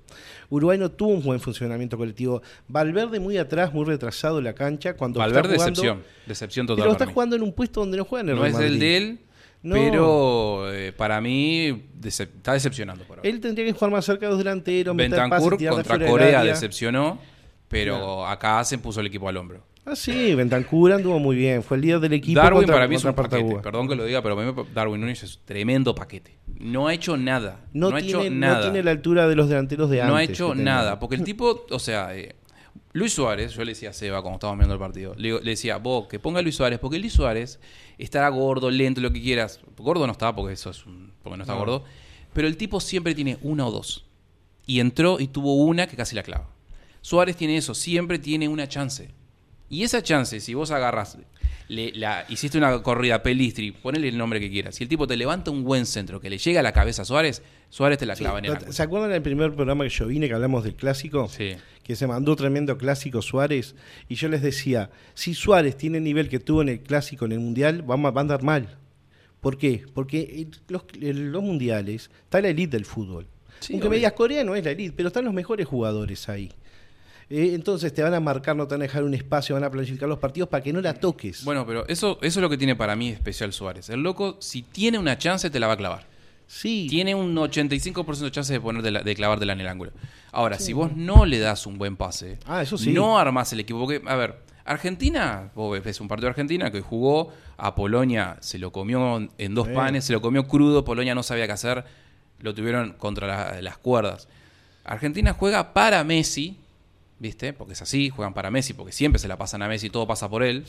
Uruguay 0.48 0.78
no 0.78 0.90
tuvo 0.92 1.08
un 1.14 1.22
buen 1.24 1.40
funcionamiento 1.40 1.96
colectivo. 1.98 2.40
Valverde 2.68 3.18
muy 3.18 3.36
atrás, 3.36 3.74
muy 3.74 3.84
retrasado 3.84 4.38
en 4.38 4.44
la 4.44 4.52
cancha. 4.54 4.94
Cuando 4.94 5.18
Valverde, 5.18 5.54
está 5.56 5.64
jugando, 5.64 5.80
decepción. 5.82 6.02
Decepción 6.26 6.66
total. 6.68 6.82
Pero 6.84 6.92
está 6.92 7.06
mí. 7.06 7.12
jugando 7.12 7.34
en 7.34 7.42
un 7.42 7.52
puesto 7.52 7.80
donde 7.80 7.96
no 7.96 8.04
juega 8.04 8.22
en 8.22 8.28
el 8.28 8.36
No 8.36 8.42
Real 8.42 8.54
es 8.54 8.60
el 8.60 8.78
de 8.78 8.96
él, 8.96 9.18
No. 9.64 9.74
pero 9.74 10.72
eh, 10.72 10.92
para 10.92 11.20
mí 11.20 11.82
decep- 12.00 12.28
está 12.36 12.52
decepcionando 12.52 13.02
por 13.04 13.18
ahora. 13.18 13.28
Él 13.28 13.40
tendría 13.40 13.66
que 13.66 13.72
jugar 13.72 13.90
más 13.90 14.04
cerca 14.04 14.26
de 14.26 14.30
los 14.30 14.38
delanteros, 14.38 14.94
meter 14.94 15.18
pases, 15.28 15.50
Bentancur 15.50 15.68
contra 15.76 16.06
Corea 16.06 16.44
decepcionó, 16.44 17.18
pero 17.72 18.26
acá 18.26 18.62
se 18.64 18.78
puso 18.78 19.00
el 19.00 19.06
equipo 19.08 19.28
al 19.28 19.36
hombro. 19.36 19.64
Ah, 19.84 19.96
sí, 19.96 20.32
Bentancur 20.36 20.92
anduvo 20.92 21.18
muy 21.18 21.34
bien. 21.34 21.60
Fue 21.64 21.76
el 21.76 21.80
líder 21.80 21.98
del 21.98 22.12
equipo 22.12 22.40
Darwin 22.40 22.60
contra, 22.60 22.76
para 22.76 22.86
mí 22.86 22.94
es 22.94 23.04
un 23.04 23.14
paquete. 23.14 23.56
Perdón 23.60 23.88
que 23.88 23.96
lo 23.96 24.04
diga, 24.04 24.22
pero 24.22 24.36
para 24.36 24.52
mí 24.52 24.62
Darwin 24.72 25.00
Núñez 25.00 25.24
es 25.24 25.36
un 25.38 25.42
tremendo 25.44 25.92
paquete. 25.92 26.38
No 26.60 26.86
ha 26.86 26.94
hecho 26.94 27.16
nada. 27.16 27.64
No, 27.72 27.90
No, 27.90 27.96
ha 27.96 28.00
tiene, 28.00 28.20
hecho 28.20 28.30
no 28.30 28.36
nada. 28.36 28.62
tiene 28.62 28.84
la 28.84 28.92
altura 28.92 29.26
de 29.26 29.34
los 29.34 29.48
delanteros 29.48 29.90
de 29.90 30.00
antes. 30.02 30.10
no 30.12 30.16
ha 30.16 30.22
hecho 30.22 30.54
nada. 30.54 31.00
Porque 31.00 31.16
el 31.16 31.24
tipo, 31.24 31.66
o 31.68 31.78
sea, 31.80 32.14
eh, 32.16 32.36
Luis 32.92 33.12
Suárez, 33.12 33.54
yo 33.54 33.64
le 33.64 33.72
decía 33.72 33.90
a 33.90 33.92
Seba 33.92 34.20
cuando 34.22 34.36
estábamos 34.36 34.58
viendo 34.60 34.74
el 34.74 34.78
partido, 34.80 35.14
le, 35.16 35.40
decía, 35.40 35.78
vos, 35.78 36.06
que 36.06 36.20
ponga 36.20 36.38
a 36.38 36.42
Luis 36.42 36.54
Suárez, 36.54 36.78
porque 36.78 37.00
Luis 37.00 37.14
Suárez 37.14 37.58
estará 37.98 38.28
gordo, 38.28 38.70
lento, 38.70 39.00
lo 39.00 39.12
que 39.12 39.20
quieras. 39.20 39.58
Gordo 39.76 40.06
no 40.06 40.12
está, 40.12 40.32
porque 40.32 40.52
eso 40.52 40.70
es 40.70 40.86
un- 40.86 41.12
porque 41.24 41.38
no 41.38 41.42
está 41.42 41.54
No. 41.54 41.58
gordo. 41.58 41.84
Pero 42.32 42.46
el 42.46 42.56
tipo 42.56 42.78
siempre 42.78 43.16
tiene 43.16 43.38
una 43.42 43.66
o 43.66 43.72
dos. 43.72 44.04
Y 44.64 44.78
entró 44.78 45.18
y 45.18 45.26
tuvo 45.26 45.56
una 45.56 45.88
que 45.88 45.96
casi 45.96 46.14
la 46.14 46.22
clava. 46.22 46.46
Suárez 47.02 47.36
tiene 47.36 47.58
eso, 47.58 47.74
siempre 47.74 48.18
tiene 48.18 48.48
una 48.48 48.66
chance. 48.68 49.10
Y 49.68 49.82
esa 49.82 50.02
chance, 50.02 50.40
si 50.40 50.54
vos 50.54 50.70
agarras, 50.70 51.18
le- 51.68 51.92
la, 51.94 52.24
hiciste 52.28 52.58
una 52.58 52.82
corrida 52.82 53.22
pelistri, 53.22 53.72
ponele 53.72 54.08
el 54.08 54.18
nombre 54.18 54.38
que 54.40 54.50
quieras. 54.50 54.74
Si 54.74 54.84
el 54.84 54.88
tipo 54.88 55.06
te 55.06 55.16
levanta 55.16 55.50
un 55.50 55.64
buen 55.64 55.86
centro 55.86 56.20
que 56.20 56.28
le 56.30 56.38
llega 56.38 56.60
a 56.60 56.62
la 56.62 56.72
cabeza 56.72 57.02
a 57.02 57.04
Suárez, 57.04 57.42
Suárez 57.70 57.98
te 57.98 58.06
la 58.06 58.14
Sí, 58.14 58.22
clava 58.22 58.38
en 58.38 58.44
el 58.46 58.50
¿no- 58.50 58.56
ángulo. 58.58 58.72
¿Se 58.72 58.82
acuerdan 58.82 59.10
del 59.10 59.22
primer 59.22 59.52
programa 59.54 59.84
que 59.84 59.90
yo 59.90 60.06
vine 60.06 60.28
que 60.28 60.34
hablamos 60.34 60.64
del 60.64 60.74
clásico? 60.74 61.28
Sí. 61.28 61.52
Que 61.82 61.96
se 61.96 62.06
mandó 62.06 62.36
tremendo 62.36 62.76
clásico 62.78 63.22
Suárez. 63.22 63.74
Y 64.08 64.14
yo 64.16 64.28
les 64.28 64.42
decía, 64.42 64.90
si 65.14 65.34
Suárez 65.34 65.76
tiene 65.76 65.98
el 65.98 66.04
nivel 66.04 66.28
que 66.28 66.38
tuvo 66.38 66.62
en 66.62 66.68
el 66.68 66.80
clásico 66.80 67.24
en 67.24 67.32
el 67.32 67.40
mundial, 67.40 67.88
va, 67.90 67.94
a- 67.94 68.10
va 68.10 68.20
a 68.20 68.22
andar 68.22 68.42
mal. 68.42 68.78
¿Por 69.40 69.56
qué? 69.58 69.84
Porque 69.94 70.42
en 70.42 70.50
los, 70.68 70.84
los 71.00 71.42
mundiales 71.42 72.10
está 72.24 72.40
la 72.40 72.48
elite 72.50 72.76
del 72.76 72.84
fútbol. 72.84 73.26
Sí, 73.58 73.72
Aunque 73.72 73.84
me 73.86 73.90
obvio. 73.90 73.98
digas 74.00 74.12
Corea 74.12 74.44
no 74.44 74.54
es 74.54 74.64
la 74.64 74.70
elite, 74.72 74.92
pero 74.96 75.08
están 75.08 75.24
los 75.24 75.34
mejores 75.34 75.66
jugadores 75.66 76.28
ahí. 76.28 76.52
Eh, 77.34 77.54
entonces 77.54 77.94
te 77.94 78.02
van 78.02 78.12
a 78.12 78.20
marcar, 78.20 78.54
no 78.54 78.66
te 78.68 78.74
van 78.74 78.82
a 78.82 78.84
dejar 78.84 79.04
un 79.04 79.14
espacio, 79.14 79.54
van 79.54 79.64
a 79.64 79.70
planificar 79.70 80.06
los 80.06 80.18
partidos 80.18 80.50
para 80.50 80.62
que 80.62 80.70
no 80.70 80.82
la 80.82 80.92
toques. 80.92 81.44
Bueno, 81.44 81.64
pero 81.66 81.88
eso, 81.88 82.18
eso 82.20 82.40
es 82.40 82.42
lo 82.42 82.50
que 82.50 82.58
tiene 82.58 82.76
para 82.76 82.94
mí 82.94 83.08
especial 83.08 83.52
Suárez. 83.54 83.88
El 83.88 84.02
loco, 84.02 84.36
si 84.40 84.60
tiene 84.62 84.98
una 84.98 85.16
chance, 85.16 85.48
te 85.48 85.58
la 85.58 85.66
va 85.66 85.72
a 85.72 85.76
clavar. 85.78 86.06
sí, 86.46 86.86
Tiene 86.90 87.14
un 87.14 87.34
85% 87.34 88.18
de 88.18 88.30
chance 88.30 88.52
de, 88.52 88.60
poner 88.60 88.82
de 89.02 89.14
clavártela 89.14 89.54
en 89.54 89.60
el 89.62 89.66
ángulo. 89.68 89.92
Ahora, 90.30 90.58
si 90.58 90.74
vos 90.74 90.92
no 90.94 91.24
le 91.24 91.38
das 91.38 91.66
un 91.66 91.78
buen 91.78 91.96
pase, 91.96 92.38
Ah, 92.44 92.60
eso 92.60 92.76
sí. 92.76 92.92
no 92.92 93.18
armás 93.18 93.50
el 93.54 93.60
equipo. 93.60 93.78
Porque, 93.80 94.02
a 94.06 94.14
ver, 94.16 94.36
Argentina, 94.66 95.50
vos 95.54 95.82
ves 95.82 96.00
un 96.02 96.08
partido 96.08 96.26
de 96.26 96.30
Argentina 96.32 96.70
que 96.70 96.82
jugó 96.82 97.32
a 97.56 97.74
Polonia, 97.74 98.36
se 98.40 98.58
lo 98.58 98.70
comió 98.72 99.26
en 99.38 99.54
dos 99.54 99.68
panes, 99.68 100.04
se 100.04 100.12
lo 100.12 100.20
comió 100.20 100.46
crudo, 100.46 100.84
Polonia 100.84 101.14
no 101.14 101.22
sabía 101.22 101.46
qué 101.46 101.52
hacer, 101.52 101.84
lo 102.40 102.52
tuvieron 102.54 102.92
contra 102.98 103.26
la- 103.26 103.62
las 103.62 103.78
cuerdas. 103.78 104.28
Argentina 104.84 105.32
juega 105.32 105.72
para 105.72 106.02
Messi, 106.04 106.58
¿viste? 107.22 107.52
Porque 107.52 107.74
es 107.74 107.80
así, 107.80 108.10
juegan 108.10 108.34
para 108.34 108.50
Messi, 108.50 108.74
porque 108.74 108.92
siempre 108.92 109.20
se 109.20 109.28
la 109.28 109.38
pasan 109.38 109.62
a 109.62 109.68
Messi, 109.68 109.88
todo 109.88 110.06
pasa 110.08 110.28
por 110.28 110.42
él. 110.42 110.64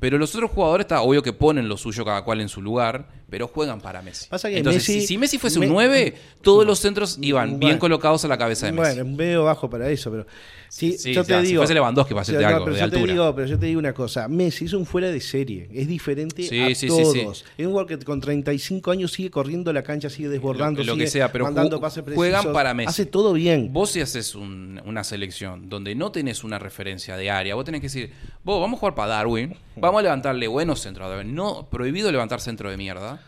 Pero 0.00 0.16
los 0.16 0.34
otros 0.34 0.50
jugadores 0.52 0.84
está 0.84 1.00
obvio 1.02 1.22
que 1.22 1.32
ponen 1.32 1.68
lo 1.68 1.76
suyo 1.76 2.04
cada 2.04 2.22
cual 2.22 2.40
en 2.40 2.48
su 2.48 2.62
lugar, 2.62 3.08
pero 3.28 3.48
juegan 3.48 3.80
para 3.80 4.00
Messi. 4.00 4.28
Pasa 4.28 4.48
que 4.48 4.58
Entonces, 4.58 4.82
Messi- 4.88 5.00
si, 5.00 5.06
si 5.08 5.18
Messi 5.18 5.38
fuese 5.38 5.58
Me- 5.58 5.66
un 5.66 5.72
9, 5.72 6.14
todos 6.40 6.64
los 6.64 6.78
centros 6.78 7.18
iban 7.20 7.50
Bueno. 7.50 7.66
bien 7.66 7.78
colocados 7.78 8.24
a 8.24 8.28
la 8.28 8.38
cabeza 8.38 8.66
de 8.66 8.72
Messi. 8.72 8.94
Bueno, 8.96 9.10
es 9.10 9.16
medio 9.16 9.44
bajo 9.44 9.68
para 9.68 9.90
eso, 9.90 10.10
pero 10.12 10.24
sí, 10.68 10.92
Sí, 10.96 11.12
yo 11.12 11.22
o 11.22 11.24
sea, 11.24 11.38
te 11.38 11.42
si 11.42 11.48
digo. 11.48 11.60
fuese 11.62 11.74
Lewandowski 11.74 12.14
para 12.14 12.22
hacerte 12.22 12.44
algo 12.44 12.64
pero 12.64 12.74
de 12.76 12.80
yo 12.80 12.88
te 12.90 12.96
altura. 12.96 13.12
digo, 13.12 13.34
pero 13.34 13.46
yo 13.48 13.58
te 13.58 13.66
digo 13.66 13.78
una 13.80 13.92
cosa, 13.92 14.28
Messi 14.28 14.66
es 14.66 14.72
un 14.72 14.86
fuera 14.86 15.10
de 15.10 15.20
serie, 15.20 15.68
es 15.74 15.88
diferente 15.88 16.44
Sí, 16.44 16.60
a 16.60 16.74
sí, 16.76 16.86
todos. 16.86 17.44
Es 17.58 17.66
un 17.66 17.72
jugador 17.72 17.88
que 17.88 17.98
con 18.04 18.20
35 18.20 18.92
años 18.92 19.10
sigue 19.12 19.30
corriendo 19.32 19.72
la 19.72 19.82
cancha, 19.82 20.08
sigue 20.08 20.28
desbordando, 20.28 20.80
Lo- 20.82 20.86
lo 20.86 20.92
sigue 20.94 21.04
que 21.06 21.10
sea, 21.10 21.32
pero 21.32 21.44
mandando 21.46 21.80
pases 21.80 22.04
juegan 22.14 22.52
para 22.52 22.72
Messi. 22.72 22.88
Hace 22.88 23.06
todo 23.06 23.32
bien. 23.32 23.72
Vos 23.72 23.90
si 23.90 24.00
haces 24.00 24.36
un- 24.36 24.80
una 24.86 25.02
selección 25.02 25.68
donde 25.68 25.96
no 25.96 26.12
tenés 26.12 26.44
una 26.44 26.60
referencia 26.60 27.16
de 27.16 27.30
área, 27.30 27.56
vos 27.56 27.64
tenés 27.64 27.80
que 27.80 27.86
decir, 27.88 28.12
vos 28.44 28.60
vamos 28.60 28.76
a 28.76 28.80
jugar 28.80 28.94
para 28.94 29.08
Darwin, 29.08 29.56
vamos 29.76 29.87
a 29.96 30.02
levantarle 30.02 30.46
buenos 30.48 30.80
centros. 30.80 31.24
No, 31.26 31.68
prohibido 31.70 32.10
levantar 32.12 32.40
centro 32.40 32.70
de 32.70 32.76
mierda. 32.76 33.20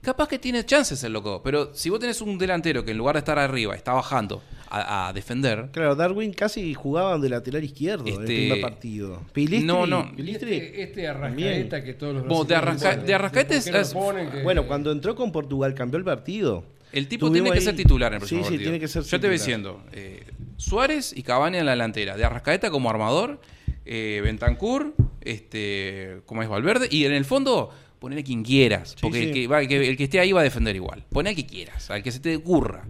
Capaz 0.00 0.28
que 0.28 0.38
tiene 0.38 0.64
chances 0.64 1.02
el 1.04 1.12
loco, 1.12 1.42
pero 1.42 1.74
si 1.74 1.90
vos 1.90 1.98
tenés 1.98 2.20
un 2.20 2.38
delantero 2.38 2.84
que 2.84 2.92
en 2.92 2.98
lugar 2.98 3.16
de 3.16 3.18
estar 3.18 3.38
arriba 3.38 3.74
está 3.74 3.92
bajando 3.92 4.42
a, 4.70 5.08
a 5.08 5.12
defender, 5.12 5.70
Claro, 5.72 5.96
Darwin 5.96 6.32
casi 6.32 6.72
jugaba 6.72 7.18
de 7.18 7.28
lateral 7.28 7.64
izquierdo 7.64 8.06
en 8.06 8.14
el 8.14 8.20
Este- 8.20 8.34
primer 8.36 8.60
partido. 8.60 9.22
Pilistri, 9.32 9.66
No, 9.66 9.86
no. 9.86 10.04
Pilistri- 10.12 10.52
Este, 10.52 10.82
este 10.82 11.08
Arrascaeta 11.08 11.82
que 11.82 11.94
todos 11.94 12.14
los 12.14 12.26
Vos, 12.28 12.46
de 12.46 12.54
Arrasca- 12.54 12.92
Arrascaeta 13.14 13.54
¿por 13.54 13.62
qué 13.64 13.72
no 13.72 14.18
es-? 14.20 14.30
Que- 14.30 14.42
Bueno, 14.44 14.66
cuando 14.68 14.92
entró 14.92 15.16
con 15.16 15.32
Portugal 15.32 15.74
cambió 15.74 15.98
el 15.98 16.04
partido. 16.04 16.64
el 16.92 17.06
tipo 17.08 17.26
Tuvimos 17.26 17.44
tiene 17.46 17.50
que 17.50 17.58
ahí- 17.58 17.64
ser 17.64 17.76
titular 17.76 18.12
en 18.12 18.14
el 18.14 18.18
próximo 18.20 18.40
Sí, 18.42 18.44
sí, 18.44 18.50
partido. 18.54 18.70
tiene 18.70 18.80
que 18.80 18.88
ser 18.88 19.02
Yo 19.02 19.20
te 19.20 19.26
voy 19.26 19.36
diciendo, 19.36 19.82
eh, 19.92 20.22
Suárez 20.56 21.12
y 21.14 21.22
Cavani 21.22 21.58
en 21.58 21.66
la 21.66 21.72
delantera, 21.72 22.16
de 22.16 22.24
Arrascaeta 22.24 22.70
como 22.70 22.88
armador, 22.88 23.40
eh, 23.88 24.20
Bentancur, 24.22 24.94
este, 25.22 26.20
como 26.26 26.42
es 26.42 26.48
Valverde, 26.48 26.88
y 26.90 27.04
en 27.04 27.12
el 27.12 27.24
fondo 27.24 27.70
poner 27.98 28.20
a 28.20 28.22
quien 28.22 28.42
quieras, 28.44 28.94
porque 29.00 29.18
sí. 29.20 29.24
El, 29.28 29.32
que 29.34 29.46
va- 29.48 29.60
el 29.60 29.68
que, 29.68 29.88
el 29.88 29.96
que 29.96 30.04
esté 30.04 30.20
ahí 30.20 30.30
va 30.32 30.40
a 30.40 30.44
defender 30.44 30.76
igual. 30.76 31.04
Poné 31.10 31.30
a 31.30 31.34
quien 31.34 31.46
quieras, 31.46 31.90
al 31.90 32.02
que 32.02 32.12
se 32.12 32.20
te 32.20 32.36
ocurra. 32.36 32.84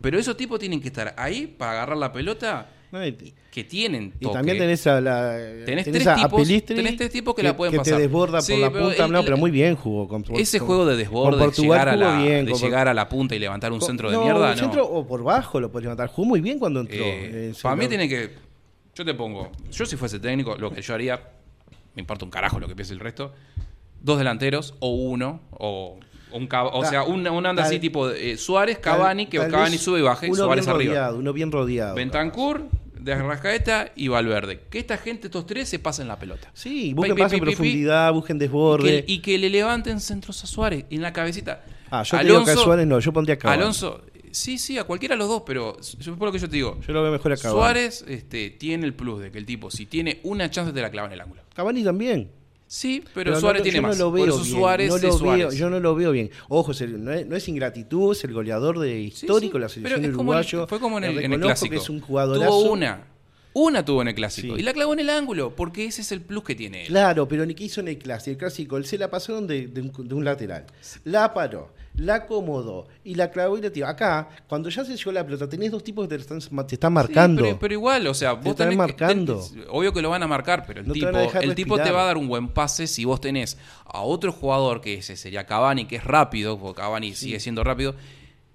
Pero 0.00 0.18
esos 0.18 0.36
tipos 0.36 0.58
tienen 0.58 0.80
que 0.80 0.88
estar 0.88 1.14
ahí 1.16 1.46
para 1.46 1.72
agarrar 1.72 1.96
la 1.98 2.12
pelota 2.12 2.70
No, 2.92 3.06
y- 3.06 3.34
que 3.52 3.64
tienen 3.64 4.12
Y 4.20 4.30
también 4.32 4.56
tenés 4.58 4.86
a 4.86 5.00
la 5.00 5.32
Tenés 5.66 5.84
tenés 5.84 6.04
tres 6.04 6.06
a 6.06 6.14
tipos- 6.16 6.64
tenés 6.64 6.96
tres 6.96 7.10
tipos 7.10 7.34
que 7.34 7.42
la 7.42 7.56
pueden 7.56 7.76
pasar. 7.76 7.96
te 7.96 8.00
desborda 8.02 8.40
Sí, 8.40 8.52
por 8.52 8.60
la 8.60 8.70
punta, 8.70 9.04
el- 9.06 9.12
no, 9.12 9.22
pero 9.24 9.36
muy 9.36 9.50
bien 9.50 9.76
jugó 9.76 10.08
con 10.08 10.24
Ese 10.36 10.58
con- 10.58 10.66
juego 10.68 10.86
de 10.86 10.96
desborde, 10.96 11.44
de 11.46 11.52
llegar, 11.52 11.88
a 11.88 11.96
la, 11.96 12.22
bien, 12.22 12.44
de 12.46 12.52
con- 12.52 12.60
llegar 12.60 12.88
a 12.88 12.94
la 12.94 13.08
punta 13.08 13.34
y 13.34 13.38
levantar 13.38 13.72
un 13.72 13.78
con- 13.78 13.86
centro 13.88 14.10
de 14.10 14.16
no, 14.16 14.24
mierda, 14.24 14.52
no. 14.54 14.56
centro 14.56 14.86
o 14.86 15.06
por 15.06 15.22
bajo 15.22 15.60
lo 15.60 15.70
podría 15.70 15.90
matar. 15.90 16.08
Jugó 16.08 16.28
muy 16.28 16.40
bien 16.40 16.58
cuando 16.58 16.80
entró. 16.80 16.96
Eh, 17.04 17.50
Eh, 17.50 17.54
para 17.62 17.76
mí 17.76 17.86
tiene 17.88 18.08
que. 18.08 18.30
Yo 19.00 19.06
te 19.06 19.14
pongo. 19.14 19.50
Yo, 19.72 19.86
si 19.86 19.96
fuese 19.96 20.20
técnico, 20.20 20.56
lo 20.56 20.70
que 20.70 20.82
yo 20.82 20.92
haría. 20.92 21.18
Me 21.94 22.00
importa 22.00 22.26
un 22.26 22.30
carajo 22.30 22.60
lo 22.60 22.68
que 22.68 22.74
piense 22.74 22.92
el 22.92 23.00
resto. 23.00 23.32
Dos 23.98 24.18
delanteros 24.18 24.74
o 24.78 24.90
uno. 24.90 25.40
O, 25.52 25.98
un 26.32 26.48
o 26.52 26.84
sea, 26.84 27.04
un, 27.04 27.26
un 27.26 27.46
anda 27.46 27.62
así 27.62 27.78
tipo 27.78 28.10
eh, 28.10 28.36
Suárez, 28.36 28.76
Cavani, 28.76 29.24
que 29.24 29.38
Cavani 29.38 29.78
sube 29.78 30.00
y 30.00 30.02
baje, 30.02 30.26
uno 30.26 30.44
Suárez 30.44 30.66
bien 30.66 30.76
arriba. 30.76 30.92
rodeado, 30.92 31.16
uno 31.16 31.32
bien 31.32 31.50
rodeado. 31.50 31.94
Bentancur, 31.94 32.68
de 32.98 33.14
Arrascaeta 33.14 33.90
y 33.96 34.08
Valverde. 34.08 34.64
Que 34.68 34.78
esta 34.78 34.98
gente, 34.98 35.28
estos 35.28 35.46
tres, 35.46 35.70
se 35.70 35.78
pasen 35.78 36.06
la 36.06 36.18
pelota. 36.18 36.50
Sí, 36.52 36.92
busquen 36.92 37.16
Pi, 37.16 37.40
profundidad, 37.40 38.12
busquen 38.12 38.36
Y 38.36 38.38
que, 38.38 38.44
desborde. 38.44 39.04
y 39.08 39.18
que 39.20 39.38
le 39.38 39.48
levanten 39.48 39.98
centros 39.98 40.44
a 40.44 40.46
Suárez 40.46 40.84
en 40.90 41.00
la 41.00 41.14
cabecita. 41.14 41.64
Ah, 41.90 42.02
yo 42.02 42.18
te 42.18 42.24
digo 42.24 42.44
que 42.44 42.50
a 42.50 42.56
Suárez 42.56 42.86
no, 42.86 43.00
yo 43.00 43.14
pondría 43.14 43.36
a 43.36 43.38
Cavani. 43.38 43.62
Alonso, 43.62 44.02
sí, 44.32 44.58
sí, 44.58 44.78
a 44.78 44.84
cualquiera 44.84 45.14
de 45.14 45.18
los 45.18 45.28
dos, 45.28 45.42
pero 45.46 45.76
yo 45.98 46.16
por 46.16 46.28
lo 46.28 46.32
que 46.32 46.38
yo 46.38 46.48
te 46.48 46.56
digo. 46.56 46.78
Yo 46.86 46.92
lo 46.92 47.02
veo 47.02 47.12
mejor 47.12 47.32
a 47.32 47.36
Cavani. 47.36 47.58
Suárez 47.60 48.04
este, 48.08 48.50
tiene 48.50 48.86
el 48.86 48.94
plus 48.94 49.20
de 49.20 49.30
que 49.30 49.38
el 49.38 49.46
tipo, 49.46 49.70
si 49.70 49.86
tiene 49.86 50.20
una 50.24 50.50
chance, 50.50 50.72
te 50.72 50.80
la 50.80 50.90
clava 50.90 51.08
en 51.08 51.14
el 51.14 51.20
ángulo. 51.20 51.42
Cavani 51.54 51.82
también. 51.84 52.30
Sí, 52.66 53.02
pero, 53.14 53.38
Suárez 53.40 53.64
tiene 53.64 53.80
más. 53.80 53.98
No 53.98 54.04
lo 54.04 54.12
veo 54.12 54.26
por 54.26 54.34
eso 54.34 54.42
bien, 54.44 54.56
Suárez 54.56 54.88
no 54.90 54.96
es 54.96 55.02
lo 55.02 55.12
Suárez. 55.12 55.48
Veo, 55.48 55.52
yo 55.58 55.70
no 55.70 55.80
lo 55.80 55.94
veo 55.96 56.12
bien. 56.12 56.30
Ojo, 56.48 56.70
es 56.70 56.80
el- 56.82 57.02
no, 57.02 57.12
es, 57.12 57.26
no 57.26 57.34
es 57.34 57.48
ingratitud, 57.48 58.12
es 58.12 58.22
el 58.22 58.32
goleador 58.32 58.78
de 58.78 58.92
Sí, 59.12 59.26
histórico 59.26 59.54
sí, 59.54 59.58
de 59.58 59.58
la 59.58 59.66
pero 59.82 59.96
selección 59.96 60.14
uruguayo. 60.14 60.66
fue 60.68 60.78
como 60.78 60.98
en 60.98 61.04
el, 61.04 61.18
en 61.18 61.32
el 61.32 61.40
clásico. 61.40 61.70
que 61.72 61.78
es 61.78 61.90
un 61.90 62.00
jugadorazo. 62.00 62.48
Tuvo 62.62 62.72
una. 62.72 63.06
Una 63.52 63.84
tuvo 63.84 64.02
en 64.02 64.08
el 64.08 64.14
clásico. 64.14 64.54
Sí. 64.54 64.60
Y 64.60 64.62
la 64.62 64.72
clavó 64.72 64.92
en 64.92 65.00
el 65.00 65.10
ángulo, 65.10 65.56
porque 65.56 65.84
ese 65.86 66.02
es 66.02 66.12
el 66.12 66.20
plus 66.20 66.44
que 66.44 66.54
tiene 66.54 66.82
él. 66.82 66.86
Claro, 66.86 67.26
pero 67.26 67.44
ni 67.44 67.56
que 67.56 67.64
hizo 67.64 67.80
en 67.80 67.88
el 67.88 67.98
clásico. 67.98 68.30
El 68.30 68.36
clásico, 68.36 68.76
él 68.76 68.84
se 68.86 68.96
la 68.96 69.10
pasaron 69.10 69.48
de, 69.48 69.66
de 69.66 69.80
un, 69.80 69.92
de 70.08 70.14
un 70.14 70.24
lateral. 70.24 70.66
La 71.02 71.34
paró, 71.34 71.74
la 72.00 72.14
acomodó 72.16 72.88
y 73.04 73.14
la 73.14 73.30
clavó 73.30 73.58
y 73.58 73.62
la 73.62 73.70
tiró. 73.70 73.86
Acá, 73.86 74.28
cuando 74.48 74.68
ya 74.70 74.84
se 74.84 74.96
llegó 74.96 75.12
la 75.12 75.24
pelota, 75.24 75.48
tenés 75.48 75.70
dos 75.70 75.84
tipos 75.84 76.06
que 76.08 76.16
te 76.16 76.20
están, 76.22 76.38
te 76.66 76.74
están 76.74 76.90
Sí, 76.90 76.94
marcando. 76.94 77.42
pero, 77.42 77.58
pero 77.58 77.74
igual, 77.74 78.06
o 78.06 78.14
sea, 78.14 78.32
vos 78.32 78.46
están 78.46 78.68
tenés 78.70 78.72
que- 78.72 78.76
marcando. 78.76 79.46
ten- 79.52 79.64
obvio 79.68 79.92
que 79.92 80.02
lo 80.02 80.10
van 80.10 80.22
a 80.22 80.26
marcar, 80.26 80.64
pero 80.66 80.80
el 80.80 80.86
No 80.88 80.94
te 80.94 81.00
tipo, 81.00 81.38
el 81.40 81.54
tipo 81.54 81.76
te 81.78 81.90
va 81.90 82.02
a 82.02 82.06
dar 82.06 82.16
un 82.16 82.28
buen 82.28 82.48
pase 82.48 82.86
si 82.86 83.04
vos 83.04 83.20
tenés 83.20 83.58
a 83.84 84.00
otro 84.00 84.32
jugador 84.32 84.80
que 84.80 84.94
ese 84.94 85.16
sería 85.16 85.46
Cavani, 85.46 85.84
que 85.86 85.96
es 85.96 86.04
rápido, 86.04 86.58
porque 86.58 86.80
Cavani 86.80 87.14
sigue 87.14 87.38
siendo 87.40 87.62
rápido, 87.64 87.94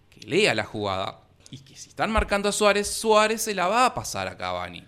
que 0.10 0.22
lea 0.28 0.54
la 0.56 0.64
jugada. 0.66 1.20
Y 1.52 1.60
que 1.60 1.76
si 1.78 1.89
están 1.89 2.12
marcando 2.12 2.50
a 2.50 2.52
Suárez, 2.52 2.88
Suárez 2.89 3.43
se 3.43 3.54
la 3.56 3.68
va 3.68 3.86
a 3.86 3.93
pasar 3.93 4.28
a 4.28 4.36
Cavani. 4.36 4.84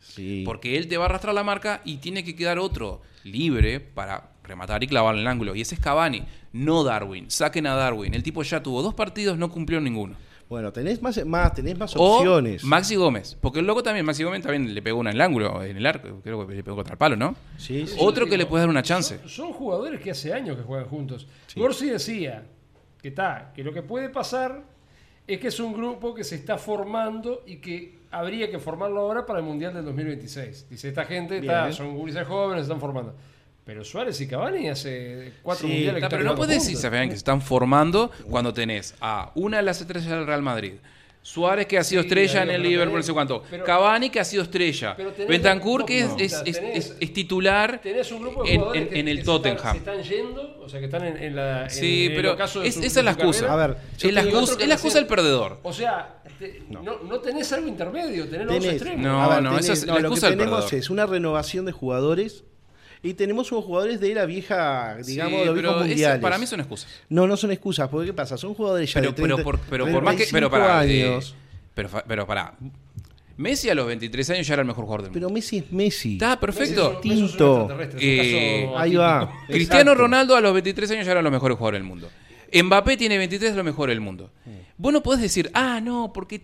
Sí. 0.00 0.42
Porque 0.44 0.76
él 0.76 0.88
te 0.88 0.96
va 0.96 1.04
a 1.04 1.08
arrastrar 1.08 1.34
la 1.34 1.44
marca 1.44 1.80
y 1.84 1.98
tiene 1.98 2.24
que 2.24 2.34
quedar 2.34 2.58
otro 2.58 3.02
libre 3.24 3.78
para 3.80 4.31
rematar 4.52 4.82
y 4.84 4.86
clavar 4.86 5.14
en 5.14 5.22
el 5.22 5.26
ángulo. 5.26 5.54
Y 5.54 5.60
ese 5.62 5.74
es 5.74 5.80
Cavani, 5.80 6.22
no 6.52 6.84
Darwin. 6.84 7.30
Saquen 7.30 7.66
a 7.66 7.74
Darwin. 7.74 8.14
El 8.14 8.22
tipo 8.22 8.42
ya 8.42 8.62
tuvo 8.62 8.82
dos 8.82 8.94
partidos, 8.94 9.38
no 9.38 9.50
cumplió 9.50 9.80
ninguno. 9.80 10.14
Bueno, 10.48 10.70
tenés 10.70 11.00
más, 11.00 11.24
más, 11.24 11.54
tenés 11.54 11.78
más 11.78 11.96
O 11.96 12.18
opciones. 12.18 12.62
Maxi 12.62 12.94
Gómez. 12.96 13.38
Porque 13.40 13.60
el 13.60 13.66
loco 13.66 13.82
también, 13.82 14.04
Maxi 14.04 14.22
Gómez 14.22 14.42
también 14.42 14.74
le 14.74 14.82
pegó 14.82 15.00
una 15.00 15.08
en 15.10 15.16
el 15.16 15.22
ángulo, 15.22 15.62
en 15.64 15.78
el 15.78 15.86
arco. 15.86 16.20
Creo 16.22 16.46
que 16.46 16.54
le 16.54 16.62
pegó 16.62 16.76
contra 16.76 16.92
el 16.92 16.98
palo, 16.98 17.16
¿no? 17.16 17.34
Sí, 17.56 17.86
sí. 17.86 17.96
Otro 17.98 18.26
que 18.26 18.36
le 18.36 18.44
puede 18.44 18.62
dar 18.62 18.68
una 18.68 18.82
chance. 18.82 19.18
Son, 19.20 19.28
son 19.28 19.52
jugadores 19.54 19.98
que 20.00 20.10
hace 20.10 20.34
años 20.34 20.58
que 20.58 20.62
juegan 20.62 20.86
juntos. 20.88 21.26
Gorsi 21.56 21.88
decía 21.88 22.44
que 23.00 23.08
está, 23.08 23.52
que 23.54 23.64
lo 23.64 23.72
que 23.72 23.82
puede 23.82 24.10
pasar 24.10 24.62
es 25.26 25.40
que 25.40 25.48
es 25.48 25.58
un 25.58 25.72
grupo 25.72 26.14
que 26.14 26.22
se 26.24 26.34
está 26.34 26.58
formando 26.58 27.42
y 27.46 27.56
que 27.56 28.02
habría 28.10 28.50
que 28.50 28.58
formarlo 28.58 29.00
ahora 29.00 29.24
para 29.24 29.38
el 29.38 29.46
Mundial 29.46 29.72
del 29.72 29.86
2026. 29.86 30.68
Dice, 30.68 30.88
esta 30.88 31.04
gente 31.06 31.38
está, 31.38 31.62
Bien. 31.62 31.72
son 31.72 31.96
gurises 31.96 32.26
jóvenes, 32.26 32.66
se 32.66 32.72
están 32.72 32.80
formando. 32.80 33.14
Pero 33.64 33.84
Suárez 33.84 34.20
y 34.20 34.26
Cavani 34.26 34.68
hace 34.68 35.34
cuatro 35.42 35.66
Sí, 35.68 35.72
mundiales 35.72 35.92
que 35.94 35.98
Está, 35.98 36.06
están 36.08 36.18
pero 36.18 36.30
no 36.30 36.36
puedes 36.36 36.54
decir. 36.62 36.76
Sebastián, 36.76 37.08
que 37.08 37.14
se 37.14 37.18
están 37.18 37.40
formando 37.40 38.10
cuando 38.28 38.52
tenés 38.52 38.94
a 39.00 39.30
una 39.36 39.58
de 39.58 39.62
las 39.62 39.80
estrellas 39.80 40.10
del 40.10 40.26
Real 40.26 40.42
Madrid. 40.42 40.72
Suárez 41.24 41.66
que 41.66 41.78
ha 41.78 41.84
sido 41.84 42.02
Sí, 42.02 42.08
estrella 42.08 42.42
en 42.42 42.50
el 42.50 42.62
Liverpool, 42.64 42.96
no 42.98 43.02
sé 43.04 43.12
cuánto. 43.12 43.44
pero- 43.48 43.62
Cavani 43.64 44.10
que 44.10 44.18
ha 44.18 44.24
sido 44.24 44.42
estrella. 44.42 44.96
Bentancur 45.28 45.84
que 45.84 46.00
es, 46.00 46.06
puntas, 46.08 46.22
es- 46.26 46.42
es- 46.44 46.56
tenés- 46.60 46.76
es- 46.76 46.96
es 46.98 47.12
titular 47.12 47.80
Tenés 47.80 48.10
un 48.10 48.22
grupo 48.22 48.42
de 48.42 48.50
en, 48.52 48.56
jugadores 48.58 48.82
en- 48.82 48.88
que, 48.88 48.98
en 49.00 49.08
el 49.08 49.18
que 49.18 49.24
se 49.24 49.30
están- 49.30 49.42
Tottenham. 49.54 49.72
Se 49.72 49.78
están, 49.78 50.02
yendo, 50.02 50.60
o 50.60 50.68
sea, 50.68 50.80
que 50.80 50.86
están 50.86 51.04
en, 51.04 51.16
en 51.22 51.36
la. 51.36 51.62
en- 51.64 51.70
Sí, 51.70 52.06
en 52.06 52.10
el 52.10 52.16
pero 52.16 52.32
ocaso 52.32 52.60
de 52.62 52.66
es- 52.66 52.74
su- 52.74 52.80
esa 52.82 52.98
es 52.98 53.04
la 53.04 53.12
excusa. 53.12 53.46
carrera. 53.46 53.52
A 53.62 53.66
ver, 53.68 53.76
es 54.02 54.12
la 54.12 54.22
excusa, 54.22 54.56
es 54.60 54.66
la 54.68 54.74
excusa 54.74 54.98
del 54.98 55.06
perdedor. 55.06 55.60
O 55.62 55.72
sea, 55.72 56.22
te- 56.40 56.62
no, 56.68 56.82
no 57.04 57.20
tenés 57.20 57.52
algo 57.52 57.68
intermedio, 57.68 58.28
tenés 58.28 58.46
los 58.46 58.56
dos 58.56 58.64
No, 58.64 58.70
extremos. 58.72 59.42
no, 59.42 59.58
esa 59.60 59.72
es 59.74 59.86
la 59.86 59.92
lo 59.92 60.00
que 60.00 60.06
excusa 60.06 60.26
del 60.28 60.38
tenemos 60.38 60.60
perdedor. 60.64 60.80
es 60.80 60.90
una 60.90 61.06
renovación 61.06 61.64
de 61.66 61.70
jugadores 61.70 62.42
y 63.02 63.14
tenemos 63.14 63.50
unos 63.52 63.64
jugadores 63.64 64.00
de 64.00 64.14
la 64.14 64.26
vieja, 64.26 64.96
digamos, 65.04 65.32
Sí, 65.32 65.38
de 65.40 65.46
los 65.46 65.54
pero 65.56 65.68
viejos 65.70 65.86
mundiales. 65.88 66.20
para 66.20 66.38
mí 66.38 66.46
son 66.46 66.60
excusas. 66.60 66.88
No, 67.08 67.26
no 67.26 67.36
son 67.36 67.50
excusas, 67.50 67.88
porque 67.88 68.06
¿qué 68.06 68.12
pasa? 68.14 68.36
Son 68.36 68.54
jugadores 68.54 68.92
ya 68.92 69.00
Pero, 69.00 69.10
de 69.10 69.16
30, 69.16 69.34
pero, 69.36 69.44
por, 69.44 69.58
pero 69.60 69.84
por 69.90 70.02
más 70.02 70.14
que. 70.14 70.24
35 70.26 70.32
Pero 70.32 70.50
para. 70.50 70.78
años. 70.80 71.34
pero, 71.74 71.88
pero 72.06 72.26
para. 72.26 72.54
Messi 73.38 73.70
a 73.70 73.74
los 73.74 73.86
23 73.86 74.30
años 74.30 74.46
ya 74.46 74.52
era 74.54 74.62
el 74.62 74.68
mejor 74.68 74.84
jugador 74.84 75.02
del 75.02 75.10
mundo. 75.10 75.26
Pero 75.26 75.34
Messi 75.34 75.58
es 75.58 75.72
Messi. 75.72 76.12
Está 76.12 76.38
perfecto. 76.38 77.00
Distinto. 77.02 77.60
extraterrestres, 77.62 78.02
es 78.02 78.08
Eh, 78.08 78.62
caso 78.66 78.78
Ahí 78.78 78.94
va. 78.94 79.32
Cristiano 79.48 79.80
Exacto. 79.82 79.94
Ronaldo 80.02 80.36
a 80.36 80.40
los 80.40 80.52
23 80.52 80.90
años 80.92 81.06
ya 81.06 81.12
era 81.12 81.22
los 81.22 81.32
mejores 81.32 81.56
jugadores 81.56 81.80
del 81.80 81.88
mundo. 81.88 82.08
Mbappé 82.54 82.96
tiene 82.98 83.16
23, 83.18 83.50
es 83.52 83.56
lo 83.56 83.64
mejor 83.64 83.88
del 83.88 84.00
mundo. 84.00 84.30
Vos 84.76 84.92
no 84.92 85.02
podés 85.02 85.22
decir, 85.22 85.50
ah, 85.54 85.80
no, 85.82 86.12
porque 86.12 86.42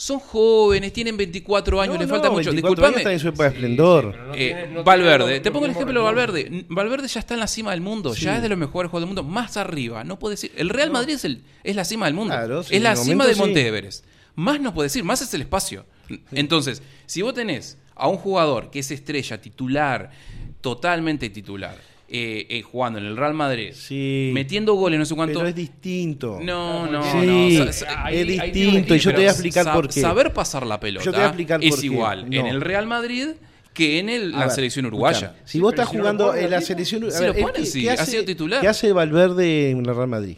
son 0.00 0.20
jóvenes, 0.20 0.92
tienen 0.92 1.16
24 1.16 1.80
años, 1.80 1.96
No, 1.96 2.00
les 2.00 2.08
no, 2.08 2.14
falta 2.14 2.30
mucho. 2.30 2.50
24 2.52 2.70
Disculpame. 2.70 2.86
años 2.86 2.98
está 3.00 3.12
en 3.12 3.18
su 3.18 3.28
época 3.28 3.42
de 3.44 3.48
esplendor. 3.56 4.12
pero 4.12 4.26
no 4.26 4.32
Eh, 4.34 4.36
tiene- 4.36 4.60
no 4.60 4.66
tiene 4.68 4.82
Valverde, 4.84 5.40
te 5.40 5.50
pongo 5.50 5.64
el 5.66 5.72
ejemplo 5.72 6.00
de. 6.00 6.04
Valverde. 6.04 6.64
Valverde 6.68 7.08
ya 7.08 7.18
está 7.18 7.34
en 7.34 7.40
la 7.40 7.48
cima 7.48 7.72
del 7.72 7.80
mundo, 7.80 8.14
Sí. 8.14 8.22
ya 8.24 8.36
es 8.36 8.42
de 8.42 8.48
los 8.48 8.56
mejores 8.56 8.90
jugadores 8.92 9.08
del 9.14 9.24
mundo, 9.24 9.30
más 9.34 9.56
arriba. 9.56 10.04
No 10.04 10.16
puede 10.20 10.34
decir. 10.34 10.52
El 10.56 10.68
Real 10.70 10.90
Madrid 10.92 11.14
es, 11.14 11.24
el, 11.24 11.42
es 11.64 11.74
la 11.74 11.84
cima 11.84 12.06
del 12.06 12.14
mundo, 12.14 12.32
Claro, 12.32 12.62
sí, 12.62 12.76
es 12.76 12.80
la 12.82 12.94
cima 12.94 13.26
sí. 13.26 13.34
Monte 13.40 13.66
Everest. 13.66 14.04
Más 14.36 14.60
no 14.60 14.72
puede 14.72 14.86
decir, 14.86 15.02
más 15.02 15.20
es 15.20 15.34
el 15.34 15.40
espacio. 15.42 15.84
Entonces, 16.30 16.80
si 17.06 17.22
vos 17.22 17.34
tenés 17.34 17.76
a 17.96 18.06
un 18.08 18.18
jugador 18.18 18.70
que 18.70 18.78
es 18.78 18.90
estrella, 18.92 19.40
titular, 19.40 20.12
totalmente 20.60 21.28
titular, 21.30 21.76
eh, 22.10 22.46
eh, 22.48 22.62
jugando 22.62 22.98
en 22.98 23.04
el 23.04 23.16
Real 23.16 23.34
Madrid, 23.34 23.72
Sí. 23.74 24.30
metiendo 24.32 24.74
goles, 24.74 24.98
no 24.98 25.04
sé 25.04 25.14
cuánto. 25.14 25.38
Pero 25.40 25.48
es 25.50 25.54
distinto. 25.54 26.38
No, 26.42 26.86
no, 26.86 27.02
Sí, 27.02 27.26
no. 27.26 27.64
Ahí- 27.98 28.16
es 28.18 28.26
distinto 28.26 28.94
y 28.94 28.98
yo 28.98 29.10
te 29.10 29.16
voy 29.18 29.26
a 29.26 29.30
explicar 29.30 29.72
por 29.72 29.88
qué. 29.88 30.00
Saber 30.00 30.32
pasar 30.32 30.66
la 30.66 30.80
pelota 30.80 31.04
Yo 31.04 31.10
te 31.12 31.18
voy 31.18 31.24
a 31.24 31.28
explicar 31.28 31.62
es 31.62 31.70
por 31.70 31.80
qué. 31.80 31.86
igual 31.86 32.20
en 32.32 32.44
No. 32.44 32.50
el 32.50 32.60
Real 32.62 32.86
Madrid 32.86 33.28
que 33.74 33.98
en 34.00 34.08
el- 34.08 34.32
la 34.32 34.38
ver, 34.46 34.50
selección 34.50 34.86
uruguaya. 34.86 35.18
escuchame, 35.18 35.38
Si 35.46 35.52
Sí, 35.52 35.60
vos 35.60 35.72
estás 35.72 35.90
si 35.90 35.96
jugando 35.98 36.34
en 36.34 36.50
la 36.50 36.60
selección 36.60 37.10
si 37.10 37.16
a 37.16 37.20
ver, 37.20 37.28
lo 37.28 37.34
¿qué- 37.34 37.42
ponen, 37.42 37.66
sí, 37.66 37.82
qué 37.82 37.90
ha 37.90 37.92
hace- 37.94 38.10
sido 38.10 38.24
titular. 38.24 38.60
¿Qué 38.60 38.68
hace 38.68 38.92
Valverde 38.92 39.70
en 39.70 39.78
el 39.86 39.94
Real 39.94 40.08
Madrid? 40.08 40.36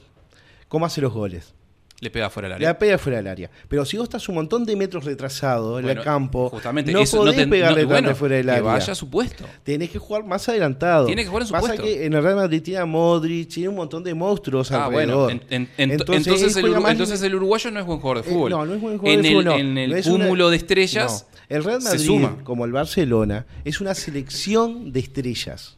¿Cómo 0.68 0.84
hace 0.86 1.00
los 1.00 1.12
goles? 1.12 1.54
Le 2.02 2.10
pega 2.10 2.30
fuera 2.30 2.48
del 2.48 2.58
Le 2.60 2.66
área. 2.66 2.78
pega 2.78 2.96
fuera 2.96 3.18
del 3.18 3.26
área. 3.26 3.50
Pero 3.68 3.84
si 3.84 3.98
vos 3.98 4.04
estás 4.04 4.26
un 4.30 4.36
montón 4.36 4.64
de 4.64 4.74
metros 4.74 5.04
retrasado 5.04 5.78
en 5.78 5.84
Bueno, 5.84 6.00
el 6.00 6.04
campo, 6.04 6.48
justamente 6.48 6.90
no 6.92 7.00
eso 7.00 7.18
podés 7.18 7.36
te- 7.36 7.46
pegarle 7.46 7.82
no- 7.82 7.88
bueno, 7.88 8.14
fuera 8.14 8.36
del 8.36 8.46
que 8.46 8.50
área. 8.52 8.62
vaya 8.62 8.92
a 8.92 8.94
su 8.96 9.10
puesto. 9.10 9.44
Tenés 9.62 9.90
que 9.90 9.98
jugar 9.98 10.24
más 10.24 10.48
adelantado. 10.48 11.04
Tiene 11.06 11.22
que 11.24 11.28
jugar 11.28 11.42
en 11.42 11.46
su 11.48 11.52
Pasa 11.52 11.66
puesto. 11.66 11.82
que 11.84 12.06
en 12.06 12.14
el 12.14 12.22
Real 12.22 12.36
Madrid 12.36 12.62
tiene 12.62 12.80
a 12.80 12.86
Modric, 12.86 13.48
tiene 13.50 13.68
un 13.68 13.76
montón 13.76 14.02
de 14.02 14.14
monstruos 14.14 14.72
Ah, 14.72 14.88
bueno, 14.88 15.24
alrededor. 15.26 15.30
en- 15.32 15.42
en- 15.50 15.68
en- 15.76 15.90
Entonces, 15.90 16.26
entonces, 16.26 16.56
el, 16.56 16.74
entonces 16.74 17.32
uruguayo 17.34 17.70
no 17.70 17.80
es 17.80 17.84
buen 17.86 18.00
jugador 18.00 18.24
de 18.24 18.30
Eh, 18.30 18.32
fútbol. 18.34 18.50
no, 18.50 18.64
no 18.66 18.74
es 18.74 18.80
buen 18.80 18.98
jugador 18.98 19.16
en 19.18 19.22
de 19.22 19.28
el, 19.28 19.34
fútbol, 19.44 19.60
en 19.60 19.78
el 19.78 19.90
una- 19.92 20.02
cúmulo 20.24 20.50
de 20.50 20.56
estrellas. 20.56 21.26
El 21.50 21.64
Real 21.64 21.82
se 21.82 21.88
Madrid, 21.88 22.06
suma. 22.06 22.38
como 22.44 22.64
el 22.64 22.72
Barcelona, 22.72 23.44
es 23.64 23.80
una 23.80 23.94
selección 23.94 24.90
de 24.92 25.00
estrellas. 25.00 25.76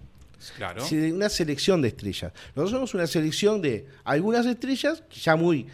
Claro. 0.57 0.83
Una 1.15 1.29
selección 1.29 1.83
de 1.83 1.89
estrellas. 1.89 2.33
Nosotros 2.57 2.71
somos 2.71 2.95
una 2.95 3.07
selección 3.07 3.63
de 3.63 3.87
algunas 4.05 4.45
estrellas, 4.45 5.03
ya 5.23 5.37
muy 5.37 5.67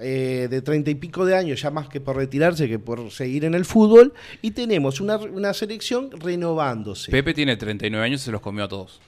eh, 0.00 0.48
de 0.50 0.62
treinta 0.62 0.90
y 0.90 0.94
pico 0.94 1.24
de 1.26 1.36
años, 1.36 1.60
ya 1.62 1.70
más 1.70 1.88
que 1.88 2.00
por 2.00 2.16
retirarse 2.16 2.68
que 2.68 2.78
por 2.78 3.10
seguir 3.10 3.44
en 3.44 3.54
el 3.54 3.64
fútbol, 3.64 4.12
y 4.42 4.50
tenemos 4.52 5.00
una, 5.00 5.16
una 5.16 5.52
selección 5.54 6.10
renovándose. 6.12 7.10
Pepe 7.10 7.34
tiene 7.34 7.56
39 7.56 8.04
años 8.06 8.22
y 8.22 8.24
se 8.26 8.30
los 8.32 8.40
comió 8.40 8.64
a 8.64 8.68
todos. 8.68 9.00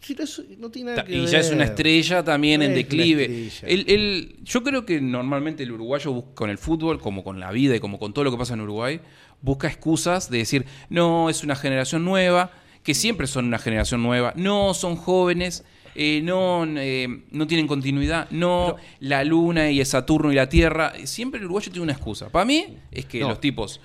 Sí, 0.00 0.14
no, 0.16 0.24
es- 0.24 0.42
no 0.58 0.70
tiene 0.70 0.90
nada 0.92 1.02
Ta- 1.02 1.06
que 1.08 1.16
Y 1.16 1.26
ya 1.26 1.40
es 1.40 1.50
una 1.50 1.64
estrella 1.64 2.22
también 2.24 2.60
No 2.60 2.66
en 2.66 2.70
es 2.72 2.76
declive. 2.78 3.50
El- 3.62 3.90
el- 3.90 4.36
yo 4.42 4.62
creo 4.62 4.86
que 4.86 5.00
normalmente 5.00 5.62
el 5.64 5.72
uruguayo 5.72 6.12
busca 6.12 6.34
con 6.34 6.50
el 6.50 6.56
fútbol, 6.56 6.98
como 7.00 7.22
con 7.24 7.40
la 7.40 7.50
vida 7.52 7.76
y 7.76 7.80
como 7.80 7.98
con 7.98 8.12
todo 8.14 8.24
lo 8.24 8.30
que 8.30 8.38
pasa 8.38 8.54
en 8.54 8.60
Uruguay, 8.62 9.00
busca 9.42 9.66
excusas 9.68 10.30
de 10.30 10.38
decir, 10.38 10.64
no, 10.88 11.28
es 11.28 11.42
una 11.44 11.56
generación 11.56 12.04
nueva, 12.04 12.52
que 12.82 12.94
siempre 12.94 13.26
son 13.26 13.44
una 13.46 13.58
generación 13.58 14.02
nueva, 14.02 14.32
no, 14.36 14.72
son 14.72 14.96
jóvenes, 14.96 15.64
eh, 16.00 16.20
no, 16.22 16.64
eh, 16.76 17.24
no 17.32 17.46
tienen 17.48 17.66
continuidad, 17.66 18.30
no, 18.30 18.76
la 19.00 19.24
luna 19.24 19.68
y 19.70 19.80
el 19.80 19.86
Saturno 19.86 20.30
y 20.32 20.36
la 20.36 20.48
Tierra. 20.48 20.92
Siempre 21.04 21.40
el 21.40 21.46
uruguayo 21.46 21.72
tiene 21.72 21.82
una 21.82 21.92
excusa. 21.92 22.28
Para 22.30 22.44
mí 22.44 22.76
es 22.92 23.04
que 23.06 23.18
No. 23.18 23.28
los 23.30 23.40
tipos, 23.40 23.80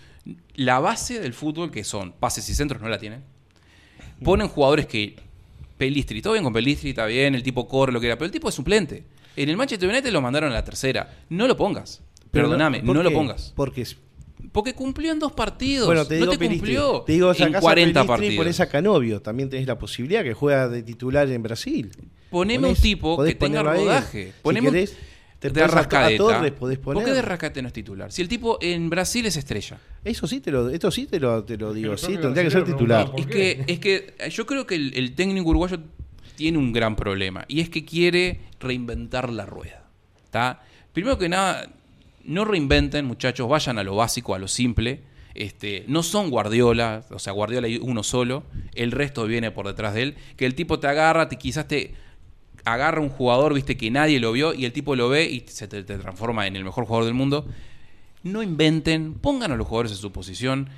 la 0.54 0.80
base 0.80 1.20
del 1.20 1.34
fútbol, 1.34 1.72
que 1.72 1.84
son 1.84 2.12
pases 2.12 2.48
y 2.50 2.54
centros, 2.54 2.82
no 2.82 2.88
la 2.88 3.00
tienen. 3.00 3.24
Ponen 4.24 4.48
jugadores 4.48 4.86
que. 4.86 5.16
Pelistri, 5.78 6.22
todo 6.22 6.34
bien 6.34 6.44
con 6.44 6.54
Pelistri, 6.54 6.92
está 6.92 7.08
bien, 7.08 7.34
el 7.34 7.42
tipo 7.42 7.68
corre, 7.68 7.92
lo 7.92 8.00
que 8.00 8.06
era, 8.06 8.16
pero 8.16 8.28
el 8.28 8.32
tipo 8.32 8.48
es 8.48 8.54
suplente. 8.56 9.04
En 9.36 9.50
el 9.50 9.58
Manchester 9.58 9.90
United 9.90 10.12
lo 10.12 10.22
mandaron 10.22 10.52
a 10.52 10.54
la 10.54 10.64
tercera. 10.64 11.12
No 11.30 11.48
lo 11.48 11.58
pongas. 11.58 12.02
Perdóname, 12.30 12.82
¿por 12.84 12.96
no 12.96 13.02
lo 13.04 13.12
pongas. 13.12 13.52
Porque 13.56 13.86
Porque 14.52 14.74
cumplió 14.74 15.12
en 15.12 15.20
dos 15.20 15.32
partidos. 15.32 15.86
Bueno, 15.88 16.06
te 16.06 16.16
digo 16.16 16.26
no 16.28 16.32
te 16.34 16.38
Pelistri. 16.38 16.76
cumplió 16.76 17.04
Te 17.06 17.14
digo, 17.14 17.30
en 17.32 17.36
sacás 17.38 17.56
a 17.56 17.62
40 17.62 17.94
Pelistri 17.94 18.08
partidos. 18.08 18.34
y 18.34 18.38
ponés 18.38 18.60
a 18.60 18.70
Canovio. 18.70 19.22
También 19.22 19.50
tenés 19.50 19.68
la 19.68 19.78
posibilidad 19.80 20.24
que 20.24 20.34
juega 20.34 20.68
de 20.70 20.84
titular 20.84 21.30
en 21.30 21.42
Brasil. 21.44 21.92
Poneme 22.30 22.68
Ponés- 22.68 22.70
un 22.78 22.82
tipo 22.82 23.24
que 23.24 23.36
tenga 23.36 23.62
a 23.62 23.64
rodaje. 23.64 24.28
Si 24.28 24.34
Poneme 24.42 24.68
un- 24.68 24.74
querés, 24.74 24.98
te 25.40 25.50
de 25.50 25.62
pones 25.62 25.76
a- 25.76 26.06
a. 26.08 26.18
Torres 26.18 26.52
podés 26.52 26.78
¿Por 26.78 26.94
poner. 26.96 27.06
qué 27.08 27.14
de 27.14 27.20
Arrascaeta 27.20 27.62
no 27.62 27.68
es 27.68 27.74
titular? 27.74 28.12
Si 28.12 28.22
el 28.22 28.28
tipo 28.28 28.58
en 28.62 28.90
Brasil 28.90 29.26
es 29.26 29.38
estrella. 29.38 29.78
Eso 30.04 30.28
sí 30.28 30.40
te 30.40 30.52
lo, 30.52 30.70
esto 30.70 30.90
sí 30.92 31.06
te 31.06 31.20
lo, 31.20 31.44
te 31.44 31.58
lo 31.58 31.74
digo. 31.74 31.96
Sí, 31.98 32.06
creo 32.08 32.18
que 32.18 32.22
tendría 32.24 32.44
que 32.44 32.52
ser 32.52 32.64
titular. 32.66 33.06
Es 33.06 33.10
¿Por 33.12 33.26
que, 33.30 33.64
es 33.68 33.80
que 33.80 34.14
yo 34.30 34.46
creo 34.46 34.66
que 34.68 34.76
el, 34.76 34.94
el 34.96 35.16
técnico 35.16 35.50
uruguayo 35.50 35.80
tiene 36.36 36.58
un 36.58 36.74
gran 36.74 36.96
problema 36.96 37.46
y 37.48 37.60
es 37.62 37.70
que 37.70 37.86
quiere 37.86 38.42
reinventar 38.60 39.32
la 39.32 39.46
rueda. 39.46 39.84
¿tá? 40.32 40.62
Primero 40.94 41.18
que 41.20 41.30
nada, 41.30 41.70
no 42.24 42.46
reinventen, 42.46 43.06
muchachos, 43.06 43.48
vayan 43.50 43.78
a 43.78 43.84
lo 43.84 43.96
básico, 43.96 44.36
a 44.36 44.40
lo 44.40 44.48
simple. 44.48 45.02
Este, 45.36 45.84
no 45.88 46.04
son 46.04 46.30
Guardiola, 46.30 47.06
o 47.10 47.20
sea, 47.20 47.34
Guardiola 47.34 47.68
hay 47.68 47.78
uno 47.78 48.04
solo, 48.04 48.44
el 48.76 48.92
resto 48.92 49.26
viene 49.26 49.50
por 49.52 49.68
detrás 49.68 49.94
de 49.94 50.04
él. 50.04 50.16
Que 50.38 50.46
el 50.46 50.56
tipo 50.56 50.80
te 50.80 50.88
agarra, 50.88 51.28
te, 51.28 51.38
quizás 51.38 51.68
te 51.68 51.96
agarra 52.66 53.02
un 53.02 53.10
jugador, 53.10 53.54
viste, 53.54 53.76
que 53.76 53.92
nadie 53.92 54.20
lo 54.20 54.32
vio 54.32 54.54
y 54.54 54.66
el 54.66 54.72
tipo 54.72 54.96
lo 54.96 55.10
ve 55.10 55.26
y 55.26 55.44
se 55.48 55.68
te, 55.68 55.84
te 55.84 55.98
transforma 55.98 56.48
en 56.48 56.56
el 56.56 56.64
mejor 56.64 56.86
jugador 56.86 57.06
del 57.06 57.14
mundo. 57.14 57.48
No 58.22 58.42
inventen, 58.42 59.16
pongan 59.16 59.52
a 59.52 59.58
los 59.58 59.68
jugadores 59.68 59.92
en 59.92 59.98
su 59.98 60.12
posición 60.12 60.70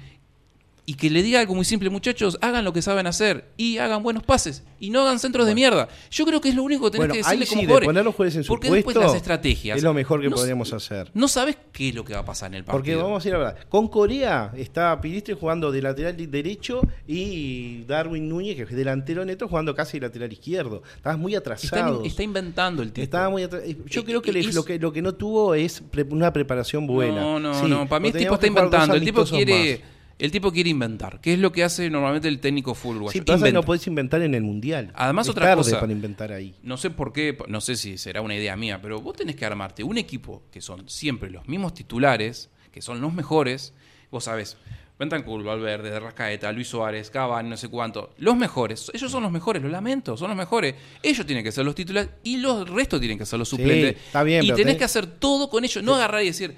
y 0.88 0.94
que 0.94 1.10
le 1.10 1.24
diga 1.24 1.40
algo 1.40 1.56
muy 1.56 1.66
simple, 1.66 1.90
muchachos, 1.90 2.38
hagan 2.42 2.64
lo 2.64 2.72
que 2.72 2.82
saben 2.84 3.08
hacer 3.08 3.46
y 3.58 3.80
hagan 3.80 4.04
buenos 4.04 4.22
pases 4.24 4.64
y 4.80 4.92
no 4.92 5.02
hagan 5.02 5.18
centros 5.20 5.48
de 5.48 5.56
mierda. 5.56 5.88
Yo 6.12 6.26
creo 6.26 6.40
que 6.42 6.50
es 6.50 6.56
lo 6.56 6.62
único 6.62 6.86
que 6.86 6.92
tenés 6.92 7.08
Bueno, 7.08 7.14
que 7.14 7.20
ahí 7.28 7.40
decirle 7.40 7.46
sí, 7.62 7.66
como 7.68 7.80
de 7.80 7.86
poner 7.86 8.06
los 8.06 8.14
jugadores 8.14 8.36
en 8.36 8.44
su 8.44 8.48
Porque 8.50 8.68
puesto 8.68 8.90
después 8.90 9.06
las 9.08 9.16
estrategias. 9.16 9.78
es 9.78 9.84
lo 9.84 9.94
mejor 9.96 10.22
que 10.22 10.30
no- 10.30 10.36
podríamos 10.36 10.72
hacer. 10.74 11.10
No 11.16 11.28
sabes 11.28 11.58
qué 11.72 11.90
es 11.90 11.96
lo 11.96 12.06
que 12.06 12.14
va 12.14 12.20
a 12.20 12.26
pasar 12.26 12.50
en 12.52 12.56
el 12.56 12.64
partido. 12.66 12.78
Porque 12.78 12.96
vamos 12.96 13.26
a 13.26 13.28
ir 13.28 13.34
a 13.34 13.38
la 13.40 13.44
verdad. 13.46 13.64
Con 13.68 13.88
Corea 13.88 14.52
está 14.56 15.02
Pilistri 15.02 15.34
jugando 15.40 15.72
de 15.72 15.82
lateral 15.82 16.16
derecho 16.30 16.82
y 17.08 17.84
Darwin 17.86 18.30
Núñez, 18.30 18.56
que 18.56 18.64
es 18.64 18.70
delantero 18.72 19.26
neto, 19.26 19.48
jugando 19.48 19.74
casi 19.74 20.00
de 20.00 20.06
lateral 20.08 20.32
izquierdo. 20.32 20.84
Estabas 20.98 21.18
muy 21.18 21.34
atrasado. 21.36 22.04
está 22.04 22.22
inventando 22.22 22.84
el 22.84 22.92
tipo. 22.92 23.04
Estaba 23.04 23.30
muy 23.30 23.44
eh, 23.44 23.50
Yo 23.88 24.02
Eh, 24.02 24.06
creo 24.06 24.22
que 24.22 24.32
eh, 24.32 24.40
es- 24.40 24.54
lo 24.54 24.64
que 24.64 24.78
lo 24.78 24.92
que 24.94 25.02
no 25.02 25.16
tuvo 25.16 25.56
es 25.56 25.82
pre- 25.82 26.04
una 26.04 26.32
preparación 26.32 26.86
buena. 26.86 27.22
No, 27.22 27.40
no, 27.40 27.60
Sí, 27.60 27.68
no. 27.68 27.88
Para 27.88 28.00
mí 28.02 28.10
el 28.10 28.14
tipo 28.14 28.36
está 28.36 28.48
inventando. 28.48 28.94
El 28.94 29.04
tipo 29.04 29.24
quiere. 29.24 29.80
más. 29.84 29.95
El 30.18 30.32
tipo 30.32 30.52
quiere 30.52 30.70
inventar. 30.70 31.20
¿Qué 31.20 31.34
es 31.34 31.40
lo 31.40 31.52
que 31.52 31.64
hace 31.64 31.90
normalmente 31.90 32.28
el 32.30 32.40
técnico 32.40 32.74
fútbol 32.74 32.96
uruguayo? 32.98 33.20
Sí, 33.20 33.26
pasa 33.26 33.46
que 33.46 33.52
no 33.52 33.64
podés 33.64 33.86
inventar 33.88 34.22
en 34.22 34.34
el 34.34 34.44
mundial. 34.44 34.92
Además, 34.96 35.26
Es 35.28 35.32
otra 35.32 35.46
tarde 35.48 35.58
cosa. 35.64 35.80
para 35.82 35.92
inventar 35.92 36.32
ahí. 36.32 36.56
No 36.64 36.78
sé 36.78 36.90
por 36.90 37.12
qué, 37.12 37.38
no 37.50 37.60
sé 37.60 37.76
si 37.76 37.98
será 37.98 38.22
una 38.22 38.36
idea 38.36 38.56
mía, 38.56 38.80
pero 38.82 39.02
vos 39.02 39.18
tenés 39.18 39.36
que 39.36 39.46
armarte 39.46 39.84
un 39.84 39.98
equipo 39.98 40.44
que 40.52 40.62
son 40.62 40.88
siempre 40.88 41.30
los 41.30 41.48
mismos 41.50 41.74
titulares, 41.74 42.50
que 42.72 42.82
son 42.82 43.02
los 43.02 43.14
mejores. 43.14 43.74
Vos 44.10 44.24
sabés, 44.24 44.56
Bentancur, 44.98 45.44
Valverde, 45.44 45.90
de 45.90 46.00
Rascaeta, 46.00 46.50
Luis 46.54 46.70
Suárez, 46.70 47.10
Cavani, 47.10 47.50
no 47.50 47.58
sé 47.58 47.68
cuánto. 47.68 48.14
Los 48.18 48.38
mejores. 48.38 48.90
Ellos 48.94 49.12
son 49.12 49.22
los 49.24 49.32
mejores, 49.34 49.62
lo 49.62 49.68
lamento, 49.68 50.16
son 50.16 50.30
los 50.30 50.38
mejores. 50.38 50.76
Ellos 51.04 51.26
tienen 51.26 51.44
que 51.44 51.52
ser 51.52 51.66
los 51.66 51.76
titulares 51.76 52.12
y 52.24 52.38
los 52.38 52.70
restos 52.70 53.02
tienen 53.02 53.18
que 53.18 53.26
ser 53.26 53.38
los 53.38 53.50
suplentes. 53.50 53.98
está 53.98 54.24
bien, 54.24 54.46
y 54.46 54.52
tenés- 54.52 54.78
que 54.78 54.86
hacer 54.86 55.06
todo 55.08 55.50
con 55.50 55.66
ellos. 55.66 55.84
No 55.84 55.96
agarrar 55.96 56.24
y 56.24 56.28
decir, 56.28 56.56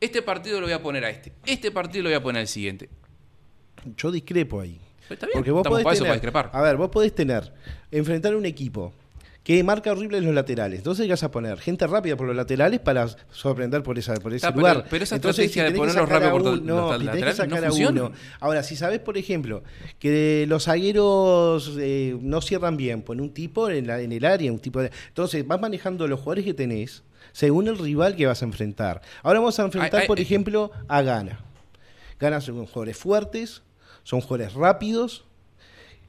este 0.00 0.22
partido 0.22 0.60
lo 0.60 0.66
voy 0.66 0.72
a 0.74 0.82
poner 0.82 1.04
a 1.04 1.10
este, 1.10 1.32
este 1.46 1.70
partido 1.70 2.04
lo 2.04 2.08
voy 2.10 2.16
a 2.16 2.22
poner 2.22 2.40
al 2.40 2.48
siguiente. 2.48 2.88
Yo 3.96 4.10
discrepo 4.10 4.60
ahí. 4.60 4.78
Está 5.08 5.26
bien, 5.26 5.32
Porque 5.38 5.50
vos 5.50 5.66
podés 5.66 5.84
para 5.84 5.94
eso, 5.94 6.04
tener, 6.04 6.20
para 6.20 6.20
discrepar. 6.42 6.50
A 6.52 6.62
ver, 6.62 6.76
vos 6.76 6.88
podés 6.90 7.14
tener, 7.14 7.52
enfrentar 7.90 8.36
un 8.36 8.46
equipo 8.46 8.92
que 9.42 9.64
marca 9.64 9.90
horrible 9.90 10.18
en 10.18 10.26
los 10.26 10.34
laterales. 10.34 10.78
Entonces 10.78 11.08
vas 11.08 11.22
a 11.24 11.30
poner 11.30 11.58
gente 11.58 11.86
rápida 11.86 12.14
por 12.14 12.26
los 12.26 12.36
laterales 12.36 12.78
para 12.78 13.08
sorprender 13.30 13.82
por, 13.82 13.98
esa, 13.98 14.14
por 14.14 14.32
ese 14.34 14.46
Ah, 14.46 14.50
lugar. 14.50 14.84
pero 14.88 15.02
esa 15.02 15.16
Entonces, 15.16 15.46
estrategia 15.46 15.64
de 15.64 15.70
tenés 15.70 15.94
que 15.94 15.98
ponerlos 16.00 16.08
rápido 16.10 16.30
por 16.30 16.42
los 16.44 16.62
no, 16.62 16.92
laterales 16.98 17.38
no 17.38 17.44
sacar 17.44 17.64
a 17.64 17.68
funciona. 17.68 18.02
uno. 18.04 18.12
Ahora, 18.38 18.62
si 18.62 18.76
sabés, 18.76 19.00
por 19.00 19.16
ejemplo, 19.18 19.64
que 19.98 20.44
los 20.46 20.64
zagueros 20.66 21.72
eh, 21.80 22.16
no 22.20 22.40
cierran 22.42 22.76
bien, 22.76 23.02
pon 23.02 23.20
un 23.20 23.32
tipo 23.32 23.70
en, 23.70 23.86
la- 23.86 24.00
en 24.00 24.12
el 24.12 24.24
área, 24.26 24.52
un 24.52 24.58
tipo 24.60 24.80
de... 24.80 24.90
Entonces 25.08 25.44
vas 25.46 25.58
manejando 25.60 26.06
los 26.06 26.20
jugadores 26.20 26.44
que 26.44 26.54
tenés 26.54 27.02
según 27.32 27.68
el 27.68 27.78
rival 27.78 28.16
que 28.16 28.26
vas 28.26 28.42
a 28.42 28.44
enfrentar. 28.44 29.02
Ahora 29.22 29.40
vamos 29.40 29.58
a 29.58 29.62
enfrentar, 29.64 30.02
Ay, 30.02 30.06
por 30.06 30.18
eh. 30.18 30.22
ejemplo, 30.22 30.70
a 30.88 31.02
Gana. 31.02 31.40
Gana 32.18 32.40
son 32.40 32.66
jugadores 32.66 32.96
fuertes, 32.96 33.62
son 34.02 34.20
jugadores 34.20 34.54
rápidos. 34.54 35.24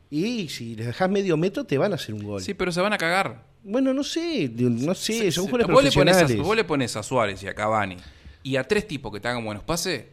Y 0.10 0.50
si 0.50 0.76
les 0.76 0.88
dejas 0.88 1.10
medio 1.10 1.38
metro, 1.38 1.64
te 1.64 1.78
van 1.78 1.94
a 1.94 1.96
hacer 1.96 2.14
un 2.14 2.24
gol. 2.24 2.42
Sí, 2.42 2.54
pero 2.54 2.72
se 2.72 2.82
van 2.82 2.92
a 2.92 2.98
cagar. 2.98 3.46
Bueno, 3.64 3.94
no 3.94 4.04
sé, 4.04 4.50
no 4.58 4.94
sé, 4.96 5.14
Sí, 5.14 5.32
son 5.32 5.46
sí. 5.46 5.52
jugadores 5.52 5.68
vos 5.68 5.84
le, 5.84 5.92
pones 5.92 6.16
a, 6.16 6.20
profesionales. 6.20 6.48
vos 6.48 6.56
le 6.56 6.64
pones 6.64 6.96
a 6.98 7.04
Suárez 7.04 7.44
y 7.44 7.48
a 7.48 7.54
Cavani 7.54 7.96
y 8.44 8.56
a 8.56 8.64
tres 8.68 8.88
tipos 8.88 9.14
que 9.14 9.20
te 9.20 9.28
hagan 9.28 9.46
buenos 9.46 9.64
pases, 9.64 10.06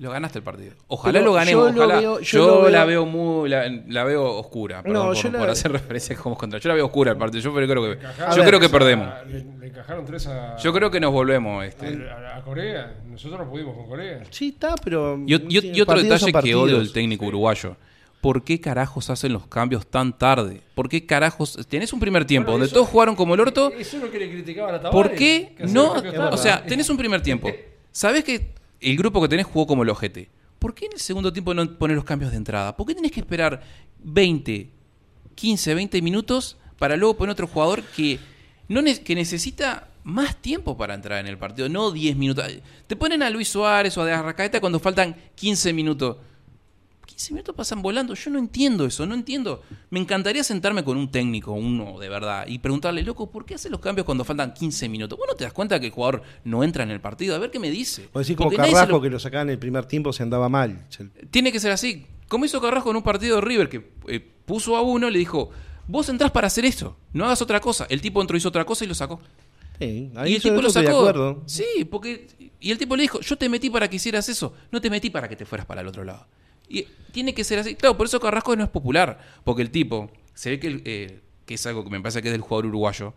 lo 0.00 0.10
ganaste 0.10 0.38
el 0.38 0.44
partido. 0.44 0.72
Ojalá 0.88 1.12
Pero 1.12 1.24
lo 1.26 1.32
ganemos, 1.34 1.66
yo 1.66 1.72
lo 1.72 1.84
ojalá. 1.84 2.00
veo- 2.00 2.20
yo 2.20 2.24
yo 2.38 2.46
lo 2.46 2.60
veo- 2.62 2.70
la 2.70 2.84
veo 2.84 3.06
muy, 3.06 3.48
la, 3.48 3.68
la 3.88 4.04
veo 4.04 4.24
oscura, 4.36 4.82
perdón 4.82 4.94
No, 5.02 5.06
por, 5.12 5.16
yo 5.22 5.30
la- 5.30 5.38
por 5.38 5.50
hacer 5.50 5.72
referencia 5.72 6.16
como 6.16 6.36
contra. 6.36 6.58
Yo 6.58 6.68
la 6.68 6.74
veo 6.74 6.86
oscura 6.86 7.12
el 7.12 7.18
partido. 7.18 7.42
Yo 7.42 7.54
creo 7.54 7.66
que, 7.82 7.92
Encajaron 7.92 8.36
yo 8.36 8.44
creo 8.44 8.60
que 8.60 8.68
tres 8.68 8.70
a- 8.70 8.78
perdemos. 8.78 9.08
Le, 9.28 9.44
le 9.60 9.66
encajaron 9.68 10.04
tres 10.06 10.26
a, 10.26 10.56
Yo 10.56 10.72
creo 10.72 10.90
que 10.90 11.00
nos 11.00 11.12
volvemos. 11.12 11.64
Este. 11.64 12.08
a, 12.10 12.36
a 12.38 12.42
Corea. 12.42 12.94
Nosotros 13.06 13.40
no 13.40 13.50
pudimos 13.50 13.76
con 13.76 13.86
Corea. 13.88 14.22
Sí, 14.30 14.48
está, 14.48 14.74
pero. 14.82 15.18
Y, 15.26 15.34
o- 15.34 15.40
y 15.48 15.80
otro 15.80 16.02
detalle 16.02 16.32
que 16.32 16.54
odio 16.54 16.78
del 16.78 16.92
técnico 16.92 17.26
uruguayo. 17.26 17.76
¿Por 18.22 18.44
qué 18.44 18.60
carajos 18.60 19.08
hacen 19.08 19.32
los 19.32 19.46
cambios 19.46 19.86
tan 19.86 20.16
tarde? 20.18 20.60
¿Por 20.74 20.90
qué 20.90 21.06
carajos? 21.06 21.58
Tenés 21.68 21.92
un 21.94 22.00
primer 22.00 22.26
tiempo 22.26 22.48
Bueno, 22.52 22.58
donde 22.58 22.66
eso- 22.66 22.74
todos 22.74 22.88
jugaron 22.88 23.16
como 23.16 23.32
el 23.34 23.40
orto. 23.40 23.70
Eso 23.78 23.96
es 23.96 24.02
lo 24.02 24.10
que 24.10 24.18
le 24.18 24.30
criticaban 24.30 24.74
a 24.74 24.80
Tavares. 24.80 24.92
¿Por 25.10 25.16
qué 25.18 25.54
no? 25.68 25.94
O 26.30 26.36
sea, 26.36 26.62
tenés 26.64 26.88
un 26.90 26.96
primer 26.98 27.22
tiempo. 27.22 27.50
Sabés 27.92 28.22
que 28.24 28.52
el 28.80 28.96
grupo 28.96 29.20
que 29.22 29.28
tenés 29.28 29.46
jugó 29.46 29.66
como 29.66 29.82
el 29.82 29.90
ojete. 29.90 30.30
¿Por 30.58 30.74
qué 30.74 30.86
en 30.86 30.92
el 30.92 31.00
segundo 31.00 31.32
tiempo 31.32 31.54
no 31.54 31.78
pones 31.78 31.96
los 31.96 32.04
cambios 32.04 32.30
de 32.30 32.36
entrada? 32.36 32.76
¿Por 32.76 32.86
qué 32.86 32.94
tenés 32.94 33.12
que 33.12 33.20
esperar 33.20 33.62
20, 34.02 34.70
15, 35.34 35.74
20 35.74 36.02
minutos 36.02 36.56
para 36.78 36.96
luego 36.96 37.16
poner 37.16 37.32
otro 37.32 37.46
jugador 37.46 37.82
que, 37.82 38.18
no 38.68 38.82
que 39.04 39.14
necesita 39.14 39.88
más 40.04 40.36
tiempo 40.36 40.76
para 40.76 40.94
entrar 40.94 41.18
en 41.20 41.26
el 41.26 41.38
partido? 41.38 41.68
No 41.68 41.90
10 41.90 42.16
minutos. 42.16 42.44
Te 42.86 42.96
ponen 42.96 43.22
a 43.22 43.30
Luis 43.30 43.48
Suárez 43.48 43.96
o 43.96 44.02
a 44.02 44.06
De 44.06 44.12
Arrascaeta 44.12 44.60
cuando 44.60 44.80
faltan 44.80 45.16
15 45.34 45.72
minutos. 45.72 46.16
15 47.20 47.34
minutos 47.34 47.54
pasan 47.54 47.82
volando. 47.82 48.14
Yo 48.14 48.30
no 48.30 48.38
entiendo 48.38 48.86
eso, 48.86 49.04
no 49.04 49.14
entiendo. 49.14 49.62
Me 49.90 50.00
encantaría 50.00 50.42
sentarme 50.42 50.82
con 50.82 50.96
un 50.96 51.10
técnico, 51.10 51.52
uno 51.52 51.98
de 51.98 52.08
verdad, 52.08 52.46
y 52.46 52.58
preguntarle, 52.60 53.02
loco, 53.02 53.30
¿por 53.30 53.44
qué 53.44 53.56
hace 53.56 53.68
los 53.68 53.78
cambios 53.80 54.06
cuando 54.06 54.24
faltan 54.24 54.54
15 54.54 54.88
minutos? 54.88 55.18
Vos 55.18 55.26
no 55.28 55.34
te 55.34 55.44
das 55.44 55.52
cuenta 55.52 55.78
que 55.78 55.86
el 55.86 55.92
jugador 55.92 56.22
no 56.44 56.64
entra 56.64 56.82
en 56.82 56.90
el 56.90 57.00
partido. 57.00 57.34
A 57.34 57.38
ver 57.38 57.50
qué 57.50 57.58
me 57.58 57.70
dice. 57.70 58.08
O 58.14 58.18
decir 58.20 58.36
como 58.36 58.50
Carrasco 58.50 58.92
lo- 58.92 59.00
que 59.02 59.10
lo 59.10 59.18
sacaban 59.18 59.48
en 59.48 59.52
el 59.52 59.58
primer 59.58 59.84
tiempo 59.84 60.14
se 60.14 60.22
andaba 60.22 60.48
mal. 60.48 60.86
Tiene 61.30 61.52
que 61.52 61.60
ser 61.60 61.72
así. 61.72 62.06
Como 62.26 62.46
hizo 62.46 62.58
Carrasco 62.60 62.90
en 62.90 62.96
un 62.96 63.02
partido 63.02 63.36
de 63.36 63.42
River 63.42 63.68
que 63.68 63.90
eh, 64.08 64.20
puso 64.46 64.74
a 64.76 64.80
uno, 64.80 65.10
le 65.10 65.18
dijo, 65.18 65.50
vos 65.88 66.08
entrás 66.08 66.30
para 66.30 66.46
hacer 66.46 66.64
esto, 66.64 66.96
no 67.12 67.26
hagas 67.26 67.42
otra 67.42 67.60
cosa. 67.60 67.86
El 67.90 68.00
tipo 68.00 68.22
entró, 68.22 68.34
hizo 68.38 68.48
otra 68.48 68.64
cosa 68.64 68.86
y 68.86 68.88
lo 68.88 68.94
sacó. 68.94 69.20
Sí, 69.78 70.10
ahí 70.14 70.32
y 70.32 70.34
el 70.36 70.42
tipo 70.42 70.54
lo 70.56 70.68
de 70.68 70.70
sacó. 70.70 71.00
acuerdo. 71.00 71.42
Sí, 71.46 71.86
porque. 71.90 72.28
Y 72.60 72.70
el 72.70 72.78
tipo 72.78 72.96
le 72.96 73.02
dijo: 73.02 73.20
Yo 73.20 73.36
te 73.36 73.48
metí 73.48 73.68
para 73.70 73.88
que 73.88 73.96
hicieras 73.96 74.28
eso. 74.30 74.54
No 74.70 74.80
te 74.80 74.88
metí 74.90 75.10
para 75.10 75.28
que 75.28 75.36
te 75.36 75.44
fueras 75.44 75.66
para 75.66 75.80
el 75.82 75.86
otro 75.86 76.04
lado. 76.04 76.26
Y 76.70 76.86
tiene 77.12 77.34
que 77.34 77.44
ser 77.44 77.58
así. 77.58 77.74
Claro, 77.74 77.96
por 77.96 78.06
eso 78.06 78.18
Carrasco 78.20 78.56
no 78.56 78.64
es 78.64 78.70
popular. 78.70 79.18
Porque 79.44 79.60
el 79.62 79.70
tipo, 79.70 80.10
se 80.32 80.50
ve 80.50 80.60
que, 80.60 80.80
eh, 80.84 81.20
que 81.44 81.54
es 81.54 81.66
algo 81.66 81.84
que 81.84 81.90
me 81.90 82.00
parece 82.00 82.22
que 82.22 82.28
es 82.28 82.32
del 82.32 82.40
jugador 82.40 82.66
uruguayo. 82.66 83.12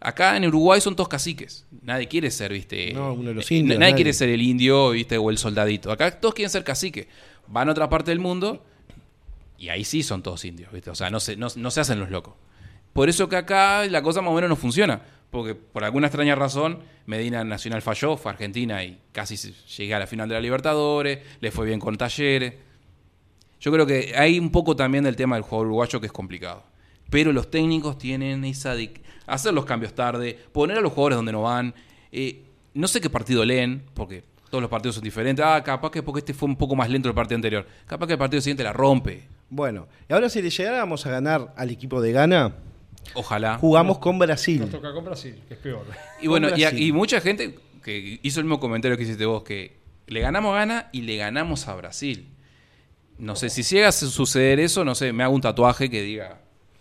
Acá 0.00 0.36
en 0.36 0.46
Uruguay 0.46 0.80
son 0.80 0.94
todos 0.96 1.08
caciques. 1.08 1.66
Nadie 1.82 2.06
quiere 2.08 2.30
ser, 2.30 2.52
viste. 2.52 2.92
No, 2.92 3.12
uno 3.12 3.28
de 3.30 3.34
los 3.34 3.50
eh, 3.50 3.56
indios, 3.56 3.78
Nadie, 3.78 3.90
nadie. 3.92 3.94
quiere 3.96 4.12
ser 4.12 4.28
el 4.28 4.40
indio, 4.42 4.90
viste, 4.90 5.18
o 5.18 5.28
el 5.30 5.38
soldadito. 5.38 5.90
Acá 5.90 6.18
todos 6.20 6.34
quieren 6.34 6.50
ser 6.50 6.64
cacique. 6.64 7.08
Van 7.48 7.68
a 7.68 7.72
otra 7.72 7.88
parte 7.88 8.10
del 8.10 8.20
mundo 8.20 8.64
y 9.58 9.70
ahí 9.70 9.84
sí 9.84 10.02
son 10.02 10.22
todos 10.22 10.44
indios, 10.44 10.72
viste. 10.72 10.90
O 10.90 10.94
sea, 10.94 11.10
no 11.10 11.18
se, 11.20 11.36
no, 11.36 11.48
no 11.56 11.70
se 11.70 11.80
hacen 11.80 11.98
los 11.98 12.10
locos. 12.10 12.34
Por 12.92 13.08
eso 13.08 13.28
que 13.28 13.36
acá 13.36 13.84
la 13.86 14.02
cosa 14.02 14.22
más 14.22 14.30
o 14.30 14.34
menos 14.34 14.48
no 14.48 14.56
funciona. 14.56 15.02
Porque 15.30 15.54
por 15.54 15.84
alguna 15.84 16.06
extraña 16.06 16.34
razón, 16.36 16.78
Medina 17.06 17.44
Nacional 17.44 17.82
falló, 17.82 18.16
fue 18.16 18.30
a 18.30 18.34
Argentina 18.34 18.82
y 18.84 18.98
casi 19.12 19.36
llegué 19.76 19.94
a 19.94 19.98
la 19.98 20.06
final 20.06 20.28
de 20.28 20.34
la 20.36 20.40
Libertadores, 20.40 21.18
le 21.40 21.50
fue 21.50 21.66
bien 21.66 21.80
con 21.80 21.96
Talleres. 21.98 22.54
Yo 23.60 23.72
creo 23.72 23.86
que 23.86 24.12
hay 24.16 24.38
un 24.38 24.50
poco 24.50 24.76
también 24.76 25.04
del 25.04 25.16
tema 25.16 25.36
del 25.36 25.42
jugador 25.42 25.66
uruguayo 25.66 26.00
que 26.00 26.06
es 26.06 26.12
complicado. 26.12 26.62
Pero 27.10 27.32
los 27.32 27.50
técnicos 27.50 27.98
tienen 27.98 28.44
esa 28.44 28.74
de 28.74 28.92
hacer 29.26 29.54
los 29.54 29.64
cambios 29.64 29.94
tarde, 29.94 30.38
poner 30.52 30.78
a 30.78 30.80
los 30.80 30.92
jugadores 30.92 31.16
donde 31.16 31.32
no 31.32 31.42
van. 31.42 31.74
Eh, 32.12 32.42
no 32.74 32.86
sé 32.86 33.00
qué 33.00 33.10
partido 33.10 33.44
leen, 33.44 33.82
porque 33.94 34.24
todos 34.50 34.62
los 34.62 34.70
partidos 34.70 34.96
son 34.96 35.04
diferentes. 35.04 35.44
Ah, 35.44 35.62
capaz 35.64 35.90
que 35.90 36.02
porque 36.02 36.20
este 36.20 36.34
fue 36.34 36.48
un 36.48 36.56
poco 36.56 36.76
más 36.76 36.88
lento 36.90 37.08
el 37.08 37.14
partido 37.14 37.36
anterior. 37.36 37.66
Capaz 37.86 38.06
que 38.06 38.12
el 38.12 38.18
partido 38.18 38.40
siguiente 38.40 38.62
la 38.62 38.72
rompe. 38.72 39.26
Bueno, 39.50 39.88
y 40.08 40.12
ahora 40.12 40.28
si 40.28 40.42
le 40.42 40.50
llegáramos 40.50 41.06
a 41.06 41.10
ganar 41.10 41.54
al 41.56 41.70
equipo 41.70 42.00
de 42.02 42.12
Ghana, 42.12 42.54
Ojalá. 43.14 43.56
jugamos 43.58 43.98
con 43.98 44.18
Brasil. 44.18 44.60
Nos 44.60 44.70
toca 44.70 44.92
con 44.92 45.04
Brasil, 45.04 45.40
que 45.48 45.54
es 45.54 45.60
peor. 45.60 45.86
Y 46.20 46.28
bueno, 46.28 46.48
y, 46.54 46.64
y 46.64 46.92
mucha 46.92 47.20
gente 47.20 47.58
que 47.82 48.20
hizo 48.22 48.40
el 48.40 48.44
mismo 48.44 48.60
comentario 48.60 48.96
que 48.98 49.04
hiciste 49.04 49.24
vos, 49.24 49.42
que 49.42 49.78
le 50.06 50.20
ganamos 50.20 50.52
a 50.54 50.58
Ghana 50.58 50.88
y 50.92 51.02
le 51.02 51.16
ganamos 51.16 51.66
a 51.68 51.74
Brasil. 51.74 52.28
No 53.18 53.34
sé, 53.36 53.50
si 53.50 53.62
llega 53.62 53.88
a 53.88 53.92
suceder 53.92 54.60
eso, 54.60 54.84
no 54.84 54.94
sé, 54.94 55.12
me 55.12 55.24
hago 55.24 55.34
un 55.34 55.40
tatuaje 55.40 55.90
que 55.90 56.02
diga, 56.02 56.38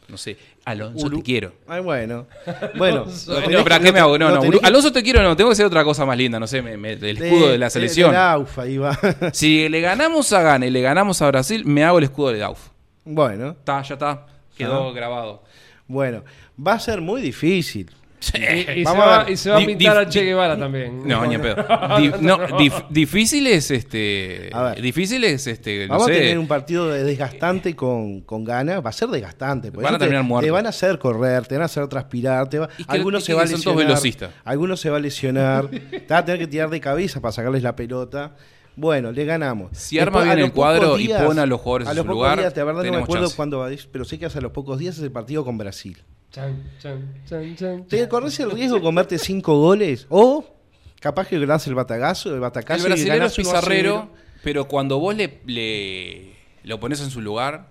no 0.07 0.18
sé, 0.18 0.38
Alonso 0.65 1.09
te 1.09 1.22
quiero. 1.23 1.53
Ay, 1.68 1.81
bueno. 1.81 2.27
Bueno. 2.77 3.05
No, 3.05 3.64
pero 3.64 3.76
¿a 3.76 3.80
qué 3.80 3.91
me 3.91 3.99
hago? 3.99 4.18
No, 4.18 4.30
no, 4.30 4.59
Alonso 4.61 4.91
te 4.91 5.01
quiero, 5.01 5.23
no, 5.23 5.35
tengo 5.35 5.49
que 5.49 5.53
hacer 5.53 5.65
otra 5.65 5.84
cosa 5.84 6.05
más 6.05 6.18
linda, 6.18 6.39
no 6.39 6.45
sé, 6.47 6.61
me- 6.61 6.77
me- 6.77 6.93
el 6.93 7.22
escudo 7.22 7.49
de, 7.49 7.57
la 7.57 7.69
selección. 7.69 8.11
de 8.11 8.18
ahí 8.61 8.77
va. 8.77 8.97
Si 9.34 9.68
le 9.69 9.81
ganamos 9.81 10.31
a 10.34 10.41
Ghana 10.43 10.65
y 10.68 10.69
le 10.69 10.81
ganamos 10.81 11.22
a 11.22 11.27
Brasil, 11.27 11.65
me 11.65 11.84
hago 11.84 11.97
el 11.97 12.03
escudo 12.05 12.31
de 12.31 12.39
Dauf. 12.39 12.59
bueno, 13.03 13.49
Está, 13.51 13.81
ya 13.81 13.93
está, 13.95 14.26
quedó 14.55 14.93
grabado. 14.93 15.43
bueno. 15.88 16.23
Va 16.59 16.73
a 16.73 16.80
ser 16.80 17.01
muy 17.01 17.22
difícil. 17.22 17.89
Y, 18.33 18.79
y 18.79 18.83
Vamos 18.83 19.03
se 19.03 19.09
a 19.09 19.11
va, 19.17 19.23
ver. 19.23 19.29
y 19.33 19.37
se 19.37 19.49
va 19.49 19.55
a 19.55 19.59
Di- 19.59 19.65
pintar 19.67 19.97
di- 19.97 20.03
a 20.05 20.09
Che 20.09 20.23
Guevara 20.23 20.57
también. 20.57 21.07
No, 21.07 21.25
ni 21.25 21.35
a 21.35 21.41
pedo. 21.41 21.55
Di- 21.99 22.11
no, 22.25 22.37
dif- 22.59 22.85
difícil 22.89 23.47
es 23.47 23.71
este. 23.71 24.49
A 24.53 24.63
ver. 24.63 24.81
Difícil 24.81 25.23
es 25.23 25.47
este. 25.47 25.87
No 25.87 25.93
Vamos 25.93 26.07
sé. 26.07 26.13
a 26.13 26.15
tener 26.17 26.39
un 26.39 26.47
partido 26.47 26.89
de- 26.89 27.03
desgastante 27.03 27.75
con, 27.75 28.21
con 28.21 28.43
Ghana. 28.43 28.79
Va 28.81 28.89
a 28.89 28.93
ser 28.93 29.09
desgastante. 29.09 29.71
porque 29.71 29.85
Van 29.85 29.95
a 29.95 29.97
te- 29.97 30.05
terminar 30.05 30.23
muertos. 30.23 30.45
Te 30.47 30.51
van 30.51 30.65
a 30.65 30.69
hacer 30.69 30.99
correr, 30.99 31.45
te 31.47 31.55
van 31.55 31.61
a 31.63 31.65
hacer 31.65 31.87
transpirar. 31.87 32.49
Te 32.49 32.59
va- 32.59 32.69
Y 32.77 32.83
que- 32.83 32.91
algunos 32.91 33.23
y 33.23 33.25
se 33.27 33.31
que 33.31 33.35
va 33.37 33.43
a 33.43 33.47
son 33.47 33.61
todos 33.61 33.75
lesionar. 33.77 33.87
velocistas. 33.87 34.29
Algunos 34.43 34.79
se 34.79 34.89
va 34.89 34.97
a 34.97 34.99
lesionar. 34.99 35.67
te 35.69 36.07
va 36.09 36.17
a 36.17 36.25
tener 36.25 36.39
que 36.39 36.47
tirar 36.47 36.69
de 36.69 36.79
cabeza 36.79 37.21
para 37.21 37.31
sacarles 37.31 37.63
la 37.63 37.75
pelota. 37.75 38.35
Bueno, 38.75 39.11
le 39.11 39.25
ganamos. 39.25 39.75
Si 39.75 39.97
arma 39.97 40.21
a 40.21 40.23
bien 40.25 40.39
los 40.39 40.47
el 40.49 40.53
cuadro 40.53 40.83
pocos 40.89 41.01
y 41.01 41.07
pone 41.07 41.41
a 41.41 41.45
los 41.47 41.59
jugadores 41.61 41.87
a 41.87 41.91
en 41.91 41.97
su 41.97 42.03
pocos 42.03 42.15
lugar, 42.15 42.37
días, 42.39 42.53
de 42.53 42.63
verdad 42.63 42.73
no 42.73 42.83
me 42.83 42.89
tenemos 42.89 43.03
acuerdo 43.05 43.25
chance. 43.25 43.35
cuándo 43.35 43.67
es, 43.67 43.87
pero 43.87 44.05
sé 44.05 44.19
que 44.19 44.27
hace 44.27 44.39
los 44.39 44.51
pocos 44.51 44.77
días 44.77 44.97
es 44.97 45.03
el 45.03 45.11
partido 45.11 45.43
con 45.43 45.57
Brasil. 45.57 45.97
Chan, 46.31 46.71
chan, 46.79 47.21
chan, 47.25 47.55
chan, 47.55 47.85
¿Te 47.87 48.07
corres 48.07 48.39
el 48.39 48.51
riesgo 48.51 48.75
de 48.75 48.81
comerte 48.81 49.17
cinco 49.17 49.59
goles? 49.59 50.05
O 50.09 50.45
capaz 50.99 51.27
que 51.27 51.37
das 51.45 51.65
el 51.67 51.75
batagazo, 51.75 52.29
el 52.29 52.35
El 52.35 52.41
batacazo 52.41 52.83
brasilero 52.85 53.17
ganas 53.17 53.31
es 53.39 53.45
1 53.45 53.49
a 53.49 53.51
0. 53.53 53.61
pizarrero, 53.61 54.09
pero 54.43 54.67
cuando 54.67 54.99
vos 54.99 55.15
le, 55.15 55.39
le 55.45 56.33
lo 56.63 56.79
pones 56.79 56.99
en 57.01 57.09
su 57.09 57.21
lugar, 57.21 57.69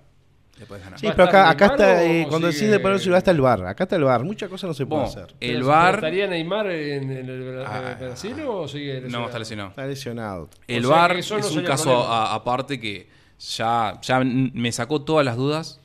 le 0.58 0.64
puedes 0.64 0.82
ganar. 0.82 0.98
Sí, 0.98 1.06
¿Va 1.06 1.12
a 1.12 1.16
pero 1.16 1.28
acá, 1.28 1.66
está, 1.66 2.02
eh, 2.04 2.26
cuando 2.30 2.48
sigue- 2.50 2.60
decís 2.60 2.70
de 2.72 2.80
poner 2.80 2.98
celular 2.98 3.18
está 3.18 3.30
el 3.30 3.40
bar. 3.42 3.66
Acá 3.66 3.84
está 3.84 3.96
el 3.96 4.04
bar. 4.04 4.24
Muchas 4.24 4.48
cosas 4.48 4.68
no 4.68 4.74
se 4.74 4.86
puede 4.86 5.02
Bueno, 5.02 5.22
hacer. 5.22 5.36
el 5.38 5.62
bar. 5.62 5.94
¿Estaría 5.96 6.26
Neymar 6.26 6.66
en, 6.68 7.10
en 7.12 7.28
el 7.28 7.64
Ah, 7.66 7.90
en 7.92 7.98
Brasil 8.06 8.34
o 8.48 8.66
sigue 8.66 8.94
lesionado? 8.94 9.20
No, 9.20 9.26
está 9.26 9.38
lesionado. 9.38 9.68
Está 9.68 9.86
lesionado. 9.86 10.48
El 10.66 10.86
O 10.86 10.88
sea 10.88 11.08
no 11.08 11.14
es 11.38 11.50
un 11.52 11.62
caso 11.62 12.02
aparte 12.10 12.80
que 12.80 13.06
ya, 13.38 14.00
ya 14.00 14.20
me 14.24 14.72
sacó 14.72 15.02
todas 15.02 15.26
las 15.26 15.36
dudas. 15.36 15.78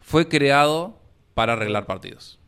Fue 0.00 0.26
creado 0.26 0.98
para 1.34 1.54
arreglar 1.54 1.86
partidos. 1.86 2.38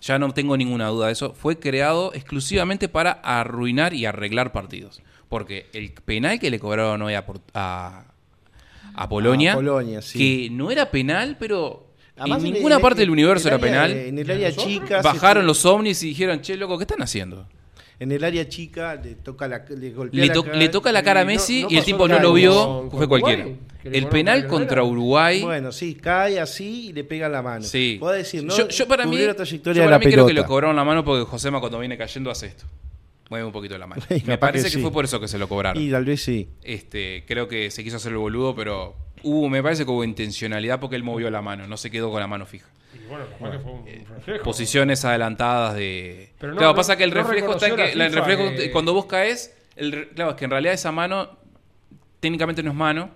Ya 0.00 0.18
no 0.18 0.32
tengo 0.32 0.56
ninguna 0.56 0.86
duda 0.88 1.06
de 1.06 1.12
eso. 1.12 1.34
Fue 1.34 1.58
creado 1.58 2.12
exclusivamente 2.14 2.88
para 2.88 3.10
arruinar 3.12 3.94
y 3.94 4.06
arreglar 4.06 4.52
partidos. 4.52 5.02
Porque 5.28 5.66
el 5.72 5.92
penal 5.92 6.38
que 6.38 6.50
le 6.50 6.58
cobraron 6.60 7.02
hoy 7.02 7.14
a, 7.14 7.26
Por- 7.26 7.40
a, 7.52 8.04
a 8.94 9.08
Polonia, 9.08 9.52
A 9.52 9.56
Polonia, 9.56 10.00
sí. 10.00 10.18
que 10.18 10.50
no 10.54 10.70
era 10.70 10.90
penal, 10.90 11.36
pero 11.38 11.86
Además, 12.16 12.40
en 12.40 12.46
en 12.46 12.52
ninguna 12.54 12.76
el- 12.76 12.80
parte 12.82 13.00
del 13.00 13.10
universo 13.10 13.48
era 13.48 13.56
área- 13.56 13.66
penal. 13.66 13.90
En 13.92 14.18
el 14.18 14.30
área 14.30 14.52
chica. 14.52 15.02
Bajaron 15.02 15.46
los 15.46 15.64
ovnis 15.66 16.02
y 16.04 16.08
dijeron, 16.08 16.40
che, 16.42 16.56
loco, 16.56 16.78
¿qué 16.78 16.84
están 16.84 17.02
haciendo? 17.02 17.46
En 18.00 18.12
el 18.12 18.22
área 18.22 18.48
chica 18.48 18.94
le 18.94 19.16
toca 19.16 19.48
la, 19.48 19.64
le 19.68 19.90
golpea 19.90 20.20
Le, 20.20 20.26
la 20.28 20.42
cara. 20.42 20.56
le 20.56 20.68
toca 20.68 20.92
la 20.92 21.02
cara 21.02 21.20
a 21.20 21.22
y 21.22 21.26
no- 21.26 21.32
Messi 21.32 21.62
no 21.62 21.68
y 21.70 21.76
el 21.78 21.84
tipo 21.84 22.06
no 22.06 22.18
lo 22.20 22.32
vio, 22.32 22.88
con 22.88 22.90
fue 22.92 23.08
cualquiera. 23.08 23.42
Uruguay, 23.44 23.60
El 23.84 24.06
penal 24.06 24.46
contra 24.46 24.74
era. 24.76 24.84
Uruguay. 24.84 25.42
Bueno, 25.42 25.72
sí, 25.72 25.94
cae 25.96 26.38
así 26.38 26.88
y 26.88 26.92
le 26.92 27.02
pega 27.04 27.28
la 27.28 27.42
mano. 27.42 27.64
Sí. 27.64 27.96
Puedo 27.98 28.12
decir, 28.12 28.44
¿no? 28.44 28.56
yo, 28.56 28.68
yo 28.68 28.86
para 28.86 29.04
mí, 29.04 29.16
la 29.16 29.24
yo 29.26 29.36
trayectoria 29.36 29.82
para 29.84 29.98
de 29.98 30.04
la 30.04 30.08
mí 30.08 30.12
creo 30.12 30.26
que 30.26 30.32
le 30.34 30.44
cobraron 30.44 30.76
la 30.76 30.84
mano 30.84 31.04
porque 31.04 31.24
Josema 31.28 31.58
cuando 31.60 31.78
viene 31.80 31.98
cayendo 31.98 32.30
hace 32.30 32.46
esto. 32.46 32.64
Mueve 33.30 33.44
un 33.46 33.52
poquito 33.52 33.76
la 33.76 33.86
mano. 33.86 34.00
Y 34.10 34.22
Me 34.24 34.38
parece 34.38 34.70
que 34.70 34.78
fue 34.78 34.90
por 34.92 35.04
eso 35.04 35.20
que 35.20 35.28
se 35.28 35.36
lo 35.38 35.48
cobraron. 35.48 35.82
Y 35.82 35.90
tal 35.90 36.04
vez 36.04 36.22
sí. 36.22 36.48
Este, 36.62 37.24
creo 37.26 37.48
que 37.48 37.70
se 37.70 37.82
quiso 37.84 37.96
hacer 37.96 38.12
el 38.12 38.18
boludo, 38.18 38.54
pero 38.54 38.94
hubo, 39.24 39.48
me 39.48 39.62
parece 39.62 39.84
que 39.84 39.90
hubo 39.90 40.04
intencionalidad 40.04 40.78
porque 40.80 40.96
él 40.96 41.02
movió 41.02 41.30
la 41.30 41.42
mano, 41.42 41.66
no 41.66 41.76
se 41.76 41.90
quedó 41.90 42.10
con 42.10 42.20
la 42.20 42.26
mano 42.28 42.46
fija. 42.46 42.68
Y 42.94 43.06
bueno, 43.08 43.26
capaz 43.30 43.50
que 43.52 43.58
fue 43.58 43.72
un 43.72 43.86
reflejo. 44.08 44.44
Posiciones 44.44 45.04
adelantadas 45.04 45.74
de. 45.74 46.32
Pero 46.38 46.52
no- 46.52 46.58
claro, 46.58 46.72
no- 46.72 46.76
pasa 46.76 46.96
que 46.96 47.04
el 47.04 47.10
no 47.10 47.16
reflejo 47.16 47.52
está 47.52 47.68
en 47.68 47.76
que, 47.76 47.92
el 47.92 48.12
reflejo 48.12 48.50
que- 48.56 48.70
cuando 48.70 48.94
vos 48.94 49.06
caes, 49.06 49.54
el 49.76 50.08
claro, 50.10 50.30
es 50.32 50.36
que 50.36 50.44
en 50.46 50.50
realidad 50.50 50.74
esa 50.74 50.92
mano 50.92 51.38
técnicamente 52.20 52.62
no 52.62 52.70
es 52.70 52.76
mano, 52.76 53.10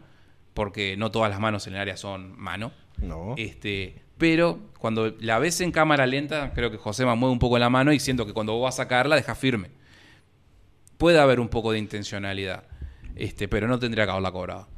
porque 0.55 0.97
no 0.97 1.11
todas 1.11 1.31
las 1.31 1.40
manos 1.40 1.66
en 1.66 1.74
el 1.74 1.81
área 1.81 1.97
son 1.97 2.39
mano. 2.39 2.73
No. 2.99 3.35
Este, 3.39 4.03
pero 4.19 4.61
cuando 4.78 5.15
la 5.20 5.39
ves 5.39 5.61
en 5.61 5.73
cámara 5.73 6.07
lenta, 6.07 6.53
creo 6.55 6.70
que 6.70 6.77
Josema 6.77 7.15
mueve 7.15 7.32
un 7.32 7.39
poco 7.39 7.59
la 7.59 7.70
mano 7.70 7.93
y 7.93 7.99
siento 7.99 8.27
que 8.27 8.32
cuando 8.32 8.53
vos 8.53 8.65
vas 8.65 8.74
a 8.74 8.82
sacarla 8.85 9.16
deja 9.16 9.35
firme. 9.35 9.70
Puede 10.99 11.19
haber 11.19 11.40
un 11.40 11.49
poco 11.49 11.73
de 11.73 11.78
intencionalidad, 11.78 12.65
este, 13.16 13.49
pero 13.49 13.66
no 13.66 13.78
tendría 13.78 14.05
que 14.05 14.11
haberla 14.12 14.31
cobrado. 14.31 14.69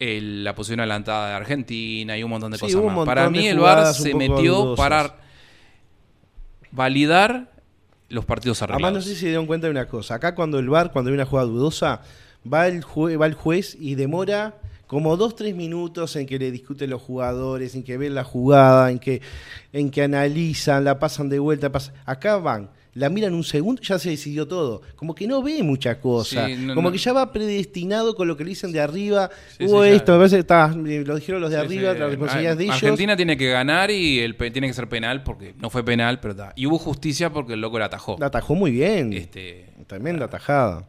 El- 0.00 0.42
la 0.44 0.54
posición 0.56 0.80
adelantada 0.80 1.28
de 1.28 1.34
Argentina 1.34 2.18
y 2.18 2.22
un 2.24 2.30
montón 2.30 2.50
de 2.50 2.58
Sí, 2.58 2.72
cosas 2.72 2.82
más. 2.96 3.06
Para 3.06 3.30
mí 3.30 3.46
el 3.46 3.58
VAR 3.60 3.94
se 3.94 4.14
metió 4.14 4.54
dudosas. 4.56 4.76
para 4.76 5.16
validar 6.72 7.50
los 8.08 8.24
partidos 8.24 8.60
Además, 8.62 8.74
arreglados. 8.76 9.04
no 9.04 9.08
sé 9.08 9.14
si 9.14 9.20
se 9.20 9.26
dieron 9.26 9.46
cuenta 9.46 9.66
de 9.66 9.70
una 9.72 9.86
cosa. 9.86 10.14
Acá 10.16 10.34
cuando 10.34 10.58
el 10.58 10.68
VAR, 10.68 10.90
cuando 10.92 11.10
hay 11.10 11.14
una 11.14 11.26
jugada 11.26 11.46
dudosa, 11.48 12.00
va 12.50 12.66
el, 12.66 12.82
jue- 12.82 13.20
va 13.20 13.26
el 13.26 13.34
juez 13.34 13.76
y 13.78 13.94
demora 13.94 14.56
como 14.86 15.16
dos, 15.16 15.36
tres 15.36 15.54
minutos 15.54 16.16
en 16.16 16.26
que 16.26 16.38
le 16.38 16.50
discuten 16.50 16.90
los 16.90 17.00
jugadores, 17.00 17.74
en 17.76 17.84
que 17.84 17.96
ven 17.96 18.14
la 18.14 18.24
jugada, 18.24 18.90
en 18.90 18.98
que, 18.98 19.20
en 19.72 19.90
que 19.90 20.02
analizan, 20.02 20.82
la 20.84 20.98
pasan 20.98 21.28
de 21.28 21.38
vuelta. 21.38 21.70
Acá 22.04 22.38
van, 22.38 22.70
la 22.94 23.08
miran 23.08 23.34
un 23.34 23.44
segundo 23.44 23.80
y 23.82 23.86
ya 23.86 23.98
se 23.98 24.10
decidió 24.10 24.48
todo. 24.48 24.82
Como 24.96 25.14
que 25.14 25.26
no 25.26 25.42
ve 25.42 25.62
mucha 25.62 26.00
cosa. 26.00 26.46
Sí, 26.48 26.56
no- 26.56 26.74
como 26.74 26.88
no. 26.88 26.92
que 26.92 26.98
ya 26.98 27.12
va 27.12 27.32
predestinado 27.32 28.14
con 28.16 28.26
lo 28.28 28.36
que 28.36 28.44
le 28.44 28.50
dicen 28.50 28.72
de 28.72 28.80
arriba. 28.80 29.30
Sí, 29.58 29.64
Hubo 29.66 29.82
sí, 29.84 29.90
ya. 29.90 29.96
esto, 29.96 30.12
me 30.12 30.18
parece 30.18 30.36
que 30.36 30.40
está- 30.40 30.68
lo 30.74 31.14
dijeron 31.16 31.40
los 31.40 31.50
de 31.50 31.56
arriba, 31.58 31.94
de 31.94 32.64
ellos. 32.64 32.74
Argentina 32.74 33.16
tiene 33.16 33.36
que 33.36 33.48
ganar 33.48 33.90
y 33.90 34.18
el 34.20 34.36
tiene 34.36 34.66
que 34.66 34.72
ser 34.74 34.88
penal 34.88 35.22
porque 35.22 35.54
no 35.58 35.70
fue 35.70 35.84
penal, 35.84 36.18
pero 36.20 36.32
está. 36.32 36.52
Y 36.56 36.66
hubo 36.66 36.78
justicia 36.78 37.30
porque 37.32 37.52
el 37.54 37.60
loco 37.60 37.78
la 37.78 37.84
atajó. 37.86 38.16
La 38.18 38.26
atajó 38.26 38.54
muy 38.54 38.70
bien. 38.70 39.12
Este, 39.12 39.66
Tremenda 39.86 40.28
tajada. 40.28 40.88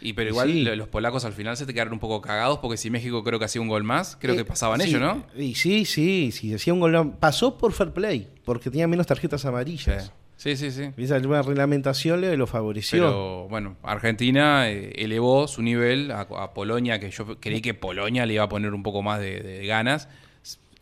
Y 0.00 0.12
pero 0.12 0.28
igual 0.30 0.48
Sí. 0.52 0.64
los 0.64 0.88
polacos 0.88 1.24
al 1.24 1.32
final 1.32 1.56
se 1.56 1.64
te 1.64 1.72
quedaron 1.72 1.94
un 1.94 1.98
poco 1.98 2.20
cagados 2.20 2.58
porque 2.58 2.76
si 2.76 2.90
México 2.90 3.24
creo 3.24 3.38
que 3.38 3.46
hacía 3.46 3.62
un 3.62 3.68
gol 3.68 3.84
más, 3.84 4.16
creo 4.20 4.34
Eh, 4.34 4.36
que 4.38 4.44
pasaban 4.44 4.80
sí, 4.82 4.88
ellos, 4.90 5.00
¿no? 5.00 5.24
Y 5.34 5.54
sí, 5.54 5.86
sí, 5.86 6.30
sí, 6.30 6.52
hacía 6.52 6.74
un 6.74 6.80
gol. 6.80 7.14
Pasó 7.18 7.56
por 7.56 7.72
fair 7.72 7.90
play, 7.92 8.28
porque 8.44 8.68
tenía 8.70 8.86
menos 8.86 9.06
tarjetas 9.06 9.44
amarillas. 9.46 10.12
Sí, 10.44 10.58
sí, 10.58 10.70
sí. 10.70 10.90
Esa 10.98 11.16
una 11.16 11.40
reglamentación 11.40 12.20
le 12.20 12.36
lo 12.36 12.46
favoreció. 12.46 12.98
Pero 13.00 13.48
bueno, 13.48 13.78
Argentina 13.82 14.70
eh, 14.70 14.92
elevó 14.96 15.48
su 15.48 15.62
nivel 15.62 16.10
a, 16.10 16.20
a 16.20 16.52
Polonia, 16.52 17.00
que 17.00 17.10
yo 17.10 17.40
creí 17.40 17.62
que 17.62 17.72
Polonia 17.72 18.26
le 18.26 18.34
iba 18.34 18.44
a 18.44 18.48
poner 18.50 18.74
un 18.74 18.82
poco 18.82 19.00
más 19.00 19.20
de, 19.20 19.40
de 19.40 19.66
ganas. 19.66 20.06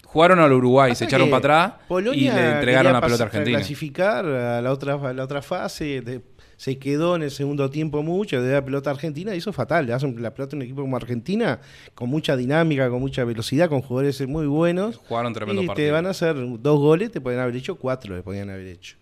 Jugaron 0.04 0.40
al 0.40 0.52
Uruguay, 0.52 0.90
Pasa 0.90 0.98
se 0.98 1.04
echaron 1.04 1.30
para 1.30 1.38
atrás 1.38 1.72
Polonia 1.86 2.20
y 2.20 2.34
le 2.34 2.50
entregaron 2.54 2.92
la 2.92 3.00
pelota 3.00 3.22
a 3.22 3.26
Argentina. 3.26 3.58
clasificar 3.58 4.26
a 4.26 4.60
la 4.60 4.72
otra, 4.72 4.94
a 4.94 5.12
la 5.12 5.22
otra 5.22 5.42
fase. 5.42 6.00
de- 6.00 6.22
se 6.56 6.78
quedó 6.78 7.14
en 7.16 7.22
el 7.22 7.30
segundo 7.30 7.70
tiempo 7.70 8.02
mucho 8.02 8.42
de 8.42 8.52
la 8.54 8.64
pelota 8.64 8.90
a 8.90 8.94
Argentina 8.94 9.32
y 9.32 9.38
eso 9.38 9.50
es 9.50 9.56
fatal. 9.56 9.86
Le 9.86 9.92
hacen 9.92 10.20
la 10.20 10.34
pelota 10.34 10.54
a 10.54 10.58
un 10.58 10.62
equipo 10.62 10.80
como 10.82 10.96
Argentina 10.96 11.60
con 11.94 12.08
mucha 12.08 12.36
dinámica, 12.36 12.90
con 12.90 12.98
mucha 13.00 13.24
velocidad, 13.24 13.68
con 13.68 13.80
jugadores 13.80 14.26
muy 14.28 14.46
buenos. 14.46 14.96
Jugaron 14.96 15.32
tremendo 15.32 15.62
y 15.62 15.68
te 15.68 15.90
van 15.92 16.06
a 16.06 16.10
hacer 16.10 16.34
dos 16.58 16.78
goles, 16.80 17.12
te 17.12 17.20
pueden 17.20 17.38
haber 17.38 17.54
hecho 17.54 17.76
cuatro, 17.76 18.16
le 18.16 18.22
podían 18.22 18.50
haber 18.50 18.66
hecho. 18.66 18.96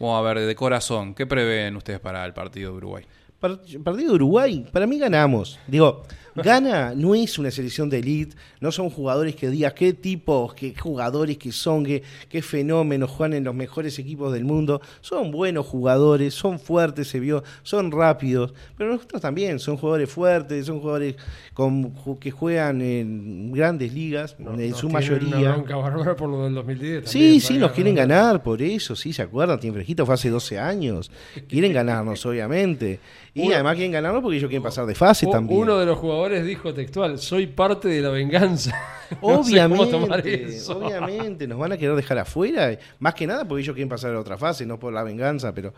Vamos 0.00 0.18
a 0.18 0.22
ver, 0.22 0.44
de 0.46 0.54
corazón, 0.56 1.14
¿qué 1.14 1.26
prevén 1.26 1.76
ustedes 1.76 2.00
para 2.00 2.24
el 2.24 2.32
partido 2.32 2.72
de 2.72 2.76
Uruguay? 2.78 3.04
Par- 3.38 3.60
Partido 3.84 4.08
de 4.08 4.14
Uruguay, 4.14 4.66
para 4.72 4.86
mí 4.86 4.98
ganamos. 4.98 5.58
Digo, 5.66 6.02
gana 6.34 6.94
no 6.94 7.14
es 7.14 7.38
una 7.38 7.50
selección 7.50 7.88
de 7.90 7.98
elite, 7.98 8.36
no 8.60 8.72
son 8.72 8.90
jugadores 8.90 9.34
que 9.36 9.48
digas 9.50 9.72
qué 9.74 9.92
tipos, 9.92 10.54
qué 10.54 10.74
jugadores 10.74 11.38
que 11.38 11.52
son, 11.52 11.84
qué, 11.84 12.02
qué 12.28 12.42
fenómenos 12.42 13.10
juegan 13.10 13.34
en 13.34 13.44
los 13.44 13.54
mejores 13.54 13.98
equipos 13.98 14.32
del 14.32 14.44
mundo. 14.44 14.80
Son 15.00 15.30
buenos 15.30 15.66
jugadores, 15.66 16.34
son 16.34 16.58
fuertes, 16.58 17.08
se 17.08 17.20
vio, 17.20 17.42
son 17.62 17.90
rápidos, 17.90 18.52
pero 18.76 18.92
nosotros 18.92 19.20
también 19.22 19.58
son 19.58 19.76
jugadores 19.76 20.10
fuertes, 20.10 20.66
son 20.66 20.80
jugadores 20.80 21.16
con, 21.54 21.92
que 22.18 22.30
juegan 22.30 22.80
en 22.80 23.52
grandes 23.52 23.92
ligas, 23.92 24.36
en 24.38 24.74
su 24.74 24.88
mayoría. 24.88 25.56
Una 25.56 26.16
por 26.16 26.28
lo 26.28 26.44
del 26.44 26.54
2010. 26.54 27.08
Sí, 27.08 27.18
también, 27.18 27.40
sí, 27.40 27.48
para 27.54 27.60
nos 27.60 27.72
quieren 27.72 27.94
ganar, 27.94 28.42
por 28.42 28.62
eso, 28.62 28.96
sí, 28.96 29.12
se 29.12 29.22
acuerdan, 29.22 29.58
Tiene 29.60 29.74
Fresquito 29.74 30.06
fue 30.06 30.14
hace 30.14 30.30
12 30.30 30.58
años. 30.58 31.10
Quieren 31.48 31.72
ganarnos, 31.72 32.24
obviamente. 32.26 33.00
Y 33.34 33.42
Uno- 33.42 33.54
además 33.54 33.74
quieren 33.74 33.92
ganarnos 33.92 34.22
porque 34.22 34.36
ellos 34.38 34.48
quieren 34.48 34.62
pasar 34.62 34.86
de 34.86 34.94
fase 34.94 35.26
también. 35.26 35.60
Uno 35.60 35.78
de 35.78 35.86
los 35.86 35.98
jugadores 35.98 36.19
dijo 36.28 36.72
textual, 36.74 37.18
soy 37.18 37.46
parte 37.46 37.88
de 37.88 38.00
la 38.00 38.10
venganza. 38.10 38.74
No 39.20 39.42
sé 39.42 39.60
cómo 39.68 39.88
tomar 39.88 40.20
Obviamente, 40.20 40.54
eso. 40.56 40.78
obviamente, 40.78 41.48
nos 41.48 41.58
van 41.58 41.72
a 41.72 41.76
querer 41.76 41.96
dejar 41.96 42.18
afuera, 42.18 42.78
más 43.00 43.12
que 43.14 43.26
nada 43.26 43.44
porque 43.44 43.62
ellos 43.62 43.74
quieren 43.74 43.88
pasar 43.88 44.12
a 44.12 44.14
la 44.14 44.20
otra 44.20 44.38
fase, 44.38 44.64
no 44.64 44.78
por 44.78 44.92
la 44.92 45.02
venganza, 45.02 45.52
pero 45.52 45.74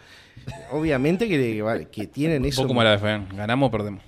obviamente 0.70 1.27
que, 1.27 1.86
que 1.90 2.06
tienen 2.09 2.43
Un 2.43 2.48
eso. 2.48 2.60
poco 2.60 2.69
como 2.69 2.82
la 2.85 2.90
de 2.90 2.98
Fean, 2.98 3.28
¿ganamos 3.35 3.69
o 3.69 3.70
perdemos? 3.70 4.02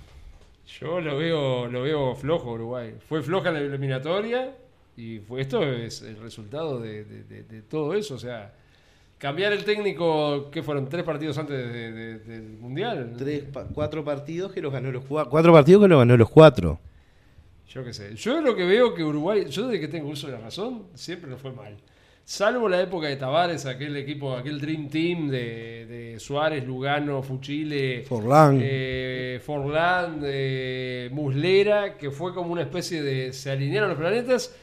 Yo 0.79 0.99
lo 1.01 1.17
veo, 1.17 1.65
lo 1.67 1.81
veo 1.81 2.15
flojo 2.15 2.51
Uruguay. 2.51 2.93
Fue 3.09 3.23
floja 3.23 3.51
la 3.51 3.59
eliminatoria 3.61 4.55
y 4.95 5.17
fue, 5.19 5.41
esto 5.41 5.63
es 5.63 6.03
el 6.03 6.17
resultado 6.17 6.79
de, 6.79 7.03
de- 7.05 7.23
de- 7.23 7.43
de 7.43 7.61
todo 7.63 7.95
eso. 7.95 8.13
O 8.13 8.19
sea, 8.19 8.53
cambiar 9.17 9.53
el 9.53 9.63
técnico, 9.63 10.49
que 10.51 10.61
fueron 10.63 10.87
tres 10.89 11.03
partidos 11.03 11.37
antes 11.37 11.57
de- 11.57 11.91
de- 11.91 12.19
del 12.19 12.43
Mundial. 12.59 13.13
Tres, 13.17 13.43
pa- 13.43 13.65
cuatro 13.65 14.03
partidos 14.03 14.51
que 14.51 14.61
los 14.61 14.71
ganó 14.71 14.91
los 14.91 15.03
cuatro. 15.05 15.31
Cuatro 15.31 15.53
partidos 15.53 15.81
que 15.83 15.87
los 15.87 15.99
ganó 15.99 16.17
los 16.17 16.29
cuatro. 16.29 16.79
Yo 17.69 17.83
qué 17.83 17.93
sé. 17.93 18.15
Yo 18.15 18.41
lo 18.41 18.55
que 18.55 18.65
veo 18.65 18.93
que 18.93 19.03
Uruguay, 19.03 19.45
yo 19.49 19.67
desde 19.67 19.79
que 19.81 19.87
tengo 19.87 20.09
uso 20.09 20.27
de 20.27 20.33
la 20.33 20.39
razón, 20.39 20.83
siempre 20.93 21.29
no 21.29 21.37
fue 21.37 21.51
mal. 21.51 21.75
Salvo 22.27 22.67
la 22.67 22.81
época 22.81 23.07
de 23.07 23.17
Tavares, 23.17 23.65
aquel 23.67 23.95
equipo, 23.97 24.33
aquel 24.35 24.59
Dream 24.59 24.89
Team 24.89 25.29
de, 25.29 25.85
de 25.85 26.19
Suárez, 26.19 26.65
Lugano, 26.65 27.21
Fuchile, 27.21 28.01
Forlán. 28.07 28.59
eh, 28.63 29.39
Forlán, 29.45 30.21
eh, 30.23 31.09
Muslera, 31.11 31.97
que 31.97 32.09
fue 32.09 32.33
como 32.33 32.51
una 32.51 32.63
especie 32.63 33.03
de. 33.03 33.31
Se 33.31 33.51
alinearon 33.51 33.89
los 33.89 33.97
planetas 33.99 34.55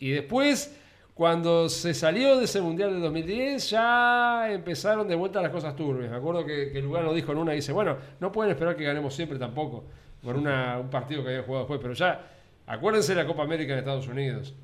y 0.00 0.10
después, 0.10 0.74
cuando 1.14 1.68
se 1.68 1.94
salió 1.94 2.36
de 2.38 2.44
ese 2.44 2.60
mundial 2.60 2.90
del 2.92 3.00
2010, 3.02 3.70
ya 3.70 4.52
empezaron 4.52 5.06
de 5.06 5.14
vuelta 5.14 5.40
las 5.40 5.52
cosas 5.52 5.76
turbias. 5.76 6.10
Me 6.10 6.16
acuerdo 6.16 6.44
que, 6.44 6.70
que 6.72 6.80
Lugano 6.82 7.12
dijo 7.14 7.30
en 7.32 7.38
una: 7.38 7.52
dice, 7.52 7.72
bueno, 7.72 7.96
no 8.20 8.32
pueden 8.32 8.50
esperar 8.52 8.74
que 8.76 8.82
ganemos 8.84 9.14
siempre 9.14 9.38
tampoco, 9.38 9.84
por 10.22 10.36
una- 10.36 10.78
un 10.80 10.90
partido 10.90 11.22
que 11.22 11.28
habían 11.28 11.44
jugado 11.44 11.64
después, 11.64 11.80
pero 11.80 11.94
ya, 11.94 12.20
acuérdense 12.66 13.14
de 13.14 13.22
la 13.22 13.28
Copa 13.28 13.44
América 13.44 13.72
en 13.74 13.78
Estados 13.80 14.08
Unidos. 14.08 14.54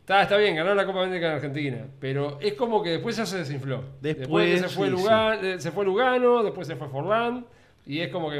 Está, 0.00 0.22
está 0.22 0.36
bien, 0.36 0.54
ganó 0.56 0.74
la 0.74 0.84
Copa 0.86 1.02
América 1.02 1.28
en 1.28 1.32
Argentina, 1.34 1.86
pero 1.98 2.38
es 2.40 2.54
como 2.54 2.82
que 2.82 2.90
después 2.90 3.16
ya 3.16 3.24
se 3.26 3.38
desinfló. 3.38 3.82
Después, 4.00 4.62
que 4.62 4.68
se 4.68 4.74
fue, 4.74 4.86
sí, 4.86 4.92
Lugano, 4.92 5.42
eh, 5.42 5.60
se 5.60 5.70
fue 5.70 5.84
Lugano, 5.84 6.42
después 6.42 6.66
se 6.66 6.76
fue 6.76 6.88
Forlán, 6.88 7.44
y 7.86 8.00
es 8.00 8.08
como 8.10 8.30
que 8.30 8.38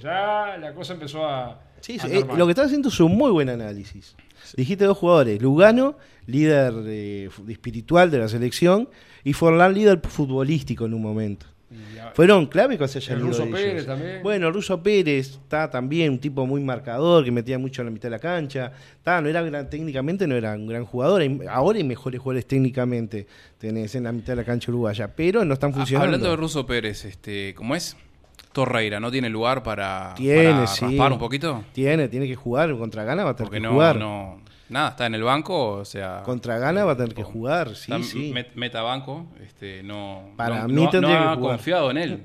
ya 0.00 0.56
la 0.58 0.72
cosa 0.74 0.94
empezó 0.94 1.26
a. 1.26 1.60
Sí, 1.80 1.98
a 2.02 2.06
eh, 2.06 2.24
lo 2.36 2.46
que 2.46 2.50
estás 2.52 2.66
haciendo 2.66 2.88
es 2.88 3.00
un 3.00 3.16
muy 3.16 3.30
buen 3.30 3.48
análisis. 3.48 4.16
Dijiste 4.56 4.84
dos 4.84 4.98
jugadores, 4.98 5.40
Lugano, 5.42 5.96
líder 6.26 6.74
eh, 6.86 7.28
espiritual 7.48 8.10
de 8.10 8.18
la 8.18 8.28
selección, 8.28 8.88
y 9.24 9.32
Forlán, 9.32 9.74
líder 9.74 10.00
futbolístico 10.06 10.86
en 10.86 10.94
un 10.94 11.02
momento. 11.02 11.46
A- 12.00 12.12
Fueron 12.14 12.46
clave 12.46 12.78
que 12.78 12.86
se 12.86 12.98
hayan 12.98 13.18
El 13.18 13.24
Ruso 13.26 13.42
ellos. 13.42 13.58
Pérez 13.58 13.86
también. 13.86 14.22
Bueno, 14.22 14.52
Ruso 14.52 14.80
Pérez 14.82 15.30
está 15.32 15.68
también 15.68 16.12
un 16.12 16.18
tipo 16.20 16.46
muy 16.46 16.62
marcador, 16.62 17.24
que 17.24 17.32
metía 17.32 17.58
mucho 17.58 17.82
en 17.82 17.86
la 17.86 17.90
mitad 17.90 18.04
de 18.06 18.10
la 18.10 18.18
cancha. 18.20 18.70
Está, 18.96 19.20
no 19.20 19.28
era 19.28 19.42
gran- 19.42 19.68
técnicamente 19.68 20.26
no 20.28 20.36
era 20.36 20.52
un 20.54 20.68
gran 20.68 20.84
jugador. 20.84 21.22
Ahora 21.50 21.78
hay 21.78 21.84
mejores 21.84 22.20
jugadores 22.20 22.46
técnicamente 22.46 23.26
tenés 23.58 23.94
en 23.96 24.04
la 24.04 24.12
mitad 24.12 24.28
de 24.34 24.36
la 24.36 24.44
cancha 24.44 24.70
uruguaya, 24.70 25.12
pero 25.14 25.44
no 25.44 25.54
están 25.54 25.74
funcionando. 25.74 26.04
Hablando 26.06 26.30
de 26.30 26.36
Russo 26.36 26.64
Pérez, 26.66 27.04
este, 27.04 27.52
¿cómo 27.54 27.74
es? 27.74 27.96
Torreira, 28.52 29.00
¿no 29.00 29.10
tiene 29.10 29.28
lugar 29.28 29.62
para, 29.62 30.14
Tiene, 30.16 30.50
para 30.52 30.66
sí. 30.68 30.84
raspar 30.86 31.12
un 31.12 31.18
poquito? 31.18 31.64
Tiene, 31.72 32.08
tiene 32.08 32.26
que 32.26 32.36
jugar 32.36 32.74
contra 32.78 33.04
Gana, 33.04 33.24
va 33.24 33.30
a 33.30 33.36
tener 33.36 33.48
Porque 33.48 33.58
que 33.60 33.66
no, 33.66 33.72
jugar. 33.72 33.96
no, 33.98 34.40
nada, 34.68 34.90
está 34.90 35.06
en 35.06 35.14
el 35.14 35.22
banco, 35.22 35.72
o 35.74 35.84
sea... 35.84 36.22
Contra 36.24 36.58
Gana 36.58 36.84
va 36.84 36.92
a 36.92 36.96
tener 36.96 37.14
que 37.14 37.22
jugar, 37.22 37.74
sí, 37.76 37.92
está 37.92 38.02
sí. 38.02 38.32
met- 38.32 38.54
metabanco, 38.54 39.26
este, 39.44 39.82
no, 39.82 40.30
Para 40.36 40.62
no, 40.62 40.68
mí 40.68 40.84
no- 40.84 40.90
tendría 40.90 41.14
no 41.18 41.22
que 41.24 41.28
ha 41.30 41.34
jugar. 41.36 41.56
confiado 41.56 41.90
en 41.90 41.98
él. 41.98 42.22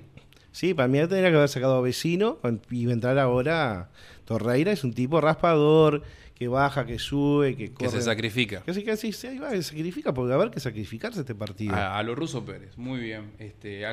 Sí, 0.52 0.74
para 0.74 0.88
mí 0.88 0.98
tendría 1.00 1.30
que 1.30 1.38
haber 1.38 1.50
sacado 1.50 1.76
a 1.78 1.82
Vecino 1.82 2.38
y 2.70 2.86
va 2.86 2.92
a 2.92 2.94
entrar 2.94 3.18
ahora. 3.20 3.90
Torreira 4.26 4.72
es 4.72 4.84
un 4.84 4.94
tipo 4.94 5.22
raspador, 5.22 6.04
que 6.36 6.48
baja, 6.48 6.86
que 6.86 6.98
sube, 7.00 7.56
que 7.56 7.68
Que 7.68 7.74
corre. 7.74 7.92
se 7.92 8.02
sacrifica. 8.02 8.62
Que 8.64 8.74
sí, 8.74 8.84
que 8.84 8.92
ahí 9.28 9.38
va, 9.38 9.52
que 9.52 9.62
sacrifica, 9.62 10.14
porque 10.14 10.30
va 10.30 10.36
a 10.36 10.42
haber 10.42 10.52
que 10.52 10.60
sacrificarse 10.60 11.20
este 11.22 11.36
partido. 11.36 11.76
A, 11.76 11.98
a 11.98 12.04
lo 12.04 12.16
ruso 12.16 12.44
Pérez, 12.44 12.78
muy 12.78 13.00
bien. 13.00 13.32
Este, 13.40 13.84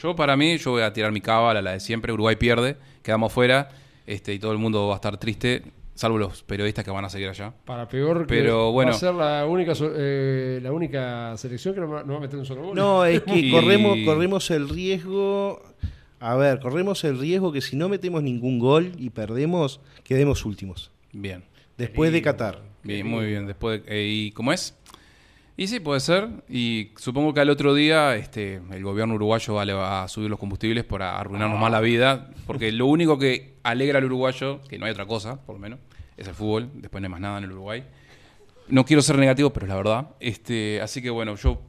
yo 0.00 0.14
para 0.16 0.36
mí, 0.36 0.56
yo 0.58 0.70
voy 0.70 0.82
a 0.82 0.92
tirar 0.92 1.10
mi 1.12 1.20
cábala, 1.20 1.60
la 1.60 1.72
de 1.72 1.80
siempre. 1.80 2.12
Uruguay 2.12 2.36
pierde, 2.36 2.76
quedamos 3.02 3.32
fuera 3.32 3.68
este, 4.06 4.32
y 4.32 4.38
todo 4.38 4.52
el 4.52 4.58
mundo 4.58 4.86
va 4.86 4.94
a 4.94 4.96
estar 4.96 5.16
triste, 5.18 5.64
salvo 5.96 6.18
los 6.18 6.44
periodistas 6.44 6.84
que 6.84 6.92
van 6.92 7.04
a 7.04 7.10
seguir 7.10 7.28
allá. 7.28 7.52
Para 7.64 7.88
peor 7.88 8.20
que 8.20 8.26
Pero, 8.34 8.70
bueno. 8.70 8.92
va 8.92 8.96
a 8.96 9.00
ser 9.00 9.14
la 9.14 9.44
única 9.46 9.72
eh, 9.80 10.60
la 10.62 10.70
única 10.70 11.36
selección 11.36 11.74
que 11.74 11.80
no 11.80 11.88
va, 11.88 12.04
no 12.04 12.12
va 12.12 12.18
a 12.18 12.22
meter 12.22 12.38
un 12.38 12.46
solo 12.46 12.62
gol. 12.62 12.76
No, 12.76 13.04
es 13.04 13.22
que 13.22 13.36
Y- 13.38 13.50
corremos, 13.50 13.98
corremos 14.04 14.48
el 14.52 14.68
riesgo. 14.68 15.60
A 16.20 16.34
ver, 16.36 16.60
corremos 16.60 17.02
el 17.04 17.18
riesgo 17.18 17.50
que 17.52 17.60
si 17.60 17.74
no 17.76 17.88
metemos 17.88 18.22
ningún 18.22 18.58
gol 18.58 18.92
y 18.98 19.10
perdemos, 19.10 19.80
quedemos 20.04 20.44
últimos. 20.44 20.90
Bien. 21.12 21.42
Después 21.76 22.12
de 22.12 22.22
Qatar. 22.22 22.62
Bien, 22.82 23.06
muy 23.06 23.26
bien. 23.26 23.46
Después, 23.46 23.84
de- 23.84 23.92
eh, 24.00 24.06
¿Y 24.08 24.30
cómo 24.30 24.52
es? 24.52 24.74
Y 25.56 25.68
sí, 25.68 25.80
puede 25.80 26.00
ser. 26.00 26.28
Y 26.48 26.90
supongo 26.96 27.32
que 27.32 27.40
al 27.40 27.48
otro 27.50 27.74
día 27.74 28.14
este, 28.16 28.60
el 28.72 28.82
gobierno 28.84 29.14
uruguayo 29.14 29.54
va, 29.54 29.64
le 29.64 29.72
va 29.72 30.02
a 30.02 30.08
subir 30.08 30.28
los 30.28 30.38
combustibles 30.38 30.84
para 30.84 31.18
arruinarnos 31.18 31.58
más 31.58 31.70
la 31.70 31.80
vida. 31.80 32.30
Porque 32.46 32.70
lo 32.72 32.86
único 32.86 33.18
que 33.18 33.54
alegra 33.62 33.98
al 33.98 34.04
uruguayo, 34.04 34.60
que 34.68 34.78
no 34.78 34.84
hay 34.86 34.92
otra 34.92 35.06
cosa, 35.06 35.40
por 35.44 35.54
lo 35.54 35.58
menos, 35.60 35.78
es 36.16 36.28
el 36.28 36.34
fútbol. 36.34 36.68
Después 36.74 37.00
no 37.00 37.06
hay 37.06 37.10
más 37.10 37.20
nada 37.20 37.38
en 37.38 37.44
el 37.44 37.52
Uruguay. 37.52 37.84
No 38.68 38.84
quiero 38.84 39.00
ser 39.00 39.16
negativo, 39.18 39.50
pero 39.50 39.64
es 39.66 39.70
la 39.70 39.76
verdad. 39.76 40.08
Este, 40.20 40.80
así 40.82 41.00
que 41.00 41.08
bueno, 41.08 41.36
yo, 41.36 41.62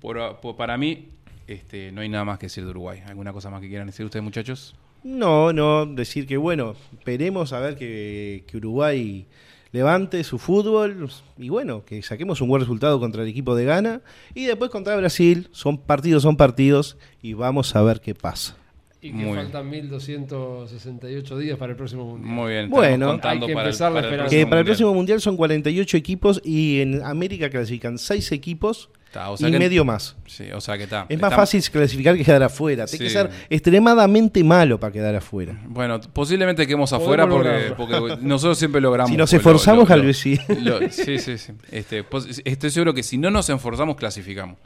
por- 0.00 0.40
por- 0.40 0.56
para 0.56 0.78
mí, 0.78 1.08
este, 1.46 1.92
no 1.92 2.00
hay 2.00 2.08
nada 2.08 2.24
más 2.24 2.38
que 2.38 2.46
decir 2.46 2.64
de 2.64 2.70
Uruguay. 2.70 3.02
¿Alguna 3.06 3.32
cosa 3.34 3.50
más 3.50 3.60
que 3.60 3.68
quieran 3.68 3.86
decir 3.88 4.06
ustedes, 4.06 4.22
muchachos? 4.22 4.74
No, 5.02 5.52
no, 5.52 5.84
decir 5.84 6.26
que 6.26 6.38
bueno, 6.38 6.74
esperemos 6.92 7.52
a 7.52 7.60
ver 7.60 7.76
que, 7.76 8.44
que 8.46 8.56
Uruguay 8.56 9.26
levante 9.74 10.22
su 10.22 10.38
fútbol 10.38 11.10
y 11.36 11.48
bueno, 11.48 11.84
que 11.84 12.00
saquemos 12.00 12.40
un 12.40 12.48
buen 12.48 12.60
resultado 12.60 13.00
contra 13.00 13.22
el 13.24 13.28
equipo 13.28 13.56
de 13.56 13.64
Ghana 13.64 14.02
y 14.32 14.44
después 14.44 14.70
contra 14.70 14.94
Brasil, 14.96 15.48
son 15.50 15.78
partidos, 15.78 16.22
son 16.22 16.36
partidos 16.36 16.96
y 17.20 17.32
vamos 17.34 17.74
a 17.74 17.82
ver 17.82 18.00
qué 18.00 18.14
pasa. 18.14 18.56
Y 19.02 19.08
que 19.08 19.14
Muy 19.16 19.24
bien. 19.24 19.34
faltan 19.36 19.68
1268 19.68 21.38
días 21.38 21.58
para 21.58 21.72
el 21.72 21.76
próximo 21.76 22.04
mundial. 22.06 22.32
Muy 22.34 22.52
bien. 22.52 22.70
Bueno, 22.70 23.10
hay 23.10 23.16
que 23.16 23.20
para 23.20 23.34
el- 23.34 23.42
empezar 23.50 23.90
la 23.92 23.96
para 23.96 24.06
el 24.06 24.12
esperanza. 24.14 24.30
Que 24.30 24.36
para 24.36 24.42
el 24.42 24.46
mundial. 24.46 24.64
próximo 24.64 24.94
mundial 24.94 25.20
son 25.20 25.36
48 25.36 25.96
equipos 25.96 26.40
y 26.44 26.80
en 26.80 27.02
América 27.02 27.50
clasifican 27.50 27.98
6 27.98 28.30
equipos 28.32 28.90
Está, 29.14 29.30
o 29.30 29.36
sea 29.36 29.48
y 29.48 29.52
que- 29.52 29.58
medio 29.60 29.84
más. 29.84 30.16
Sí, 30.26 30.50
o 30.52 30.60
sea 30.60 30.76
que 30.76 30.84
está. 30.84 31.06
Es 31.08 31.20
más 31.20 31.32
fácil 31.32 31.62
clasificar 31.70 32.16
que 32.16 32.24
quedar 32.24 32.42
afuera. 32.42 32.84
Tiene 32.86 33.04
que 33.04 33.08
Sí. 33.10 33.14
ser 33.14 33.30
extremadamente 33.48 34.42
malo 34.42 34.80
para 34.80 34.92
quedar 34.92 35.14
afuera. 35.14 35.56
Bueno, 35.68 36.00
posiblemente 36.00 36.66
quedemos 36.66 36.92
afuera 36.92 37.28
porque, 37.28 38.16
nosotros 38.22 38.58
siempre 38.58 38.80
logramos. 38.80 39.10
Si 39.10 39.16
nos 39.16 39.32
esforzamos, 39.32 39.88
lo- 39.88 39.94
al 39.94 40.00
lo- 40.00 40.06
vez 40.06 40.18
sí. 40.18 40.36
lo- 40.60 40.80
sí, 40.90 41.18
sí, 41.20 41.38
sí. 41.38 41.52
Este, 41.70 42.02
pues, 42.02 42.42
estoy 42.44 42.70
seguro 42.70 42.92
que 42.92 43.04
si 43.04 43.16
no 43.16 43.30
nos 43.30 43.48
esforzamos, 43.48 43.94
clasificamos. 43.94 44.58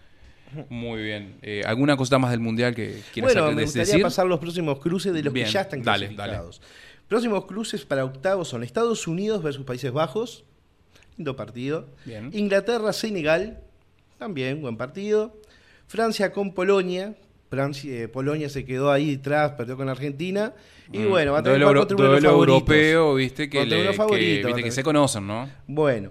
Muy 0.70 1.02
bien. 1.02 1.36
Eh, 1.42 1.62
¿Alguna 1.66 1.98
cosa 1.98 2.18
más 2.18 2.30
del 2.30 2.40
mundial 2.40 2.74
que 2.74 3.02
quieras 3.12 3.34
Bueno, 3.34 3.52
me 3.52 3.62
gustaría 3.64 3.84
decir? 3.84 4.02
pasar 4.02 4.24
los 4.26 4.38
próximos 4.40 4.78
cruces 4.78 5.12
de 5.12 5.22
los 5.22 5.34
Bien, 5.34 5.44
que 5.46 5.52
ya 5.52 5.60
están 5.60 5.82
dale, 5.82 6.08
clasificados. 6.14 6.62
Próximos 7.06 7.44
cruces 7.44 7.84
para 7.84 8.02
octavos 8.06 8.48
son 8.48 8.64
Estados 8.64 9.06
Unidos 9.06 9.42
versus 9.42 9.66
Países 9.66 9.92
Bajos, 9.92 10.44
lindo 11.18 11.36
partido. 11.36 11.88
Bien. 12.06 12.30
Inglaterra, 12.32 12.94
Senegal, 12.94 13.60
también 14.18 14.60
buen 14.60 14.76
partido. 14.76 15.34
Francia 15.86 16.32
con 16.32 16.52
Polonia. 16.52 17.14
Francia, 17.50 18.02
eh, 18.02 18.08
Polonia 18.08 18.50
se 18.50 18.66
quedó 18.66 18.90
ahí 18.90 19.12
detrás, 19.16 19.52
perdió 19.52 19.76
con 19.76 19.88
Argentina. 19.88 20.52
Y 20.92 20.98
Mm. 20.98 21.08
bueno, 21.08 21.32
va 21.32 21.38
a 21.38 21.42
tener 21.42 21.60
duelo 21.60 21.86
favoritos. 21.86 22.30
europeo, 22.30 23.14
viste, 23.14 23.48
que, 23.48 23.64
le- 23.64 23.92
que- 23.96 24.16
viste, 24.16 24.62
que 24.62 24.70
se 24.70 24.82
conocen, 24.82 25.26
¿no? 25.26 25.48
Bueno, 25.66 26.10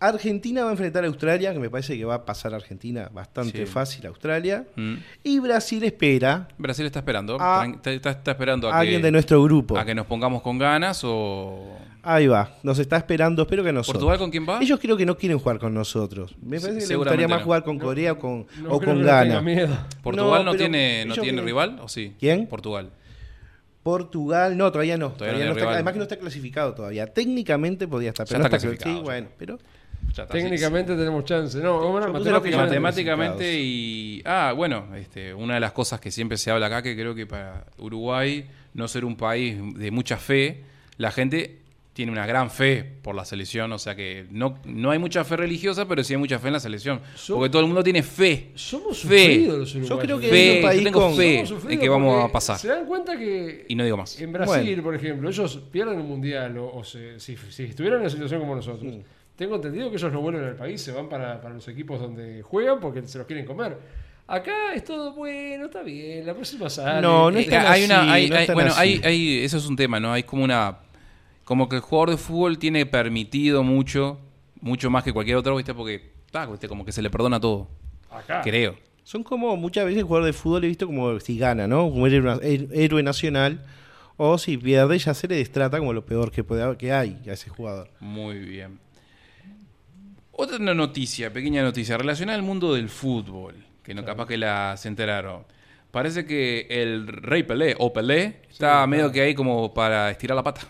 Argentina 0.00 0.62
va 0.62 0.68
a 0.68 0.72
enfrentar 0.72 1.02
a 1.02 1.08
Australia, 1.08 1.52
que 1.52 1.58
me 1.58 1.68
parece 1.70 1.96
que 1.98 2.04
va 2.04 2.14
a 2.14 2.24
pasar 2.24 2.52
a 2.52 2.56
Argentina 2.56 3.10
bastante 3.12 3.58
Sí. 3.58 3.66
fácil 3.66 4.06
a 4.06 4.10
Australia. 4.10 4.64
Mm. 4.76 4.94
Y 5.24 5.40
Brasil 5.40 5.82
espera 5.82 6.46
Brasil 6.56 6.86
está 6.86 7.00
esperando. 7.00 7.36
A- 7.40 7.66
está, 7.66 7.90
está- 7.90 8.10
está 8.10 8.30
esperando 8.30 8.68
a, 8.68 8.74
a 8.76 8.78
alguien 8.80 9.00
que, 9.00 9.06
de 9.06 9.10
nuestro 9.10 9.42
grupo. 9.42 9.76
a 9.76 9.84
que 9.84 9.94
nos 9.96 10.06
pongamos 10.06 10.40
con 10.42 10.56
ganas 10.58 11.00
o... 11.04 11.76
Ahí 12.04 12.26
va, 12.28 12.56
nos 12.62 12.78
está 12.78 12.96
esperando, 12.96 13.42
espero 13.42 13.64
que 13.64 13.72
nosotros. 13.72 13.94
¿Portugal 14.00 14.18
con 14.18 14.30
quién 14.30 14.48
va? 14.48 14.60
Ellos 14.62 14.78
creo 14.80 14.96
que 14.96 15.04
no 15.04 15.16
quieren 15.18 15.38
jugar 15.38 15.58
con 15.58 15.74
nosotros. 15.74 16.34
Me 16.40 16.58
Sí, 16.58 16.62
parece 16.62 16.68
que 16.68 16.74
les 16.76 16.88
seguramente 16.88 17.24
gustaría 17.24 17.28
más 17.28 17.40
no. 17.40 17.44
jugar 17.44 17.64
con 17.64 17.76
No, 17.78 17.84
Corea 17.84 18.12
o 18.12 18.18
con, 18.18 18.38
No 18.38 18.44
o 18.44 18.46
creo 18.46 18.70
con 18.70 18.80
que 18.80 18.86
no 18.92 18.98
tenga 19.00 19.24
Ghana. 19.24 19.40
miedo. 19.42 19.76
¿Portugal 20.02 20.44
no, 20.44 20.54
tiene, 20.54 21.04
no 21.06 21.14
tiene 21.16 21.42
rival 21.42 21.80
o 21.82 21.88
sí? 21.88 22.14
¿Quién? 22.20 22.46
Portugal. 22.46 22.90
Portugal, 23.82 24.56
no, 24.56 24.70
todavía 24.70 24.96
no. 24.96 25.08
Todavía 25.10 25.16
Todavía 25.34 25.44
no 25.46 25.50
no 25.50 25.54
tiene 25.54 25.58
está- 25.58 25.60
rival. 25.60 25.74
además 25.74 25.92
que 25.92 25.98
no 25.98 26.02
está 26.04 26.16
clasificado 26.18 26.74
todavía. 26.74 27.06
Técnicamente 27.12 27.88
podía 27.88 28.10
estar, 28.10 28.26
Ya 28.26 28.30
pero 28.30 28.38
no 28.40 28.44
está 28.46 28.56
está 28.56 28.66
clasificado, 28.68 28.94
Sí, 28.94 29.00
ya 29.00 29.04
bueno, 29.04 29.28
pero 29.38 29.58
Ya 30.14 30.22
está, 30.24 30.34
sí, 30.36 30.42
Técnicamente 30.42 30.96
tenemos 30.96 31.24
chance. 31.24 31.58
No, 31.58 31.78
bueno, 31.92 32.12
matemáticamente. 32.12 32.56
Matemáticamente 32.56 33.60
y... 33.60 34.22
Ah, 34.24 34.52
bueno, 34.56 34.86
este, 34.96 35.32
una 35.34 35.54
de 35.54 35.60
las 35.60 35.72
cosas 35.72 36.00
que 36.00 36.10
siempre 36.10 36.36
se 36.38 36.50
habla 36.50 36.66
acá, 36.66 36.82
que 36.82 36.94
creo 36.94 37.14
que 37.14 37.26
para 37.26 37.64
Uruguay 37.78 38.46
no 38.74 38.88
ser 38.88 39.04
un 39.04 39.16
país 39.16 39.56
de 39.76 39.90
mucha 39.90 40.16
fe, 40.16 40.62
la 40.96 41.10
gente 41.12 41.58
tiene 41.92 42.12
una 42.12 42.26
gran 42.26 42.48
fe 42.48 42.84
por 43.02 43.16
la 43.16 43.24
selección, 43.24 43.72
o 43.72 43.78
sea 43.78 43.96
que 43.96 44.26
no, 44.30 44.58
no 44.64 44.92
hay 44.92 45.00
mucha 45.00 45.24
fe 45.24 45.36
religiosa, 45.36 45.88
pero 45.88 46.04
sí 46.04 46.14
hay 46.14 46.18
mucha 46.18 46.38
fe 46.38 46.46
en 46.46 46.52
la 46.52 46.60
selección, 46.60 47.00
Yo- 47.26 47.34
porque 47.34 47.50
todo 47.50 47.60
el 47.62 47.66
mundo 47.66 47.82
tiene 47.82 48.04
fe. 48.04 48.52
Somos 48.54 49.00
Fe. 49.00 49.46
los 49.48 49.72
Yo 49.72 49.98
creo 49.98 50.20
que 50.20 50.28
Fe, 50.28 50.56
un 50.58 50.62
país 50.62 50.78
yo 50.80 50.84
tengo 50.84 51.00
con- 51.00 51.16
fe 51.16 51.44
en 51.68 51.80
que 51.80 51.88
vamos 51.88 52.24
a 52.24 52.30
pasar. 52.32 52.56
Se 52.56 52.68
dan 52.68 52.86
cuenta 52.86 53.16
que 53.18 53.66
Y 53.68 53.74
no 53.74 53.82
digo 53.82 53.96
más. 53.96 54.20
en 54.20 54.32
Brasil, 54.32 54.62
Bueno. 54.64 54.82
por 54.84 54.94
ejemplo, 54.94 55.28
ellos 55.28 55.60
pierden 55.72 55.98
un 55.98 56.06
mundial 56.08 56.56
o, 56.58 56.72
o 56.72 56.84
se- 56.84 57.18
si, 57.18 57.36
si 57.50 57.64
estuvieran 57.64 57.98
en 57.98 58.02
una 58.02 58.10
situación 58.10 58.40
como 58.40 58.54
nosotros, 58.54 58.94
tengo 59.38 59.54
entendido 59.54 59.88
que 59.88 59.96
ellos 59.96 60.12
no 60.12 60.20
vuelven 60.20 60.44
al 60.44 60.56
país, 60.56 60.82
se 60.82 60.90
van 60.92 61.08
para, 61.08 61.40
para 61.40 61.54
los 61.54 61.66
equipos 61.68 62.00
donde 62.00 62.42
juegan 62.42 62.80
porque 62.80 63.06
se 63.06 63.18
los 63.18 63.26
quieren 63.26 63.46
comer. 63.46 63.78
Acá 64.26 64.74
es 64.74 64.84
todo 64.84 65.14
bueno, 65.14 65.66
está 65.66 65.82
bien, 65.82 66.26
la 66.26 66.34
próxima 66.34 66.68
sale. 66.68 67.00
No, 67.00 67.30
no 67.30 67.38
Eh, 67.38 67.42
es 67.42 67.48
tan 67.48 67.64
hay 67.66 67.84
una, 67.84 68.12
hay- 68.12 68.28
no 68.28 68.36
hay- 68.36 68.46
bueno, 68.52 68.72
hay, 68.76 69.00
hay- 69.04 69.38
eso 69.44 69.56
es 69.56 69.66
un 69.66 69.76
tema, 69.76 70.00
¿no? 70.00 70.12
Hay 70.12 70.24
como 70.24 70.42
una, 70.44 70.78
como 71.44 71.68
que 71.68 71.76
el 71.76 71.82
jugador 71.82 72.10
de 72.10 72.16
fútbol 72.18 72.58
tiene 72.58 72.84
permitido 72.84 73.62
mucho, 73.62 74.18
mucho 74.60 74.90
más 74.90 75.04
que 75.04 75.12
cualquier 75.12 75.36
otro, 75.38 75.54
¿viste? 75.56 75.72
Porque, 75.72 76.10
ah, 76.34 76.44
¿viste? 76.46 76.68
como 76.68 76.84
que 76.84 76.90
se 76.92 77.00
le 77.00 77.08
perdona 77.08 77.38
todo, 77.40 77.68
Acá. 78.10 78.42
creo. 78.42 78.76
Son 79.04 79.22
como 79.22 79.56
muchas 79.56 79.84
veces 79.86 80.00
el 80.00 80.04
jugador 80.04 80.26
de 80.26 80.32
fútbol 80.34 80.64
he 80.64 80.68
visto 80.68 80.84
como 80.86 81.18
si 81.20 81.38
gana, 81.38 81.66
¿no? 81.66 81.88
Como 81.88 82.06
héroe, 82.06 82.38
héroe 82.72 83.02
nacional 83.02 83.64
O 84.20 84.36
si 84.36 84.58
pierde, 84.58 84.98
ya 84.98 85.14
se 85.14 85.28
le 85.28 85.36
destrata 85.36 85.78
como 85.78 85.92
lo 85.92 86.04
peor 86.04 86.32
que, 86.32 86.42
puede, 86.42 86.76
que 86.76 86.92
hay 86.92 87.16
a 87.28 87.32
ese 87.34 87.48
jugador. 87.50 87.88
Muy 88.00 88.36
bien. 88.40 88.80
Otra 90.40 90.58
noticia, 90.60 91.32
pequeña 91.32 91.62
noticia, 91.62 91.98
relacionada 91.98 92.36
al 92.38 92.44
mundo 92.44 92.74
del 92.74 92.88
fútbol, 92.88 93.56
que 93.82 93.92
no 93.92 94.04
capaz 94.04 94.26
que 94.28 94.36
la 94.38 94.76
se 94.76 94.86
enteraron. 94.86 95.42
Parece 95.90 96.24
que 96.26 96.66
el 96.70 97.08
Rey 97.08 97.42
Pelé, 97.42 97.74
o 97.78 97.92
Pelé, 97.92 98.42
está 98.48 98.86
medio 98.86 99.10
que 99.10 99.20
ahí 99.22 99.34
como 99.34 99.74
para 99.74 100.10
estirar 100.12 100.36
la 100.36 100.44
pata. 100.44 100.60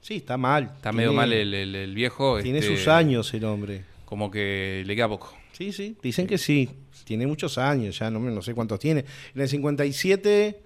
Sí, 0.00 0.16
está 0.16 0.38
mal. 0.38 0.72
Está 0.74 0.90
medio 0.90 1.12
mal 1.12 1.30
el, 1.34 1.52
el- 1.52 1.74
el 1.74 1.94
viejo. 1.94 2.40
Tiene 2.40 2.60
este, 2.60 2.74
sus 2.74 2.88
años 2.88 3.34
el 3.34 3.44
hombre. 3.44 3.84
Como 4.06 4.30
que 4.30 4.82
le 4.86 4.96
queda 4.96 5.08
poco. 5.08 5.36
Sí, 5.52 5.70
sí, 5.72 5.96
dicen 6.02 6.26
que 6.26 6.38
sí. 6.38 6.70
Tiene 7.04 7.26
muchos 7.26 7.58
años, 7.58 7.98
ya 7.98 8.10
no, 8.10 8.20
me- 8.20 8.32
no 8.32 8.40
sé 8.40 8.54
cuántos 8.54 8.78
tiene. 8.80 9.04
En 9.34 9.42
el 9.42 9.48
57 9.50 10.62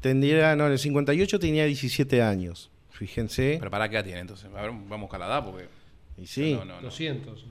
tendría, 0.00 0.56
no, 0.56 0.66
en 0.66 0.72
el 0.72 0.78
58 0.80 1.38
tenía 1.38 1.64
17 1.66 2.22
años. 2.22 2.70
Fíjense. 2.90 3.56
Pero 3.60 3.70
para 3.70 3.88
qué 3.88 3.96
edad 3.96 4.04
tiene 4.04 4.20
entonces. 4.20 4.46
A 4.52 4.62
ver, 4.62 4.70
vamos 4.70 4.90
a 4.90 4.96
buscar 4.96 5.20
la 5.20 5.26
edad 5.26 5.44
porque. 5.44 5.68
Y 6.16 6.26
sí. 6.26 6.54
No, 6.54 6.64
no, 6.64 6.76
no. 6.76 6.82
200. 6.82 7.44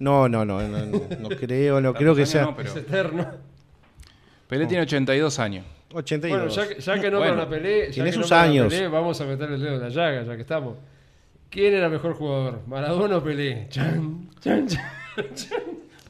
No, 0.00 0.28
no, 0.28 0.44
no, 0.44 0.60
no, 0.62 0.86
no, 0.86 1.00
no 1.18 1.28
creo, 1.30 1.80
no 1.80 1.92
creo 1.94 2.14
que 2.14 2.26
sea. 2.26 2.42
no, 2.42 2.56
pero 2.56 2.68
Es 2.70 2.76
eterno. 2.76 3.26
Pelé 4.48 4.66
tiene 4.66 4.82
82 4.84 5.38
años. 5.38 5.64
82. 5.92 6.38
Bueno, 6.38 6.54
ya, 6.54 6.68
que- 6.74 6.80
ya 6.80 7.00
que 7.00 7.10
no 7.10 7.18
Bueno, 7.18 7.34
la 7.36 7.48
Pelé, 7.48 7.86
ya 7.88 7.92
tiene 7.94 8.10
que 8.10 8.12
sus 8.14 8.20
nombran 8.30 8.40
a 8.40 8.44
años. 8.44 8.72
Pelé, 8.72 8.88
vamos 8.88 9.20
a 9.20 9.24
meter 9.24 9.50
el 9.52 9.60
dedo 9.60 9.74
en 9.74 9.80
la 9.80 9.88
llaga, 9.88 10.22
ya 10.22 10.34
que 10.36 10.42
estamos. 10.42 10.76
¿Quién 11.50 11.74
era 11.74 11.88
mejor 11.88 12.14
jugador? 12.14 12.60
¿Maradona 12.66 13.16
o 13.16 13.22
Pelé? 13.24 13.66
Chan, 13.70 14.28
chan, 14.40 14.66
chan, 14.68 14.84
chan. 15.34 15.58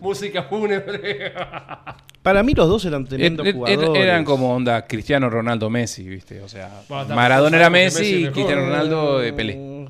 Música 0.00 0.42
fúnebre. 0.44 1.32
Para 2.22 2.42
mí 2.42 2.52
los 2.54 2.68
dos 2.68 2.84
eran 2.84 3.04
tremendos 3.06 3.46
jugadores. 3.52 4.02
eran 4.02 4.24
como 4.24 4.54
onda 4.54 4.86
Cristiano 4.86 5.30
Ronaldo 5.30 5.70
Messi, 5.70 6.06
¿viste? 6.08 6.40
O 6.42 6.48
sea, 6.48 6.66
Bueno, 6.88 7.02
tampoco 7.04 7.14
Maradona 7.16 7.56
era 7.56 7.66
sabemos 7.66 7.94
que 7.94 8.00
Messi 8.00 8.00
Messi 8.00 8.14
es 8.14 8.18
y 8.18 8.22
mejor. 8.24 8.32
Cristiano 8.34 8.62
Ronaldo 8.66 9.22
eh, 9.22 9.32
Pelé. 9.32 9.86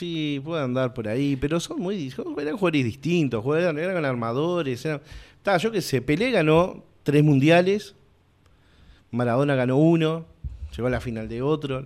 Sí, 0.00 0.40
puede 0.42 0.62
andar 0.62 0.94
por 0.94 1.06
ahí, 1.08 1.36
pero 1.36 1.60
son 1.60 1.78
muy 1.78 1.94
eran 2.38 2.56
jugadores 2.56 2.84
distintos, 2.86 3.44
jugaban- 3.44 3.78
eran, 3.78 4.02
armadores. 4.06 4.82
Eran, 4.86 5.02
Ta, 5.42 5.58
yo 5.58 5.70
qué 5.70 5.82
sé, 5.82 6.00
Pelé 6.00 6.30
ganó 6.30 6.82
tres 7.02 7.22
mundiales, 7.22 7.94
Maradona 9.10 9.54
ganó 9.56 9.76
uno, 9.76 10.24
llegó 10.74 10.88
a 10.88 10.90
la 10.90 11.00
final 11.02 11.28
de 11.28 11.42
otro. 11.42 11.84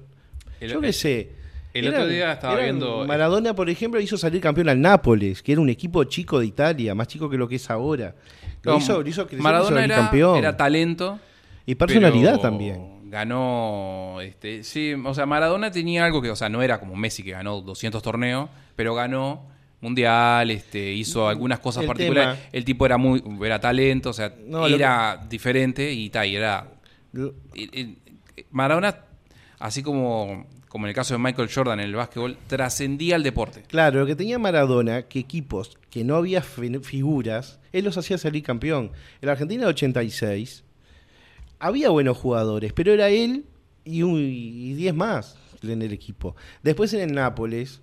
El- 0.61 0.71
yo 0.71 0.81
qué 0.81 0.93
sé. 0.93 1.31
el 1.73 1.89
otro 1.89 2.07
día 2.07 2.33
estaba 2.35 2.57
viendo- 2.61 3.05
Maradona, 3.05 3.53
por 3.53 3.69
ejemplo, 3.69 3.99
hizo 4.01 4.17
salir 4.17 4.41
campeón 4.41 4.69
al 4.69 4.81
Nápoles, 4.81 5.43
que 5.43 5.51
era 5.51 5.61
un 5.61 5.69
equipo 5.69 6.05
chico 6.05 6.39
de 6.39 6.47
Italia, 6.47 6.95
más 6.95 7.09
chico 7.09 7.29
que 7.29 7.37
lo 7.37 7.49
que 7.49 7.57
es 7.57 7.69
ahora. 7.69 8.15
Lo 8.63 8.75
No, 8.75 8.79
hizo, 8.79 9.03
lo 9.03 9.09
hizo 9.09 9.27
crecer, 9.27 9.43
Maradona 9.43 9.81
hizo 9.81 9.85
era, 9.93 9.97
campeón. 9.97 10.37
era 10.39 10.57
talento. 10.57 11.19
y 11.67 11.75
personalidad 11.75 12.33
pero 12.37 12.43
también. 12.43 12.94
Ganó, 13.15 14.21
este, 14.23 14.65
sí, 14.65 14.93
o 14.93 15.15
sea, 15.15 15.25
Maradona 15.25 15.71
tenía 15.71 16.05
algo 16.05 16.21
que, 16.21 16.31
o 16.31 16.37
sea, 16.37 16.49
no 16.49 16.63
era 16.63 16.81
como 16.81 16.97
Messi 16.97 17.23
que 17.23 17.31
ganó 17.31 17.61
200 17.61 18.03
torneos, 18.03 18.51
pero 18.75 18.93
ganó 18.95 19.47
mundial, 19.81 20.51
este, 20.51 20.93
hizo 20.93 21.29
algunas 21.29 21.61
cosas 21.61 21.83
El 21.83 21.87
particulares. 21.87 22.37
tema- 22.41 22.49
El 22.53 22.65
tipo 22.65 22.87
era 22.87 22.97
muy, 22.99 23.23
era 23.45 23.61
talento, 23.61 24.11
o 24.11 24.13
sea, 24.13 24.35
No, 24.47 24.67
era 24.67 25.25
diferente 25.29 25.93
y 25.93 26.11
tal, 26.11 26.27
y 26.27 26.35
era 26.37 26.67
Lo- 27.13 27.35
y- 27.55 27.81
y- 27.81 27.99
Maradona, 28.51 28.97
así 29.61 29.81
como, 29.85 30.47
como 30.69 30.87
en 30.87 30.89
el 30.89 30.95
caso 30.97 31.15
de 31.15 31.19
Michael 31.19 31.49
Jordan 31.55 31.79
en 31.79 31.87
el 31.87 31.95
básquetbol, 31.95 32.37
trascendía 32.49 33.15
el 33.15 33.23
deporte. 33.23 33.63
Claro, 33.69 34.01
lo 34.01 34.07
que 34.07 34.17
tenía 34.17 34.41
Maradona, 34.41 35.03
que 35.03 35.21
equipos 35.21 35.79
que 35.89 36.03
no 36.03 36.17
había 36.17 36.43
fi- 36.43 36.81
figuras, 36.81 37.61
él 37.73 37.85
los 37.85 37.97
hacía 37.97 38.19
salir 38.19 38.43
campeón. 38.43 38.91
En 39.21 39.27
la 39.27 39.33
Argentina 39.33 39.63
de 39.63 39.69
86 39.69 40.64
había 41.59 41.91
buenos 41.91 42.17
jugadores, 42.17 42.73
pero 42.73 42.93
era 42.93 43.09
él 43.09 43.45
y, 43.85 44.03
un- 44.03 44.21
y 44.21 44.73
10 44.75 44.95
más 44.95 45.37
en 45.63 45.83
el 45.83 45.93
equipo. 45.93 46.37
Después 46.63 46.93
en 46.95 47.01
el 47.01 47.15
Nápoles 47.15 47.81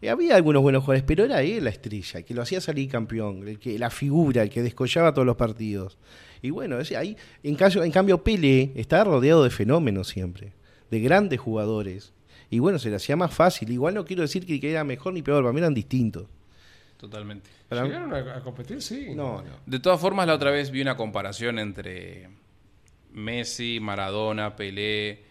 eh, 0.00 0.10
había 0.10 0.36
algunos 0.36 0.62
buenos 0.62 0.82
jugadores, 0.84 1.04
pero 1.06 1.24
era 1.24 1.42
él 1.42 1.64
la 1.64 1.70
estrella, 1.70 2.20
el 2.20 2.24
que 2.24 2.32
lo 2.34 2.42
hacía 2.42 2.60
salir 2.60 2.88
campeón, 2.90 3.46
el 3.48 3.58
que, 3.58 3.78
la 3.78 3.90
figura, 3.90 4.42
el 4.42 4.50
que 4.50 4.62
descollaba 4.62 5.12
todos 5.12 5.26
los 5.26 5.36
partidos. 5.36 5.98
Y 6.40 6.50
bueno, 6.50 6.78
ese- 6.78 6.96
ahí, 6.96 7.16
en, 7.42 7.54
caso, 7.56 7.82
en 7.82 7.90
cambio 7.90 8.22
Pelé 8.22 8.72
estaba 8.76 9.04
rodeado 9.04 9.42
de 9.44 9.50
fenómenos 9.50 10.08
siempre, 10.08 10.52
de 10.90 11.00
grandes 11.00 11.40
jugadores. 11.40 12.12
Y 12.50 12.60
bueno, 12.60 12.78
se 12.78 12.88
le 12.88 12.96
hacía 12.96 13.14
más 13.16 13.34
fácil. 13.34 13.70
Igual 13.70 13.92
no 13.94 14.04
quiero 14.06 14.22
decir 14.22 14.46
que, 14.46 14.58
que 14.58 14.70
era 14.70 14.82
mejor 14.84 15.12
ni 15.12 15.20
peor, 15.20 15.42
para 15.42 15.52
mí 15.52 15.58
eran 15.58 15.74
distintos. 15.74 16.26
Totalmente. 16.96 17.50
¿Llegaron 17.70 18.14
a, 18.14 18.36
a 18.36 18.40
competir? 18.40 18.80
Sí. 18.82 19.08
No, 19.14 19.42
no. 19.42 19.50
De 19.66 19.78
todas 19.80 20.00
formas, 20.00 20.26
la 20.26 20.34
otra 20.34 20.50
vez 20.50 20.70
vi 20.70 20.80
una 20.80 20.96
comparación 20.96 21.58
entre 21.58 22.28
Messi, 23.12 23.78
Maradona, 23.80 24.56
Pelé 24.56 25.24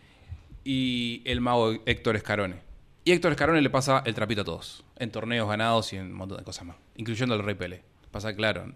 y 0.64 1.22
el 1.26 1.42
mago 1.42 1.74
Héctor 1.86 2.16
Escarone. 2.16 2.56
Y 3.04 3.12
Héctor 3.12 3.32
Escarone 3.32 3.62
le 3.62 3.70
pasa 3.70 4.04
el 4.06 4.14
trapito 4.14 4.42
a 4.42 4.44
todos, 4.44 4.84
en 4.98 5.12
torneos 5.12 5.48
ganados 5.48 5.94
y 5.94 5.98
en 5.98 6.08
un 6.08 6.14
montón 6.14 6.38
de 6.38 6.44
cosas 6.44 6.66
más, 6.66 6.78
incluyendo 6.96 7.36
el 7.36 7.44
Rey 7.44 7.56
Pelé. 7.56 7.82
Pasa 8.12 8.36
claro, 8.36 8.74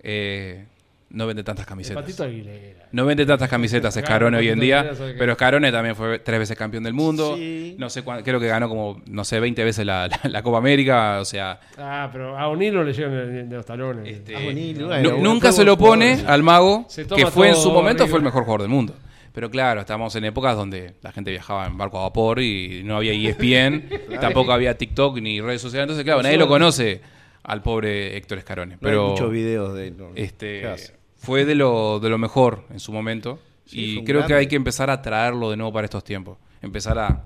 eh, 0.00 0.66
no 1.14 1.26
vende 1.26 1.42
tantas 1.42 1.64
El 1.64 1.68
camisetas. 1.68 2.02
Patito 2.02 2.24
Aguilera. 2.24 2.86
No 2.92 3.06
vende 3.06 3.24
tantas 3.24 3.48
camisetas 3.48 3.96
Escarone 3.96 4.36
hoy 4.36 4.48
en 4.48 4.60
día, 4.60 4.90
pero 5.18 5.32
Escarone 5.32 5.72
también 5.72 5.96
fue 5.96 6.18
tres 6.18 6.38
veces 6.38 6.56
campeón 6.58 6.84
del 6.84 6.92
mundo. 6.92 7.36
Sí. 7.36 7.74
No 7.78 7.88
sé 7.88 8.02
cuán- 8.02 8.22
creo 8.22 8.38
que 8.38 8.46
ganó 8.48 8.68
como, 8.68 9.00
no 9.06 9.24
sé, 9.24 9.40
20 9.40 9.64
veces 9.64 9.86
la, 9.86 10.08
la- 10.08 10.20
la 10.28 10.42
Copa 10.42 10.58
América. 10.58 11.18
O 11.20 11.24
sea, 11.24 11.60
Ah, 11.78 12.08
pero 12.12 12.36
a 12.38 12.48
O'Neill 12.48 12.74
no 12.74 12.84
le 12.84 12.92
llegan 12.92 13.48
los 13.50 13.64
talones. 13.64 14.14
este, 14.16 14.34
bueno, 14.34 14.86
bueno, 14.88 15.16
nunca 15.18 15.50
se 15.52 15.64
lo 15.64 15.76
pone 15.78 16.22
al 16.26 16.42
mago, 16.42 16.86
que 17.16 17.26
fue 17.26 17.48
en 17.48 17.56
su 17.56 17.70
momento 17.72 18.02
arriba. 18.04 18.10
fue 18.10 18.18
el 18.18 18.24
mejor 18.24 18.42
jugador 18.44 18.60
del 18.62 18.70
mundo. 18.70 18.94
Pero 19.32 19.50
claro, 19.50 19.80
estamos 19.80 20.14
en 20.14 20.24
épocas 20.26 20.54
donde 20.56 20.94
la 21.02 21.10
gente 21.10 21.32
viajaba 21.32 21.66
en 21.66 21.76
barco 21.76 21.98
a 21.98 22.02
vapor 22.02 22.40
y 22.40 22.82
no 22.84 22.96
había 22.96 23.12
ESPN, 23.12 23.88
tampoco 24.20 24.52
había 24.52 24.78
TikTok 24.78 25.18
ni 25.20 25.40
redes 25.40 25.60
sociales. 25.60 25.84
Entonces, 25.84 26.04
claro, 26.04 26.22
nadie 26.22 26.36
lo 26.36 26.46
conoce 26.46 27.00
al 27.42 27.60
pobre 27.60 28.16
Héctor 28.16 28.38
Escarone. 28.38 28.74
No 28.74 28.78
Pero 28.80 29.04
hay 29.06 29.10
muchos 29.10 29.30
videos 29.32 29.74
de 29.74 29.88
él. 29.88 29.96
no. 29.98 30.10
este 30.14 30.60
¿Qué 30.60 30.66
hace? 30.68 30.94
Fue 31.24 31.44
de 31.44 31.54
lo, 31.54 31.98
de 32.00 32.08
lo 32.10 32.18
mejor 32.18 32.64
en 32.70 32.80
su 32.80 32.92
momento. 32.92 33.38
Sí, 33.66 33.98
y 34.00 34.04
creo 34.04 34.26
que 34.26 34.34
hay 34.34 34.46
que 34.46 34.56
empezar 34.56 34.90
a 34.90 35.00
traerlo 35.02 35.50
de 35.50 35.56
nuevo 35.56 35.72
para 35.72 35.86
estos 35.86 36.04
tiempos. 36.04 36.38
Empezar 36.62 36.98
a 36.98 37.22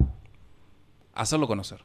hacerlo 1.14 1.46
conocer. 1.46 1.80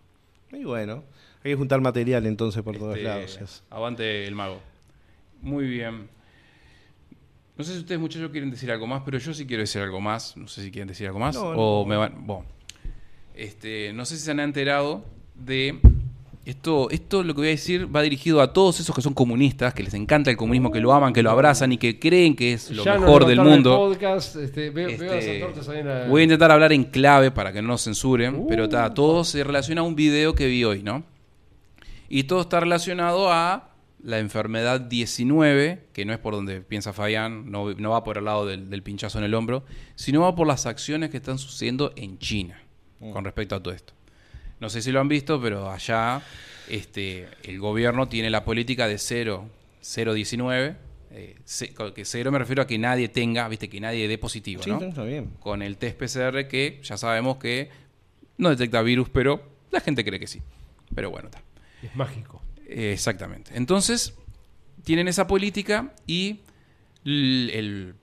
Y 0.51 0.63
bueno, 0.63 1.03
hay 1.43 1.51
que 1.51 1.55
juntar 1.55 1.81
material 1.81 2.25
entonces 2.27 2.61
por 2.63 2.77
todos 2.77 2.95
Este, 2.95 3.03
lados. 3.07 3.39
Es- 3.41 3.63
Avante 3.69 4.25
el 4.27 4.35
mago. 4.35 4.59
Muy 5.41 5.65
bien. 5.67 6.07
No 7.57 7.63
sé 7.63 7.73
si 7.73 7.79
ustedes, 7.79 7.99
muchachos, 8.01 8.31
quieren 8.31 8.49
decir 8.49 8.71
algo 8.71 8.87
más, 8.87 9.01
pero 9.05 9.17
yo 9.17 9.33
sí 9.33 9.45
quiero 9.45 9.61
decir 9.61 9.81
algo 9.81 10.01
más. 10.01 10.35
No 10.37 10.47
sé 10.47 10.63
si 10.63 10.71
quieren 10.71 10.87
decir 10.87 11.07
algo 11.07 11.19
más. 11.19 11.35
No, 11.35 11.49
o 11.49 11.83
no. 11.83 11.89
me 11.89 11.95
van. 11.97 12.25
Bueno. 12.25 12.45
Este, 13.35 13.91
no 13.93 14.05
sé 14.05 14.17
si 14.17 14.23
se 14.25 14.31
han 14.31 14.39
enterado 14.39 15.03
de. 15.35 15.79
Esto, 16.45 16.89
esto 16.89 17.23
lo 17.23 17.33
que 17.33 17.39
voy 17.41 17.47
a 17.47 17.51
decir 17.51 17.93
va 17.95 18.01
dirigido 18.01 18.41
a 18.41 18.51
todos 18.51 18.77
esos 18.81 18.93
que 18.93 19.01
son 19.01 19.13
comunistas, 19.13 19.73
que 19.73 19.81
les 19.81 19.93
encanta 19.93 20.29
el 20.29 20.35
comunismo, 20.35 20.71
que 20.71 20.81
lo 20.81 20.91
aman, 20.91 21.13
que 21.13 21.23
lo 21.23 21.31
abrazan 21.31 21.71
y 21.71 21.77
que 21.77 21.99
creen 21.99 22.35
que 22.35 22.51
es 22.51 22.69
lo 22.69 22.83
Ya 22.83 22.97
mejor 22.99 23.25
del 23.25 23.39
mundo. 23.39 23.77
podcast, 23.77 24.35
este, 24.35 24.69
veo, 24.69 24.89
veo 24.97 25.13
las 25.15 25.23
Este, 25.23 25.41
antorchas 25.41 25.69
ahí 25.69 25.79
en 25.79 25.87
la- 25.87 26.05
Voy 26.07 26.19
a 26.21 26.23
intentar 26.25 26.51
hablar 26.51 26.73
en 26.73 26.83
clave 26.83 27.31
para 27.31 27.53
que 27.53 27.61
no 27.61 27.69
nos 27.69 27.83
censuren, 27.85 28.35
Uh. 28.35 28.47
pero 28.47 28.67
ta, 28.67 28.93
todo 28.93 29.23
se 29.23 29.41
relaciona 29.41 29.79
a 29.81 29.83
un 29.85 29.95
video 29.95 30.35
que 30.35 30.47
vi 30.47 30.65
hoy, 30.65 30.83
¿no? 30.83 31.03
Y 32.09 32.23
todo 32.23 32.41
está 32.41 32.59
relacionado 32.59 33.31
a 33.31 33.69
la 34.03 34.19
enfermedad 34.19 34.81
19, 34.81 35.87
que 35.93 36.03
no 36.03 36.11
es 36.11 36.19
por 36.19 36.33
donde 36.33 36.59
piensa 36.59 36.91
Fabián, 36.91 37.49
no, 37.51 37.71
no 37.73 37.91
va 37.91 38.03
por 38.03 38.17
el 38.17 38.25
lado 38.25 38.45
del, 38.45 38.69
del 38.69 38.83
pinchazo 38.83 39.17
en 39.17 39.23
el 39.23 39.33
hombro, 39.33 39.63
sino 39.95 40.19
va 40.21 40.35
por 40.35 40.45
las 40.45 40.65
acciones 40.65 41.09
que 41.09 41.17
están 41.17 41.37
sucediendo 41.37 41.93
en 41.95 42.17
China 42.19 42.61
con 43.13 43.23
respecto 43.23 43.55
a 43.55 43.63
todo 43.63 43.73
esto. 43.73 43.93
No 44.63 44.69
sé 44.69 44.81
si 44.81 44.93
lo 44.93 45.01
han 45.01 45.09
visto, 45.09 45.41
pero 45.41 45.69
allá 45.69 46.21
este, 46.69 47.27
el 47.43 47.59
gobierno 47.59 48.07
tiene 48.07 48.29
la 48.29 48.45
política 48.45 48.87
de 48.87 48.97
0, 48.97 49.49
019, 49.81 50.77
eh, 51.11 51.35
que 51.93 52.05
cero 52.05 52.31
me 52.31 52.39
refiero 52.39 52.61
a 52.61 52.65
que 52.65 52.77
nadie 52.77 53.09
tenga, 53.09 53.45
viste, 53.49 53.67
que 53.67 53.81
nadie 53.81 54.07
dé 54.07 54.17
positivo, 54.17 54.63
Sí, 54.63 54.69
¿no? 54.69 54.79
está 54.81 55.03
bien. 55.03 55.31
con 55.41 55.61
el 55.61 55.75
test 55.75 55.97
PCR 55.97 56.47
que 56.47 56.79
ya 56.81 56.95
sabemos 56.95 57.35
que 57.39 57.71
no 58.37 58.51
detecta 58.51 58.81
virus, 58.81 59.09
pero 59.09 59.43
la 59.69 59.81
gente 59.81 60.05
cree 60.05 60.17
que 60.17 60.27
sí. 60.27 60.41
Pero 60.95 61.11
bueno, 61.11 61.27
está. 61.27 61.43
Es 61.81 61.93
mágico. 61.93 62.41
Eh, 62.65 62.93
Exactamente. 62.93 63.51
Entonces, 63.55 64.13
tienen 64.85 65.09
esa 65.09 65.27
política 65.27 65.93
y 66.07 66.39
el, 67.03 67.95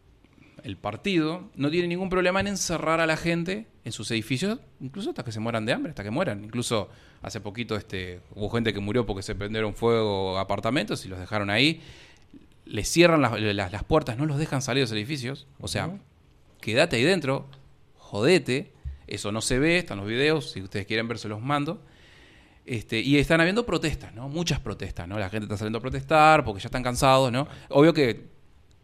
el 0.65 0.77
partido 0.77 1.51
no 1.55 1.71
tiene 1.71 1.89
ningún 1.89 2.09
problema 2.11 2.41
en 2.41 2.47
encerrar 2.49 3.01
a 3.01 3.07
la 3.07 3.17
gente 3.17 3.67
en 3.85 3.93
sus 3.93 4.11
edificios, 4.11 4.59
incluso 4.81 5.11
hasta 5.11 5.25
que 5.25 5.33
se 5.33 5.41
mueran 5.41 5.67
de 5.67 5.73
hambre, 5.73 5.91
hasta 5.91 6.03
que 6.05 6.11
mueran. 6.11 6.45
Incluso 6.45 6.89
hace 7.23 7.41
poquito 7.41 7.77
este, 7.77 8.21
hubo 8.35 8.51
gente 8.51 8.73
que 8.73 8.81
murió 8.81 9.07
porque 9.07 9.23
se 9.23 9.35
prendieron 9.35 9.75
fuego 9.75 10.39
apartamentos 10.39 11.05
y 11.05 11.09
los 11.09 11.19
dejaron 11.19 11.51
ahí. 11.51 11.81
Les 12.65 12.89
cierran 12.89 13.21
las, 13.23 13.41
las- 13.41 13.73
las 13.73 13.85
puertas, 13.85 14.17
no 14.19 14.27
los 14.27 14.39
dejan 14.39 14.63
salir 14.63 14.81
de 14.83 14.85
los 14.85 14.93
edificios. 14.93 15.47
O 15.61 15.69
sea, 15.69 15.99
quédate 16.61 16.97
ahí 16.97 17.03
dentro, 17.05 17.47
jodete. 17.97 18.73
Eso 19.07 19.33
no 19.33 19.41
se 19.41 19.59
ve, 19.59 19.79
están 19.79 19.99
los 19.99 20.07
videos, 20.07 20.53
si 20.53 20.63
ustedes 20.63 20.87
quieren 20.87 21.09
ver 21.09 21.19
se 21.19 21.29
los 21.29 21.41
mando. 21.41 21.83
Este, 22.67 23.01
y 23.01 23.17
están 23.19 23.41
habiendo 23.41 23.67
protestas, 23.67 24.15
¿no? 24.15 24.29
Muchas 24.29 24.61
protestas, 24.61 25.09
¿no? 25.09 25.19
La 25.19 25.29
gente 25.31 25.47
está 25.47 25.57
saliendo 25.57 25.79
a 25.79 25.83
protestar 25.83 26.45
porque 26.45 26.61
ya 26.63 26.69
están 26.69 26.85
cansados, 26.85 27.33
¿no? 27.33 27.49
Obvio 27.71 27.93
que 27.93 28.29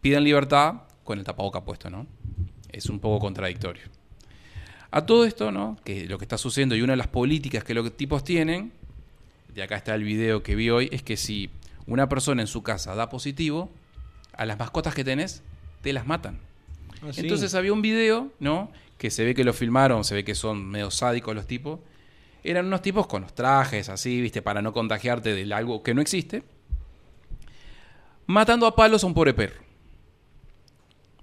piden 0.01 0.25
libertad 0.25 0.83
con 1.07 1.19
el 1.19 1.25
tapaboca 1.25 1.65
puesto, 1.65 1.89
¿no? 1.89 2.07
Es 2.71 2.91
un 2.91 3.01
poco 3.01 3.21
contradictorio. 3.21 3.85
A 4.91 5.07
todo 5.07 5.25
esto, 5.25 5.51
¿no? 5.51 5.79
Que 5.85 6.07
lo 6.07 6.19
que 6.19 6.25
está 6.27 6.37
sucediendo 6.37 6.77
y 6.77 6.83
una 6.83 6.93
de 6.93 6.99
las 6.99 7.09
políticas 7.09 7.65
que 7.65 7.73
los 7.73 7.97
tipos 7.97 8.25
tienen, 8.25 8.73
de 9.55 9.63
acá 9.63 9.77
está 9.77 9.95
el 9.95 10.05
video 10.05 10.43
que 10.43 10.55
vi 10.55 10.69
hoy, 10.69 10.91
es 10.93 11.03
que 11.03 11.17
si 11.17 11.49
una 11.87 12.09
persona 12.09 12.43
en 12.43 12.49
su 12.49 12.63
casa 12.63 12.95
da 12.95 13.09
positivo, 13.09 13.71
a 14.35 14.45
las 14.45 14.59
mascotas 14.59 14.95
que 14.95 15.05
tenés, 15.05 15.43
te 15.81 15.93
las 15.93 16.07
matan. 16.07 16.39
Ah, 17.03 17.13
sí. 17.13 17.23
Entonces 17.23 17.55
había 17.55 17.73
un 17.73 17.81
video, 17.81 18.33
¿no? 18.39 18.71
Que 18.99 19.11
se 19.11 19.25
ve 19.25 19.35
que 19.35 19.45
lo 19.45 19.53
filmaron, 19.53 20.05
se 20.05 20.15
ve 20.15 20.25
que 20.25 20.35
son 20.35 20.67
medio 20.67 20.91
sádicos 20.91 21.35
los 21.35 21.47
tipos. 21.47 21.81
Eran 22.45 22.67
unos 22.67 22.83
tipos 22.83 23.07
con 23.07 23.23
los 23.23 23.35
trajes 23.35 23.89
así, 23.89 24.21
viste, 24.21 24.43
para 24.43 24.61
no 24.61 24.73
contagiarte 24.73 25.35
de 25.35 25.55
algo 25.55 25.83
que 25.83 25.95
no 25.95 26.01
existe. 26.01 26.43
Matando 28.27 28.67
a 28.67 28.75
palos 28.75 29.05
a 29.05 29.07
un 29.07 29.15
pobre 29.15 29.35
perro. 29.35 29.66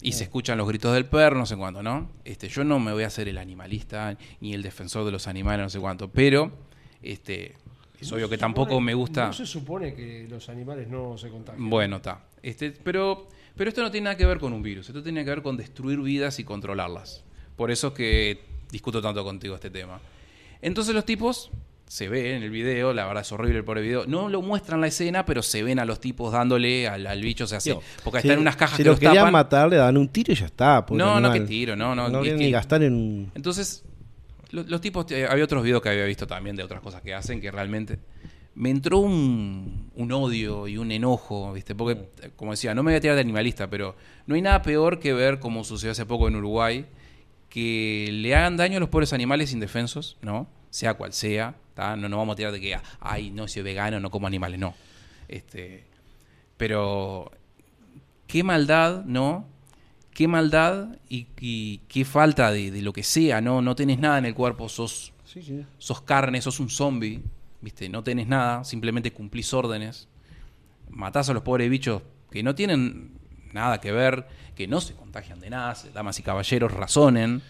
Y 0.04 0.12
se 0.12 0.26
escuchan 0.26 0.58
los 0.58 0.68
gritos 0.68 0.94
del 0.94 1.06
perro, 1.06 1.38
no 1.38 1.46
sé 1.46 1.56
cuánto, 1.56 1.82
¿no? 1.82 2.10
Este, 2.26 2.50
yo 2.50 2.64
no 2.66 2.78
me 2.78 2.92
voy 2.92 3.04
a 3.04 3.08
hacer 3.08 3.30
el 3.30 3.38
animalista 3.38 4.18
ni 4.42 4.54
el 4.54 4.62
defensor 4.62 5.06
de 5.06 5.12
los 5.12 5.28
animales, 5.28 5.64
no 5.64 5.70
sé 5.70 5.80
cuánto. 5.80 6.10
Pero, 6.10 6.52
este, 7.02 7.56
es 8.00 8.12
No 8.12 8.18
obvio 8.18 8.28
que 8.28 8.38
tampoco 8.38 8.82
me 8.82 8.94
gusta. 8.94 9.28
No 9.28 9.34
se 9.34 9.46
supone 9.46 9.96
que 9.96 10.28
los 10.30 10.50
animales 10.50 10.90
no 10.90 11.18
se 11.18 11.30
contagian. 11.30 11.70
Bueno, 11.70 11.96
está. 11.96 12.26
Este, 12.42 12.72
pero, 12.72 13.30
pero 13.56 13.70
esto 13.70 13.82
no 13.82 13.90
tiene 13.92 14.06
nada 14.06 14.18
que 14.18 14.26
ver 14.26 14.40
con 14.40 14.52
un 14.52 14.62
virus. 14.62 14.90
Esto 14.90 15.02
tiene 15.02 15.24
que 15.24 15.30
ver 15.30 15.42
con 15.42 15.56
destruir 15.56 16.02
vidas 16.02 16.38
y 16.38 16.44
controlarlas. 16.44 17.24
Por 17.56 17.72
eso 17.72 17.88
es 17.88 17.94
que 17.94 18.42
discuto 18.70 19.02
tanto 19.02 19.24
contigo 19.24 19.56
este 19.56 19.70
tema. 19.70 20.02
Entonces 20.62 20.94
los 20.94 21.06
tipos, 21.06 21.50
se 21.94 22.10
ve 22.10 22.36
en 22.36 22.42
el 22.42 22.50
video, 22.50 22.92
la 22.92 23.06
verdad 23.06 23.22
es 23.22 23.32
horrible 23.32 23.60
el 23.60 23.64
pobre 23.64 23.82
video, 23.84 24.06
no 24.08 24.28
lo 24.28 24.42
muestran 24.42 24.82
la 24.82 24.88
escena, 24.88 25.26
pero 25.28 25.44
se 25.44 25.62
ven 25.62 25.78
a 25.78 25.86
los 25.86 26.00
tipos 26.00 26.32
dándole 26.34 26.88
al, 26.88 27.06
al 27.06 27.22
bicho, 27.22 27.44
o 27.44 27.48
sea, 27.48 27.60
se- 27.60 27.78
porque 28.04 28.20
si- 28.22 28.28
están 28.28 28.38
en 28.38 28.40
unas 28.42 28.56
cajas 28.56 28.78
si 28.78 28.82
que 28.82 28.88
lo 28.88 28.94
los 28.94 29.00
querían 29.00 29.18
tapan. 29.18 29.32
matar, 29.34 29.70
le 29.70 29.76
dan 29.76 29.96
un 29.98 30.08
tiro 30.08 30.34
y 30.34 30.36
ya 30.36 30.48
está. 30.48 30.84
No, 30.90 31.20
no, 31.20 31.32
que 31.32 31.42
tiro, 31.42 31.76
no, 31.76 31.94
no. 31.94 32.10
No 32.10 32.22
quieren 32.22 32.40
que- 32.40 32.46
ni 32.46 32.52
gastar 32.52 32.82
en. 32.82 33.32
entonces, 33.36 33.84
lo- 34.50 34.64
los, 34.64 34.82
tipos, 34.82 35.06
eh, 35.12 35.28
había 35.30 35.44
otros 35.44 35.62
videos 35.64 35.84
que 35.84 35.90
había 35.90 36.06
visto 36.06 36.26
también 36.26 36.56
de 36.56 36.64
otras 36.64 36.82
cosas 36.82 37.04
que 37.04 37.14
hacen 37.14 37.40
que 37.40 37.52
realmente 37.52 38.00
me 38.56 38.72
entró 38.72 38.98
un, 38.98 39.92
un 39.96 40.12
odio 40.12 40.68
y 40.68 40.78
un 40.80 40.92
enojo, 40.92 41.54
¿viste? 41.54 41.76
Porque, 41.76 42.02
eh, 42.24 42.32
como 42.36 42.52
decía, 42.52 42.74
no 42.74 42.82
me 42.82 42.90
voy 42.92 42.98
a 42.98 43.02
tirar 43.02 43.16
de 43.16 43.22
animalista, 43.22 43.70
pero 43.70 43.96
no 44.26 44.34
hay 44.34 44.42
nada 44.42 44.64
peor 44.64 44.98
que 45.00 45.14
ver, 45.14 45.38
como 45.40 45.64
sucedió 45.64 45.92
hace 45.92 46.08
poco 46.08 46.28
en 46.28 46.36
Uruguay, 46.38 46.88
que 47.50 48.10
le 48.12 48.34
hagan 48.36 48.58
daño 48.58 48.78
a 48.78 48.80
los 48.80 48.90
pobres 48.90 49.14
animales 49.14 49.54
indefensos, 49.54 50.18
¿no? 50.24 50.48
Sea 50.72 50.96
cual 50.96 51.14
sea, 51.14 51.54
¿tá? 51.74 51.96
No 51.96 52.10
nos 52.10 52.18
vamos 52.18 52.34
a 52.34 52.38
tirar 52.38 52.52
de 52.52 52.60
que, 52.62 52.78
ay, 53.00 53.30
no, 53.32 53.48
soy 53.48 53.62
vegano, 53.64 54.00
no 54.00 54.10
como 54.10 54.28
animales, 54.28 54.60
no. 54.60 54.74
Este, 55.28 55.84
pero 56.58 57.32
qué 58.28 58.44
maldad, 58.44 59.04
¿no? 59.06 59.48
Qué 60.14 60.28
maldad 60.28 60.98
y, 61.10 61.28
y 61.40 61.80
qué 61.88 62.06
falta 62.06 62.52
de, 62.52 62.70
de 62.72 62.82
lo 62.82 62.94
que 62.94 63.04
sea, 63.04 63.42
¿no? 63.42 63.62
No 63.62 63.76
tenés 63.76 64.00
nada 64.00 64.18
en 64.20 64.26
el 64.26 64.36
cuerpo, 64.36 64.70
sos, 64.70 65.12
Sí, 65.26 65.42
sí. 65.42 65.66
sos 65.80 66.02
carne, 66.02 66.40
sos 66.42 66.60
un 66.60 66.70
zombie, 66.70 67.22
¿viste? 67.62 67.90
No 67.90 68.04
tenés 68.04 68.28
nada, 68.28 68.64
simplemente 68.64 69.12
cumplís 69.12 69.52
órdenes. 69.54 70.08
Matás 70.90 71.30
a 71.30 71.34
los 71.34 71.42
pobres 71.42 71.70
bichos 71.70 72.04
que 72.30 72.44
no 72.44 72.54
tienen 72.54 73.12
nada 73.52 73.80
que 73.82 73.92
ver, 73.92 74.28
que 74.56 74.68
no 74.68 74.82
se 74.82 74.94
contagian 74.94 75.40
de 75.40 75.50
nada, 75.50 75.76
damas 75.94 76.20
y 76.20 76.24
caballeros, 76.24 76.72
razonen. 76.72 77.42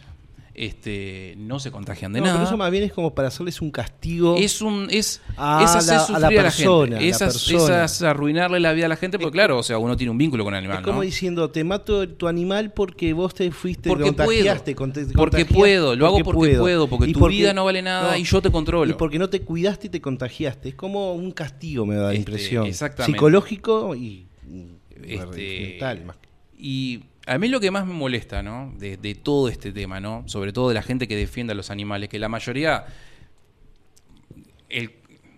Este, 0.56 1.34
no 1.40 1.60
se 1.60 1.72
contagian 1.72 2.14
de 2.14 2.20
No, 2.20 2.26
nada. 2.28 2.38
pero 2.38 2.48
eso 2.48 2.58
más 2.58 2.70
bien 2.70 2.84
es 2.84 2.94
como 2.94 3.16
para 3.16 3.30
hacerles 3.30 3.60
un 3.60 3.72
castigo. 3.72 4.36
Es 4.38 4.62
un 4.62 4.88
es, 4.92 5.20
A 5.36 5.64
es 5.64 5.72
hacer 5.76 5.96
la- 5.96 6.02
a 6.02 6.06
sufrir 6.06 6.22
la 6.22 6.28
a 6.28 6.32
la, 6.32 6.42
persona, 6.44 6.96
la 6.98 7.02
Es, 7.02 7.22
as- 7.24 7.34
persona. 7.34 7.86
es 7.86 8.02
arruinarle 8.04 8.60
la 8.60 8.72
vida 8.74 8.86
a 8.86 8.90
la 8.90 8.96
gente, 8.96 9.18
porque 9.18 9.34
claro, 9.34 9.58
o 9.58 9.64
sea, 9.64 9.80
uno 9.80 9.98
tiene 9.98 10.12
un 10.12 10.18
vínculo 10.20 10.44
con 10.44 10.54
el 10.54 10.60
animal, 10.60 10.78
Es 10.78 10.84
como 10.84 10.98
¿no? 10.98 11.02
diciendo, 11.02 11.50
te 11.50 11.64
mato 11.64 12.08
tu 12.08 12.28
animal 12.28 12.72
porque 12.72 13.14
vos 13.14 13.34
te 13.34 13.50
fuiste, 13.52 13.90
Porque 13.90 14.04
contagiaste. 14.04 14.76
puedo. 14.76 14.94
Porque 15.16 15.46
puedo, 15.46 15.96
lo 15.96 16.06
hago 16.06 16.20
porque 16.20 16.56
puedo, 16.58 16.88
porque 16.88 17.10
Y 17.10 17.14
tu 17.14 17.28
vida 17.28 17.52
no 17.54 17.66
vale 17.66 17.82
nada 17.82 18.16
y 18.18 18.24
yo 18.24 18.40
te 18.40 18.52
controlo. 18.52 18.92
Y 18.92 18.94
porque 18.94 19.18
no 19.18 19.30
te 19.30 19.42
cuidaste 19.42 19.88
y 19.88 19.90
te 19.90 20.02
contagiaste. 20.02 20.70
Es 20.70 20.76
como 20.76 21.14
un 21.14 21.32
castigo, 21.32 21.86
me 21.88 21.96
da 21.96 22.04
la 22.04 22.10
Este, 22.10 22.20
impresión. 22.20 22.68
exactamente. 22.68 23.12
Psicológico 23.18 23.96
y 23.96 24.28
mm, 24.48 24.64
Este, 25.04 25.68
mental. 25.72 26.06
Más. 26.06 26.18
Y 26.60 27.02
a 27.26 27.38
mí 27.38 27.48
lo 27.48 27.60
que 27.60 27.72
más 27.72 27.86
me 27.86 27.94
molesta, 27.94 28.44
¿no? 28.44 28.74
De, 28.78 28.98
de 28.98 29.16
todo 29.16 29.48
este 29.48 29.72
tema, 29.72 30.00
¿no? 30.00 30.24
Sobre 30.28 30.52
todo 30.52 30.70
de 30.70 30.76
la 30.76 30.82
gente 30.82 31.08
que 31.08 31.16
defiende 31.16 31.54
a 31.54 31.56
los 31.56 31.70
animales, 31.70 32.10
que 32.10 32.20
la 32.20 32.30
mayoría, 32.30 32.86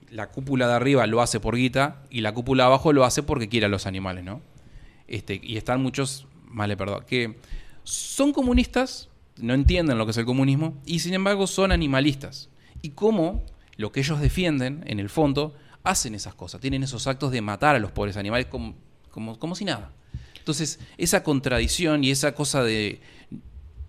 la 0.10 0.32
cúpula 0.32 0.68
de 0.68 0.74
arriba 0.74 1.06
lo 1.08 1.22
hace 1.22 1.40
por 1.40 1.56
guita 1.56 2.04
y 2.10 2.22
la 2.22 2.34
cúpula 2.34 2.64
de 2.64 2.68
abajo 2.68 2.94
lo 2.94 3.06
hace 3.06 3.22
porque 3.22 3.50
quiere 3.50 3.68
a 3.68 3.70
los 3.70 3.86
animales, 3.86 4.24
¿no? 4.24 4.42
Este, 5.08 5.40
y 5.42 5.58
están 5.58 5.82
muchos, 5.82 6.28
vale, 6.48 6.76
perdón, 6.76 7.04
que 7.08 7.38
son 7.84 8.34
comunistas, 8.34 9.10
no 9.38 9.54
entienden 9.54 9.98
lo 9.98 10.06
que 10.06 10.12
es 10.12 10.18
el 10.18 10.26
comunismo 10.26 10.82
y 10.86 11.00
sin 11.00 11.14
embargo 11.14 11.46
son 11.46 11.72
animalistas. 11.72 12.50
Y 12.82 12.92
cómo 12.92 13.44
lo 13.78 13.92
que 13.92 14.00
ellos 14.00 14.20
defienden, 14.20 14.84
en 14.88 15.00
el 15.00 15.10
fondo, 15.10 15.54
hacen 15.84 16.16
esas 16.16 16.34
cosas, 16.34 16.62
tienen 16.62 16.82
esos 16.82 17.06
actos 17.08 17.32
de 17.32 17.42
matar 17.42 17.76
a 17.76 17.80
los 17.80 17.92
pobres 17.92 18.18
animales 18.18 18.48
como, 18.48 18.74
como, 19.12 19.38
como 19.38 19.54
si 19.54 19.66
nada. 19.66 19.92
Entonces, 20.46 20.80
esa 21.00 21.24
contradicción 21.24 22.04
y 22.04 22.12
esa 22.12 22.36
cosa 22.36 22.64
de 22.64 23.02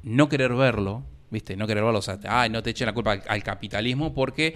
no 0.02 0.30
querer 0.30 0.54
verlo, 0.54 1.04
¿viste? 1.30 1.54
No 1.54 1.66
querer 1.66 1.84
verlo, 1.84 1.98
o 1.98 2.02
sea, 2.02 2.18
ay, 2.26 2.48
no 2.48 2.62
te 2.62 2.70
echen 2.70 2.86
la 2.86 2.94
culpa 2.94 3.12
al, 3.12 3.22
al 3.28 3.42
capitalismo 3.42 4.14
porque 4.14 4.54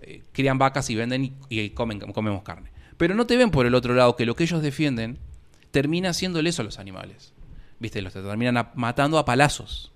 eh, 0.00 0.24
crían 0.32 0.58
vacas 0.58 0.90
y 0.90 0.96
venden 0.96 1.36
y, 1.48 1.70
comen, 1.70 2.00
comemos 2.00 2.42
carne. 2.42 2.72
Pero 2.96 3.14
no 3.14 3.24
te 3.24 3.36
ven 3.36 3.52
por 3.52 3.66
el 3.66 3.76
otro 3.76 3.94
lado 3.94 4.16
que 4.16 4.26
lo 4.26 4.34
que 4.34 4.42
ellos 4.42 4.62
defienden 4.62 5.20
termina 5.70 6.10
haciéndole 6.10 6.50
eso 6.50 6.62
a 6.62 6.64
los 6.64 6.80
animales. 6.80 7.32
¿Viste? 7.78 8.02
Los 8.02 8.14
terminan 8.14 8.70
matando 8.74 9.16
a 9.16 9.24
palazos. 9.24 9.92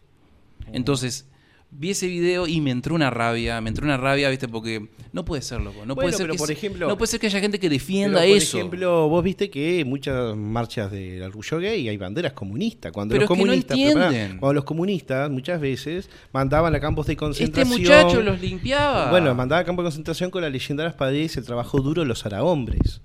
Entonces, 0.73 1.27
vi 1.75 1.91
ese 1.91 2.07
video 2.07 2.47
y 2.47 2.61
me 2.61 2.71
entró 2.71 2.95
una 2.95 3.11
rabia, 3.11 3.61
me 3.61 3.69
entró 3.71 3.85
una 3.85 3.97
rabia, 3.97 4.29
¿viste? 4.29 4.47
Porque 4.47 4.89
no 5.13 5.25
puede 5.25 5.43
ser, 5.43 5.61
loco. 5.61 5.85
No 5.87 5.95
Bueno, 5.95 5.97
puede 5.97 6.13
ser 6.13 6.25
pero 6.27 6.33
que 6.35 6.39
por 6.39 6.47
se- 6.47 6.53
ejemplo- 6.53 6.87
no 6.87 6.97
puede 6.99 7.11
ser 7.11 7.19
que 7.21 7.27
haya 7.27 7.41
gente 7.41 7.59
que 7.59 7.69
Pero, 7.69 7.73
defienda 7.81 8.21
por 8.21 8.29
eso. 8.29 8.59
ejemplo, 8.59 9.09
vos 9.09 9.25
viste 9.25 9.51
que 9.51 9.85
muchas 9.85 10.37
marchas 10.37 10.91
del 10.93 11.23
orgullo 11.23 11.59
gay 11.59 11.89
hay 11.89 11.97
banderas 11.97 12.35
comunistas. 12.35 12.93
Cuando 12.93 13.15
Pero 13.15 13.23
los 13.23 13.31
es 13.31 13.35
que 13.37 13.41
no 13.43 13.47
comunistas, 13.47 13.77
pero 13.79 14.03
entienden. 14.05 14.39
cuando 14.39 14.55
los 14.55 14.65
comunistas 14.65 15.31
muchas 15.31 15.61
veces 15.61 16.11
mandaban 16.33 16.75
a 16.75 16.81
campos 16.81 17.07
de 17.07 17.15
este 17.15 17.19
concentración. 17.19 17.81
muchacho 17.81 18.23
los 18.23 18.41
limpiaba. 18.41 19.11
Bueno, 19.11 19.35
mandaba 19.35 19.63
a 19.63 19.65
campos 19.65 19.83
de 19.85 19.87
concentración 19.87 20.31
con 20.31 20.43
la 20.43 20.51
leyenda 20.51 20.83
de 20.85 20.91
las 20.91 20.97
paredes, 20.97 21.37
el 21.37 21.45
trabajo 21.45 21.81
duro 21.81 22.05
los 22.05 22.25
hombres. 22.27 23.01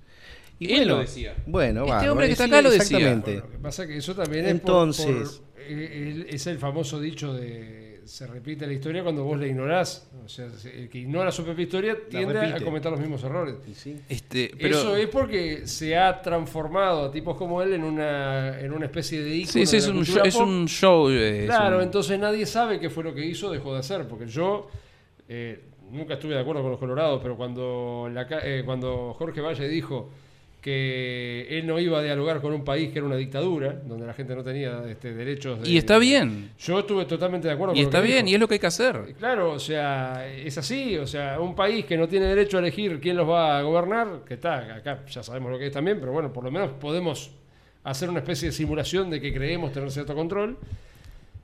Él 0.60 0.88
lo 0.88 0.98
decía. 0.98 1.34
Bueno, 1.46 1.80
Este 1.82 1.90
bárbaro, 1.90 2.12
hombre 2.12 2.26
que 2.26 2.32
está 2.32 2.44
acá 2.44 2.62
lo 2.62 2.70
decía. 2.70 2.82
Exactamente. 2.98 3.30
Bueno, 3.32 3.46
lo 3.46 3.52
que 3.52 3.58
pasa 3.58 3.82
es 3.84 3.88
que 3.88 3.96
eso 3.96 4.14
también 4.14 4.44
es 4.44 4.52
por- 4.52 4.60
Entonces- 4.60 5.28
por- 5.28 5.48
eh, 5.60 6.26
es 6.30 6.46
el 6.48 6.58
famoso 6.58 7.00
dicho 7.00 7.32
de 7.32 7.87
se 8.08 8.26
repite 8.26 8.66
la 8.66 8.72
historia 8.72 9.02
cuando 9.02 9.22
vos 9.22 9.38
la 9.38 9.46
ignorás. 9.46 10.08
O 10.24 10.28
sea, 10.28 10.46
el 10.74 10.88
que 10.88 10.98
ignora 10.98 11.30
su 11.30 11.44
propia 11.44 11.62
historia 11.64 11.96
tiende 12.08 12.38
a 12.38 12.60
cometer 12.60 12.90
los 12.90 13.00
mismos 13.00 13.22
errores. 13.22 13.56
Sí. 13.74 14.00
Este, 14.08 14.50
pero, 14.58 14.76
Eso 14.78 14.96
es 14.96 15.08
porque 15.08 15.66
se 15.66 15.96
ha 15.96 16.20
transformado 16.22 17.04
a 17.04 17.10
tipos 17.12 17.36
como 17.36 17.60
él 17.62 17.74
en 17.74 17.84
una, 17.84 18.58
en 18.60 18.72
una 18.72 18.86
especie 18.86 19.20
de 19.22 19.36
ícono 19.36 19.52
Sí, 19.52 19.66
sí, 19.66 19.72
de 19.72 19.78
es 19.78 19.88
la 19.88 19.94
un, 19.94 20.04
show, 20.04 20.22
es 20.24 20.34
pop. 20.36 20.46
un 20.48 20.66
show. 20.68 21.10
eh, 21.10 21.40
es 21.40 21.44
Claro, 21.46 21.76
un- 21.76 21.82
entonces 21.82 22.18
nadie 22.18 22.46
sabe 22.46 22.80
qué 22.80 22.88
fue 22.90 23.04
lo 23.04 23.14
que 23.14 23.24
hizo 23.26 23.48
o 23.48 23.52
dejó 23.52 23.74
de 23.74 23.80
hacer. 23.80 24.08
Porque 24.08 24.26
yo 24.26 24.68
eh, 25.28 25.60
nunca 25.90 26.14
estuve 26.14 26.34
de 26.34 26.40
acuerdo 26.40 26.62
con 26.62 26.70
los 26.70 26.80
colorados, 26.80 27.20
pero 27.22 27.36
cuando, 27.36 28.08
la 28.12 28.26
ca- 28.26 28.40
eh, 28.42 28.62
cuando 28.64 29.14
Jorge 29.18 29.40
Valle 29.42 29.68
dijo 29.68 30.10
que 30.68 31.46
él 31.58 31.66
no 31.66 31.78
iba 31.80 31.98
a 31.98 32.02
dialogar 32.02 32.40
con 32.40 32.52
un 32.52 32.62
país 32.64 32.90
que 32.92 32.98
era 32.98 33.06
una 33.06 33.16
dictadura, 33.16 33.72
donde 33.86 34.06
la 34.06 34.12
gente 34.12 34.34
no 34.34 34.44
tenía 34.44 34.82
este, 34.88 35.14
derechos. 35.14 35.62
de- 35.62 35.68
Y 35.70 35.78
está 35.78 35.98
bien. 35.98 36.50
Yo 36.58 36.78
estuve 36.80 37.04
totalmente 37.06 37.48
de 37.48 37.54
acuerdo 37.54 37.72
Y 37.74 37.76
con 37.76 37.82
lo 37.84 37.88
está 37.88 38.02
que 38.02 38.06
bien, 38.06 38.24
dijo. 38.26 38.30
y 38.32 38.34
es 38.34 38.40
lo 38.40 38.48
que 38.48 38.54
hay 38.54 38.60
que 38.60 38.66
hacer. 38.66 39.14
Claro, 39.18 39.52
o 39.52 39.58
sea, 39.58 40.26
es 40.28 40.58
así, 40.58 40.96
o 40.96 41.06
sea, 41.06 41.40
un 41.40 41.54
país 41.54 41.84
que 41.86 41.96
no 41.96 42.06
tiene 42.06 42.26
derecho 42.26 42.58
a 42.58 42.60
elegir 42.60 43.00
quién 43.00 43.16
los 43.16 43.28
va 43.28 43.58
a 43.58 43.62
gobernar, 43.62 44.20
que 44.26 44.34
está 44.34 44.76
acá, 44.76 45.04
ya 45.08 45.22
sabemos 45.22 45.50
lo 45.50 45.58
que 45.58 45.66
es 45.66 45.72
también, 45.72 45.98
pero 46.00 46.12
bueno, 46.12 46.32
por 46.32 46.44
lo 46.44 46.50
menos 46.50 46.70
podemos 46.72 47.30
hacer 47.84 48.10
una 48.10 48.18
especie 48.20 48.48
de 48.48 48.52
simulación 48.52 49.08
de 49.10 49.20
que 49.20 49.32
creemos 49.32 49.72
tener 49.72 49.90
cierto 49.90 50.14
control. 50.14 50.58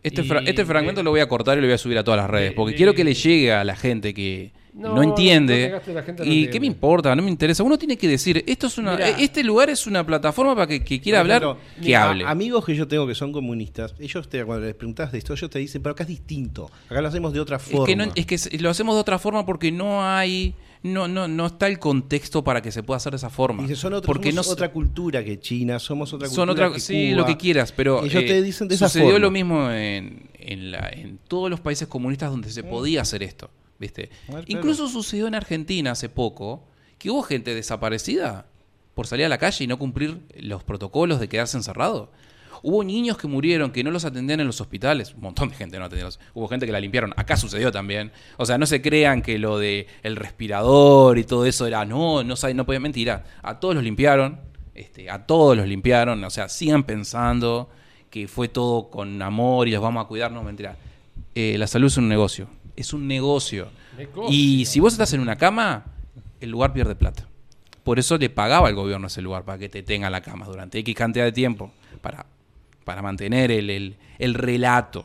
Este, 0.02 0.20
Y- 0.20 0.24
fra- 0.28 0.40
este 0.40 0.66
fragmento 0.66 1.02
lo 1.02 1.10
voy 1.10 1.20
a 1.20 1.26
cortar 1.28 1.56
y 1.56 1.62
lo 1.62 1.66
voy 1.66 1.74
a 1.74 1.78
subir 1.78 1.96
a 1.96 2.04
todas 2.04 2.20
las 2.20 2.28
redes, 2.28 2.50
Eh, 2.50 2.54
porque 2.54 2.74
eh, 2.74 2.76
quiero 2.76 2.92
que 2.94 3.04
le 3.04 3.14
llegue 3.14 3.52
a 3.52 3.64
la 3.64 3.74
gente 3.74 4.12
que 4.12 4.52
No, 4.74 4.88
no, 4.88 4.94
no 4.96 5.02
entiende. 5.04 5.70
no 5.70 5.76
y 5.76 6.08
entiende. 6.10 6.50
qué 6.50 6.58
me 6.60 6.66
importa, 6.66 7.14
no 7.14 7.22
me 7.22 7.30
interesa. 7.30 7.62
Uno 7.62 7.78
tiene 7.78 7.96
que 7.96 8.08
decir, 8.08 8.42
esto 8.46 8.66
es 8.66 8.76
una, 8.76 8.94
Mirá. 8.94 9.10
eh, 9.10 9.14
este 9.20 9.44
lugar 9.44 9.70
es 9.70 9.86
una 9.86 10.04
plataforma 10.04 10.54
para 10.56 10.66
que, 10.66 10.82
que 10.82 11.00
quiera 11.00 11.20
hablar, 11.20 11.56
que 11.80 11.94
hable. 11.94 12.24
amigos 12.26 12.64
que 12.64 12.74
yo 12.74 12.88
tengo 12.88 13.06
que 13.06 13.14
son 13.14 13.30
comunistas, 13.30 13.94
ellos 14.00 14.28
te, 14.28 14.44
cuando 14.44 14.66
les 14.66 14.74
preguntas 14.74 15.12
de 15.12 15.18
esto, 15.18 15.32
ellos 15.34 15.48
te 15.48 15.60
dicen, 15.60 15.80
pero 15.80 15.92
acá 15.92 16.02
es 16.02 16.08
distinto. 16.08 16.70
Acá 16.90 17.00
lo 17.00 17.06
hacemos 17.06 17.32
de 17.32 17.38
otra 17.38 17.58
Es 17.58 17.62
forma. 17.62 17.86
que, 17.86 17.94
no, 17.94 18.04
es 18.16 18.26
que 18.26 18.36
se- 18.36 18.58
lo 18.58 18.68
hacemos 18.68 18.96
de 18.96 19.00
otra 19.02 19.20
forma 19.20 19.46
porque 19.46 19.70
no 19.70 20.04
hay, 20.04 20.54
no, 20.82 21.06
no, 21.06 21.28
no 21.28 21.46
está 21.46 21.68
el 21.68 21.78
contexto 21.78 22.42
para 22.42 22.60
que 22.60 22.72
se 22.72 22.82
pueda 22.82 22.96
hacer 22.96 23.12
de 23.12 23.18
esa 23.18 23.30
forma. 23.30 23.62
Dice, 23.62 23.76
son 23.76 23.92
otro- 23.94 24.08
porque 24.12 24.30
somos 24.32 24.48
no 24.48 24.52
otra 24.54 24.72
cultura 24.72 25.22
que 25.22 25.38
China, 25.38 25.78
somos 25.78 26.12
otra 26.12 26.26
cultura 26.26 26.34
son 26.42 26.50
otra 26.50 26.72
que 26.72 26.80
sí 26.80 27.10
Cuba. 27.10 27.16
lo 27.18 27.26
que 27.26 27.36
quieras 27.36 27.70
pero 27.70 28.02
Ellos 28.04 28.24
eh, 28.24 28.26
te 28.26 28.42
dicen 28.42 28.66
de 28.66 28.74
esa 28.74 28.88
sucedió 28.88 29.06
forma. 29.10 29.20
lo 29.20 29.30
mismo 29.30 29.70
en, 29.70 30.28
en, 30.34 30.72
la- 30.72 30.88
en 30.90 31.18
todos 31.28 31.48
los 31.48 31.60
países 31.60 31.86
comunistas 31.86 32.28
donde 32.32 32.50
se 32.50 32.64
podía 32.64 33.02
hacer 33.02 33.22
esto 33.22 33.50
viste 33.78 34.10
incluso 34.46 34.88
sucedió 34.88 35.26
en 35.26 35.34
Argentina 35.34 35.92
hace 35.92 36.08
poco 36.08 36.64
que 36.98 37.10
hubo 37.10 37.22
gente 37.22 37.54
desaparecida 37.54 38.46
por 38.94 39.06
salir 39.06 39.26
a 39.26 39.28
la 39.28 39.38
calle 39.38 39.64
y 39.64 39.66
no 39.66 39.78
cumplir 39.78 40.20
los 40.38 40.62
protocolos 40.62 41.20
de 41.20 41.28
quedarse 41.28 41.56
encerrado 41.56 42.10
Hubo 42.66 42.82
niños 42.82 43.18
que 43.18 43.26
murieron, 43.28 43.72
que 43.72 43.84
no 43.84 43.90
los 43.90 44.06
atendían 44.06 44.40
en 44.40 44.46
los 44.46 44.58
hospitales. 44.58 45.12
Un 45.12 45.20
montón 45.20 45.50
de 45.50 45.54
gente 45.54 45.78
no 45.78 45.84
atendía. 45.84 46.06
los- 46.06 46.18
Hubo 46.32 46.48
gente 46.48 46.64
que 46.64 46.72
la 46.72 46.80
limpiaron. 46.80 47.12
Acá 47.14 47.36
sucedió 47.36 47.70
también. 47.70 48.10
O 48.38 48.46
sea, 48.46 48.56
no 48.56 48.64
se 48.64 48.80
crean 48.80 49.20
que 49.20 49.38
lo 49.38 49.58
de 49.58 49.86
el 50.02 50.16
respirador 50.16 51.18
y 51.18 51.24
todo 51.24 51.44
eso 51.44 51.66
era, 51.66 51.84
no, 51.84 52.24
no 52.24 52.36
saben, 52.36 52.56
no 52.56 52.64
pueden 52.64 52.80
mentira. 52.80 53.24
A 53.42 53.60
todos 53.60 53.74
los 53.74 53.84
limpiaron. 53.84 54.40
Este, 54.74 55.10
a 55.10 55.26
todos 55.26 55.58
los 55.58 55.68
limpiaron. 55.68 56.24
O 56.24 56.30
sea, 56.30 56.48
sigan 56.48 56.84
pensando 56.84 57.68
que 58.08 58.28
fue 58.28 58.48
todo 58.48 58.88
con 58.88 59.20
amor 59.20 59.68
y 59.68 59.72
los 59.72 59.82
vamos 59.82 60.02
a 60.02 60.08
cuidar. 60.08 60.32
No, 60.32 60.42
mentira. 60.42 60.78
Eh, 61.34 61.56
la 61.58 61.66
salud 61.66 61.88
es 61.88 61.98
un 61.98 62.08
negocio. 62.08 62.48
Es 62.76 62.92
un 62.92 63.06
negocio. 63.06 63.68
Negocio. 63.96 64.34
Y 64.34 64.64
si 64.66 64.80
vos 64.80 64.92
estás 64.94 65.12
en 65.12 65.20
una 65.20 65.36
cama, 65.36 65.84
el 66.40 66.50
lugar 66.50 66.72
pierde 66.72 66.94
plata. 66.94 67.26
Por 67.82 67.98
eso 67.98 68.16
le 68.18 68.30
pagaba 68.30 68.68
el 68.68 68.74
gobierno 68.74 69.06
ese 69.08 69.20
lugar, 69.22 69.44
para 69.44 69.58
que 69.58 69.68
te 69.68 69.82
tenga 69.82 70.08
la 70.10 70.20
cama 70.22 70.46
durante 70.46 70.78
X 70.78 70.94
cantidad 70.94 71.24
de 71.24 71.32
tiempo, 71.32 71.70
para, 72.00 72.24
para 72.84 73.02
mantener 73.02 73.50
el, 73.50 73.68
el- 73.70 73.96
el 74.18 74.34
relato. 74.34 75.04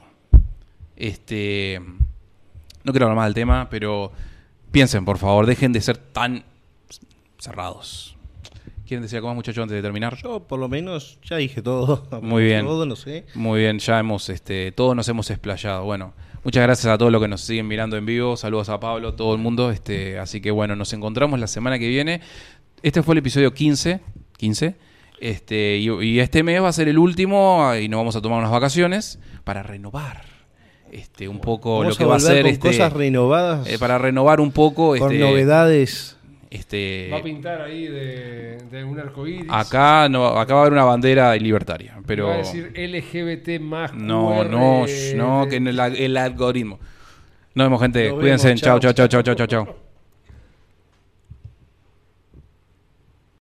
Este, 0.95 1.79
no 2.83 2.91
quiero 2.91 3.05
hablar 3.05 3.15
más 3.17 3.25
del 3.27 3.33
tema, 3.33 3.69
pero 3.69 4.11
piensen, 4.71 5.05
por 5.05 5.17
favor, 5.17 5.45
dejen 5.45 5.71
de 5.73 5.81
ser 5.81 5.97
tan 5.97 6.43
cerrados. 7.37 8.15
¿Quieren 8.87 9.03
decir 9.03 9.17
algo 9.17 9.27
más, 9.29 9.35
muchachos, 9.35 9.61
antes 9.61 9.75
de 9.75 9.81
terminar? 9.83 10.15
Yo, 10.17 10.39
por 10.41 10.59
lo 10.59 10.67
menos, 10.67 11.19
ya 11.23 11.37
dije 11.37 11.61
todo. 11.61 12.07
Muy 12.23 12.43
bien. 12.43 12.65
Todo, 12.65 12.85
no 12.85 12.95
sé. 12.95 13.25
Muy 13.35 13.59
bien, 13.59 13.77
ya 13.79 13.99
hemos, 13.99 14.29
este, 14.29 14.71
todos 14.71 14.95
nos 14.95 15.07
hemos 15.07 15.29
explayado. 15.29 15.83
Bueno, 15.83 16.13
muchas 16.43 16.63
gracias 16.63 16.93
a 16.93 16.97
todos 16.97 17.11
los 17.11 17.21
que 17.21 17.27
nos 17.27 17.41
siguen 17.41 17.67
mirando 17.67 17.97
en 17.97 18.05
vivo. 18.05 18.37
Saludos 18.37 18.69
a 18.69 18.79
Pablo, 18.79 19.13
todo 19.13 19.33
el 19.33 19.39
mundo. 19.39 19.71
Este, 19.71 20.19
así 20.19 20.41
que 20.41 20.51
bueno, 20.51 20.75
nos 20.75 20.93
encontramos 20.93 21.39
la 21.39 21.47
semana 21.47 21.79
que 21.79 21.87
viene. 21.87 22.21
Este 22.81 23.03
fue 23.03 23.15
el 23.15 23.19
episodio 23.19 23.53
15. 23.53 23.99
15. 24.37 24.75
Este, 25.19 25.77
y, 25.77 25.89
y 25.89 26.19
este 26.19 26.43
mes 26.43 26.61
va 26.61 26.69
a 26.69 26.73
ser 26.73 26.87
el 26.87 26.97
último 26.97 27.73
y 27.75 27.89
nos 27.89 27.99
vamos 27.99 28.15
a 28.15 28.21
tomar 28.21 28.39
unas 28.39 28.51
vacaciones 28.51 29.19
para 29.43 29.63
renovar 29.63 30.23
este, 30.91 31.27
un 31.27 31.39
poco 31.39 31.83
lo 31.83 31.95
que 31.95 32.03
a 32.03 32.07
va 32.07 32.15
a 32.15 32.19
ser 32.19 32.43
con 32.43 32.51
este, 32.51 32.67
cosas 32.69 32.93
renovadas, 32.93 33.67
eh, 33.67 33.77
para 33.77 33.97
renovar 33.97 34.39
un 34.39 34.51
poco 34.51 34.97
con 34.97 35.11
este, 35.11 35.19
novedades. 35.19 36.17
Este, 36.49 37.09
Va 37.11 37.17
a 37.17 37.23
pintar 37.23 37.61
ahí 37.61 37.87
de, 37.87 38.57
de 38.71 38.83
un 38.83 38.99
arco 38.99 39.27
iris. 39.27 39.45
acá 39.49 40.09
no 40.09 40.25
acá 40.27 40.53
va 40.55 40.59
a 40.59 40.63
haber 40.63 40.73
una 40.73 40.83
bandera 40.83 41.35
libertaria, 41.35 41.97
pero 42.05 42.27
Va 42.27 42.35
a 42.35 42.37
decir 42.37 42.71
LGBT 42.75 43.59
más. 43.61 43.93
No, 43.93 44.39
QR, 44.39 44.49
no, 44.49 44.85
no, 45.15 45.47
que 45.47 45.57
en 45.57 45.67
el, 45.67 45.79
el 45.79 46.17
algoritmo. 46.17 46.79
Nos 47.55 47.65
vemos, 47.65 47.81
gente. 47.81 48.09
Nos 48.09 48.19
Cuídense. 48.19 48.55
chao. 48.55 48.79
chao, 48.79 48.93
chao, 48.93 49.07
chao, 49.07 49.35
chao, 49.35 49.47
chao. 49.47 49.88